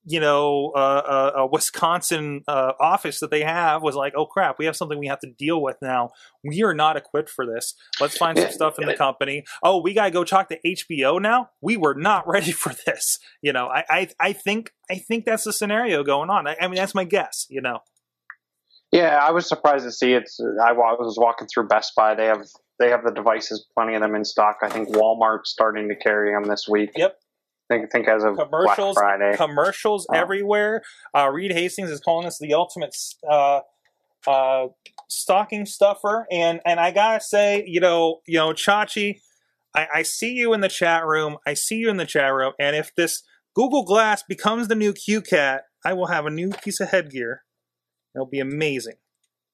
you 0.07 0.21
know 0.21 0.73
uh, 0.75 0.79
uh, 0.79 1.43
uh, 1.43 1.49
Wisconsin 1.51 2.43
uh, 2.47 2.73
office 2.81 3.21
that 3.21 3.31
they 3.31 3.43
have 3.43 3.83
was 3.83 3.97
like, 3.97 4.15
oh 4.17 4.25
crap, 4.25 4.59
we 4.59 4.65
have 4.65 4.77
something 4.77 4.99
we 4.99 5.09
have 5.09 5.19
to 5.21 5.31
deal 5.31 5.61
with 5.61 5.77
now. 5.83 6.11
We 6.45 6.63
are 6.63 6.75
not 6.75 6.97
equipped 6.97 7.29
for 7.29 7.45
this. 7.45 7.75
Let's 8.01 8.17
find 8.17 8.39
some 8.39 8.51
stuff 8.53 8.79
in 8.79 8.87
the 8.87 8.95
company. 8.95 9.45
Oh, 9.63 9.83
we 9.83 9.93
gotta 9.93 10.13
go 10.13 10.25
talk 10.25 10.49
to 10.49 10.59
HBO 10.65 11.21
now. 11.21 11.51
We 11.61 11.77
were 11.77 11.95
not 11.95 12.27
ready 12.29 12.53
for 12.53 12.73
this. 12.87 13.19
You 13.43 13.53
know, 13.53 13.67
I 13.67 13.85
I, 13.89 14.09
I 14.21 14.33
think 14.33 14.73
I 14.91 14.95
think 14.95 15.25
that's 15.25 15.45
the 15.45 15.53
scenario 15.53 16.05
going 16.05 16.31
on. 16.31 16.47
I, 16.47 16.57
I 16.61 16.69
mean, 16.69 16.77
that's 16.77 16.95
my 16.95 17.05
guess. 17.05 17.47
You 17.51 17.61
know. 17.61 17.81
Yeah, 18.93 19.19
I 19.21 19.33
was 19.33 19.49
surprised 19.49 19.85
to 19.85 19.93
see 19.93 20.13
it. 20.13 20.31
I 20.65 20.73
was 20.73 21.19
walking 21.19 21.49
through 21.53 21.67
Best 21.67 21.93
Buy. 21.97 22.15
They 22.15 22.27
have 22.27 22.47
they 22.79 22.91
have 22.91 23.05
the 23.05 23.11
devices, 23.11 23.67
plenty 23.77 23.95
of 23.95 24.03
them 24.03 24.15
in 24.15 24.25
stock. 24.25 24.59
I 24.63 24.69
think 24.69 24.91
Walmart's 24.91 25.51
starting 25.51 25.89
to 25.89 25.97
carry 25.97 26.33
them 26.33 26.49
this 26.49 26.67
week. 26.69 26.91
Yep. 26.95 27.17
Think, 27.69 27.91
think 27.91 28.07
as 28.09 28.23
of 28.23 28.37
commercials 28.37 28.95
Black 28.95 29.19
Friday. 29.19 29.37
commercials 29.37 30.07
Oh. 30.11 30.15
everywhere. 30.15 30.83
Uh, 31.17 31.29
reed 31.31 31.53
hastings 31.53 31.91
is 31.91 32.01
calling 32.01 32.25
this 32.27 32.39
the 32.39 32.55
ultimate 32.55 32.95
uh, 33.29 33.61
uh, 34.27 34.67
stocking 35.09 35.67
stuffer. 35.67 36.27
And 36.31 36.61
and 36.65 36.79
i 36.81 36.91
gotta 36.93 37.21
say 37.21 37.65
you 37.67 37.81
know 37.81 38.21
you 38.27 38.39
know 38.39 38.51
chachi 38.53 39.21
I, 39.75 39.89
I 39.97 40.03
see 40.03 40.33
you 40.33 40.55
in 40.55 40.61
the 40.63 40.69
chat 40.69 41.05
room. 41.05 41.37
I 41.47 41.53
see 41.55 41.77
you 41.77 41.91
in 41.91 41.97
the 41.99 42.07
chat 42.07 42.33
room. 42.33 42.53
And 42.59 42.75
if 42.77 42.95
this 42.95 43.23
google 43.55 43.85
glass 43.85 44.23
becomes 44.23 44.69
the 44.69 44.75
new 44.75 44.93
qcat 44.93 45.61
i 45.85 45.93
will 45.93 46.07
have 46.07 46.27
a 46.27 46.31
new 46.31 46.51
piece 46.51 46.81
of 46.81 46.91
headgear. 46.91 47.43
It'll 48.15 48.27
be 48.27 48.41
amazing 48.41 48.95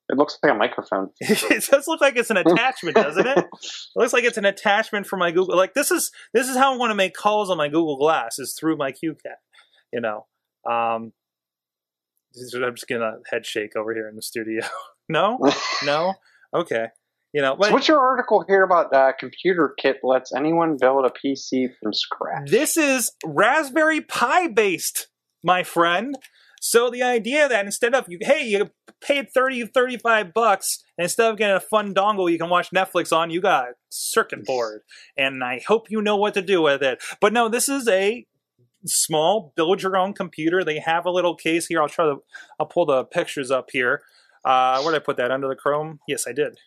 it 0.09 0.19
looks 0.19 0.39
like 0.43 0.53
a 0.53 0.57
microphone. 0.57 1.11
it 1.21 1.65
does 1.71 1.87
look 1.87 2.01
like 2.01 2.17
it's 2.17 2.31
an 2.31 2.37
attachment 2.37 2.97
doesn't 2.97 3.27
it 3.27 3.39
it 3.39 3.49
looks 3.97 4.13
like 4.13 4.25
it's 4.25 4.37
an 4.37 4.45
attachment 4.45 5.07
for 5.07 5.17
my 5.17 5.31
Google. 5.31 5.57
Like 5.57 5.75
this 5.75 5.91
is 5.91 6.11
this 6.35 6.49
is 6.49 6.57
how 6.57 6.75
I 6.75 6.77
want 6.77 6.91
to 6.91 6.95
make 6.95 7.15
calls 7.15 7.51
on 7.51 7.57
my 7.57 7.69
Google 7.69 7.97
Glass 7.97 8.39
is 8.39 8.55
through 8.55 8.77
my 8.77 8.93
QCat. 8.93 9.41
You 9.93 10.01
know, 10.01 10.27
um, 10.69 11.13
I'm 12.37 12.75
just 12.75 12.87
getting 12.87 13.03
a 13.03 13.17
head 13.31 13.47
shake 13.47 13.77
over 13.77 13.95
here 13.95 14.09
in 14.09 14.17
the 14.17 14.23
studio. 14.23 14.63
no, 15.09 15.39
no, 15.85 16.15
okay. 16.55 16.87
You 17.33 17.41
know, 17.41 17.57
so 17.63 17.73
what's 17.73 17.89
your 17.89 18.01
article 18.01 18.45
here 18.47 18.63
about 18.63 18.93
uh, 18.93 19.13
computer 19.19 19.75
kit 19.79 20.01
lets 20.03 20.35
anyone 20.35 20.77
build 20.79 21.07
a 21.07 21.11
PC 21.11 21.71
from 21.81 21.95
scratch? 21.95 22.51
this 22.51 22.77
is 22.77 23.11
Raspberry 23.25 24.03
Pi 24.03 24.49
based, 24.49 25.09
my 25.43 25.63
friend. 25.63 26.15
So 26.65 26.91
the 26.91 27.03
idea 27.03 27.49
that 27.49 27.65
instead 27.65 27.93
of 27.93 28.07
you, 28.09 28.19
hey, 28.21 28.45
you 28.45 28.71
paid 29.01 29.33
30, 29.35 29.67
35 29.67 30.33
bucks, 30.33 30.85
and 30.97 31.03
instead 31.03 31.29
of 31.29 31.37
getting 31.37 31.57
a 31.57 31.61
fun 31.61 31.93
dongle 31.93 32.31
you 32.31 32.39
can 32.39 32.49
watch 32.49 32.71
Netflix 32.71 33.13
on, 33.13 33.31
you 33.31 33.41
got 33.41 33.65
a 33.65 33.73
circuit 33.89 34.45
board. 34.45 34.83
And 35.17 35.43
I 35.43 35.61
hope 35.67 35.91
you 35.91 36.01
know 36.01 36.15
what 36.15 36.35
to 36.35 36.41
do 36.41 36.63
with 36.63 36.81
it. 36.81 37.03
But 37.21 37.33
no, 37.33 37.49
this 37.49 37.69
is 37.69 37.89
a 37.89 38.25
small 38.87 39.53
build 39.57 39.83
your 39.83 39.97
own 39.97 40.13
computer. 40.13 40.63
They 40.63 40.79
have 40.79 41.05
a 41.05 41.11
little 41.11 41.35
case 41.35 41.67
here. 41.67 41.83
I'll 41.83 41.89
try 41.89 42.05
to 42.05 42.23
I'll 42.61 42.67
pull 42.67 42.87
the 42.87 43.03
pictures 43.07 43.51
up 43.51 43.71
here. 43.73 44.03
Uh, 44.45 44.81
where 44.83 44.93
did 44.93 45.03
I 45.03 45.05
put 45.05 45.17
that? 45.17 45.33
Under 45.33 45.49
the 45.49 45.57
Chrome? 45.57 45.99
Yes, 46.07 46.29
I 46.29 46.33
did. 46.33 46.59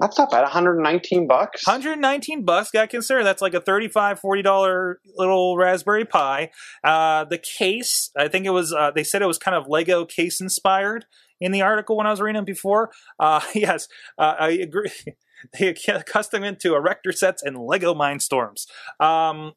That's 0.00 0.18
not 0.18 0.30
bad. 0.30 0.42
119 0.42 1.26
bucks. 1.26 1.66
119 1.66 2.44
bucks 2.44 2.70
got 2.70 2.88
considered 2.88 3.24
that's 3.24 3.42
like 3.42 3.52
a 3.52 3.60
35 3.60 4.18
40 4.18 4.42
dollar 4.42 5.00
little 5.16 5.58
raspberry 5.58 6.06
pi 6.06 6.50
uh, 6.82 7.24
the 7.24 7.38
case 7.38 8.10
i 8.16 8.26
think 8.26 8.46
it 8.46 8.50
was 8.50 8.72
uh, 8.72 8.90
they 8.90 9.04
said 9.04 9.20
it 9.20 9.26
was 9.26 9.38
kind 9.38 9.54
of 9.54 9.66
lego 9.68 10.04
case 10.04 10.40
inspired 10.40 11.04
in 11.40 11.52
the 11.52 11.60
article 11.62 11.96
when 11.96 12.06
i 12.06 12.10
was 12.10 12.20
reading 12.20 12.42
it 12.42 12.46
before. 12.46 12.90
Uh, 13.18 13.40
yes 13.54 13.88
uh, 14.18 14.34
i 14.38 14.48
agree. 14.50 14.90
They 15.58 15.74
custom 16.06 16.44
into 16.44 16.74
erector 16.74 17.12
sets 17.12 17.42
and 17.42 17.56
lego 17.56 17.94
mindstorms 17.94 18.66
um, 19.02 19.52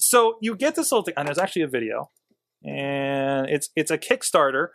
so 0.00 0.38
you 0.40 0.56
get 0.56 0.74
this 0.74 0.90
little 0.90 1.04
thing 1.04 1.12
and 1.18 1.28
there's 1.28 1.38
actually 1.38 1.62
a 1.62 1.68
video 1.68 2.10
and 2.64 3.46
it's 3.50 3.68
it's 3.76 3.90
a 3.90 3.98
kickstarter 3.98 4.68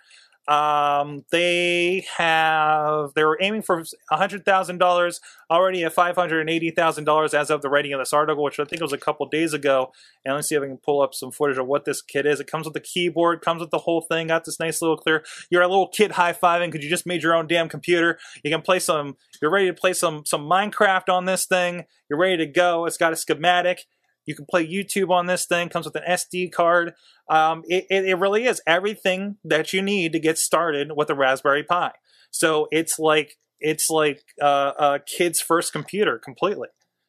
um, 0.50 1.26
they 1.32 2.08
have 2.18 3.14
they 3.14 3.24
were 3.24 3.38
aiming 3.40 3.62
for 3.62 3.84
hundred 4.10 4.46
thousand 4.46 4.80
dollars 4.80 5.22
already 5.52 5.84
at 5.84 5.94
five 5.94 6.16
hundred 6.16 6.42
and 6.42 6.50
eighty 6.50 6.72
thousand 6.72 7.04
dollars 7.04 7.36
as 7.36 7.52
of 7.52 7.62
the 7.62 7.70
writing 7.70 7.94
of 7.94 8.00
this 8.00 8.14
article, 8.14 8.44
which 8.44 8.60
I 8.60 8.66
think 8.66 8.82
was 8.82 8.92
a 8.92 8.98
couple 8.98 9.28
days 9.28 9.54
ago. 9.54 9.92
And 10.26 10.34
let's 10.34 10.50
see 10.50 10.56
if 10.56 10.64
I 10.64 10.66
can 10.66 10.78
pull 10.78 11.04
up 11.04 11.14
some 11.14 11.30
footage 11.30 11.60
of 11.60 11.68
what 11.68 11.86
this 11.86 12.02
kit 12.02 12.26
is. 12.26 12.40
It 12.40 12.48
comes 12.48 12.66
with 12.66 12.74
the 12.74 12.80
keyboard, 12.80 13.42
comes 13.42 13.62
with 13.62 13.70
the 13.70 13.78
whole 13.78 14.02
thing. 14.02 14.28
Got 14.28 14.46
this 14.46 14.60
nice 14.60 14.82
little 14.82 14.98
clear. 14.98 15.24
You're 15.52 15.62
a 15.62 15.68
little 15.68 15.88
kid 15.88 16.14
high 16.14 16.34
fiving 16.34 16.72
because 16.72 16.84
you 16.84 16.90
just 16.90 17.06
made 17.06 17.22
your 17.22 17.36
own 17.36 17.46
damn 17.46 17.70
computer. 17.70 18.18
You 18.44 18.50
can 18.50 18.64
play 18.64 18.80
some. 18.80 19.18
You're 19.44 19.52
ready 19.52 19.68
to 19.68 19.74
play 19.74 19.94
some 19.94 20.26
some 20.26 20.50
Minecraft 20.50 21.10
on 21.10 21.26
this 21.26 21.46
thing. 21.46 21.86
You're 22.10 22.20
ready 22.20 22.38
to 22.38 22.48
go. 22.48 22.86
It's 22.86 22.98
got 22.98 23.14
a 23.14 23.16
schematic. 23.16 23.86
You 24.30 24.36
can 24.36 24.46
play 24.46 24.68
YouTube 24.68 25.10
on 25.10 25.26
this 25.26 25.48
thing. 25.48 25.70
Comes 25.70 25.88
with 25.88 25.96
an 25.96 26.04
SD 26.08 26.52
card. 26.52 26.94
Um, 27.32 27.64
it, 27.68 27.88
it, 27.90 28.06
it 28.06 28.14
really 28.20 28.46
is 28.46 28.62
everything 28.68 29.38
that 29.44 29.74
you 29.74 29.82
need 29.82 30.12
to 30.12 30.20
get 30.20 30.38
started 30.38 30.92
with 30.96 31.10
a 31.10 31.16
Raspberry 31.16 31.64
Pi. 31.64 31.94
So 32.30 32.68
it's 32.70 33.00
like 33.00 33.38
it's 33.60 33.90
like 33.90 34.22
uh, 34.40 34.74
a 34.78 35.00
kid's 35.00 35.42
first 35.42 35.74
computer 35.74 36.20
completely. 36.20 36.68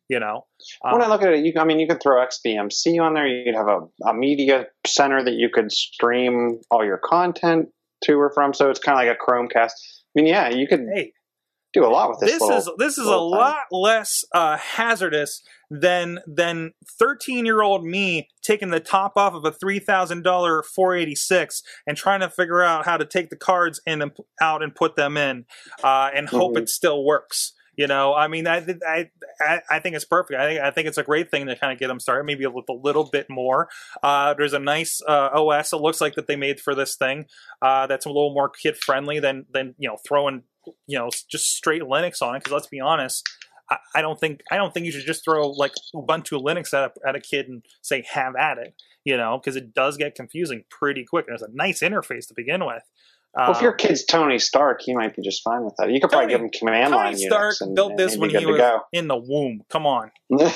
You 0.09 0.19
know, 0.19 0.47
Um, 0.83 0.95
when 0.95 1.03
I 1.03 1.09
look 1.09 1.23
at 1.23 1.35
it, 1.35 1.45
you, 1.45 1.53
I 1.59 1.65
mean, 1.65 1.79
you 1.79 1.87
could 1.87 2.03
throw 2.03 2.25
XBMC 2.25 2.99
on 3.03 3.13
there. 3.13 3.27
You 3.27 3.45
could 3.45 3.55
have 3.55 3.69
a, 3.69 4.09
a 4.09 4.15
media 4.15 4.69
center 4.87 5.23
that 5.23 5.35
you 5.35 5.51
could 5.51 5.71
stream 5.71 6.63
all 6.71 6.83
your 6.83 6.97
content 6.97 7.69
to 8.05 8.15
or 8.15 8.33
from. 8.33 8.55
So 8.55 8.71
it's 8.71 8.81
kind 8.81 8.99
of 8.99 9.07
like 9.07 9.15
a 9.15 9.31
Chromecast. 9.31 9.73
I 9.73 10.13
mean, 10.15 10.27
yeah, 10.27 10.49
you 10.49 10.67
could 10.67 10.87
hey, 10.95 11.13
do 11.73 11.85
a 11.85 11.89
lot 11.89 12.09
with 12.11 12.21
this. 12.21 12.33
this 12.33 12.41
little, 12.41 12.57
is 12.59 12.71
this 12.79 12.99
is 12.99 13.07
a 13.07 13.11
little 13.11 13.31
thing. 13.33 13.41
lot 13.41 13.59
less 13.71 14.25
uh, 14.35 14.57
hazardous 14.57 15.43
than 15.71 16.19
than 16.27 16.73
13 16.99 17.47
year 17.47 17.63
old 17.63 17.85
me 17.85 18.29
taking 18.43 18.71
the 18.71 18.81
top 18.81 19.13
off 19.17 19.35
of 19.35 19.45
a 19.45 19.53
three 19.53 19.79
thousand 19.79 20.23
dollar 20.23 20.63
486 20.65 21.63
and 21.87 21.97
trying 21.97 22.21
to 22.21 22.29
figure 22.31 22.63
out 22.63 22.85
how 22.87 22.97
to 22.97 23.05
take 23.05 23.31
the 23.31 23.37
cards 23.37 23.81
in 23.87 24.03
and 24.03 24.13
out 24.41 24.63
and 24.63 24.75
put 24.75 24.97
them 24.97 25.17
in 25.17 25.45
uh, 25.85 26.11
and 26.15 26.29
hope 26.29 26.55
Mhm. 26.55 26.63
it 26.63 26.69
still 26.69 27.05
works. 27.05 27.53
You 27.77 27.87
know, 27.87 28.13
I 28.15 28.27
mean, 28.29 28.47
I, 28.47 28.59
I 28.87 29.11
I 29.41 29.61
I 29.71 29.79
think 29.79 29.95
it's 29.97 30.05
perfect. 30.05 30.39
I 30.39 30.47
think 30.49 30.61
I 30.61 30.71
think 30.71 30.89
it's 30.89 30.99
a 30.99 31.03
great 31.05 31.31
thing 31.31 31.47
to 31.47 31.57
kind 31.57 31.73
of 31.73 31.79
get 31.79 31.87
them 31.87 31.99
started, 32.01 32.25
maybe 32.25 32.45
with 32.47 32.69
a 32.69 32.75
little 32.75 33.05
bit 33.11 33.27
more. 33.31 33.69
Uh, 34.03 34.35
there's 34.35 34.53
a 34.53 34.59
nice 34.59 35.01
uh, 35.09 35.31
OS. 35.33 35.73
It 35.73 35.77
looks 35.77 35.99
like 36.01 36.15
that 36.17 36.27
they 36.27 36.37
made 36.37 36.61
for 36.61 36.75
this 36.75 36.97
thing. 36.97 37.25
Uh, 37.63 37.87
that's 37.87 38.05
a 38.05 38.09
little 38.11 38.35
more 38.35 38.51
kid 38.51 38.77
friendly 38.77 39.19
than 39.21 39.47
than 39.51 39.77
you 39.79 39.89
know 39.89 39.97
throwing 40.07 40.43
you 40.87 40.99
know 40.99 41.11
just 41.31 41.47
straight 41.55 41.83
Linux 41.83 42.23
on 42.23 42.37
it. 42.37 42.41
Because 42.41 42.53
let's 42.53 42.67
be 42.67 42.81
honest, 42.81 43.29
I, 43.71 43.79
I 43.97 44.03
don't 44.03 44.19
think 44.19 44.41
I 44.51 44.57
don't 44.57 44.73
think 44.73 44.87
you 44.87 44.93
should 44.93 45.07
just 45.07 45.25
throw 45.25 45.49
like 45.49 45.73
Ubuntu 45.95 46.43
Linux 46.43 46.75
at 46.75 46.93
a, 46.97 47.09
at 47.09 47.17
a 47.17 47.21
kid 47.21 47.49
and 47.49 47.65
say 47.83 48.05
have 48.13 48.37
at 48.37 48.59
it. 48.59 48.75
You 49.05 49.17
know, 49.17 49.39
because 49.39 49.57
it 49.57 49.75
does 49.75 49.97
get 49.97 50.15
confusing 50.15 50.65
pretty 50.69 51.05
quick. 51.05 51.27
There's 51.27 51.43
a 51.43 51.49
nice 51.53 51.81
interface 51.81 52.29
to 52.29 52.35
begin 52.35 52.65
with. 52.65 52.83
Well, 53.35 53.53
if 53.53 53.59
Um, 53.59 53.63
your 53.63 53.73
kid's 53.73 54.05
Tony 54.05 54.39
Stark, 54.39 54.81
he 54.83 54.95
might 54.95 55.15
be 55.15 55.23
just 55.23 55.43
fine 55.43 55.65
with 55.65 55.75
that. 55.79 55.91
You 55.91 56.01
could 56.01 56.11
probably 56.11 56.31
give 56.31 56.41
him 56.41 56.51
command 56.51 56.93
line. 56.93 57.15
Tony 57.15 57.17
line 57.17 57.31
Stark 57.31 57.55
Unix 57.55 57.61
and, 57.61 57.75
built 57.77 57.97
this 57.97 58.17
when 58.17 58.31
he 58.31 58.45
was 58.45 58.81
in 58.93 59.09
the 59.09 59.17
womb. 59.17 59.63
Come 59.71 59.87
on, 59.87 60.11
what 60.29 60.55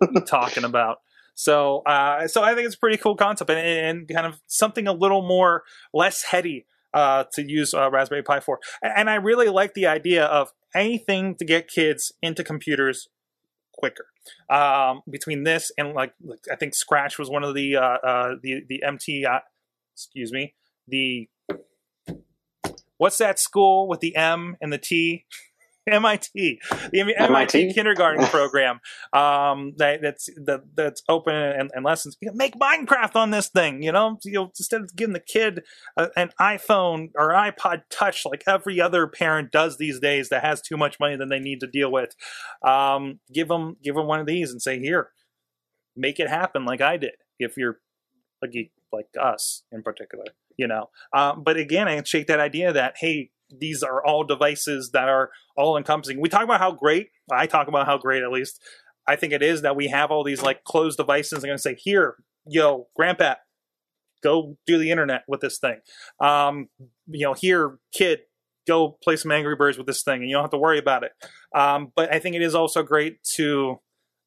are 0.00 0.20
talking 0.20 0.64
about? 0.64 0.98
So, 1.34 1.80
uh, 1.80 2.28
so 2.28 2.42
I 2.42 2.54
think 2.54 2.66
it's 2.66 2.76
a 2.76 2.78
pretty 2.78 2.96
cool 2.96 3.14
concept 3.14 3.50
and, 3.50 3.58
and 3.60 4.08
kind 4.08 4.26
of 4.26 4.40
something 4.46 4.88
a 4.88 4.92
little 4.92 5.20
more 5.20 5.64
less 5.92 6.22
heady 6.22 6.64
uh, 6.96 7.24
to 7.34 7.42
use 7.46 7.74
uh, 7.74 7.90
Raspberry 7.90 8.22
Pi 8.22 8.40
for. 8.40 8.58
And, 8.82 9.10
I 9.10 9.16
really 9.16 9.48
like 9.48 9.74
the 9.74 9.86
idea 9.86 10.24
of 10.24 10.52
anything 10.74 11.36
to 11.36 11.44
get 11.44 11.68
kids 11.68 12.10
into 12.22 12.42
computers 12.42 13.08
quicker. 13.72 14.06
Um, 14.50 15.02
between 15.08 15.44
this 15.44 15.70
and 15.76 15.92
like, 15.92 16.14
like 16.24 16.40
I 16.50 16.56
think 16.56 16.74
Scratch 16.74 17.18
was 17.18 17.28
one 17.28 17.44
of 17.44 17.54
the 17.54 17.76
uh, 17.76 17.98
uh, 18.02 18.34
the 18.42 18.62
the 18.66 18.82
MT. 18.82 19.26
Excuse 19.94 20.32
me, 20.32 20.54
the 20.88 21.28
what's 22.96 23.18
that 23.18 23.38
school 23.38 23.86
with 23.86 24.00
the 24.00 24.16
M 24.16 24.56
and 24.60 24.72
the 24.72 24.78
T? 24.78 25.26
MIT, 25.88 26.60
the 26.92 27.00
MIT, 27.00 27.18
MIT? 27.18 27.72
kindergarten 27.74 28.26
program 28.26 28.80
um, 29.12 29.72
that, 29.76 30.00
that's 30.02 30.28
that, 30.44 30.62
that's 30.74 31.02
open 31.08 31.34
and, 31.34 31.70
and 31.74 31.84
lessons. 31.84 32.16
You 32.20 32.28
know, 32.28 32.34
make 32.34 32.54
Minecraft 32.58 33.16
on 33.16 33.30
this 33.30 33.48
thing, 33.48 33.82
you 33.82 33.92
know. 33.92 34.18
You 34.24 34.32
know, 34.32 34.44
instead 34.46 34.82
of 34.82 34.96
giving 34.96 35.12
the 35.12 35.20
kid 35.20 35.62
a, 35.96 36.08
an 36.16 36.30
iPhone 36.40 37.10
or 37.16 37.30
iPod 37.30 37.82
Touch 37.90 38.24
like 38.24 38.42
every 38.46 38.80
other 38.80 39.06
parent 39.06 39.52
does 39.52 39.78
these 39.78 40.00
days 40.00 40.28
that 40.30 40.44
has 40.44 40.60
too 40.60 40.76
much 40.76 40.98
money 40.98 41.16
than 41.16 41.28
they 41.28 41.38
need 41.38 41.60
to 41.60 41.66
deal 41.66 41.90
with, 41.90 42.14
um, 42.66 43.20
give 43.32 43.48
them 43.48 43.76
give 43.82 43.94
them 43.94 44.06
one 44.06 44.20
of 44.20 44.26
these 44.26 44.50
and 44.50 44.60
say, 44.60 44.78
here, 44.78 45.10
make 45.96 46.18
it 46.18 46.28
happen 46.28 46.64
like 46.64 46.80
I 46.80 46.96
did. 46.96 47.14
If 47.38 47.56
you're 47.56 47.78
a 48.42 48.48
geek 48.48 48.72
like 48.92 49.08
us 49.20 49.62
in 49.72 49.82
particular, 49.82 50.24
you 50.56 50.66
know. 50.66 50.90
Um, 51.12 51.42
but 51.42 51.56
again, 51.56 51.88
I 51.88 52.02
shake 52.02 52.26
that 52.26 52.40
idea 52.40 52.72
that 52.72 52.94
hey, 52.98 53.30
these 53.50 53.82
are 53.82 54.04
all 54.04 54.24
devices 54.24 54.90
that 54.92 55.08
are 55.08 55.30
all 55.56 55.76
encompassing. 55.76 56.20
We 56.20 56.28
talk 56.28 56.44
about 56.44 56.60
how 56.60 56.72
great. 56.72 57.08
I 57.30 57.46
talk 57.46 57.68
about 57.68 57.86
how 57.86 57.98
great, 57.98 58.22
at 58.22 58.30
least 58.30 58.60
I 59.06 59.16
think 59.16 59.32
it 59.32 59.42
is 59.42 59.62
that 59.62 59.76
we 59.76 59.88
have 59.88 60.10
all 60.10 60.24
these 60.24 60.42
like 60.42 60.64
closed 60.64 60.96
devices. 60.96 61.44
I'm 61.44 61.48
going 61.48 61.56
to 61.56 61.62
say, 61.62 61.76
here, 61.78 62.16
yo, 62.46 62.88
grandpa, 62.96 63.34
go 64.22 64.56
do 64.66 64.78
the 64.78 64.90
internet 64.90 65.22
with 65.28 65.40
this 65.40 65.58
thing. 65.58 65.78
Um, 66.20 66.68
you 67.06 67.26
know, 67.26 67.34
here, 67.34 67.78
kid, 67.92 68.20
go 68.66 68.98
play 69.02 69.16
some 69.16 69.30
Angry 69.30 69.54
Birds 69.54 69.78
with 69.78 69.86
this 69.86 70.02
thing, 70.02 70.20
and 70.20 70.28
you 70.28 70.34
don't 70.34 70.42
have 70.42 70.50
to 70.50 70.58
worry 70.58 70.78
about 70.78 71.04
it. 71.04 71.12
Um, 71.54 71.92
but 71.94 72.12
I 72.12 72.18
think 72.18 72.34
it 72.34 72.42
is 72.42 72.54
also 72.54 72.82
great 72.82 73.22
to 73.36 73.80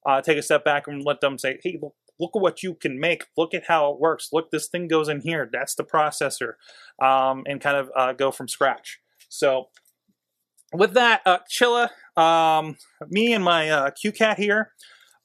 uh, 0.08 0.22
take 0.22 0.38
a 0.38 0.42
step 0.42 0.64
back 0.64 0.88
and 0.88 1.04
let 1.04 1.20
them 1.20 1.38
say, 1.38 1.60
hey, 1.62 1.78
look, 1.82 1.96
look 2.20 2.32
at 2.36 2.42
what 2.42 2.64
you 2.64 2.76
can 2.76 3.00
make. 3.00 3.26
Look 3.38 3.54
at 3.54 3.66
how 3.68 3.92
it 3.92 4.00
works. 4.00 4.30
Look, 4.32 4.52
this 4.52 4.68
thing 4.68 4.88
goes 4.88 5.10
in 5.10 5.22
here. 5.22 5.50
That's 5.52 5.76
the 5.76 5.84
processor, 5.84 6.54
um, 7.04 7.44
and 7.46 7.60
kind 7.60 7.78
of 7.78 7.90
uh, 7.96 8.14
go 8.14 8.32
from 8.32 8.48
scratch. 8.48 9.00
So, 9.30 9.70
with 10.74 10.94
that, 10.94 11.22
uh, 11.26 11.40
Chilla, 11.50 11.90
um, 12.18 12.78
me 13.10 13.34
and 13.34 13.44
my 13.44 13.70
uh, 13.70 13.92
QCat 13.92 14.38
here 14.38 14.72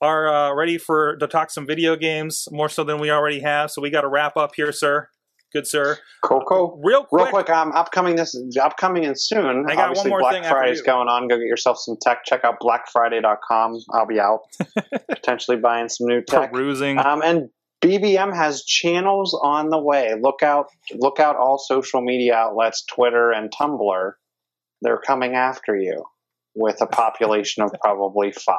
are 0.00 0.28
uh, 0.28 0.54
ready 0.54 0.78
for 0.78 1.16
to 1.16 1.26
talk 1.26 1.50
some 1.50 1.66
video 1.66 1.96
games 1.96 2.46
more 2.50 2.68
so 2.68 2.84
than 2.84 2.98
we 3.00 3.10
already 3.10 3.40
have. 3.40 3.70
So 3.70 3.82
we 3.82 3.90
got 3.90 4.02
to 4.02 4.08
wrap 4.08 4.36
up 4.36 4.52
here, 4.54 4.72
sir. 4.72 5.08
Good 5.52 5.68
sir. 5.68 5.98
Cool, 6.22 6.42
cool. 6.48 6.80
Real 6.82 7.04
quick, 7.04 7.26
Real 7.26 7.30
quick, 7.30 7.48
um, 7.48 7.70
upcoming 7.72 8.16
this 8.16 8.36
upcoming 8.60 9.04
and 9.04 9.18
soon. 9.18 9.66
I 9.68 9.76
got 9.76 9.76
one 9.76 9.88
Obviously, 9.90 10.10
more 10.10 10.18
Black 10.18 10.34
thing 10.34 10.42
Friday's 10.42 10.82
going 10.82 11.06
on. 11.06 11.28
Go 11.28 11.36
get 11.36 11.46
yourself 11.46 11.78
some 11.78 11.96
tech. 12.02 12.24
Check 12.24 12.44
out 12.44 12.56
blackfriday.com. 12.60 13.78
I'll 13.92 14.06
be 14.06 14.18
out 14.18 14.40
potentially 15.08 15.56
buying 15.56 15.88
some 15.88 16.08
new 16.08 16.22
tech. 16.22 16.52
perusing. 16.52 16.98
Um, 16.98 17.22
and 17.22 17.50
BBM 17.84 18.34
has 18.34 18.64
channels 18.64 19.38
on 19.42 19.68
the 19.68 19.78
way. 19.78 20.14
Look 20.18 20.42
out! 20.42 20.68
Look 20.94 21.20
out! 21.20 21.36
All 21.36 21.58
social 21.58 22.00
media 22.00 22.34
outlets, 22.34 22.82
Twitter 22.84 23.30
and 23.30 23.50
Tumblr, 23.50 24.12
they're 24.80 25.00
coming 25.00 25.34
after 25.34 25.76
you 25.76 26.04
with 26.54 26.80
a 26.80 26.86
population 26.86 27.62
of 27.62 27.72
probably 27.82 28.32
five. 28.32 28.56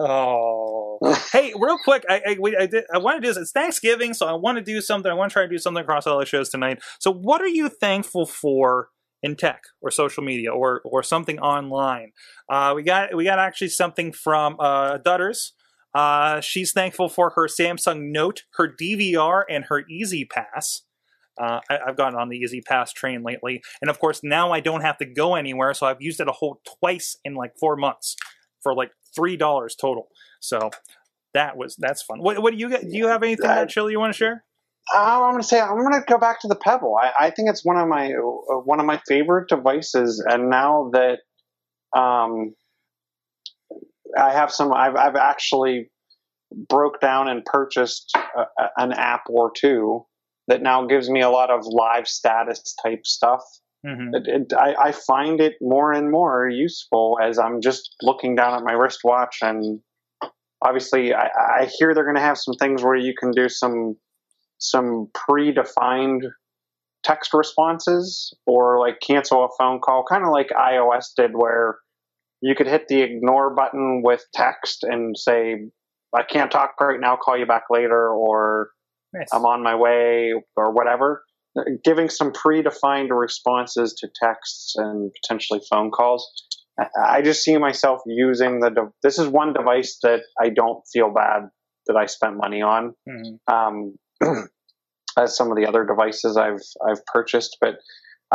Oh, 0.00 0.98
hey, 1.32 1.52
real 1.58 1.78
quick, 1.84 2.04
I 2.08 2.22
I, 2.26 2.36
we, 2.40 2.56
I 2.56 2.66
did 2.66 2.84
I 2.92 2.98
want 2.98 3.16
to 3.16 3.20
do 3.20 3.28
this. 3.28 3.36
It's 3.36 3.52
Thanksgiving, 3.52 4.14
so 4.14 4.26
I 4.26 4.32
want 4.32 4.58
to 4.58 4.64
do 4.64 4.80
something. 4.80 5.10
I 5.10 5.14
want 5.14 5.30
to 5.30 5.32
try 5.32 5.42
to 5.42 5.48
do 5.48 5.58
something 5.58 5.82
across 5.82 6.06
all 6.06 6.18
the 6.18 6.26
shows 6.26 6.50
tonight. 6.50 6.82
So, 7.00 7.12
what 7.12 7.42
are 7.42 7.48
you 7.48 7.68
thankful 7.68 8.26
for 8.26 8.88
in 9.22 9.36
tech 9.36 9.62
or 9.80 9.90
social 9.90 10.22
media 10.22 10.52
or 10.52 10.82
or 10.84 11.02
something 11.02 11.38
online? 11.40 12.12
Uh, 12.48 12.72
we 12.76 12.84
got 12.84 13.14
we 13.14 13.24
got 13.24 13.38
actually 13.38 13.68
something 13.68 14.12
from 14.12 14.56
uh, 14.58 14.98
Dutters. 14.98 15.50
Uh, 15.94 16.40
she's 16.40 16.72
thankful 16.72 17.08
for 17.08 17.30
her 17.30 17.46
Samsung 17.46 18.10
Note, 18.10 18.42
her 18.54 18.68
DVR, 18.68 19.44
and 19.48 19.64
her 19.66 19.84
E-ZPass. 19.88 20.80
Uh, 21.40 21.60
I, 21.70 21.78
I've 21.86 21.96
gotten 21.96 22.18
on 22.18 22.28
the 22.28 22.36
E-ZPass 22.36 22.92
train 22.92 23.22
lately, 23.22 23.62
and 23.80 23.90
of 23.90 23.98
course 23.98 24.20
now 24.22 24.52
I 24.52 24.60
don't 24.60 24.82
have 24.82 24.98
to 24.98 25.04
go 25.04 25.34
anywhere, 25.34 25.74
so 25.74 25.86
I've 25.86 26.00
used 26.00 26.20
it 26.20 26.28
a 26.28 26.32
whole 26.32 26.60
twice 26.80 27.16
in 27.24 27.34
like 27.34 27.52
four 27.58 27.76
months 27.76 28.16
for 28.62 28.74
like 28.74 28.90
three 29.14 29.36
dollars 29.36 29.74
total. 29.74 30.08
So 30.40 30.70
that 31.32 31.56
was 31.56 31.76
that's 31.76 32.02
fun. 32.02 32.20
What, 32.20 32.40
what 32.40 32.52
do 32.52 32.58
you 32.58 32.68
get? 32.68 32.82
Do 32.82 32.96
you 32.96 33.08
have 33.08 33.22
anything 33.22 33.46
Uh, 33.46 33.54
that 33.56 33.68
chili 33.68 33.92
you 33.92 34.00
want 34.00 34.12
to 34.12 34.16
share? 34.16 34.44
Uh, 34.94 35.24
I'm 35.24 35.32
going 35.32 35.42
to 35.42 35.48
say 35.48 35.60
I'm 35.60 35.78
going 35.78 35.92
to 35.94 36.04
go 36.06 36.18
back 36.18 36.40
to 36.40 36.48
the 36.48 36.56
Pebble. 36.56 36.96
I, 37.00 37.26
I 37.26 37.30
think 37.30 37.50
it's 37.50 37.64
one 37.64 37.78
of 37.78 37.88
my 37.88 38.12
uh, 38.12 38.58
one 38.58 38.80
of 38.80 38.86
my 38.86 39.00
favorite 39.08 39.48
devices, 39.48 40.24
and 40.28 40.50
now 40.50 40.90
that 40.92 41.18
um, 41.98 42.54
I 44.18 44.32
have 44.32 44.50
some, 44.52 44.72
I've 44.72 44.96
I've 44.96 45.16
actually 45.16 45.90
broke 46.68 47.00
down 47.00 47.28
and 47.28 47.44
purchased 47.44 48.12
a, 48.16 48.44
an 48.76 48.92
app 48.92 49.22
or 49.28 49.50
two 49.56 50.04
that 50.46 50.62
now 50.62 50.86
gives 50.86 51.08
me 51.08 51.20
a 51.22 51.30
lot 51.30 51.50
of 51.50 51.64
live 51.66 52.06
status 52.06 52.74
type 52.84 53.06
stuff. 53.06 53.42
hmm 53.84 54.14
It, 54.14 54.26
it, 54.26 54.52
I, 54.52 54.74
I 54.88 54.92
find 54.92 55.40
it 55.40 55.54
more 55.60 55.92
and 55.92 56.10
more 56.10 56.48
useful 56.48 57.18
as 57.22 57.38
I'm 57.38 57.60
just 57.60 57.96
looking 58.02 58.34
down 58.34 58.54
at 58.54 58.62
my 58.62 58.72
wristwatch, 58.72 59.38
and 59.42 59.80
obviously, 60.62 61.14
I, 61.14 61.28
I 61.60 61.70
hear 61.78 61.94
they're 61.94 62.04
going 62.04 62.16
to 62.16 62.22
have 62.22 62.38
some 62.38 62.54
things 62.54 62.82
where 62.82 62.96
you 62.96 63.14
can 63.18 63.30
do 63.32 63.48
some 63.48 63.96
some 64.58 65.08
predefined 65.14 66.22
text 67.02 67.34
responses 67.34 68.34
or 68.46 68.78
like 68.78 68.98
cancel 69.00 69.44
a 69.44 69.48
phone 69.58 69.80
call, 69.80 70.04
kind 70.08 70.24
of 70.24 70.30
like 70.30 70.48
iOS 70.48 71.06
did, 71.16 71.32
where 71.34 71.78
you 72.46 72.54
could 72.54 72.66
hit 72.66 72.88
the 72.88 73.00
ignore 73.00 73.54
button 73.54 74.02
with 74.04 74.22
text 74.34 74.84
and 74.84 75.16
say, 75.16 75.70
"I 76.14 76.22
can't 76.22 76.50
talk 76.50 76.78
right 76.80 77.00
now. 77.00 77.16
Call 77.16 77.38
you 77.38 77.46
back 77.46 77.64
later," 77.70 78.08
or 78.10 78.70
Nice. 79.14 79.28
I'm 79.32 79.46
on 79.46 79.62
my 79.62 79.74
way 79.76 80.34
or 80.56 80.72
whatever. 80.72 81.24
Giving 81.84 82.08
some 82.10 82.32
predefined 82.32 83.10
responses 83.16 83.94
to 84.00 84.08
texts 84.22 84.74
and 84.76 85.12
potentially 85.22 85.60
phone 85.70 85.90
calls. 85.92 86.22
I- 87.00 87.22
just 87.22 87.44
see 87.44 87.56
myself 87.56 88.00
using 88.06 88.58
the. 88.60 88.70
De- 88.70 88.92
this 89.04 89.18
is 89.20 89.28
one 89.28 89.52
device 89.52 89.98
that 90.02 90.22
I 90.40 90.48
don't 90.50 90.82
feel 90.92 91.10
bad 91.14 91.42
that 91.86 91.96
I 91.96 92.06
spent 92.06 92.36
money 92.36 92.60
on, 92.62 92.94
Mhm. 93.08 93.38
um, 93.46 93.96
as 95.16 95.36
some 95.36 95.50
of 95.52 95.56
the 95.56 95.66
other 95.66 95.84
devices 95.84 96.36
I've 96.36 96.60
I've 96.86 97.04
purchased. 97.06 97.56
But 97.60 97.76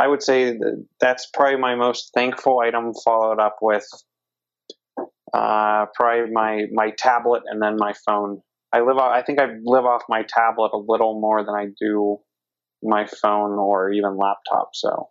I 0.00 0.06
would 0.06 0.22
say 0.22 0.52
that 0.52 0.86
that's 0.98 1.26
probably 1.34 1.58
my 1.58 1.74
most 1.74 2.12
thankful 2.14 2.60
item. 2.60 2.92
Followed 3.04 3.38
up 3.38 3.56
with 3.60 3.86
uh, 5.32 5.86
probably 5.94 6.32
my 6.32 6.66
my 6.72 6.92
tablet 6.96 7.42
and 7.46 7.62
then 7.62 7.76
my 7.76 7.92
phone. 8.06 8.40
I 8.72 8.80
live. 8.80 8.96
off- 8.96 9.12
I 9.12 9.22
think 9.22 9.40
I 9.40 9.48
live 9.62 9.84
off 9.84 10.02
my 10.08 10.22
tablet 10.26 10.70
a 10.72 10.78
little 10.78 11.20
more 11.20 11.44
than 11.44 11.54
I 11.54 11.66
do 11.78 12.18
my 12.82 13.06
phone 13.06 13.58
or 13.58 13.90
even 13.92 14.16
laptop. 14.16 14.70
So 14.72 15.10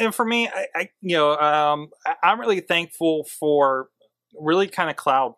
and 0.00 0.14
for 0.14 0.24
me, 0.24 0.48
I, 0.48 0.66
I 0.74 0.88
you 1.00 1.16
know, 1.16 1.36
um, 1.36 1.90
I'm 2.22 2.40
really 2.40 2.60
thankful 2.60 3.24
for 3.38 3.88
really 4.40 4.66
kind 4.66 4.90
of 4.90 4.96
cloud 4.96 5.34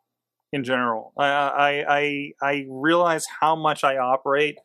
in 0.53 0.65
general. 0.65 1.13
I, 1.19 1.27
I 1.27 1.85
I 1.89 2.33
I 2.43 2.67
realize 2.69 3.25
how 3.41 3.57
much 3.57 3.85
I 3.85 3.99
operate 3.99 4.57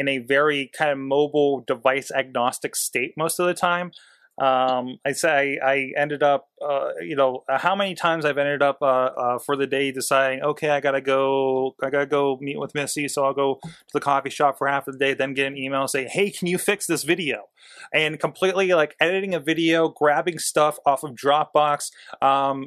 in 0.00 0.08
a 0.08 0.16
very 0.16 0.70
kind 0.76 0.90
of 0.90 0.96
mobile 0.96 1.62
device 1.66 2.10
agnostic 2.10 2.74
state 2.74 3.12
most 3.18 3.38
of 3.38 3.46
the 3.46 3.52
time. 3.52 3.92
Um, 4.40 4.96
I 5.04 5.12
say 5.12 5.58
I 5.62 5.92
ended 5.94 6.22
up, 6.22 6.48
uh, 6.66 6.92
you 7.02 7.14
know, 7.14 7.44
how 7.46 7.76
many 7.76 7.94
times 7.94 8.24
I've 8.24 8.38
ended 8.38 8.62
up 8.62 8.78
uh, 8.80 9.10
uh, 9.24 9.38
for 9.38 9.54
the 9.54 9.66
day 9.66 9.92
deciding, 9.92 10.40
okay, 10.40 10.70
I 10.70 10.80
gotta 10.80 11.02
go, 11.02 11.74
I 11.82 11.90
gotta 11.90 12.06
go 12.06 12.38
meet 12.40 12.58
with 12.58 12.74
Missy, 12.74 13.06
so 13.08 13.26
I'll 13.26 13.34
go 13.34 13.58
to 13.62 13.92
the 13.92 14.00
coffee 14.00 14.30
shop 14.30 14.56
for 14.56 14.66
half 14.66 14.88
of 14.88 14.94
the 14.94 14.98
day, 14.98 15.12
then 15.12 15.34
get 15.34 15.48
an 15.48 15.58
email 15.58 15.82
and 15.82 15.90
say, 15.90 16.06
hey, 16.06 16.30
can 16.30 16.48
you 16.48 16.56
fix 16.56 16.86
this 16.86 17.02
video? 17.02 17.49
And 17.92 18.18
completely 18.18 18.68
like 18.68 18.94
editing 19.00 19.34
a 19.34 19.40
video, 19.40 19.88
grabbing 19.88 20.38
stuff 20.38 20.78
off 20.86 21.02
of 21.02 21.12
Dropbox, 21.12 21.90
um, 22.22 22.66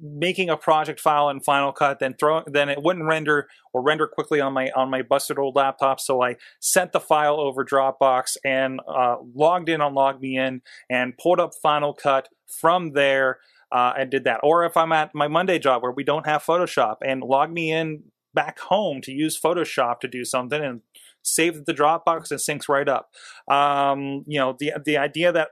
making 0.00 0.50
a 0.50 0.56
project 0.56 1.00
file 1.00 1.28
in 1.28 1.40
Final 1.40 1.72
Cut, 1.72 1.98
then 1.98 2.14
throwing, 2.18 2.44
then 2.46 2.68
it 2.68 2.82
wouldn't 2.82 3.06
render 3.06 3.48
or 3.72 3.82
render 3.82 4.06
quickly 4.06 4.40
on 4.40 4.52
my 4.52 4.70
on 4.74 4.90
my 4.90 5.02
busted 5.02 5.38
old 5.38 5.56
laptop, 5.56 6.00
so 6.00 6.22
I 6.22 6.36
sent 6.60 6.92
the 6.92 7.00
file 7.00 7.40
over 7.40 7.64
Dropbox 7.64 8.36
and 8.44 8.80
uh, 8.88 9.16
logged 9.34 9.68
in 9.68 9.80
on 9.80 9.94
LogMeIn 9.94 10.60
and 10.88 11.16
pulled 11.18 11.40
up 11.40 11.52
Final 11.62 11.94
Cut 11.94 12.28
from 12.60 12.92
there 12.92 13.38
uh, 13.72 13.92
and 13.98 14.10
did 14.10 14.24
that. 14.24 14.40
Or 14.42 14.64
if 14.64 14.76
I'm 14.76 14.92
at 14.92 15.14
my 15.14 15.28
Monday 15.28 15.58
job 15.58 15.82
where 15.82 15.92
we 15.92 16.04
don't 16.04 16.26
have 16.26 16.44
Photoshop 16.44 16.96
and 17.04 17.22
log 17.22 17.52
me 17.52 17.72
in 17.72 18.02
back 18.34 18.58
home 18.58 19.00
to 19.02 19.12
use 19.12 19.40
Photoshop 19.40 20.00
to 20.00 20.08
do 20.08 20.24
something 20.24 20.62
and 20.62 20.80
save 21.22 21.56
it 21.56 21.66
to 21.66 21.74
Dropbox 21.74 22.30
and 22.30 22.40
syncs 22.40 22.68
right 22.68 22.88
up. 22.88 23.10
Um, 23.50 24.24
you 24.26 24.38
know, 24.38 24.56
the 24.58 24.72
the 24.84 24.98
idea 24.98 25.32
that 25.32 25.48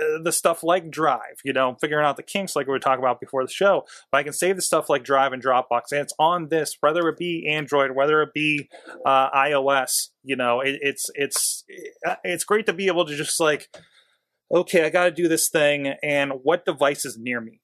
uh, 0.00 0.22
the 0.22 0.32
stuff 0.32 0.62
like 0.62 0.90
Drive, 0.90 1.40
you 1.44 1.52
know, 1.52 1.76
figuring 1.80 2.04
out 2.04 2.16
the 2.16 2.22
kinks 2.22 2.56
like 2.56 2.66
we 2.66 2.72
were 2.72 2.78
talking 2.78 3.02
about 3.02 3.20
before 3.20 3.44
the 3.44 3.50
show, 3.50 3.84
but 4.10 4.18
I 4.18 4.22
can 4.22 4.32
save 4.32 4.56
the 4.56 4.62
stuff 4.62 4.88
like 4.88 5.04
Drive 5.04 5.32
and 5.32 5.42
Dropbox, 5.42 5.92
and 5.92 6.00
it's 6.00 6.14
on 6.18 6.48
this, 6.48 6.76
whether 6.80 7.08
it 7.08 7.18
be 7.18 7.46
Android, 7.48 7.92
whether 7.92 8.22
it 8.22 8.32
be 8.34 8.68
uh, 9.04 9.30
iOS. 9.30 10.08
You 10.22 10.36
know, 10.36 10.60
it, 10.60 10.78
it's 10.82 11.10
it's 11.14 11.64
it's 12.24 12.44
great 12.44 12.66
to 12.66 12.72
be 12.72 12.86
able 12.86 13.06
to 13.06 13.16
just 13.16 13.40
like 13.40 13.68
okay, 14.52 14.84
I 14.84 14.90
got 14.90 15.04
to 15.04 15.10
do 15.10 15.28
this 15.28 15.48
thing, 15.48 15.88
and 16.02 16.32
what 16.42 16.64
device 16.64 17.04
is 17.04 17.18
near 17.18 17.40
me? 17.40 17.60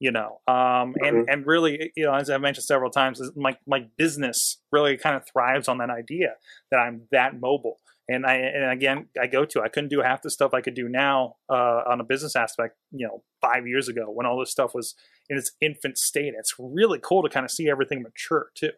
You 0.00 0.12
know, 0.12 0.40
um, 0.48 0.94
and 1.04 1.28
and 1.28 1.46
really, 1.46 1.92
you 1.94 2.06
know, 2.06 2.14
as 2.14 2.30
i've 2.30 2.40
mentioned 2.40 2.64
several 2.64 2.90
times, 2.90 3.20
my 3.36 3.56
my 3.66 3.86
business 3.98 4.56
really 4.72 4.96
kind 4.96 5.14
of 5.14 5.26
thrives 5.30 5.68
on 5.68 5.76
that 5.78 5.90
idea 5.90 6.36
that 6.70 6.78
I'm 6.78 7.02
that 7.12 7.38
mobile. 7.38 7.76
And 8.08 8.24
I 8.26 8.36
and 8.36 8.72
again, 8.72 9.08
I 9.20 9.26
go 9.26 9.44
to. 9.44 9.60
I 9.60 9.68
couldn't 9.68 9.90
do 9.90 10.00
half 10.00 10.22
the 10.22 10.30
stuff 10.30 10.54
I 10.54 10.62
could 10.62 10.74
do 10.74 10.88
now 10.88 11.36
uh, 11.50 11.82
on 11.86 12.00
a 12.00 12.04
business 12.04 12.34
aspect. 12.34 12.76
You 12.90 13.06
know, 13.06 13.22
five 13.42 13.66
years 13.66 13.88
ago 13.88 14.06
when 14.08 14.26
all 14.26 14.40
this 14.40 14.50
stuff 14.50 14.74
was 14.74 14.94
in 15.28 15.36
its 15.36 15.52
infant 15.60 15.98
state. 15.98 16.32
It's 16.36 16.54
really 16.58 16.98
cool 16.98 17.22
to 17.22 17.28
kind 17.28 17.44
of 17.44 17.50
see 17.50 17.68
everything 17.70 18.02
mature 18.02 18.48
too. 18.54 18.72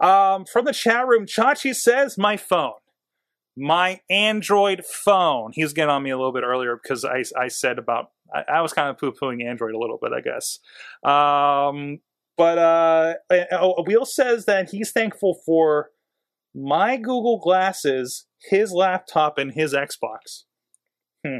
Um, 0.00 0.44
from 0.44 0.66
the 0.66 0.72
chat 0.72 1.08
room, 1.08 1.24
Chachi 1.24 1.74
says, 1.74 2.18
"My 2.18 2.36
phone." 2.36 2.74
my 3.56 4.00
Android 4.08 4.84
phone. 4.84 5.52
He 5.52 5.62
was 5.62 5.72
getting 5.72 5.90
on 5.90 6.02
me 6.02 6.10
a 6.10 6.16
little 6.16 6.32
bit 6.32 6.42
earlier 6.42 6.78
because 6.82 7.04
I, 7.04 7.22
I 7.38 7.48
said 7.48 7.78
about 7.78 8.11
I, 8.34 8.56
I 8.56 8.60
was 8.60 8.72
kind 8.72 8.88
of 8.88 8.98
poo 8.98 9.12
pooing 9.12 9.44
Android 9.44 9.74
a 9.74 9.78
little 9.78 9.98
bit, 10.00 10.12
I 10.12 10.20
guess. 10.20 10.58
Um, 11.04 12.00
but 12.36 12.58
uh, 12.58 13.14
uh, 13.30 13.82
Wheel 13.86 14.04
says 14.04 14.46
that 14.46 14.70
he's 14.70 14.90
thankful 14.90 15.40
for 15.44 15.90
my 16.54 16.96
Google 16.96 17.38
glasses, 17.38 18.26
his 18.50 18.72
laptop, 18.72 19.38
and 19.38 19.52
his 19.52 19.74
Xbox. 19.74 20.44
Hmm. 21.26 21.38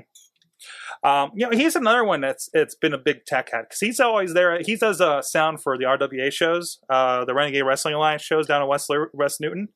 Um, 1.02 1.32
you 1.34 1.48
know, 1.48 1.56
he's 1.56 1.74
another 1.74 2.04
one 2.04 2.20
that's 2.20 2.48
it's 2.52 2.76
been 2.76 2.92
a 2.92 2.98
big 2.98 3.24
tech 3.24 3.50
head 3.50 3.64
because 3.68 3.80
he's 3.80 3.98
always 3.98 4.34
there. 4.34 4.60
He 4.62 4.76
does 4.76 5.00
uh, 5.00 5.20
sound 5.20 5.60
for 5.60 5.76
the 5.76 5.84
RWA 5.84 6.32
shows, 6.32 6.78
uh, 6.88 7.24
the 7.24 7.34
Renegade 7.34 7.64
Wrestling 7.64 7.94
Alliance 7.94 8.22
shows 8.22 8.46
down 8.46 8.62
in 8.62 8.68
West 8.68 8.90
West 9.12 9.40
Newton 9.40 9.68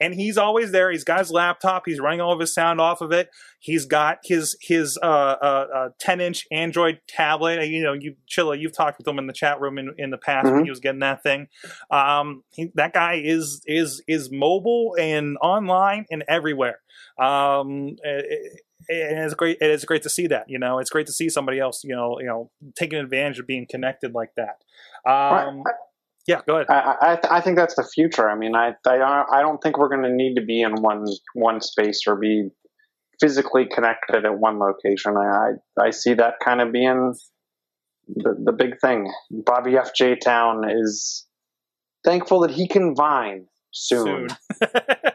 and 0.00 0.14
he's 0.14 0.36
always 0.36 0.72
there. 0.72 0.90
He's 0.90 1.04
got 1.04 1.20
his 1.20 1.30
laptop. 1.30 1.84
He's 1.86 2.00
running 2.00 2.20
all 2.20 2.32
of 2.32 2.40
his 2.40 2.52
sound 2.52 2.80
off 2.80 3.00
of 3.00 3.12
it. 3.12 3.28
He's 3.60 3.86
got 3.86 4.18
his 4.24 4.56
his 4.60 4.98
uh, 5.02 5.06
uh, 5.06 5.66
uh, 5.74 5.88
10 6.00 6.20
inch 6.20 6.46
Android 6.50 7.00
tablet. 7.08 7.66
You 7.68 7.82
know, 7.82 7.92
you 7.92 8.16
Chilla, 8.28 8.58
you've 8.60 8.76
talked 8.76 8.98
with 8.98 9.06
him 9.08 9.18
in 9.18 9.26
the 9.26 9.32
chat 9.32 9.60
room 9.60 9.78
in, 9.78 9.94
in 9.98 10.10
the 10.10 10.18
past 10.18 10.44
when 10.46 10.54
Mhm. 10.62 10.64
he 10.64 10.70
was 10.70 10.80
getting 10.80 11.00
that 11.00 11.22
thing. 11.22 11.48
Um, 11.90 12.42
he, 12.52 12.70
that 12.74 12.92
guy 12.92 13.20
is 13.24 13.62
is 13.66 14.02
is 14.08 14.30
mobile 14.30 14.96
and 14.98 15.36
online 15.40 16.06
and 16.10 16.24
everywhere. 16.28 16.80
Um, 17.18 17.96
it- 18.02 18.60
and 18.86 19.18
it's 19.20 19.32
great. 19.32 19.56
It 19.62 19.70
is 19.70 19.86
great 19.86 20.02
to 20.02 20.10
see 20.10 20.26
that. 20.26 20.50
You 20.50 20.58
know, 20.58 20.78
it's 20.78 20.90
great 20.90 21.06
to 21.06 21.12
see 21.12 21.30
somebody 21.30 21.58
else. 21.58 21.82
You 21.84 21.96
know, 21.96 22.18
you 22.20 22.26
know, 22.26 22.50
taking 22.76 22.98
advantage 22.98 23.38
of 23.38 23.46
being 23.46 23.66
connected 23.66 24.12
like 24.14 24.32
that. 24.36 24.58
Um. 25.10 25.62
Yeah, 26.26 26.40
go 26.46 26.56
ahead. 26.56 26.66
I, 26.70 27.18
I, 27.30 27.36
I 27.38 27.40
think 27.40 27.56
that's 27.56 27.74
the 27.74 27.84
future. 27.94 28.28
I 28.28 28.34
mean, 28.36 28.54
I, 28.54 28.74
I, 28.86 28.96
don't- 28.98 29.32
I 29.32 29.40
don't 29.42 29.62
think 29.62 29.78
we're 29.78 29.88
going 29.88 30.02
to 30.04 30.12
need 30.14 30.34
to 30.36 30.44
be 30.44 30.60
in 30.62 30.74
one 30.82 31.04
one 31.34 31.60
space 31.60 32.02
or 32.06 32.16
be 32.16 32.48
physically 33.20 33.66
connected 33.72 34.24
at 34.24 34.38
one 34.38 34.58
location. 34.58 35.16
I, 35.16 35.52
I, 35.80 35.86
I 35.86 35.90
see 35.90 36.14
that 36.14 36.34
kind 36.44 36.60
of 36.60 36.72
being 36.72 37.14
the, 38.08 38.34
the 38.44 38.52
big 38.52 38.80
thing. 38.80 39.10
Bobby 39.30 39.76
F. 39.76 39.94
J. 39.94 40.16
Town 40.16 40.62
is 40.68 41.26
thankful 42.04 42.40
that 42.40 42.50
he 42.50 42.68
can 42.68 42.94
vine 42.96 43.46
soon. 43.70 44.28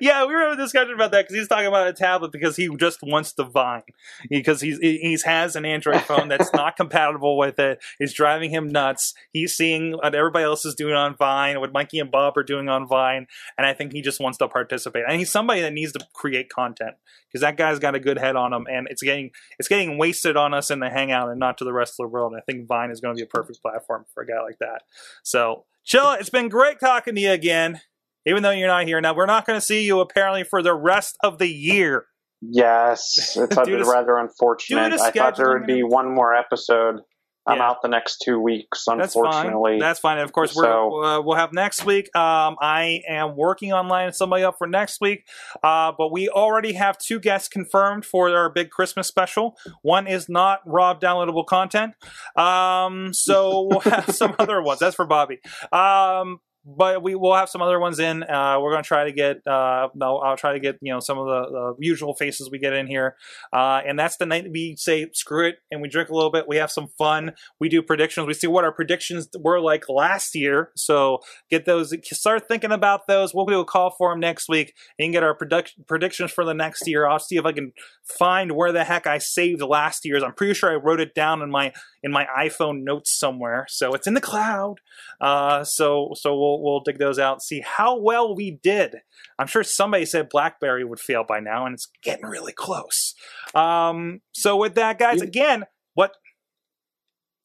yeah, 0.00 0.24
we 0.24 0.34
were 0.34 0.40
having 0.40 0.58
a 0.58 0.62
discussion 0.62 0.94
about 0.94 1.10
that 1.12 1.22
because 1.22 1.36
he's 1.36 1.48
talking 1.48 1.66
about 1.66 1.86
a 1.86 1.92
tablet 1.92 2.32
because 2.32 2.56
he 2.56 2.68
just 2.76 2.98
wants 3.02 3.32
to 3.34 3.44
Vine 3.44 3.82
because 4.28 4.60
he's 4.60 4.78
he's 4.78 5.22
has 5.22 5.56
an 5.56 5.64
Android 5.64 6.02
phone 6.02 6.28
that's 6.28 6.52
not 6.52 6.76
compatible 6.76 7.36
with 7.36 7.58
it. 7.58 7.82
It's 7.98 8.12
driving 8.12 8.50
him 8.50 8.68
nuts. 8.68 9.14
He's 9.32 9.54
seeing 9.54 9.92
what 9.92 10.14
everybody 10.14 10.44
else 10.44 10.64
is 10.64 10.74
doing 10.74 10.94
on 10.94 11.16
Vine, 11.16 11.60
what 11.60 11.72
Mikey 11.72 11.98
and 11.98 12.10
Bob 12.10 12.36
are 12.36 12.42
doing 12.42 12.68
on 12.68 12.86
Vine, 12.86 13.26
and 13.56 13.66
I 13.66 13.74
think 13.74 13.92
he 13.92 14.02
just 14.02 14.20
wants 14.20 14.38
to 14.38 14.48
participate. 14.48 15.04
And 15.08 15.18
he's 15.18 15.30
somebody 15.30 15.60
that 15.62 15.72
needs 15.72 15.92
to 15.92 16.06
create 16.12 16.48
content 16.48 16.96
because 17.28 17.40
that 17.40 17.56
guy's 17.56 17.78
got 17.78 17.94
a 17.94 18.00
good 18.00 18.18
head 18.18 18.36
on 18.36 18.52
him, 18.52 18.66
and 18.70 18.88
it's 18.90 19.02
getting 19.02 19.30
it's 19.58 19.68
getting 19.68 19.98
wasted 19.98 20.36
on 20.36 20.54
us 20.54 20.70
in 20.70 20.80
the 20.80 20.90
Hangout 20.90 21.30
and 21.30 21.40
not 21.40 21.58
to 21.58 21.64
the 21.64 21.72
rest 21.72 21.94
of 21.94 22.04
the 22.04 22.08
world. 22.08 22.32
And 22.32 22.40
I 22.40 22.44
think 22.50 22.66
Vine 22.66 22.90
is 22.90 23.00
going 23.00 23.14
to 23.14 23.18
be 23.18 23.24
a 23.24 23.28
perfect 23.28 23.62
platform 23.62 24.06
for 24.14 24.22
a 24.22 24.26
guy 24.26 24.42
like 24.42 24.58
that. 24.58 24.82
So, 25.22 25.64
Chilla, 25.86 26.18
it's 26.20 26.30
been 26.30 26.48
great 26.48 26.80
talking 26.80 27.14
to 27.14 27.20
you 27.20 27.32
again 27.32 27.80
even 28.26 28.42
though 28.42 28.50
you're 28.50 28.68
not 28.68 28.86
here 28.86 29.00
now. 29.00 29.14
We're 29.14 29.26
not 29.26 29.46
going 29.46 29.58
to 29.58 29.64
see 29.64 29.84
you 29.86 30.00
apparently 30.00 30.44
for 30.44 30.62
the 30.62 30.74
rest 30.74 31.16
of 31.22 31.38
the 31.38 31.48
year. 31.48 32.06
Yes, 32.42 33.36
it's 33.36 33.54
to- 33.54 33.84
rather 33.90 34.18
unfortunate. 34.18 34.92
I 35.00 35.10
thought 35.10 35.36
there 35.36 35.58
would 35.58 35.66
be 35.66 35.82
one 35.82 36.12
more 36.14 36.34
episode. 36.34 37.00
I'm 37.48 37.58
Yeah. 37.58 37.68
out 37.68 37.80
the 37.80 37.86
next 37.88 38.22
two 38.24 38.40
weeks, 38.40 38.86
unfortunately. 38.88 39.78
That's 39.78 39.78
fine. 39.78 39.78
That's 39.78 40.00
fine. 40.00 40.18
Of 40.18 40.32
course, 40.32 40.52
we're, 40.56 40.64
So- 40.64 41.02
uh, 41.04 41.20
we'll 41.22 41.36
have 41.36 41.52
next 41.52 41.84
week. 41.84 42.06
Um, 42.16 42.56
I 42.60 43.02
am 43.08 43.36
working 43.36 43.72
on 43.72 43.86
lining 43.86 44.12
somebody 44.14 44.42
up 44.42 44.56
for 44.58 44.66
next 44.66 45.00
week, 45.00 45.28
uh, 45.62 45.92
but 45.96 46.10
we 46.10 46.28
already 46.28 46.72
have 46.72 46.98
two 46.98 47.20
guests 47.20 47.46
confirmed 47.48 48.04
for 48.04 48.28
our 48.36 48.50
big 48.50 48.70
Christmas 48.70 49.06
special. 49.06 49.56
One 49.82 50.08
is 50.08 50.28
not 50.28 50.58
Rob 50.66 51.00
downloadable 51.00 51.46
content, 51.46 51.92
um, 52.34 53.14
so 53.14 53.62
we'll 53.70 53.80
have 53.80 54.10
some 54.14 54.34
other 54.40 54.60
ones. 54.60 54.80
That's 54.80 54.96
for 54.96 55.06
Bobby. 55.06 55.38
Um, 55.72 56.40
but 56.66 57.00
we 57.00 57.14
will 57.14 57.34
have 57.34 57.48
some 57.48 57.62
other 57.62 57.78
ones 57.78 58.00
in. 58.00 58.24
Uh, 58.24 58.58
we're 58.60 58.72
going 58.72 58.82
to 58.82 58.86
try 58.86 59.04
to 59.04 59.12
get. 59.12 59.46
Uh, 59.46 59.88
no, 59.94 60.18
I'll 60.18 60.36
try 60.36 60.52
to 60.52 60.58
get 60.58 60.78
you 60.80 60.92
know 60.92 60.98
some 60.98 61.16
of 61.16 61.26
the, 61.26 61.50
the 61.50 61.74
usual 61.78 62.14
faces 62.14 62.50
we 62.50 62.58
get 62.58 62.72
in 62.72 62.88
here, 62.88 63.16
uh, 63.52 63.82
and 63.86 63.96
that's 63.96 64.16
the 64.16 64.26
night 64.26 64.46
we 64.50 64.74
say 64.76 65.08
screw 65.12 65.46
it 65.46 65.58
and 65.70 65.80
we 65.80 65.88
drink 65.88 66.08
a 66.08 66.14
little 66.14 66.30
bit. 66.30 66.48
We 66.48 66.56
have 66.56 66.72
some 66.72 66.88
fun. 66.98 67.34
We 67.60 67.68
do 67.68 67.82
predictions. 67.82 68.26
We 68.26 68.34
see 68.34 68.48
what 68.48 68.64
our 68.64 68.72
predictions 68.72 69.28
were 69.38 69.60
like 69.60 69.88
last 69.88 70.34
year. 70.34 70.72
So 70.76 71.20
get 71.50 71.66
those. 71.66 71.94
Start 72.02 72.48
thinking 72.48 72.72
about 72.72 73.06
those. 73.06 73.32
We'll 73.32 73.46
do 73.46 73.60
a 73.60 73.64
call 73.64 73.90
for 73.90 74.10
them 74.10 74.18
next 74.18 74.48
week 74.48 74.74
and 74.98 75.12
get 75.12 75.22
our 75.22 75.34
product, 75.34 75.74
predictions 75.86 76.32
for 76.32 76.44
the 76.44 76.54
next 76.54 76.88
year. 76.88 77.06
I'll 77.06 77.20
see 77.20 77.36
if 77.36 77.44
I 77.44 77.52
can 77.52 77.72
find 78.02 78.52
where 78.52 78.72
the 78.72 78.82
heck 78.82 79.06
I 79.06 79.18
saved 79.18 79.62
last 79.62 80.04
year's. 80.04 80.24
I'm 80.24 80.34
pretty 80.34 80.54
sure 80.54 80.72
I 80.72 80.74
wrote 80.74 81.00
it 81.00 81.14
down 81.14 81.42
in 81.42 81.50
my 81.50 81.72
in 82.02 82.10
my 82.10 82.26
iPhone 82.36 82.82
notes 82.82 83.16
somewhere. 83.16 83.66
So 83.68 83.94
it's 83.94 84.06
in 84.06 84.14
the 84.14 84.20
cloud. 84.20 84.76
Uh, 85.20 85.62
so 85.62 86.10
so 86.14 86.36
we'll 86.36 86.55
we'll 86.62 86.80
dig 86.80 86.98
those 86.98 87.18
out 87.18 87.34
and 87.34 87.42
see 87.42 87.60
how 87.60 87.98
well 87.98 88.34
we 88.34 88.50
did. 88.50 88.96
I'm 89.38 89.46
sure 89.46 89.62
somebody 89.62 90.04
said 90.06 90.28
BlackBerry 90.28 90.84
would 90.84 91.00
fail 91.00 91.24
by 91.24 91.40
now, 91.40 91.66
and 91.66 91.74
it's 91.74 91.88
getting 92.02 92.26
really 92.26 92.52
close. 92.52 93.14
Um, 93.54 94.20
so 94.32 94.56
with 94.56 94.74
that, 94.74 94.98
guys, 94.98 95.20
again, 95.20 95.64
what? 95.94 96.12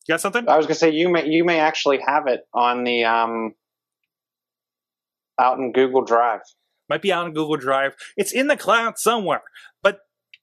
You 0.07 0.13
got 0.13 0.21
something? 0.21 0.47
I 0.47 0.57
was 0.57 0.65
gonna 0.65 0.75
say 0.75 0.91
you 0.91 1.09
may 1.09 1.27
you 1.27 1.43
may 1.43 1.59
actually 1.59 1.99
have 2.05 2.27
it 2.27 2.41
on 2.53 2.83
the 2.83 3.05
um 3.05 3.53
out 5.39 5.57
in 5.57 5.71
Google 5.71 6.03
Drive. 6.03 6.41
Might 6.89 7.01
be 7.01 7.13
out 7.13 7.25
on 7.25 7.33
Google 7.33 7.57
Drive. 7.57 7.95
It's 8.17 8.31
in 8.31 8.47
the 8.47 8.57
cloud 8.57 8.97
somewhere. 8.97 9.43
But 9.81 9.99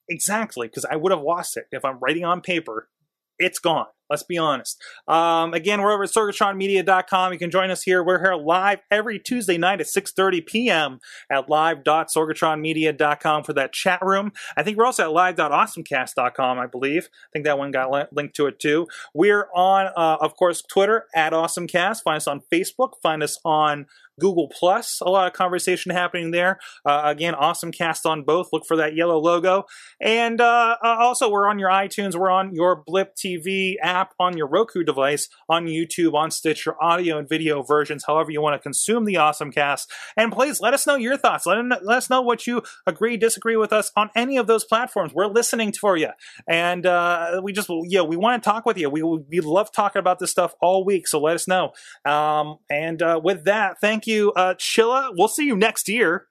exactly, 0.07 0.67
because 0.67 0.85
I 0.85 0.95
would 0.95 1.11
have 1.11 1.21
lost 1.21 1.57
it 1.57 1.65
if 1.71 1.85
I'm 1.85 1.99
writing 1.99 2.25
on 2.25 2.41
paper. 2.41 2.89
It's 3.37 3.59
gone. 3.59 3.85
Let's 4.09 4.23
be 4.23 4.37
honest. 4.37 4.81
Um, 5.07 5.53
again, 5.53 5.81
we're 5.81 5.91
over 5.91 6.03
at 6.03 6.09
sorgatronmedia.com. 6.09 7.33
You 7.33 7.39
can 7.39 7.51
join 7.51 7.69
us 7.71 7.83
here. 7.83 8.03
We're 8.03 8.19
here 8.19 8.35
live 8.35 8.79
every 8.89 9.19
Tuesday 9.19 9.57
night 9.57 9.81
at 9.81 9.87
6.30 9.87 10.45
p.m. 10.45 10.99
at 11.29 11.49
live.sorgatronmedia.com 11.49 13.43
for 13.43 13.53
that 13.53 13.73
chat 13.73 14.01
room. 14.01 14.31
I 14.57 14.63
think 14.63 14.77
we're 14.77 14.85
also 14.85 15.03
at 15.03 15.11
live.awesomecast.com, 15.11 16.59
I 16.59 16.65
believe. 16.67 17.09
I 17.13 17.29
think 17.33 17.45
that 17.45 17.57
one 17.57 17.71
got 17.71 17.91
li- 17.91 18.05
linked 18.11 18.35
to 18.37 18.47
it 18.47 18.59
too. 18.59 18.87
We're 19.13 19.47
on, 19.53 19.87
uh, 19.95 20.17
of 20.21 20.35
course, 20.35 20.61
Twitter 20.61 21.05
at 21.15 21.33
AwesomeCast. 21.33 22.03
Find 22.03 22.17
us 22.17 22.27
on 22.27 22.41
Facebook. 22.51 22.93
Find 23.01 23.23
us 23.23 23.39
on 23.45 23.85
Google 24.19 24.49
Plus. 24.49 25.01
A 25.01 25.09
lot 25.09 25.27
of 25.27 25.33
conversation 25.33 25.91
happening 25.91 26.31
there. 26.31 26.59
Uh, 26.85 27.03
again, 27.05 27.35
awesome 27.35 27.71
cast 27.71 28.05
on 28.05 28.23
both. 28.23 28.49
Look 28.51 28.65
for 28.67 28.77
that 28.77 28.95
yellow 28.95 29.17
logo. 29.17 29.65
And 30.01 30.39
uh, 30.41 30.77
uh, 30.83 30.95
also, 30.99 31.29
we're 31.29 31.47
on 31.47 31.59
your 31.59 31.69
iTunes. 31.69 32.15
We're 32.15 32.31
on 32.31 32.53
your 32.53 32.83
Blip 32.85 33.15
TV 33.15 33.75
app, 33.81 34.13
on 34.19 34.37
your 34.37 34.47
Roku 34.47 34.83
device, 34.83 35.29
on 35.47 35.65
YouTube, 35.65 36.13
on 36.13 36.31
Stitcher, 36.31 36.75
audio 36.81 37.17
and 37.17 37.27
video 37.27 37.63
versions, 37.63 38.03
however 38.05 38.31
you 38.31 38.41
want 38.41 38.55
to 38.55 38.59
consume 38.59 39.05
the 39.05 39.17
awesome 39.17 39.51
cast. 39.51 39.91
And 40.17 40.31
please 40.31 40.59
let 40.59 40.73
us 40.73 40.85
know 40.85 40.95
your 40.95 41.17
thoughts. 41.17 41.45
Let, 41.45 41.57
let 41.83 41.97
us 41.97 42.09
know 42.09 42.21
what 42.21 42.47
you 42.47 42.63
agree, 42.85 43.17
disagree 43.17 43.55
with 43.55 43.73
us 43.73 43.91
on 43.95 44.09
any 44.15 44.37
of 44.37 44.47
those 44.47 44.63
platforms. 44.63 45.13
We're 45.13 45.27
listening 45.27 45.73
for 45.73 45.97
you. 45.97 46.09
And 46.47 46.85
uh, 46.85 47.41
we 47.43 47.53
just, 47.53 47.69
yeah, 47.85 48.01
we 48.01 48.17
want 48.17 48.41
to 48.41 48.49
talk 48.49 48.65
with 48.65 48.77
you. 48.77 48.89
We, 48.89 49.03
we 49.03 49.39
love 49.39 49.71
talking 49.71 49.99
about 49.99 50.19
this 50.19 50.31
stuff 50.31 50.53
all 50.61 50.83
week. 50.83 51.07
So 51.07 51.19
let 51.21 51.35
us 51.35 51.47
know. 51.47 51.71
Um, 52.05 52.57
and 52.69 53.01
uh, 53.01 53.19
with 53.23 53.45
that, 53.45 53.79
thank 53.79 54.07
you, 54.07 54.08
uh, 54.35 54.53
Chilla. 54.55 55.11
We'll 55.17 55.27
see 55.27 55.45
you 55.45 55.55
next 55.55 55.87
year. 55.87 56.25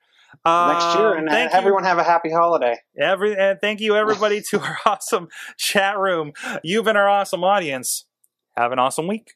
Next 0.46 0.94
year, 0.94 1.12
Um, 1.12 1.18
and 1.18 1.28
thank 1.30 1.52
you. 1.52 1.58
everyone 1.58 1.84
have 1.84 1.98
a 1.98 2.04
happy 2.04 2.30
holiday. 2.30 2.76
Every 2.98 3.34
and 3.36 3.58
thank 3.60 3.80
you 3.80 3.96
everybody 3.96 4.40
to 4.50 4.60
our 4.60 4.78
awesome 4.86 5.28
chat 5.56 5.98
room. 5.98 6.32
You've 6.62 6.84
been 6.84 6.96
our 6.96 7.08
awesome 7.08 7.42
audience. 7.44 8.04
Have 8.56 8.72
an 8.72 8.78
awesome 8.78 9.06
week. 9.06 9.32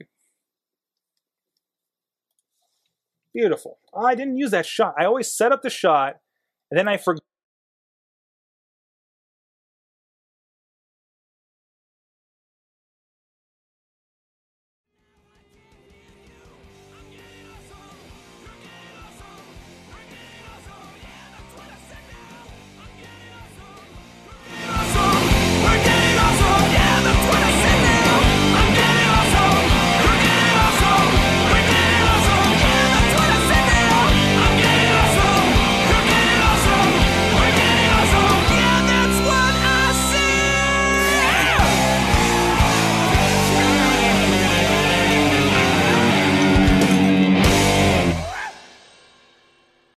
Beautiful. 3.35 3.79
Oh, 3.95 4.05
I 4.05 4.15
didn't 4.15 4.37
use 4.37 4.51
that 4.51 4.67
shot. 4.67 4.95
I 4.99 5.05
always 5.07 5.33
set 5.33 5.53
up 5.53 5.63
the 5.63 5.71
shot 5.71 6.17
and 6.71 6.79
then 6.79 6.89
I 6.89 6.97
forget. 6.99 7.23